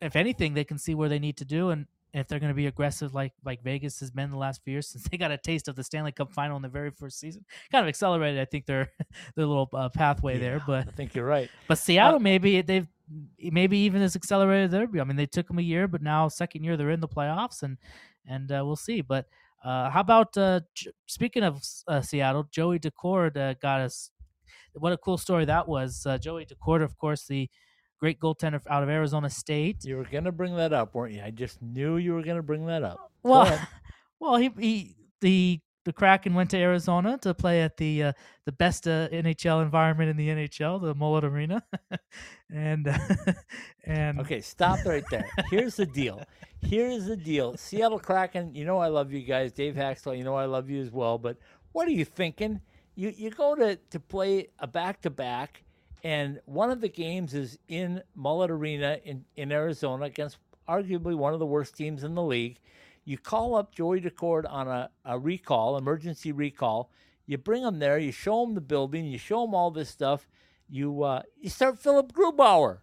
if 0.00 0.16
anything 0.16 0.54
they 0.54 0.64
can 0.64 0.78
see 0.78 0.94
where 0.94 1.08
they 1.08 1.18
need 1.18 1.36
to 1.38 1.44
do 1.44 1.70
and 1.70 1.86
if 2.14 2.28
they're 2.28 2.38
going 2.38 2.50
to 2.50 2.54
be 2.54 2.66
aggressive 2.66 3.12
like 3.12 3.32
like 3.44 3.62
Vegas 3.62 3.98
has 4.00 4.10
been 4.10 4.30
the 4.30 4.36
last 4.36 4.62
few 4.64 4.72
years 4.72 4.88
since 4.92 5.08
they 5.08 5.16
got 5.16 5.30
a 5.30 5.36
taste 5.36 5.68
of 5.68 5.76
the 5.76 5.84
Stanley 5.84 6.12
Cup 6.12 6.32
final 6.32 6.56
in 6.56 6.62
the 6.62 6.68
very 6.68 6.90
first 6.90 7.18
season. 7.18 7.44
Kind 7.70 7.84
of 7.84 7.88
accelerated, 7.88 8.40
I 8.40 8.44
think, 8.44 8.66
their 8.66 8.92
their 9.36 9.46
little 9.46 9.68
uh, 9.72 9.88
pathway 9.88 10.38
there. 10.38 10.62
But 10.66 10.88
I 10.88 10.90
think 10.92 11.14
you're 11.14 11.26
right. 11.26 11.50
but 11.68 11.78
Seattle 11.78 12.20
maybe 12.20 12.62
they've 12.62 12.88
maybe 13.38 13.78
even 13.78 14.00
has 14.00 14.16
accelerated 14.16 14.70
their. 14.70 14.88
I 15.00 15.04
mean, 15.04 15.16
they 15.16 15.26
took 15.26 15.48
them 15.48 15.58
a 15.58 15.62
year, 15.62 15.88
but 15.88 16.02
now 16.02 16.28
second 16.28 16.64
year 16.64 16.76
they're 16.76 16.90
in 16.90 17.00
the 17.00 17.08
playoffs, 17.08 17.62
and 17.62 17.76
and 18.26 18.50
uh, 18.50 18.62
we'll 18.64 18.76
see. 18.76 19.00
But 19.00 19.26
uh, 19.64 19.90
how 19.90 20.00
about 20.00 20.36
uh, 20.36 20.60
J- 20.74 20.92
speaking 21.06 21.42
of 21.42 21.62
uh, 21.88 22.00
Seattle, 22.00 22.46
Joey 22.50 22.78
Daccord 22.78 23.36
uh, 23.36 23.54
got 23.54 23.80
us. 23.80 24.10
What 24.74 24.92
a 24.92 24.96
cool 24.98 25.18
story 25.18 25.44
that 25.44 25.68
was. 25.68 26.04
Uh, 26.04 26.18
Joey 26.18 26.46
Daccord, 26.46 26.82
of 26.82 26.98
course, 26.98 27.26
the 27.26 27.48
great 28.00 28.20
goaltender 28.20 28.60
out 28.68 28.82
of 28.82 28.88
Arizona 28.88 29.30
State. 29.30 29.84
You 29.84 29.96
were 29.96 30.04
gonna 30.04 30.32
bring 30.32 30.56
that 30.56 30.72
up, 30.72 30.94
weren't 30.94 31.14
you? 31.14 31.22
I 31.22 31.30
just 31.30 31.60
knew 31.62 31.96
you 31.96 32.14
were 32.14 32.22
gonna 32.22 32.42
bring 32.42 32.66
that 32.66 32.82
up. 32.82 33.10
Well, 33.22 33.58
well, 34.20 34.36
he 34.36 34.50
he 34.58 34.96
the 35.20 35.60
the 35.84 35.92
Kraken 35.92 36.34
went 36.34 36.50
to 36.50 36.56
Arizona 36.56 37.18
to 37.18 37.34
play 37.34 37.62
at 37.62 37.76
the 37.76 38.04
uh, 38.04 38.12
the 38.46 38.52
best 38.52 38.88
uh, 38.88 39.08
NHL 39.08 39.62
environment 39.62 40.10
in 40.10 40.16
the 40.16 40.28
NHL, 40.28 40.80
the 40.80 40.94
Mullet 40.94 41.24
Arena, 41.24 41.62
and 42.50 42.88
and 43.84 44.20
Okay, 44.20 44.40
stop 44.40 44.84
right 44.84 45.04
there. 45.10 45.28
Here's 45.50 45.76
the 45.76 45.86
deal. 45.86 46.22
Here's 46.60 47.06
the 47.06 47.16
deal. 47.16 47.56
Seattle 47.56 47.98
Kraken, 47.98 48.54
you 48.54 48.64
know 48.64 48.78
I 48.78 48.88
love 48.88 49.12
you 49.12 49.20
guys. 49.22 49.52
Dave 49.52 49.74
Hakstol, 49.74 50.16
you 50.16 50.24
know 50.24 50.34
I 50.34 50.46
love 50.46 50.70
you 50.70 50.80
as 50.80 50.90
well. 50.90 51.18
But 51.18 51.36
what 51.72 51.86
are 51.86 51.92
you 51.92 52.04
thinking? 52.04 52.60
You 52.94 53.12
you 53.14 53.30
go 53.30 53.54
to, 53.54 53.76
to 53.76 54.00
play 54.00 54.48
a 54.58 54.66
back 54.66 55.02
to 55.02 55.10
back, 55.10 55.64
and 56.04 56.38
one 56.44 56.70
of 56.70 56.82
the 56.82 56.88
games 56.88 57.32
is 57.32 57.58
in 57.66 58.02
Mullet 58.14 58.50
Arena 58.50 58.98
in, 59.04 59.24
in 59.36 59.50
Arizona 59.50 60.04
against 60.04 60.36
arguably 60.68 61.16
one 61.16 61.32
of 61.32 61.40
the 61.40 61.46
worst 61.46 61.74
teams 61.74 62.04
in 62.04 62.14
the 62.14 62.22
league. 62.22 62.58
You 63.06 63.16
call 63.16 63.54
up 63.54 63.74
Joey 63.74 64.02
Daccord 64.02 64.44
on 64.48 64.68
a, 64.68 64.90
a 65.06 65.18
recall, 65.18 65.78
emergency 65.78 66.30
recall. 66.30 66.90
You 67.26 67.38
bring 67.38 67.62
him 67.62 67.78
there. 67.78 67.98
You 67.98 68.12
show 68.12 68.44
him 68.44 68.54
the 68.54 68.60
building. 68.60 69.06
You 69.06 69.16
show 69.16 69.44
him 69.44 69.54
all 69.54 69.70
this 69.70 69.88
stuff. 69.88 70.28
You 70.68 71.02
uh, 71.02 71.22
you 71.40 71.48
start 71.48 71.78
Philipp 71.78 72.12
Grubauer. 72.12 72.78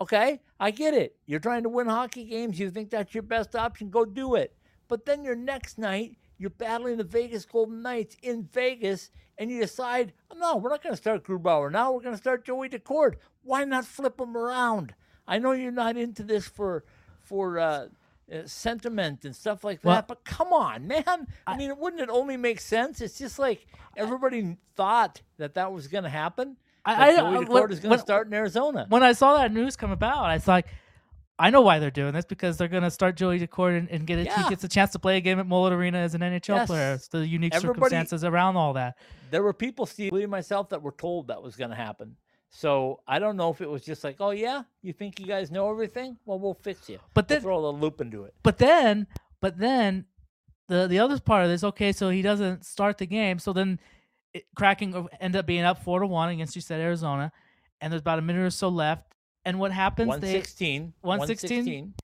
Okay, 0.00 0.40
I 0.58 0.72
get 0.72 0.94
it. 0.94 1.16
You're 1.26 1.40
trying 1.40 1.62
to 1.62 1.68
win 1.68 1.86
hockey 1.86 2.24
games. 2.24 2.58
You 2.58 2.70
think 2.70 2.90
that's 2.90 3.14
your 3.14 3.22
best 3.22 3.54
option. 3.54 3.88
Go 3.88 4.04
do 4.04 4.34
it. 4.34 4.56
But 4.88 5.06
then 5.06 5.22
your 5.22 5.36
next 5.36 5.78
night, 5.78 6.16
you're 6.38 6.50
battling 6.50 6.96
the 6.96 7.04
Vegas 7.04 7.44
Golden 7.44 7.82
Knights 7.82 8.16
in 8.22 8.48
Vegas, 8.52 9.10
and 9.38 9.50
you 9.50 9.60
decide, 9.60 10.12
no, 10.36 10.56
we're 10.56 10.70
not 10.70 10.82
going 10.82 10.92
to 10.92 10.96
start 10.96 11.24
Grubauer. 11.24 11.70
Now 11.70 11.92
we're 11.92 12.00
going 12.00 12.14
to 12.14 12.20
start 12.20 12.44
Joey 12.44 12.68
Daccord. 12.68 13.14
Why 13.42 13.64
not 13.64 13.84
flip 13.84 14.16
them 14.18 14.36
around? 14.36 14.94
I 15.26 15.38
know 15.38 15.52
you're 15.52 15.72
not 15.72 15.96
into 15.96 16.22
this 16.22 16.46
for 16.46 16.84
for 17.22 17.58
uh, 17.58 17.86
uh, 18.32 18.38
sentiment 18.46 19.24
and 19.24 19.34
stuff 19.34 19.64
like 19.64 19.80
that, 19.82 19.88
Well- 19.88 20.04
but 20.06 20.24
come 20.24 20.52
on, 20.52 20.86
man. 20.86 21.26
I, 21.46 21.56
mean, 21.56 21.76
wouldn't 21.78 22.02
it 22.02 22.10
only 22.10 22.36
make 22.36 22.60
sense? 22.60 23.00
It's 23.00 23.18
just 23.18 23.38
like 23.38 23.66
everybody 23.96 24.56
thought 24.76 25.22
that 25.38 25.54
that 25.54 25.72
was 25.72 25.88
going 25.88 26.04
to 26.04 26.10
happen. 26.10 26.56
I- 26.84 27.12
that 27.12 27.24
I- 27.24 27.30
Joey 27.30 27.36
I- 27.36 27.48
Daccord 27.48 27.70
is 27.70 27.80
going 27.80 27.92
to 27.94 27.98
start 27.98 28.26
in 28.26 28.34
Arizona. 28.34 28.86
when 28.90 29.02
I 29.02 29.12
saw 29.12 29.38
that 29.38 29.52
news 29.52 29.76
come 29.76 29.90
about, 29.90 30.24
I 30.24 30.34
was 30.34 30.46
like, 30.46 30.66
I 31.38 31.50
know 31.50 31.62
why 31.62 31.80
they're 31.80 31.90
doing 31.90 32.12
this 32.14 32.24
because 32.24 32.56
they're 32.56 32.68
going 32.68 32.84
to 32.84 32.90
start 32.90 33.16
Joey 33.16 33.40
Daccord 33.40 33.76
and, 33.76 33.88
and 33.90 34.06
get 34.06 34.18
it. 34.20 34.26
Yeah. 34.26 34.44
He 34.44 34.48
gets 34.50 34.62
a 34.62 34.68
chance 34.68 34.92
to 34.92 34.98
play 35.00 35.16
a 35.16 35.20
game 35.20 35.40
at 35.40 35.46
Mullet 35.46 35.72
Arena 35.72 35.98
as 35.98 36.14
an 36.14 36.20
NHL 36.20 36.56
Yes. 36.56 36.66
player. 36.68 36.92
It's 36.94 37.08
the 37.08 37.26
unique 37.26 37.54
Everybody- 37.54 37.78
circumstances 37.80 38.22
around 38.24 38.56
all 38.56 38.72
that. 38.74 38.96
there 39.30 39.42
were 39.42 39.52
people, 39.52 39.84
Steve, 39.86 40.06
including 40.06 40.30
myself, 40.30 40.68
that 40.68 40.80
were 40.80 40.92
told 40.92 41.26
that 41.28 41.42
was 41.42 41.56
going 41.56 41.70
to 41.70 41.76
happen. 41.76 42.16
So 42.50 43.00
I 43.08 43.18
don't 43.18 43.36
know 43.36 43.50
if 43.50 43.60
it 43.60 43.68
was 43.68 43.84
just 43.84 44.04
like, 44.04 44.16
oh 44.20 44.30
yeah, 44.30 44.62
you 44.80 44.92
think 44.92 45.18
you 45.18 45.26
guys 45.26 45.50
know 45.50 45.68
everything? 45.68 46.16
Well, 46.24 46.38
we'll 46.38 46.54
fix 46.54 46.88
you. 46.88 47.00
But 47.14 47.28
We'll 47.28 47.36
then, 47.36 47.42
throw 47.42 47.66
a 47.66 47.70
loop 47.70 48.00
into 48.00 48.22
it. 48.24 48.34
but 48.44 48.58
then, 48.58 49.08
but 49.40 49.58
then, 49.58 50.04
the 50.68 50.86
the 50.86 51.00
other 51.00 51.18
part 51.18 51.42
of 51.42 51.50
this, 51.50 51.64
okay, 51.64 51.90
so 51.90 52.10
he 52.10 52.22
doesn't 52.22 52.64
start 52.64 52.98
the 52.98 53.06
game, 53.06 53.40
so 53.40 53.52
then 53.52 53.80
it, 54.32 54.44
Kraken 54.54 55.08
end 55.20 55.34
up 55.34 55.46
being 55.46 55.64
up 55.64 55.82
four 55.82 55.98
to 55.98 56.06
one 56.06 56.28
against 56.28 56.54
you 56.54 56.62
said 56.62 56.80
Arizona, 56.80 57.32
and 57.80 57.92
there's 57.92 58.00
about 58.02 58.20
a 58.20 58.22
minute 58.22 58.42
or 58.42 58.50
so 58.50 58.68
left. 58.68 59.13
And 59.44 59.58
what 59.60 59.72
happens? 59.72 60.08
One 60.08 60.20
They 60.20 60.32
sixteen. 60.32 60.94
116? 61.02 61.94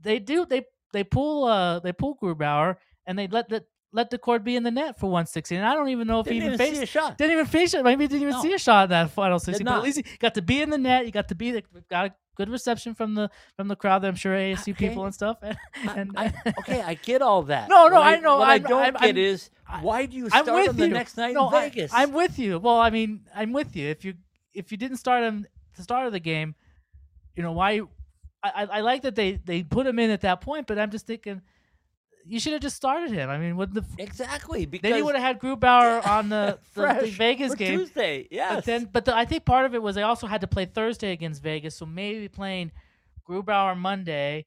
they 0.00 0.18
do 0.18 0.46
they 0.46 0.64
they 0.92 1.04
pull 1.04 1.44
uh 1.44 1.80
they 1.80 1.92
pull 1.92 2.16
Grubauer 2.22 2.76
and 3.06 3.18
they 3.18 3.26
let 3.26 3.48
the 3.48 3.64
let 3.92 4.10
Daccord 4.10 4.44
be 4.44 4.54
in 4.54 4.62
the 4.64 4.70
net 4.70 4.98
for 4.98 5.06
116. 5.06 5.56
And 5.58 5.66
I 5.66 5.74
don't 5.74 5.88
even 5.88 6.06
know 6.06 6.20
if 6.20 6.24
Didn't 6.24 6.42
he 6.42 6.46
even, 6.46 6.54
even 6.54 6.66
faced 6.66 6.82
a 6.82 6.86
shot. 6.86 7.16
Didn't 7.16 7.32
even 7.32 7.46
face 7.46 7.72
it. 7.72 7.82
Maybe 7.82 8.04
he 8.04 8.08
didn't 8.08 8.20
even 8.22 8.34
No. 8.34 8.42
see 8.42 8.52
a 8.52 8.58
shot 8.58 8.84
in 8.84 8.90
that 8.90 9.10
final 9.10 9.38
16. 9.38 9.64
But 9.64 9.76
at 9.76 9.82
least 9.82 9.96
he 9.98 10.04
got 10.18 10.34
to 10.34 10.42
be 10.42 10.60
in 10.60 10.68
the 10.68 10.76
net. 10.76 11.06
You 11.06 11.10
got 11.12 11.28
to 11.28 11.34
be 11.34 11.62
got 11.90 12.06
a 12.06 12.14
good 12.36 12.50
reception 12.50 12.94
from 12.94 13.14
the 13.14 13.30
from 13.56 13.66
the 13.68 13.76
crowd. 13.76 14.00
That 14.02 14.08
I'm 14.08 14.14
sure 14.14 14.34
ASU 14.36 14.72
Okay. 14.72 14.88
people 14.88 15.04
and 15.06 15.14
stuff. 15.14 15.38
And, 15.42 15.56
and 15.96 16.12
I, 16.18 16.32
okay, 16.60 16.82
I 16.82 16.94
get 16.94 17.22
all 17.22 17.42
that. 17.44 17.68
No, 17.70 17.88
no, 17.88 17.94
What 17.96 18.06
I 18.06 18.16
know, 18.18 18.38
What 18.38 18.48
I 18.48 18.52
I'm- 18.52 18.62
don't 18.62 18.82
I'm- 18.82 18.92
get 18.94 19.02
I'm- 19.02 19.16
is 19.16 19.50
why 19.80 20.04
do 20.06 20.16
you 20.16 20.28
I'm 20.32 20.44
start 20.44 20.64
you. 20.66 20.72
the 20.72 20.88
next 20.88 21.16
night 21.16 21.32
no, 21.34 21.46
in 21.46 21.52
Vegas? 21.70 21.90
I'm 21.94 22.12
with 22.12 22.38
you. 22.38 22.58
Well, 22.58 22.78
I 22.78 22.90
mean, 22.90 23.22
I'm 23.34 23.52
with 23.52 23.74
you. 23.74 23.88
If 23.88 24.04
you 24.04 24.14
if 24.54 24.70
you 24.70 24.76
didn't 24.78 24.98
start 24.98 25.24
him 25.24 25.46
the 25.76 25.82
start 25.82 26.06
of 26.06 26.12
the 26.12 26.20
game, 26.20 26.54
you 27.38 27.44
know 27.44 27.52
why? 27.52 27.80
I, 28.42 28.50
I, 28.54 28.62
I 28.64 28.80
like 28.80 29.02
that 29.02 29.14
they 29.14 29.40
they 29.44 29.62
put 29.62 29.86
him 29.86 29.98
in 30.00 30.10
at 30.10 30.22
that 30.22 30.40
point, 30.40 30.66
but 30.66 30.76
I'm 30.78 30.90
just 30.90 31.06
thinking 31.06 31.40
you 32.26 32.40
should 32.40 32.52
have 32.52 32.60
just 32.60 32.74
started 32.74 33.12
him. 33.12 33.30
I 33.30 33.38
mean, 33.38 33.56
what 33.56 33.72
the 33.72 33.84
exactly 33.96 34.66
because 34.66 34.90
then 34.90 34.98
you 34.98 35.04
would 35.04 35.14
have 35.14 35.24
had 35.24 35.40
Grubauer 35.40 36.04
on 36.04 36.28
the, 36.28 36.58
the, 36.74 36.98
the 37.02 37.10
Vegas 37.10 37.54
game. 37.54 37.78
Tuesday. 37.78 38.26
Yes. 38.30 38.56
But 38.56 38.64
then, 38.64 38.88
but 38.92 39.04
the, 39.04 39.16
I 39.16 39.24
think 39.24 39.44
part 39.44 39.66
of 39.66 39.74
it 39.76 39.80
was 39.80 39.94
they 39.94 40.02
also 40.02 40.26
had 40.26 40.40
to 40.40 40.48
play 40.48 40.64
Thursday 40.66 41.12
against 41.12 41.42
Vegas, 41.42 41.76
so 41.76 41.86
maybe 41.86 42.28
playing 42.28 42.72
Grubauer 43.28 43.76
Monday, 43.76 44.46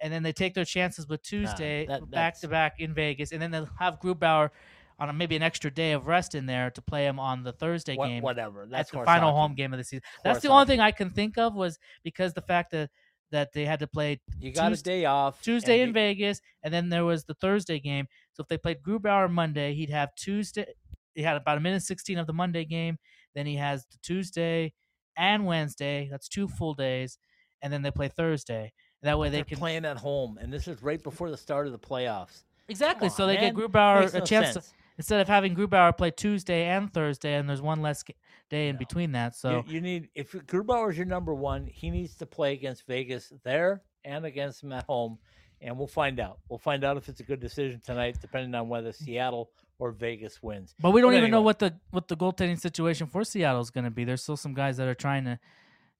and 0.00 0.12
then 0.12 0.24
they 0.24 0.32
take 0.32 0.54
their 0.54 0.64
chances 0.64 1.08
with 1.08 1.22
Tuesday 1.22 1.86
that- 1.86 2.10
back 2.10 2.40
to 2.40 2.48
back 2.48 2.80
in 2.80 2.94
Vegas, 2.94 3.30
and 3.30 3.40
then 3.40 3.52
they'll 3.52 3.70
have 3.78 4.00
Grubauer 4.00 4.50
on 4.98 5.08
a, 5.08 5.12
maybe 5.12 5.34
an 5.36 5.42
extra 5.42 5.70
day 5.70 5.92
of 5.92 6.06
rest 6.06 6.34
in 6.34 6.46
there 6.46 6.70
to 6.70 6.82
play 6.82 7.06
him 7.06 7.18
on 7.18 7.42
the 7.42 7.52
Thursday 7.52 7.96
Wha- 7.96 8.06
game 8.08 8.22
whatever. 8.22 8.66
That's 8.70 8.90
the 8.90 9.02
final 9.04 9.30
hockey. 9.30 9.40
home 9.40 9.54
game 9.54 9.72
of 9.72 9.78
the 9.78 9.84
season. 9.84 10.02
That's 10.22 10.36
Horse 10.36 10.42
the 10.42 10.48
only 10.48 10.60
hockey. 10.60 10.68
thing 10.72 10.80
I 10.80 10.90
can 10.92 11.10
think 11.10 11.38
of 11.38 11.54
was 11.54 11.78
because 12.02 12.32
the 12.34 12.42
fact 12.42 12.70
that 12.72 12.90
that 13.32 13.52
they 13.52 13.64
had 13.64 13.80
to 13.80 13.86
play 13.88 14.20
You 14.38 14.52
got 14.52 14.68
Tuesday- 14.68 14.98
a 14.98 15.00
day 15.00 15.04
off. 15.06 15.42
Tuesday 15.42 15.80
in 15.80 15.92
Vegas, 15.92 16.40
and 16.62 16.72
then 16.72 16.88
there 16.88 17.04
was 17.04 17.24
the 17.24 17.34
Thursday 17.34 17.80
game. 17.80 18.06
So 18.34 18.42
if 18.42 18.48
they 18.48 18.58
played 18.58 18.82
Grubauer 18.82 19.28
Monday, 19.30 19.74
he'd 19.74 19.90
have 19.90 20.14
Tuesday. 20.14 20.66
He 21.14 21.22
had 21.22 21.36
about 21.36 21.56
a 21.58 21.60
minute 21.60 21.82
sixteen 21.82 22.18
of 22.18 22.26
the 22.28 22.32
Monday 22.32 22.64
game. 22.64 22.98
Then 23.34 23.46
he 23.46 23.56
has 23.56 23.86
the 23.86 23.98
Tuesday 24.02 24.72
and 25.16 25.46
Wednesday. 25.46 26.06
That's 26.10 26.28
two 26.28 26.46
full 26.46 26.74
days, 26.74 27.18
and 27.62 27.72
then 27.72 27.82
they 27.82 27.90
play 27.90 28.08
Thursday. 28.08 28.72
That 29.02 29.18
way 29.18 29.28
they 29.28 29.38
They're 29.38 29.44
can. 29.44 29.58
playing 29.58 29.84
at 29.84 29.96
home, 29.98 30.38
and 30.40 30.52
this 30.52 30.66
is 30.68 30.82
right 30.82 31.02
before 31.02 31.30
the 31.30 31.36
start 31.36 31.66
of 31.66 31.72
the 31.72 31.78
playoffs. 31.78 32.44
Exactly. 32.68 33.08
Come 33.08 33.16
so 33.16 33.26
they 33.26 33.34
man. 33.34 33.54
get 33.54 33.70
Grubauer 33.70 34.14
a 34.14 34.18
no 34.20 34.24
chance 34.24 34.52
sense. 34.54 34.66
to 34.68 34.72
instead 34.98 35.20
of 35.20 35.28
having 35.28 35.54
Grubauer 35.54 35.96
play 35.96 36.10
Tuesday 36.10 36.64
and 36.66 36.92
Thursday, 36.92 37.34
and 37.34 37.48
there's 37.48 37.62
one 37.62 37.82
less 37.82 38.04
day 38.50 38.68
in 38.68 38.76
No. 38.76 38.78
between 38.78 39.12
that. 39.12 39.34
So 39.34 39.64
you, 39.66 39.80
need 39.80 40.08
if 40.14 40.32
Grubauer's 40.32 40.96
your 40.96 41.06
number 41.06 41.34
one, 41.34 41.66
he 41.66 41.90
needs 41.90 42.16
to 42.16 42.26
play 42.26 42.52
against 42.52 42.86
Vegas 42.86 43.32
there 43.42 43.82
and 44.04 44.24
against 44.24 44.60
them 44.62 44.72
at 44.72 44.84
home, 44.84 45.18
and 45.60 45.76
we'll 45.76 45.86
find 45.86 46.20
out. 46.20 46.38
We'll 46.48 46.58
find 46.58 46.84
out 46.84 46.96
if 46.96 47.08
it's 47.08 47.20
a 47.20 47.24
good 47.24 47.40
decision 47.40 47.80
tonight, 47.84 48.18
depending 48.20 48.54
on 48.54 48.68
whether 48.68 48.90
mm. 48.90 48.96
Seattle 48.96 49.50
or 49.78 49.90
Vegas 49.90 50.42
wins. 50.42 50.74
But 50.78 50.90
we 50.90 51.00
don't 51.00 51.12
But 51.12 51.18
even 51.18 51.30
know 51.30 51.42
what 51.42 51.58
the 51.58 51.74
what 51.90 52.08
the 52.08 52.16
goaltending 52.16 52.60
situation 52.60 53.06
for 53.06 53.24
Seattle 53.24 53.60
is 53.60 53.70
going 53.70 53.84
to 53.84 53.90
be. 53.90 54.04
There's 54.04 54.22
still 54.22 54.36
some 54.36 54.54
guys 54.54 54.76
that 54.76 54.88
are 54.88 54.94
trying 54.94 55.24
to 55.24 55.38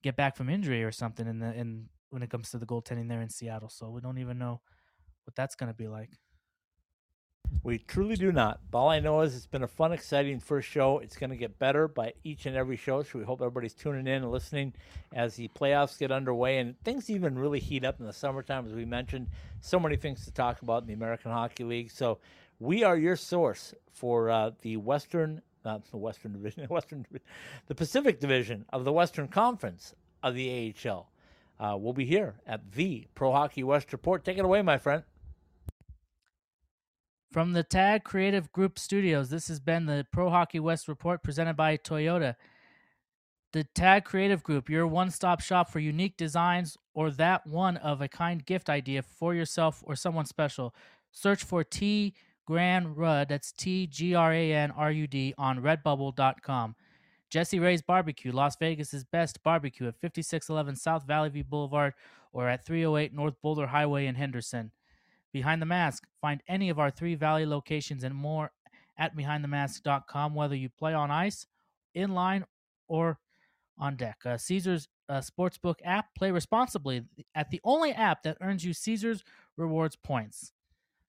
get 0.02 0.16
back 0.16 0.36
from 0.36 0.48
injury 0.48 0.84
or 0.84 0.92
something 0.92 1.26
in 1.26 1.38
the 1.38 1.52
in 1.52 1.88
when 2.10 2.22
it 2.22 2.30
comes 2.30 2.50
to 2.50 2.58
the 2.58 2.66
goaltending 2.66 3.08
there 3.08 3.20
in 3.20 3.30
Seattle. 3.30 3.68
So 3.68 3.90
we 3.90 4.00
don't 4.00 4.18
even 4.18 4.38
know 4.38 4.60
what 5.24 5.34
that's 5.34 5.56
going 5.56 5.72
to 5.72 5.76
be 5.76 5.88
like. 5.88 6.10
We 7.62 7.78
truly 7.78 8.16
do 8.16 8.30
not. 8.30 8.60
All 8.72 8.90
I 8.90 9.00
know 9.00 9.20
is 9.20 9.34
it's 9.34 9.46
been 9.46 9.62
a 9.62 9.68
fun, 9.68 9.92
exciting 9.92 10.38
first 10.38 10.68
show. 10.68 10.98
It's 10.98 11.16
going 11.16 11.30
to 11.30 11.36
get 11.36 11.58
better 11.58 11.88
by 11.88 12.12
each 12.22 12.44
and 12.46 12.56
every 12.56 12.76
show. 12.76 13.02
So 13.02 13.18
we 13.18 13.24
hope 13.24 13.40
everybody's 13.40 13.72
tuning 13.72 14.06
in 14.06 14.22
and 14.22 14.30
listening 14.30 14.74
as 15.14 15.36
the 15.36 15.48
playoffs 15.48 15.98
get 15.98 16.12
underway 16.12 16.58
and 16.58 16.78
things 16.84 17.08
even 17.08 17.38
really 17.38 17.60
heat 17.60 17.84
up 17.84 18.00
in 18.00 18.06
the 18.06 18.12
summertime, 18.12 18.66
as 18.66 18.72
we 18.72 18.84
mentioned. 18.84 19.28
So 19.60 19.80
many 19.80 19.96
things 19.96 20.24
to 20.24 20.32
talk 20.32 20.60
about 20.60 20.82
in 20.82 20.88
the 20.88 20.94
American 20.94 21.30
Hockey 21.30 21.64
League. 21.64 21.90
So 21.90 22.18
we 22.58 22.82
are 22.82 22.96
your 22.96 23.16
source 23.16 23.74
for 23.92 24.30
uh, 24.30 24.50
the 24.60 24.76
Western, 24.76 25.40
not 25.64 25.90
the 25.90 25.96
Western 25.96 26.32
Division, 26.32 26.64
Western, 26.68 27.06
the 27.66 27.74
Pacific 27.74 28.20
Division 28.20 28.66
of 28.72 28.84
the 28.84 28.92
Western 28.92 29.28
Conference 29.28 29.94
of 30.22 30.34
the 30.34 30.74
AHL. 30.84 31.10
Uh, 31.58 31.76
we'll 31.76 31.92
be 31.92 32.04
here 32.04 32.34
at 32.46 32.72
the 32.72 33.06
Pro 33.14 33.32
Hockey 33.32 33.62
West 33.62 33.92
Report. 33.92 34.24
Take 34.24 34.38
it 34.38 34.44
away, 34.44 34.60
my 34.62 34.76
friend. 34.76 35.04
From 37.34 37.52
the 37.52 37.64
Tag 37.64 38.04
Creative 38.04 38.52
Group 38.52 38.78
Studios, 38.78 39.28
this 39.28 39.48
has 39.48 39.58
been 39.58 39.86
the 39.86 40.06
Pro 40.12 40.30
Hockey 40.30 40.60
West 40.60 40.86
Report 40.86 41.20
presented 41.20 41.56
by 41.56 41.76
Toyota. 41.76 42.36
The 43.52 43.64
Tag 43.64 44.04
Creative 44.04 44.40
Group, 44.40 44.70
your 44.70 44.86
one 44.86 45.10
stop 45.10 45.40
shop 45.40 45.68
for 45.68 45.80
unique 45.80 46.16
designs 46.16 46.78
or 46.94 47.10
that 47.10 47.44
one 47.44 47.76
of 47.78 48.00
a 48.00 48.06
kind 48.06 48.46
gift 48.46 48.70
idea 48.70 49.02
for 49.02 49.34
yourself 49.34 49.82
or 49.84 49.96
someone 49.96 50.26
special. 50.26 50.76
Search 51.10 51.42
for 51.42 51.64
T 51.64 52.14
Grand 52.46 52.96
Rud, 52.96 53.30
that's 53.30 53.50
T 53.50 53.88
G 53.88 54.14
R 54.14 54.32
A 54.32 54.52
N 54.52 54.70
R 54.70 54.92
U 54.92 55.08
D, 55.08 55.34
on 55.36 55.58
redbubble.com. 55.58 56.76
Jessie 57.30 57.58
Rae's 57.58 57.82
Barbecue, 57.82 58.30
Las 58.30 58.54
Vegas's 58.54 59.02
best 59.02 59.42
barbecue 59.42 59.88
at 59.88 59.96
5611 59.96 60.76
South 60.76 61.04
Valley 61.04 61.30
View 61.30 61.42
Boulevard 61.42 61.94
or 62.32 62.48
at 62.48 62.64
308 62.64 63.12
North 63.12 63.34
Boulder 63.42 63.66
Highway 63.66 64.06
in 64.06 64.14
Henderson. 64.14 64.70
Behind 65.34 65.60
the 65.60 65.66
Mask. 65.66 66.04
Find 66.20 66.42
any 66.48 66.70
of 66.70 66.78
our 66.78 66.92
three 66.92 67.16
Valley 67.16 67.44
locations 67.44 68.04
and 68.04 68.14
more 68.14 68.52
at 68.96 69.16
behindthemask.com, 69.16 70.32
whether 70.32 70.54
you 70.54 70.68
play 70.70 70.94
on 70.94 71.10
ice, 71.10 71.44
in 71.92 72.14
line, 72.14 72.44
or 72.86 73.18
on 73.76 73.96
deck. 73.96 74.18
Uh, 74.24 74.38
Caesars 74.38 74.88
uh, 75.08 75.20
Sportsbook 75.20 75.74
app. 75.84 76.14
Play 76.16 76.30
responsibly 76.30 77.02
at 77.34 77.50
the 77.50 77.60
only 77.64 77.92
app 77.92 78.22
that 78.22 78.38
earns 78.40 78.64
you 78.64 78.72
Caesars 78.72 79.24
Rewards 79.56 79.96
points. 79.96 80.52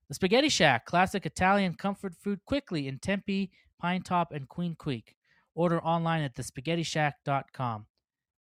The 0.08 0.16
Spaghetti 0.16 0.50
Shack, 0.50 0.86
classic 0.86 1.28
Italian 1.28 1.76
comfort 1.76 2.16
food 2.16 2.40
quickly 2.46 2.88
in 2.88 2.98
Tempe, 2.98 3.52
Pinetop, 3.82 4.28
and 4.32 4.50
Queen 4.50 4.76
Creek. 4.76 5.16
Order 5.54 5.80
online 5.82 6.24
at 6.24 6.36
thespaghettishack.com. 6.36 7.86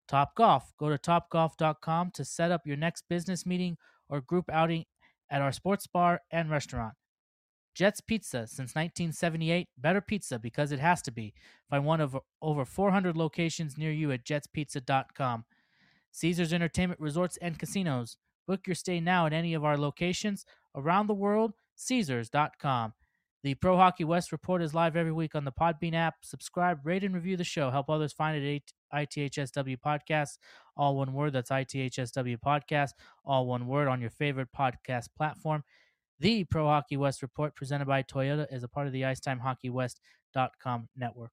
Top 0.09 0.37
Golf. 0.37 0.72
Go 0.78 0.89
to 0.89 0.99
topgolf.com 0.99 2.12
to 2.12 2.24
set 2.24 2.53
up 2.53 2.66
your 2.66 2.76
next 2.76 3.05
business 3.09 3.45
meeting 3.45 3.76
or 4.09 4.20
group 4.20 4.45
outing 4.53 4.85
at 5.33 5.43
our 5.43 5.51
sports 5.51 5.89
bar 5.89 6.20
and 6.30 6.51
restaurant. 6.51 6.95
Jets 7.74 8.03
Pizza 8.03 8.47
since 8.47 8.74
1978. 8.74 9.68
Better 9.78 10.03
pizza 10.03 10.39
because 10.39 10.72
it 10.72 10.78
has 10.78 11.01
to 11.03 11.11
be. 11.11 11.33
Find 11.70 11.85
one 11.85 12.03
of 12.03 12.16
over 12.43 12.64
400 12.64 13.16
locations 13.16 13.78
near 13.78 13.91
you 13.91 14.12
at 14.12 14.24
jetspizza.com. 14.24 15.45
Caesars 16.12 16.53
Entertainment 16.53 17.01
Resorts 17.01 17.39
and 17.39 17.59
Casinos. 17.59 18.18
Book 18.47 18.66
your 18.66 18.74
stay 18.74 19.01
now 19.01 19.24
at 19.24 19.33
any 19.33 19.55
of 19.55 19.64
our 19.64 19.78
locations 19.78 20.45
around 20.76 21.07
the 21.07 21.14
world. 21.14 21.55
Caesars.com. 21.76 22.93
The 23.45 23.55
Pro 23.57 23.76
Hockey 23.76 24.05
West 24.05 24.30
report 24.30 24.62
is 24.62 24.72
live 24.72 24.95
every 24.95 25.11
week 25.11 25.34
on 25.34 25.45
the 25.45 25.51
Podbean 25.51 25.95
app. 25.95 26.14
Subscribe, 26.22 26.78
rate, 26.84 27.03
and 27.03 27.12
review 27.12 27.36
the 27.36 27.43
show. 27.43 27.70
Help 27.72 27.90
others 27.90 28.12
find 28.12 28.40
it 28.40 28.62
at 28.93 29.11
ITHSW 29.11 29.78
Podcast. 29.84 30.38
All 30.76 30.95
one 30.97 31.12
word. 31.12 31.32
That's 31.32 31.51
ITHSW 31.51 32.38
Podcast. 32.38 32.90
All 33.24 33.47
one 33.47 33.66
word 33.66 33.88
on 33.88 34.01
your 34.01 34.11
favorite 34.11 34.51
podcast 34.57 35.07
platform. 35.16 35.64
The 36.20 36.45
Pro 36.45 36.66
Hockey 36.66 36.97
West 36.97 37.20
report 37.20 37.57
presented 37.57 37.88
by 37.88 38.05
Toyota 38.05 38.47
is 38.55 38.62
a 38.62 38.68
part 38.68 38.86
of 38.86 38.93
the 38.93 39.03
IcetimeHockeyWest.com 39.03 40.88
network. 40.97 41.32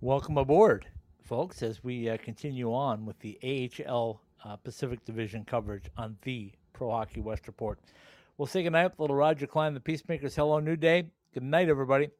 Welcome 0.00 0.38
aboard, 0.38 0.86
folks, 1.24 1.60
as 1.64 1.82
we 1.82 2.08
uh, 2.08 2.18
continue 2.18 2.72
on 2.72 3.04
with 3.04 3.18
the 3.18 3.36
AHL 3.42 4.22
uh, 4.44 4.54
Pacific 4.54 5.04
Division 5.04 5.44
coverage 5.44 5.86
on 5.96 6.16
the 6.22 6.52
Pro 6.72 6.92
Hockey 6.92 7.20
West 7.20 7.48
Report. 7.48 7.80
We'll 8.38 8.46
say 8.46 8.62
goodnight 8.62 8.92
with 8.92 9.00
little 9.00 9.16
Roger 9.16 9.48
Clyne, 9.48 9.74
the 9.74 9.80
Peacemakers. 9.80 10.36
Hello, 10.36 10.60
New 10.60 10.76
Day. 10.76 11.08
Good 11.34 11.42
night, 11.42 11.68
everybody. 11.68 12.10